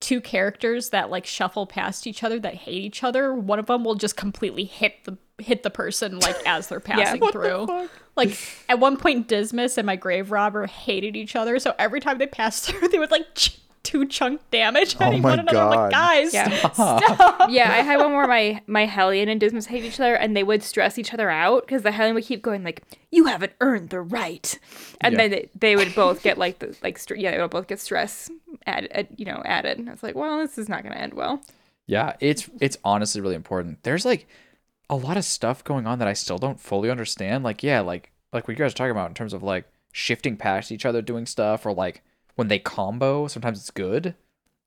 two 0.00 0.20
characters 0.20 0.90
that 0.90 1.10
like 1.10 1.26
shuffle 1.26 1.66
past 1.66 2.06
each 2.06 2.22
other 2.24 2.38
that 2.40 2.54
hate 2.54 2.82
each 2.82 3.04
other, 3.04 3.34
one 3.34 3.58
of 3.58 3.66
them 3.66 3.84
will 3.84 3.94
just 3.94 4.16
completely 4.16 4.64
hit 4.64 5.04
the 5.04 5.16
hit 5.42 5.62
the 5.62 5.70
person 5.70 6.18
like 6.20 6.36
as 6.46 6.68
they're 6.68 6.80
passing 6.92 7.20
What 7.20 7.32
through. 7.32 7.88
Like 8.16 8.38
at 8.68 8.78
one 8.78 8.96
point 8.96 9.28
Dismas 9.28 9.78
and 9.78 9.86
my 9.86 9.96
grave 9.96 10.30
robber 10.30 10.66
hated 10.66 11.16
each 11.16 11.34
other, 11.36 11.58
so 11.58 11.74
every 11.78 12.00
time 12.00 12.18
they 12.18 12.26
passed 12.26 12.64
through 12.70 12.88
they 12.88 12.98
would 12.98 13.10
like 13.10 13.34
ch- 13.34 13.58
two 13.82 14.06
chunk 14.06 14.40
damage 14.52 14.94
Oh 15.00 15.06
hitting 15.06 15.22
my 15.22 15.30
one 15.30 15.38
another. 15.40 15.58
I'm 15.58 15.70
God. 15.72 15.76
like 15.80 15.90
guys, 15.90 16.32
Yeah. 16.34 16.68
stop. 16.70 17.02
Yeah, 17.50 17.70
I 17.72 17.78
had 17.78 17.96
one 17.98 18.12
where 18.12 18.28
my 18.28 18.60
my 18.66 18.84
Hellion 18.86 19.28
and 19.28 19.40
Dismas 19.40 19.66
hate 19.66 19.82
each 19.84 19.98
other, 19.98 20.14
and 20.14 20.36
they 20.36 20.44
would 20.44 20.62
stress 20.62 20.98
each 20.98 21.12
other 21.12 21.28
out 21.30 21.66
because 21.66 21.82
the 21.82 21.90
Hellion 21.90 22.14
would 22.14 22.24
keep 22.24 22.42
going 22.42 22.62
like, 22.62 22.82
"You 23.10 23.24
haven't 23.24 23.52
earned 23.60 23.90
the 23.90 24.00
right," 24.00 24.56
and 25.00 25.12
Yeah. 25.12 25.18
then 25.18 25.30
they, 25.32 25.48
they 25.58 25.76
would 25.76 25.94
both 25.94 26.22
get 26.22 26.38
like 26.38 26.60
the 26.60 26.76
like 26.82 26.96
str- 26.98 27.16
yeah, 27.16 27.32
they 27.32 27.40
would 27.40 27.50
both 27.50 27.66
get 27.66 27.80
stress 27.80 28.30
added, 28.66 29.08
you 29.16 29.24
know, 29.24 29.42
added. 29.44 29.78
And 29.78 29.88
I 29.88 29.92
was 29.92 30.02
like, 30.04 30.14
well, 30.14 30.38
this 30.38 30.58
is 30.58 30.68
not 30.68 30.82
gonna 30.84 30.94
end 30.96 31.14
well. 31.14 31.40
Yeah, 31.88 32.14
it's 32.20 32.48
it's 32.60 32.76
honestly 32.84 33.20
really 33.20 33.34
important. 33.34 33.82
There's 33.82 34.04
like 34.04 34.28
a 34.92 34.96
lot 34.96 35.16
of 35.16 35.24
stuff 35.24 35.64
going 35.64 35.86
on 35.86 35.98
that 36.00 36.06
I 36.06 36.12
still 36.12 36.36
don't 36.36 36.60
fully 36.60 36.90
understand. 36.90 37.42
Like, 37.42 37.62
yeah, 37.62 37.80
like 37.80 38.12
like 38.30 38.46
what 38.46 38.56
you 38.56 38.62
guys 38.62 38.72
are 38.72 38.76
talking 38.76 38.90
about 38.90 39.08
in 39.08 39.14
terms 39.14 39.32
of 39.32 39.42
like 39.42 39.64
shifting 39.90 40.36
past 40.36 40.70
each 40.70 40.84
other 40.84 41.00
doing 41.00 41.24
stuff 41.24 41.64
or 41.64 41.72
like 41.72 42.02
when 42.36 42.48
they 42.48 42.58
combo, 42.58 43.26
sometimes 43.26 43.58
it's 43.58 43.70
good. 43.70 44.14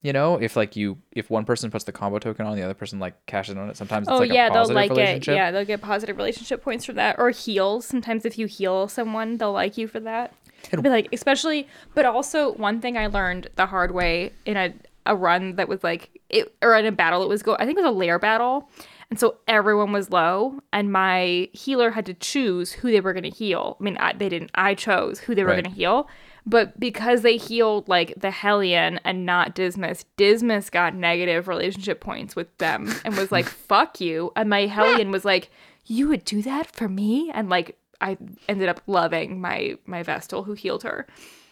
You 0.01 0.13
know, 0.13 0.35
if 0.41 0.55
like 0.55 0.75
you 0.75 0.97
if 1.11 1.29
one 1.29 1.45
person 1.45 1.69
puts 1.69 1.83
the 1.83 1.91
combo 1.91 2.17
token 2.17 2.45
on, 2.47 2.55
the 2.55 2.63
other 2.63 2.73
person 2.73 2.97
like 2.99 3.23
cashes 3.27 3.55
on 3.55 3.69
it. 3.69 3.77
Sometimes 3.77 4.07
it's 4.07 4.13
oh 4.15 4.17
like 4.17 4.31
yeah, 4.31 4.47
a 4.47 4.53
they'll 4.53 4.73
like 4.73 4.91
it. 4.91 5.27
Yeah, 5.27 5.51
they'll 5.51 5.63
get 5.63 5.81
positive 5.81 6.17
relationship 6.17 6.63
points 6.63 6.85
from 6.85 6.95
that, 6.95 7.17
or 7.19 7.29
heals. 7.29 7.85
Sometimes 7.85 8.25
if 8.25 8.39
you 8.39 8.47
heal 8.47 8.87
someone, 8.87 9.37
they'll 9.37 9.51
like 9.53 9.77
you 9.77 9.87
for 9.87 9.99
that. 9.99 10.33
And- 10.71 10.81
But 10.81 10.91
like 10.91 11.09
especially, 11.13 11.67
but 11.93 12.05
also 12.05 12.53
one 12.53 12.81
thing 12.81 12.97
I 12.97 13.07
learned 13.07 13.49
the 13.57 13.67
hard 13.67 13.91
way 13.91 14.31
in 14.45 14.57
a 14.57 14.73
a 15.05 15.15
run 15.15 15.55
that 15.57 15.67
was 15.67 15.83
like 15.83 16.09
it 16.31 16.51
or 16.63 16.75
in 16.75 16.85
a 16.87 16.91
battle 16.91 17.21
it 17.21 17.29
was 17.29 17.43
go. 17.43 17.55
I 17.59 17.65
think 17.67 17.77
it 17.77 17.83
was 17.83 17.89
a 17.89 17.97
lair 17.97 18.17
battle. 18.17 18.69
And 19.09 19.19
so 19.19 19.37
everyone 19.47 19.91
was 19.91 20.09
low, 20.09 20.61
and 20.73 20.91
my 20.91 21.49
healer 21.53 21.91
had 21.91 22.05
to 22.07 22.13
choose 22.15 22.71
who 22.73 22.91
they 22.91 23.01
were 23.01 23.13
going 23.13 23.23
to 23.23 23.29
heal. 23.29 23.77
I 23.79 23.83
mean, 23.83 23.97
I, 23.97 24.13
they 24.13 24.29
didn't. 24.29 24.51
I 24.55 24.73
chose 24.73 25.19
who 25.19 25.35
they 25.35 25.43
were 25.43 25.49
Right. 25.51 25.63
going 25.63 25.73
to 25.75 25.79
heal. 25.79 26.07
But 26.47 26.79
because 26.79 27.21
they 27.21 27.37
healed 27.37 27.87
like 27.87 28.13
the 28.17 28.29
Hellion 28.31 28.99
and 29.03 29.25
not 29.25 29.55
Dismas, 29.55 30.05
Dismas 30.17 30.69
got 30.69 30.93
negative 30.95 31.47
relationship 31.47 31.99
points 32.01 32.35
with 32.35 32.55
them 32.59 32.93
and 33.03 33.15
was 33.17 33.31
like, 33.31 33.45
fuck 33.69 33.99
you. 34.01 34.31
And 34.35 34.49
my 34.49 34.67
Hellion 34.67 35.09
was 35.11 35.25
like, 35.25 35.49
you 35.85 36.07
would 36.07 36.23
do 36.25 36.41
that 36.43 36.67
for 36.67 36.87
me? 36.87 37.31
And 37.33 37.49
like, 37.49 37.77
I 38.01 38.17
ended 38.49 38.69
up 38.69 38.81
loving 38.85 39.39
my 39.41 39.77
my 39.85 40.03
Vestal 40.03 40.43
who 40.43 40.53
healed 40.53 40.83
her. 40.83 41.07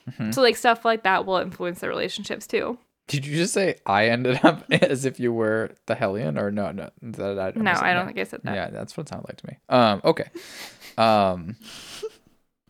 Mm-hmm. 0.10 0.32
So 0.32 0.42
like 0.42 0.58
stuff 0.58 0.84
like 0.86 1.04
that 1.04 1.26
will 1.26 1.38
influence 1.38 1.80
the 1.80 1.88
relationships 1.88 2.46
too. 2.46 2.78
Did 3.08 3.26
you 3.26 3.36
just 3.36 3.54
say 3.54 3.76
I 3.86 4.08
ended 4.08 4.40
up 4.44 4.64
as 4.72 5.06
if 5.06 5.20
you 5.20 5.34
were 5.34 5.72
the 5.86 5.96
Hellion 5.96 6.38
or 6.38 6.52
no? 6.52 6.72
No, 6.72 6.90
that, 7.02 7.58
I, 7.58 7.60
No, 7.60 7.72
I 7.72 7.94
don't 7.94 8.08
think 8.08 8.20
I 8.20 8.24
said 8.24 8.42
that. 8.44 8.56
Yeah, 8.56 8.70
that's 8.70 8.96
what 8.96 9.08
it 9.08 9.10
sounded 9.10 9.28
like 9.28 9.38
to 9.38 9.48
me. 9.48 9.58
Um, 9.70 10.02
okay. 10.06 10.30
Um, 10.98 11.58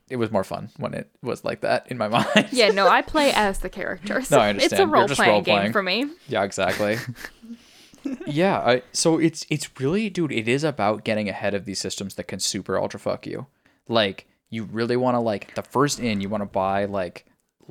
it 0.10 0.18
was 0.18 0.32
more 0.32 0.44
fun 0.44 0.70
when 0.78 0.94
it 0.94 1.10
was 1.22 1.44
like 1.44 1.62
that 1.62 1.88
in 1.90 1.98
my 1.98 2.08
mind. 2.36 2.50
Yeah, 2.52 2.70
no, 2.70 2.88
I 2.88 3.02
play 3.02 3.32
as 3.34 3.60
the 3.60 3.70
character. 3.70 4.22
So 4.22 4.40
I 4.40 4.50
understand. 4.50 4.74
It's 4.74 4.82
a 4.82 4.88
role 4.88 5.08
playing 5.08 5.32
role-playing. 5.32 5.64
game 5.64 5.72
for 5.72 5.84
me. 5.84 6.08
Yeah, 6.28 6.44
exactly. 6.44 6.98
yeah, 8.28 8.60
I, 8.60 8.82
so 8.92 9.18
it's 9.20 9.46
it's 9.50 9.70
really, 9.80 10.10
dude. 10.10 10.32
It 10.32 10.48
is 10.48 10.64
about 10.64 11.04
getting 11.04 11.30
ahead 11.30 11.54
of 11.54 11.66
these 11.66 11.80
systems 11.80 12.16
that 12.16 12.28
can 12.28 12.40
super 12.40 12.78
ultra 12.78 13.00
fuck 13.00 13.26
you. 13.26 13.48
Like 13.88 14.28
you 14.50 14.64
really 14.66 14.98
want 14.98 15.16
to 15.16 15.20
like 15.20 15.56
the 15.56 15.64
first 15.64 16.00
inn, 16.00 16.22
you 16.22 16.30
want 16.30 16.42
to 16.42 16.50
buy 16.50 16.86
like 16.86 17.26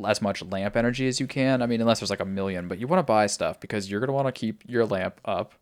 as 0.07 0.23
much 0.23 0.43
lamp 0.43 0.77
energy 0.77 1.07
as 1.09 1.21
you 1.21 1.27
can. 1.27 1.63
I 1.63 1.67
mean, 1.67 1.81
unless 1.81 2.01
there's 2.01 2.11
like 2.11 2.21
a 2.21 2.25
million, 2.25 2.69
but 2.69 2.79
you 2.79 2.87
want 2.87 2.99
to 3.01 3.03
buy 3.11 3.27
stuff 3.27 3.61
because 3.61 3.91
you're 3.91 4.01
gonna 4.01 4.13
want 4.13 4.27
to 4.29 4.33
keep 4.33 4.63
your 4.67 4.85
lamp 4.87 5.21
up. 5.25 5.55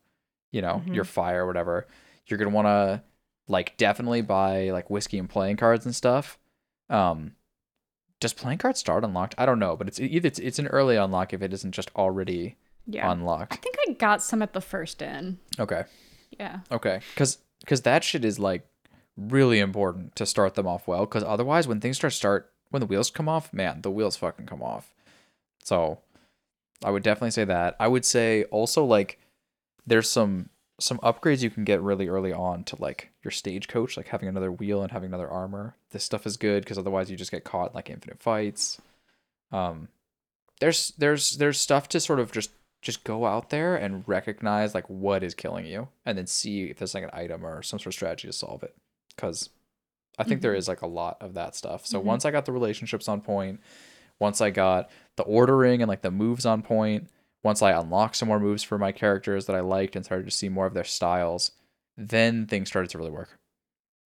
You 0.51 0.61
know, 0.61 0.75
Mm-hmm. 0.83 0.93
your 0.93 1.03
fire, 1.05 1.45
whatever. 1.45 1.87
You're 2.27 2.37
gonna 2.37 2.51
want 2.51 2.67
to 2.67 3.03
like 3.47 3.75
definitely 3.77 4.21
buy 4.21 4.69
like 4.71 4.89
whiskey 4.89 5.17
and 5.17 5.29
playing 5.29 5.57
cards 5.57 5.85
and 5.85 5.95
stuff. 5.95 6.37
Um, 6.89 7.33
does 8.19 8.33
playing 8.33 8.59
cards 8.59 8.79
start 8.79 9.03
unlocked? 9.03 9.33
I 9.37 9.45
don't 9.45 9.59
know, 9.59 9.75
but 9.75 9.87
it's 9.87 9.99
either 9.99 10.27
it's, 10.27 10.39
it's 10.39 10.59
an 10.59 10.67
early 10.67 10.95
unlock 10.95 11.33
if 11.33 11.41
it 11.41 11.53
isn't 11.53 11.71
just 11.71 11.89
already 11.95 12.57
Yeah. 12.85 13.09
I 13.09 13.45
think 13.55 13.75
I 13.87 13.93
got 13.93 14.21
some 14.21 14.41
at 14.41 14.53
the 14.53 14.61
first 14.61 15.01
inn. 15.01 15.39
Okay. 15.59 15.83
Yeah. 16.39 16.59
Okay, 16.71 16.99
because 17.13 17.39
because 17.61 17.81
that 17.81 18.03
shit 18.03 18.23
is 18.25 18.37
like 18.39 18.65
really 19.17 19.59
important 19.59 20.15
to 20.17 20.25
start 20.25 20.55
them 20.55 20.67
off 20.67 20.87
well. 20.87 21.01
Because 21.01 21.23
otherwise, 21.23 21.67
when 21.67 21.79
things 21.81 21.97
start 21.97 22.13
start 22.13 22.51
when 22.71 22.79
the 22.79 22.87
wheels 22.87 23.11
come 23.11 23.29
off, 23.29 23.53
man, 23.53 23.81
the 23.81 23.91
wheels 23.91 24.17
fucking 24.17 24.47
come 24.47 24.63
off. 24.63 24.93
So, 25.63 25.99
I 26.83 26.89
would 26.91 27.03
definitely 27.03 27.31
say 27.31 27.45
that. 27.45 27.75
I 27.79 27.87
would 27.87 28.05
say 28.05 28.43
also 28.45 28.83
like 28.83 29.19
there's 29.85 30.09
some 30.09 30.49
some 30.79 30.97
upgrades 30.99 31.43
you 31.43 31.51
can 31.51 31.63
get 31.63 31.81
really 31.81 32.07
early 32.07 32.33
on 32.33 32.63
to 32.63 32.81
like 32.81 33.11
your 33.23 33.31
stagecoach, 33.31 33.97
like 33.97 34.07
having 34.07 34.27
another 34.27 34.51
wheel 34.51 34.81
and 34.81 34.91
having 34.91 35.09
another 35.09 35.29
armor. 35.29 35.75
This 35.91 36.03
stuff 36.03 36.25
is 36.25 36.37
good 36.37 36.63
because 36.63 36.77
otherwise 36.77 37.11
you 37.11 37.17
just 37.17 37.31
get 37.31 37.43
caught 37.43 37.71
in, 37.71 37.75
like 37.75 37.89
infinite 37.89 38.19
fights. 38.19 38.81
Um, 39.51 39.89
there's 40.59 40.93
there's 40.97 41.37
there's 41.37 41.59
stuff 41.59 41.87
to 41.89 41.99
sort 41.99 42.19
of 42.19 42.31
just 42.31 42.51
just 42.81 43.03
go 43.03 43.25
out 43.25 43.51
there 43.51 43.75
and 43.75 44.03
recognize 44.07 44.73
like 44.73 44.89
what 44.89 45.23
is 45.23 45.35
killing 45.35 45.65
you 45.65 45.87
and 46.05 46.17
then 46.17 46.25
see 46.25 46.63
if 46.63 46.77
there's 46.77 46.95
like 46.95 47.03
an 47.03 47.11
item 47.13 47.45
or 47.45 47.61
some 47.61 47.77
sort 47.77 47.87
of 47.87 47.93
strategy 47.93 48.27
to 48.27 48.33
solve 48.33 48.63
it 48.63 48.75
because 49.15 49.49
i 50.17 50.23
think 50.23 50.41
there 50.41 50.51
mm-hmm. 50.51 50.59
is 50.59 50.67
like 50.67 50.81
a 50.81 50.87
lot 50.87 51.17
of 51.21 51.33
that 51.33 51.55
stuff 51.55 51.85
so 51.85 51.97
mm-hmm. 51.97 52.07
once 52.07 52.25
i 52.25 52.31
got 52.31 52.45
the 52.45 52.51
relationships 52.51 53.07
on 53.07 53.21
point 53.21 53.59
once 54.19 54.41
i 54.41 54.49
got 54.49 54.89
the 55.17 55.23
ordering 55.23 55.81
and 55.81 55.89
like 55.89 56.01
the 56.01 56.11
moves 56.11 56.45
on 56.45 56.61
point 56.61 57.09
once 57.43 57.61
i 57.61 57.71
unlocked 57.71 58.15
some 58.15 58.27
more 58.27 58.39
moves 58.39 58.63
for 58.63 58.77
my 58.77 58.91
characters 58.91 59.45
that 59.45 59.55
i 59.55 59.59
liked 59.61 59.95
and 59.95 60.05
started 60.05 60.25
to 60.25 60.31
see 60.31 60.49
more 60.49 60.65
of 60.65 60.73
their 60.73 60.83
styles 60.83 61.51
then 61.97 62.45
things 62.45 62.67
started 62.67 62.89
to 62.89 62.97
really 62.97 63.11
work 63.11 63.39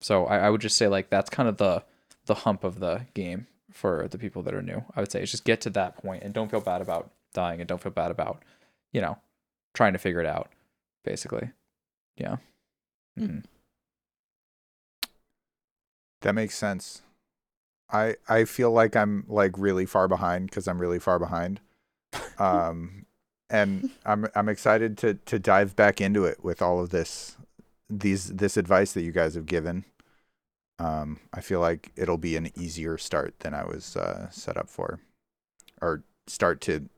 so 0.01 0.25
i, 0.25 0.39
I 0.39 0.49
would 0.49 0.61
just 0.61 0.77
say 0.77 0.87
like 0.87 1.09
that's 1.09 1.29
kind 1.29 1.49
of 1.49 1.57
the 1.57 1.83
the 2.25 2.35
hump 2.35 2.63
of 2.63 2.79
the 2.79 3.05
game 3.13 3.47
for 3.71 4.07
the 4.09 4.17
people 4.17 4.43
that 4.43 4.53
are 4.53 4.61
new 4.61 4.83
i 4.95 4.99
would 4.99 5.11
say 5.11 5.21
is 5.21 5.31
just 5.31 5.45
get 5.45 5.61
to 5.61 5.69
that 5.71 5.97
point 5.97 6.23
and 6.23 6.33
don't 6.33 6.51
feel 6.51 6.61
bad 6.61 6.81
about 6.81 7.11
dying 7.33 7.59
and 7.59 7.67
don't 7.67 7.81
feel 7.81 7.91
bad 7.91 8.11
about 8.11 8.43
you 8.93 9.01
know, 9.01 9.17
trying 9.73 9.93
to 9.93 9.99
figure 9.99 10.21
it 10.21 10.27
out, 10.27 10.49
basically. 11.03 11.51
Yeah. 12.15 12.37
Mhm. 13.19 13.43
That 16.23 16.33
makes 16.33 16.57
sense. 16.57 17.01
I 17.91 18.15
I 18.27 18.45
feel 18.45 18.71
like 18.71 18.95
I'm 18.95 19.25
like 19.27 19.57
really 19.57 19.85
far 19.85 20.07
behind 20.07 20.49
because 20.49 20.67
I'm 20.67 20.79
really 20.79 20.99
far 20.99 21.19
behind. 21.19 21.59
Um, 22.39 23.05
and 23.49 23.91
I'm 24.05 24.27
I'm 24.35 24.49
excited 24.49 24.97
to 24.99 25.15
to 25.15 25.37
dive 25.37 25.75
back 25.75 26.01
into 26.01 26.25
it 26.25 26.43
with 26.43 26.61
all 26.61 26.79
of 26.79 26.89
this 26.89 27.37
these 27.89 28.29
this 28.29 28.57
advice 28.57 28.93
that 28.93 29.03
you 29.03 29.11
guys 29.11 29.35
have 29.35 29.45
given. 29.45 29.85
Um, 30.79 31.19
I 31.33 31.41
feel 31.41 31.59
like 31.59 31.91
it'll 31.95 32.17
be 32.17 32.35
an 32.35 32.51
easier 32.57 32.97
start 32.97 33.35
than 33.39 33.53
I 33.53 33.63
was 33.65 33.95
uh, 33.95 34.29
set 34.31 34.57
up 34.57 34.69
for, 34.69 34.99
or 35.81 36.03
start 36.25 36.61
to 36.61 36.89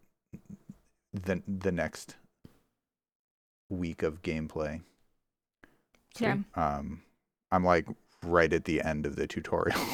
the 1.13 1.41
the 1.47 1.71
next 1.71 2.15
week 3.69 4.03
of 4.03 4.21
gameplay. 4.21 4.81
Yeah. 6.19 6.37
Um, 6.55 7.01
I'm 7.51 7.63
like 7.63 7.87
right 8.25 8.51
at 8.51 8.65
the 8.65 8.81
end 8.81 9.05
of 9.05 9.15
the 9.15 9.27
tutorial. 9.27 9.79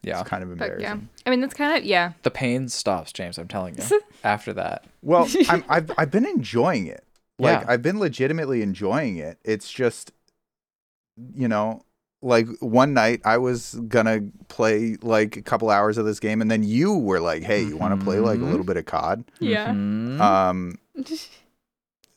Yeah. 0.00 0.20
it's 0.20 0.28
kind 0.28 0.44
of 0.44 0.56
But 0.56 0.64
yeah. 0.68 0.74
embarrassing. 0.92 1.08
I 1.26 1.30
mean, 1.30 1.40
that's 1.40 1.54
kind 1.54 1.76
of, 1.76 1.84
yeah. 1.84 2.12
The 2.22 2.30
pain 2.30 2.68
stops, 2.68 3.12
James. 3.12 3.36
I'm 3.36 3.48
telling 3.48 3.76
you. 3.76 3.82
After 4.24 4.52
that. 4.52 4.84
Well, 5.02 5.26
I'm, 5.48 5.64
I've 5.68 5.90
I've 5.98 6.10
been 6.12 6.24
enjoying 6.24 6.86
it. 6.86 7.02
Like 7.40 7.62
Yeah. 7.62 7.66
I've 7.68 7.82
been 7.82 7.98
legitimately 7.98 8.62
enjoying 8.62 9.16
it. 9.16 9.38
It's 9.44 9.68
just, 9.68 10.12
you 11.34 11.48
know, 11.48 11.84
like 12.22 12.46
one 12.60 12.94
night 12.94 13.20
I 13.24 13.38
was 13.38 13.74
gonna 13.88 14.20
play 14.46 14.96
like 15.02 15.36
a 15.36 15.42
couple 15.42 15.68
hours 15.68 15.98
of 15.98 16.06
this 16.06 16.20
game, 16.20 16.40
and 16.40 16.50
then 16.50 16.62
you 16.62 16.94
were 16.96 17.18
like, 17.20 17.42
"Hey, 17.42 17.64
you 17.64 17.76
want 17.76 17.98
to 17.98 18.04
play 18.04 18.20
like 18.20 18.38
a 18.38 18.42
Mhm. 18.42 18.50
little 18.50 18.64
bit 18.66 18.76
of 18.76 18.86
COD?" 18.86 19.24
Yeah. 19.40 19.68
Mhm. 19.72 20.20
Um, 20.20 20.78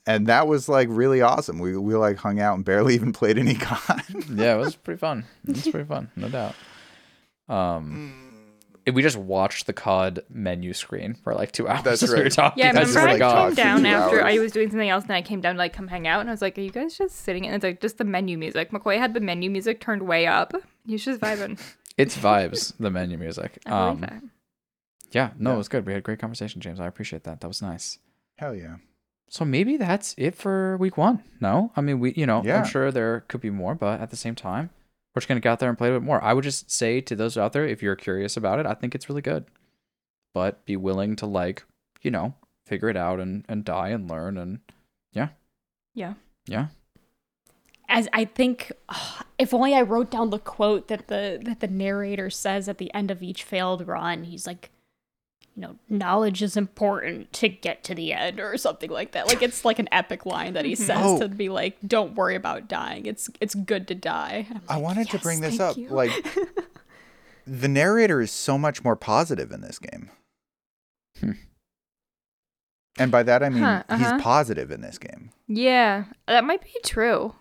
and 0.08 0.28
that 0.28 0.47
was 0.47 0.68
like 0.70 0.88
really 0.91 1.22
awesome. 1.22 1.60
We 1.60 1.78
we 1.78 1.95
like 1.95 2.18
hung 2.18 2.39
out 2.39 2.56
and 2.56 2.66
barely 2.66 2.93
even 2.99 3.14
played 3.14 3.38
any 3.38 3.56
COD. 3.56 4.02
yeah, 4.34 4.56
it 4.56 4.60
was 4.60 4.76
pretty 4.76 4.97
fun. 4.99 5.26
It 5.47 5.56
was 5.56 5.68
pretty 5.68 5.88
fun, 5.88 6.10
no 6.16 6.30
doubt. 6.30 6.56
Um, 7.49 8.14
we 8.91 9.02
just 9.02 9.18
watched 9.18 9.68
the 9.68 9.74
COD 9.74 10.22
menu 10.30 10.74
screen 10.74 11.14
for 11.14 11.34
like 11.36 11.52
two 11.52 11.68
hours 11.68 11.84
That's 11.84 12.04
as 12.04 12.14
we 12.14 12.22
were 12.24 12.30
talking. 12.30 12.64
Yeah, 12.64 12.72
I 12.76 12.80
I 12.80 12.84
just, 12.84 12.95
remember 12.95 13.24
I 13.26 13.28
like, 13.47 13.56
came 13.56 13.56
down 13.56 13.80
two 13.82 13.88
after 13.88 14.24
I 14.24 14.39
was 14.39 14.52
doing 14.52 14.70
something 14.70 14.89
else, 14.89 15.04
and 15.04 15.14
I 15.14 15.22
came 15.22 15.41
down 15.41 15.56
to 15.56 15.60
like 15.60 15.74
come 15.74 15.88
hang 15.88 16.08
out, 16.08 16.22
and 16.22 16.30
I 16.30 16.34
was 16.34 16.41
like, 16.41 16.58
"Are 16.58 16.62
you 16.62 16.72
guys 16.72 16.97
just 16.97 17.18
sitting?" 17.18 17.45
And 17.45 17.56
it's 17.56 17.64
like 17.64 17.82
just 17.82 17.97
the 17.97 18.06
menu 18.06 18.38
music. 18.38 18.72
McCoy 18.72 18.97
had 18.97 19.14
the 19.14 19.20
menu 19.20 19.49
music 19.49 19.82
turned 19.82 20.04
way 20.04 20.26
up. 20.28 20.54
He 20.86 20.93
was 20.93 21.06
just 21.06 21.20
vibing. 21.20 21.60
It's 21.97 22.18
vibes, 22.18 22.74
the 22.80 22.89
menu 22.89 23.18
music. 23.18 23.60
I 23.66 23.70
believe 23.70 23.84
Um, 23.91 24.02
that. 24.02 24.24
yeah, 25.12 25.30
no, 25.38 25.49
Yeah. 25.52 25.56
it 25.56 25.58
was 25.58 25.68
good. 25.68 25.86
We 25.86 25.91
had 25.91 25.99
a 25.99 26.02
great 26.02 26.20
conversation, 26.20 26.62
James. 26.62 26.80
I 26.80 26.88
appreciate 26.88 27.24
that. 27.26 27.41
That 27.41 27.47
was 27.47 27.62
nice. 27.62 27.99
Hell 28.38 28.56
yeah! 28.56 28.78
So 29.32 29.45
maybe 29.45 29.77
that's 29.77 30.13
it 30.17 30.36
for 30.36 30.75
week 30.75 30.97
one. 30.97 31.23
No, 31.39 31.71
I 31.77 31.79
mean 31.79 32.01
we, 32.01 32.11
you 32.17 32.25
know, 32.25 32.43
Yeah. 32.43 32.59
I'm 32.59 32.65
sure 32.65 32.91
there 32.91 33.21
could 33.29 33.39
be 33.39 33.49
more, 33.49 33.75
but 33.75 34.01
at 34.01 34.09
the 34.09 34.17
same 34.17 34.36
time, 34.36 34.71
we're 35.15 35.21
just 35.21 35.29
gonna 35.29 35.39
get 35.39 35.49
out 35.53 35.59
there 35.59 35.69
and 35.69 35.77
play 35.77 35.88
a 35.89 35.93
bit 35.93 36.03
more. 36.03 36.21
I 36.21 36.34
would 36.34 36.43
just 36.43 36.69
say 36.69 36.99
to 36.99 37.15
those 37.15 37.38
out 37.38 37.53
there, 37.53 37.65
if 37.65 37.82
you're 37.82 37.95
curious 37.95 38.36
about 38.36 38.59
it, 38.59 38.65
I 38.65 38.73
think 38.73 38.93
it's 38.93 39.07
really 39.07 39.21
good, 39.21 39.45
but 40.34 40.65
be 40.65 40.75
willing 40.75 41.15
to 41.15 41.25
like, 41.25 41.63
you 42.01 42.11
know, 42.11 42.34
figure 42.65 42.89
it 42.89 42.97
out 42.97 43.21
and 43.21 43.45
and 43.47 43.63
die 43.63 43.89
and 43.89 44.09
learn 44.09 44.38
and 44.38 44.59
yeah, 45.13 45.29
Yeah. 45.93 46.15
yeah. 46.45 46.67
As 47.88 48.09
I 48.11 48.25
think, 48.25 48.71
ah, 48.89 49.23
if 49.39 49.53
only 49.53 49.73
I 49.73 49.82
wrote 49.82 50.11
down 50.11 50.29
the 50.29 50.39
quote 50.39 50.89
that 50.89 51.07
the 51.07 51.39
that 51.43 51.61
the 51.61 51.67
narrator 51.69 52.29
says 52.29 52.67
at 52.67 52.79
the 52.79 52.93
end 52.93 53.11
of 53.11 53.23
each 53.23 53.43
failed 53.43 53.88
run. 53.88 54.25
He's 54.25 54.45
like, 54.45 54.71
you 55.56 55.62
know, 55.64 55.76
knowledge 55.89 56.41
is 56.41 56.56
important 56.56 57.32
to 57.34 57.49
get 57.49 57.84
to 57.86 57.93
the 57.95 58.14
end, 58.14 58.39
or 58.39 58.56
something 58.58 58.89
like 58.89 59.12
that. 59.12 59.28
Like 59.28 59.41
it's 59.41 59.66
like 59.66 59.80
an 59.80 59.89
epic 59.91 60.26
line 60.26 60.54
that 60.54 60.64
he 60.66 60.76
says 60.76 60.97
Oh. 61.02 61.20
to 61.20 61.28
be 61.28 61.49
like, 61.49 61.78
"Don't 61.86 62.16
worry 62.16 62.36
about 62.36 62.68
dying. 62.70 63.06
It's 63.06 63.30
it's 63.41 63.54
good 63.56 63.88
to 63.89 63.95
die." 63.95 64.45
And 64.49 64.58
I'm 64.60 64.64
I 64.70 64.74
like, 64.76 64.84
wanted 64.84 65.10
to 65.10 65.20
bring 65.20 65.41
this 65.41 65.60
up. 65.60 65.76
you." 65.78 65.89
Like, 65.89 66.12
the 67.45 67.68
narrator 67.68 68.22
is 68.22 68.32
so 68.32 68.58
much 68.58 68.84
more 68.84 68.95
positive 68.95 69.52
in 69.52 69.62
this 69.62 69.78
game. 69.80 70.10
Hmm. 71.20 71.32
And 72.97 73.12
by 73.12 73.24
that 73.24 73.41
I 73.43 73.49
mean 73.49 73.64
Huh, 73.64 73.84
uh-huh. 73.89 74.12
he's 74.14 74.22
positive 74.22 74.72
in 74.72 74.82
this 74.82 74.97
game. 74.97 75.32
Yeah, 75.47 76.06
that 76.28 76.43
might 76.43 76.62
be 76.62 76.74
true. 76.86 77.34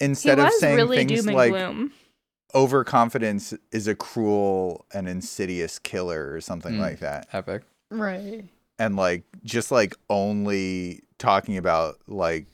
Instead 0.00 0.38
he 0.38 0.44
of 0.44 0.52
saying 0.54 0.76
really 0.76 0.96
things 0.98 1.20
doom 1.20 1.28
and 1.28 1.36
like 1.36 1.52
gloom. 1.52 1.92
Overconfidence 2.54 3.54
is 3.72 3.86
a 3.88 3.94
cruel 3.94 4.84
and 4.94 5.08
insidious 5.08 5.78
killer 5.78 6.32
or 6.32 6.40
something 6.40 6.74
Hmm. 6.74 6.80
like 6.80 7.00
that. 7.00 7.28
Epic. 7.32 7.62
right. 7.90 8.44
And 8.78 8.96
like 8.96 9.22
just 9.44 9.70
like 9.70 9.94
only 10.10 11.02
talking 11.18 11.56
about 11.56 11.98
like 12.08 12.46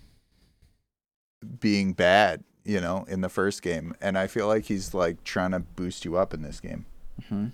being 1.61 1.93
bad, 1.93 2.45
you 2.65 2.81
know, 2.81 3.05
in 3.09 3.21
the 3.23 3.29
first 3.29 3.63
game. 3.63 3.95
And 4.01 4.19
I 4.19 4.27
feel 4.27 4.47
like 4.47 4.65
he's 4.67 4.93
like 4.93 5.25
trying 5.25 5.53
to 5.53 5.61
boost 5.61 6.05
you 6.05 6.17
up 6.17 6.35
in 6.35 6.43
this 6.43 6.61
game. 6.61 6.85
hmm 7.29 7.47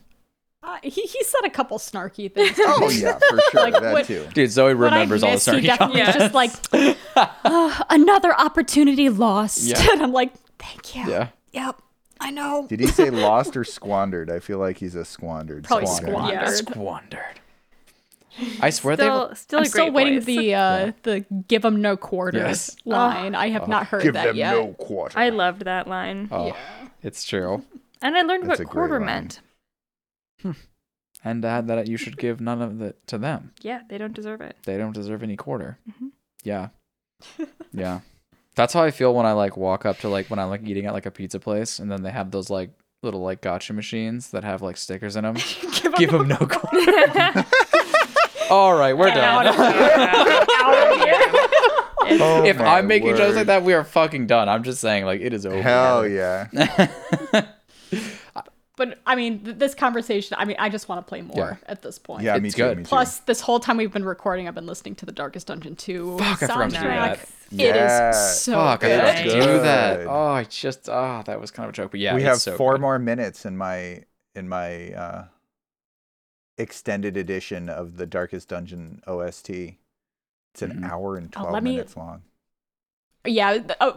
Uh, 0.62 0.78
he 0.82 1.02
he 1.02 1.22
said 1.22 1.44
a 1.44 1.50
couple 1.50 1.78
snarky 1.78 2.32
things. 2.32 2.58
Oh 2.60 2.90
yeah, 2.92 3.18
for 3.30 3.40
sure. 3.52 3.70
Like, 3.70 3.80
that 3.80 3.92
what- 3.92 4.06
too. 4.06 4.26
Dude, 4.34 4.50
Zoe 4.50 4.74
remembers 4.74 5.22
all 5.22 5.30
the 5.30 5.34
missed, 5.36 5.46
he 5.46 5.52
snarky 5.52 5.62
definitely 5.62 6.00
comments. 6.00 6.18
just 6.18 6.34
like 6.34 6.96
"Ah, 7.44 7.86
another 7.90 8.34
opportunity 8.34 9.08
lost. 9.08 9.62
Yeah. 9.62 9.86
and 9.92 10.02
I'm 10.02 10.12
like, 10.12 10.32
thank 10.58 10.96
you. 10.96 11.08
Yeah. 11.08 11.28
Yep. 11.52 11.80
I 12.20 12.30
know. 12.30 12.66
Did 12.68 12.80
he 12.80 12.86
say 12.86 13.10
lost 13.10 13.56
or 13.56 13.64
squandered? 13.64 14.30
I 14.30 14.38
feel 14.38 14.58
like 14.58 14.78
he's 14.78 14.94
a 14.94 15.04
squandered. 15.04 15.64
Probably 15.64 15.86
squandered. 15.86 16.14
squandered. 16.14 16.32
Yeah. 16.32 16.50
Squandered. 16.50 17.40
I 18.60 18.68
swear 18.70 18.96
they 18.96 19.04
Still, 19.04 19.28
were. 19.28 19.34
still 19.34 19.58
I'm 19.60 19.64
still 19.64 19.92
waiting 19.92 20.16
voice. 20.20 20.26
the 20.26 20.54
uh 20.54 20.92
the 21.04 21.20
give 21.48 21.62
them 21.62 21.80
no 21.80 21.96
quarters 21.96 22.42
Yes. 22.42 22.76
line. 22.84 23.34
I 23.34 23.48
have 23.48 23.66
not 23.66 23.86
heard 23.86 24.02
Give 24.02 24.12
that 24.12 24.24
Give 24.24 24.32
them 24.34 24.36
yet. 24.38 24.50
no 24.52 24.72
quarter. 24.74 25.18
I 25.18 25.30
loved 25.30 25.64
that 25.64 25.88
line, 25.88 26.28
Oh, 26.30 26.54
it's 27.02 27.24
true. 27.24 27.64
and 28.02 28.14
I 28.16 28.20
learned 28.22 28.44
That's 28.48 28.58
what 28.60 28.68
quarter 28.68 28.98
line. 29.00 29.06
meant. 29.06 29.40
And 31.24 31.44
uh, 31.44 31.62
that 31.62 31.86
you 31.88 31.96
should 31.96 32.18
give 32.18 32.40
none 32.40 32.60
of 32.62 32.80
it 32.82 32.98
to 33.08 33.18
them. 33.18 33.52
Yeah, 33.62 33.80
they 33.88 33.96
don't 33.98 34.12
deserve 34.14 34.40
it. 34.42 34.56
They 34.64 34.76
don't 34.76 34.92
deserve 34.92 35.22
any 35.22 35.36
quarter. 35.36 35.78
Mhm. 35.90 36.10
Yeah. 36.44 36.68
yeah. 37.72 38.00
That's 38.56 38.72
how 38.72 38.82
I 38.82 38.90
feel 38.90 39.14
when 39.14 39.26
I 39.26 39.32
like 39.32 39.56
walk 39.56 39.84
up 39.86 39.98
to 40.00 40.08
like 40.08 40.28
when 40.28 40.38
I'm 40.38 40.48
like 40.48 40.62
eating 40.66 40.86
at 40.86 40.92
like 40.94 41.06
a 41.06 41.10
pizza 41.10 41.38
place 41.38 41.78
and 41.78 41.90
then 41.90 42.02
they 42.02 42.10
have 42.10 42.30
those 42.30 42.50
like 42.50 42.70
little 43.02 43.20
like 43.20 43.40
gotcha 43.42 43.72
machines 43.74 44.30
that 44.30 44.42
have 44.44 44.62
like 44.62 44.76
stickers 44.76 45.14
in 45.14 45.24
them. 45.24 45.34
give 45.82 45.94
Give 45.96 46.10
them 46.10 46.28
no 46.28 46.36
quarter. 46.40 47.44
All 48.50 48.74
right, 48.76 48.96
we're 48.96 49.08
Get 49.08 49.18
out 49.18 49.42
done. 49.44 49.48
of 49.48 50.98
here. 51.02 51.22
Oh 52.08 52.44
if 52.44 52.60
I'm 52.60 52.86
making 52.86 53.16
jokes 53.16 53.34
like 53.34 53.48
that, 53.48 53.64
we 53.64 53.74
are 53.74 53.82
fucking 53.82 54.28
done. 54.28 54.48
I'm 54.48 54.62
just 54.62 54.80
saying 54.80 55.04
like 55.06 55.20
it 55.20 55.32
is 55.32 55.44
over. 55.44 55.60
Hell 55.60 56.06
yeah. 56.06 56.46
But 58.76 58.98
I 59.06 59.16
mean, 59.16 59.42
th- 59.44 59.56
this 59.58 59.74
conversation. 59.74 60.36
I 60.38 60.44
mean, 60.44 60.56
I 60.58 60.68
just 60.68 60.88
want 60.88 61.04
to 61.04 61.08
play 61.08 61.22
more 61.22 61.36
Yeah. 61.62 61.70
at 61.72 61.82
this 61.82 61.98
point. 61.98 62.22
Yeah, 62.22 62.38
me 62.38 62.48
It's 62.48 62.56
too. 62.56 62.62
good. 62.62 62.76
Me 62.78 62.84
too. 62.84 62.88
Plus, 62.88 63.18
this 63.20 63.40
whole 63.40 63.58
time 63.58 63.76
we've 63.78 63.92
been 63.92 64.04
recording, 64.04 64.46
I've 64.48 64.54
been 64.54 64.66
listening 64.66 64.94
to 64.96 65.06
the 65.06 65.12
Darkest 65.12 65.46
Dungeon 65.48 65.74
2 65.76 66.18
Fuck, 66.18 66.26
I 66.42 66.46
forgot 66.46 66.70
to 66.70 66.70
do 66.70 66.76
soundtrack. 66.76 66.82
that. 67.16 67.18
It 67.52 67.58
Yeah. 67.76 68.10
is 68.10 68.40
so 68.42 68.52
Fuck, 68.52 68.84
I 68.84 68.88
good. 68.88 69.00
forgot 69.00 69.16
to 69.16 69.22
do 69.24 69.58
that. 69.62 70.06
Oh, 70.06 70.26
I 70.28 70.44
just 70.44 70.88
oh, 70.88 71.22
that 71.26 71.40
was 71.40 71.50
kind 71.50 71.64
of 71.66 71.70
a 71.70 71.76
joke, 71.76 71.90
but 71.92 72.00
yeah, 72.00 72.14
we 72.14 72.20
it's 72.22 72.28
have 72.28 72.38
so 72.38 72.56
four 72.56 72.72
good. 72.74 72.80
more 72.82 72.98
minutes 72.98 73.44
in 73.46 73.56
my 73.56 74.04
in 74.34 74.48
my 74.48 74.92
uh, 74.92 75.24
extended 76.58 77.16
edition 77.16 77.68
of 77.68 77.96
the 77.96 78.06
Darkest 78.06 78.48
Dungeon 78.48 79.02
OST. 79.06 79.50
It's 80.52 80.62
an 80.62 80.80
Mhm. 80.80 80.90
hour 80.90 81.16
and 81.16 81.28
Oh, 81.36 81.40
twelve 81.40 81.52
let 81.52 81.62
me- 81.62 81.72
minutes 81.72 81.96
long. 81.96 82.22
Yeah. 83.24 83.52
th- 83.58 83.70
uh, 83.80 83.92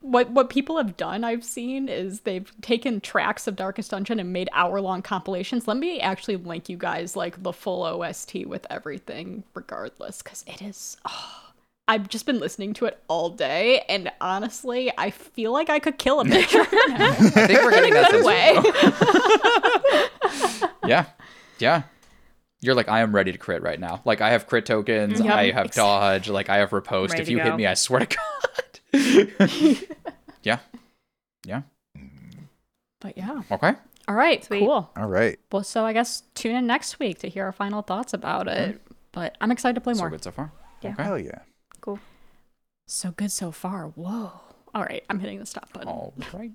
what 0.00 0.30
what 0.30 0.50
people 0.50 0.76
have 0.76 0.96
done, 0.96 1.24
I've 1.24 1.44
seen, 1.44 1.88
is 1.88 2.20
they've 2.20 2.50
taken 2.60 3.00
tracks 3.00 3.46
of 3.46 3.56
Darkest 3.56 3.90
Dungeon 3.90 4.20
and 4.20 4.32
made 4.32 4.48
hour 4.52 4.80
long 4.80 5.02
compilations. 5.02 5.66
Let 5.66 5.78
me 5.78 6.00
actually 6.00 6.36
link 6.36 6.68
you 6.68 6.76
guys 6.76 7.16
like 7.16 7.42
the 7.42 7.52
full 7.52 7.82
OST 7.82 8.44
with 8.46 8.66
everything, 8.70 9.44
regardless, 9.54 10.22
because 10.22 10.44
it 10.46 10.62
is. 10.62 10.96
Oh, 11.08 11.40
I've 11.88 12.08
just 12.08 12.24
been 12.24 12.38
listening 12.38 12.72
to 12.74 12.86
it 12.86 13.02
all 13.08 13.30
day, 13.30 13.80
and 13.88 14.10
honestly, 14.20 14.92
I 14.96 15.10
feel 15.10 15.52
like 15.52 15.68
I 15.68 15.80
could 15.80 15.98
kill 15.98 16.20
a 16.20 16.24
bitch 16.24 16.54
right 16.54 16.88
now. 16.98 17.10
I 17.10 17.46
think 17.46 17.62
we're 17.62 17.70
getting 17.72 17.94
that 17.94 18.10
Good 18.10 18.24
sense. 18.24 20.62
way. 20.62 20.68
Yeah, 20.86 21.06
yeah. 21.58 21.82
You're 22.60 22.74
like 22.74 22.88
I 22.90 23.00
am 23.00 23.14
ready 23.14 23.32
to 23.32 23.38
crit 23.38 23.62
right 23.62 23.80
now. 23.80 24.02
Like 24.04 24.20
I 24.20 24.30
have 24.30 24.46
crit 24.46 24.66
tokens. 24.66 25.18
Yep. 25.20 25.34
I 25.34 25.46
have 25.50 25.66
Exactly. 25.66 25.80
dodge. 25.82 26.28
Like 26.28 26.48
I 26.50 26.58
have 26.58 26.72
riposte. 26.74 27.12
Ready 27.12 27.22
if 27.22 27.26
to 27.28 27.32
you 27.32 27.38
hit 27.40 27.56
me, 27.56 27.66
I 27.66 27.72
swear 27.74 28.00
to 28.00 28.06
God. 28.16 28.73
yeah, 30.42 30.58
yeah. 31.44 31.62
but 33.00 33.16
yeah. 33.16 33.42
Okay. 33.50 33.72
All 34.06 34.14
right. 34.14 34.44
Sweet. 34.44 34.60
Cool. 34.60 34.90
All 34.96 35.06
right. 35.06 35.38
Well, 35.50 35.64
so 35.64 35.84
I 35.84 35.92
guess 35.92 36.22
tune 36.34 36.54
in 36.54 36.66
next 36.66 36.98
week 36.98 37.18
to 37.20 37.28
hear 37.28 37.44
our 37.46 37.52
final 37.52 37.82
thoughts 37.82 38.12
about 38.12 38.48
it. 38.48 38.76
Mm-hmm. 38.76 38.94
But 39.12 39.36
I'm 39.40 39.50
excited 39.50 39.74
to 39.76 39.80
play 39.80 39.94
So 39.94 40.00
more. 40.00 40.10
good 40.10 40.22
so 40.22 40.30
far. 40.30 40.52
Yeah. 40.82 40.90
Okay. 40.92 41.02
Hell 41.02 41.18
yeah. 41.18 41.38
Cool. 41.80 41.98
So 42.86 43.12
good 43.12 43.32
so 43.32 43.50
far. 43.50 43.86
Whoa. 43.88 44.32
All 44.74 44.82
right. 44.82 45.04
I'm 45.08 45.20
hitting 45.20 45.38
the 45.38 45.46
stop 45.46 45.72
button. 45.72 45.88
All 45.88 46.12
right. 46.34 46.52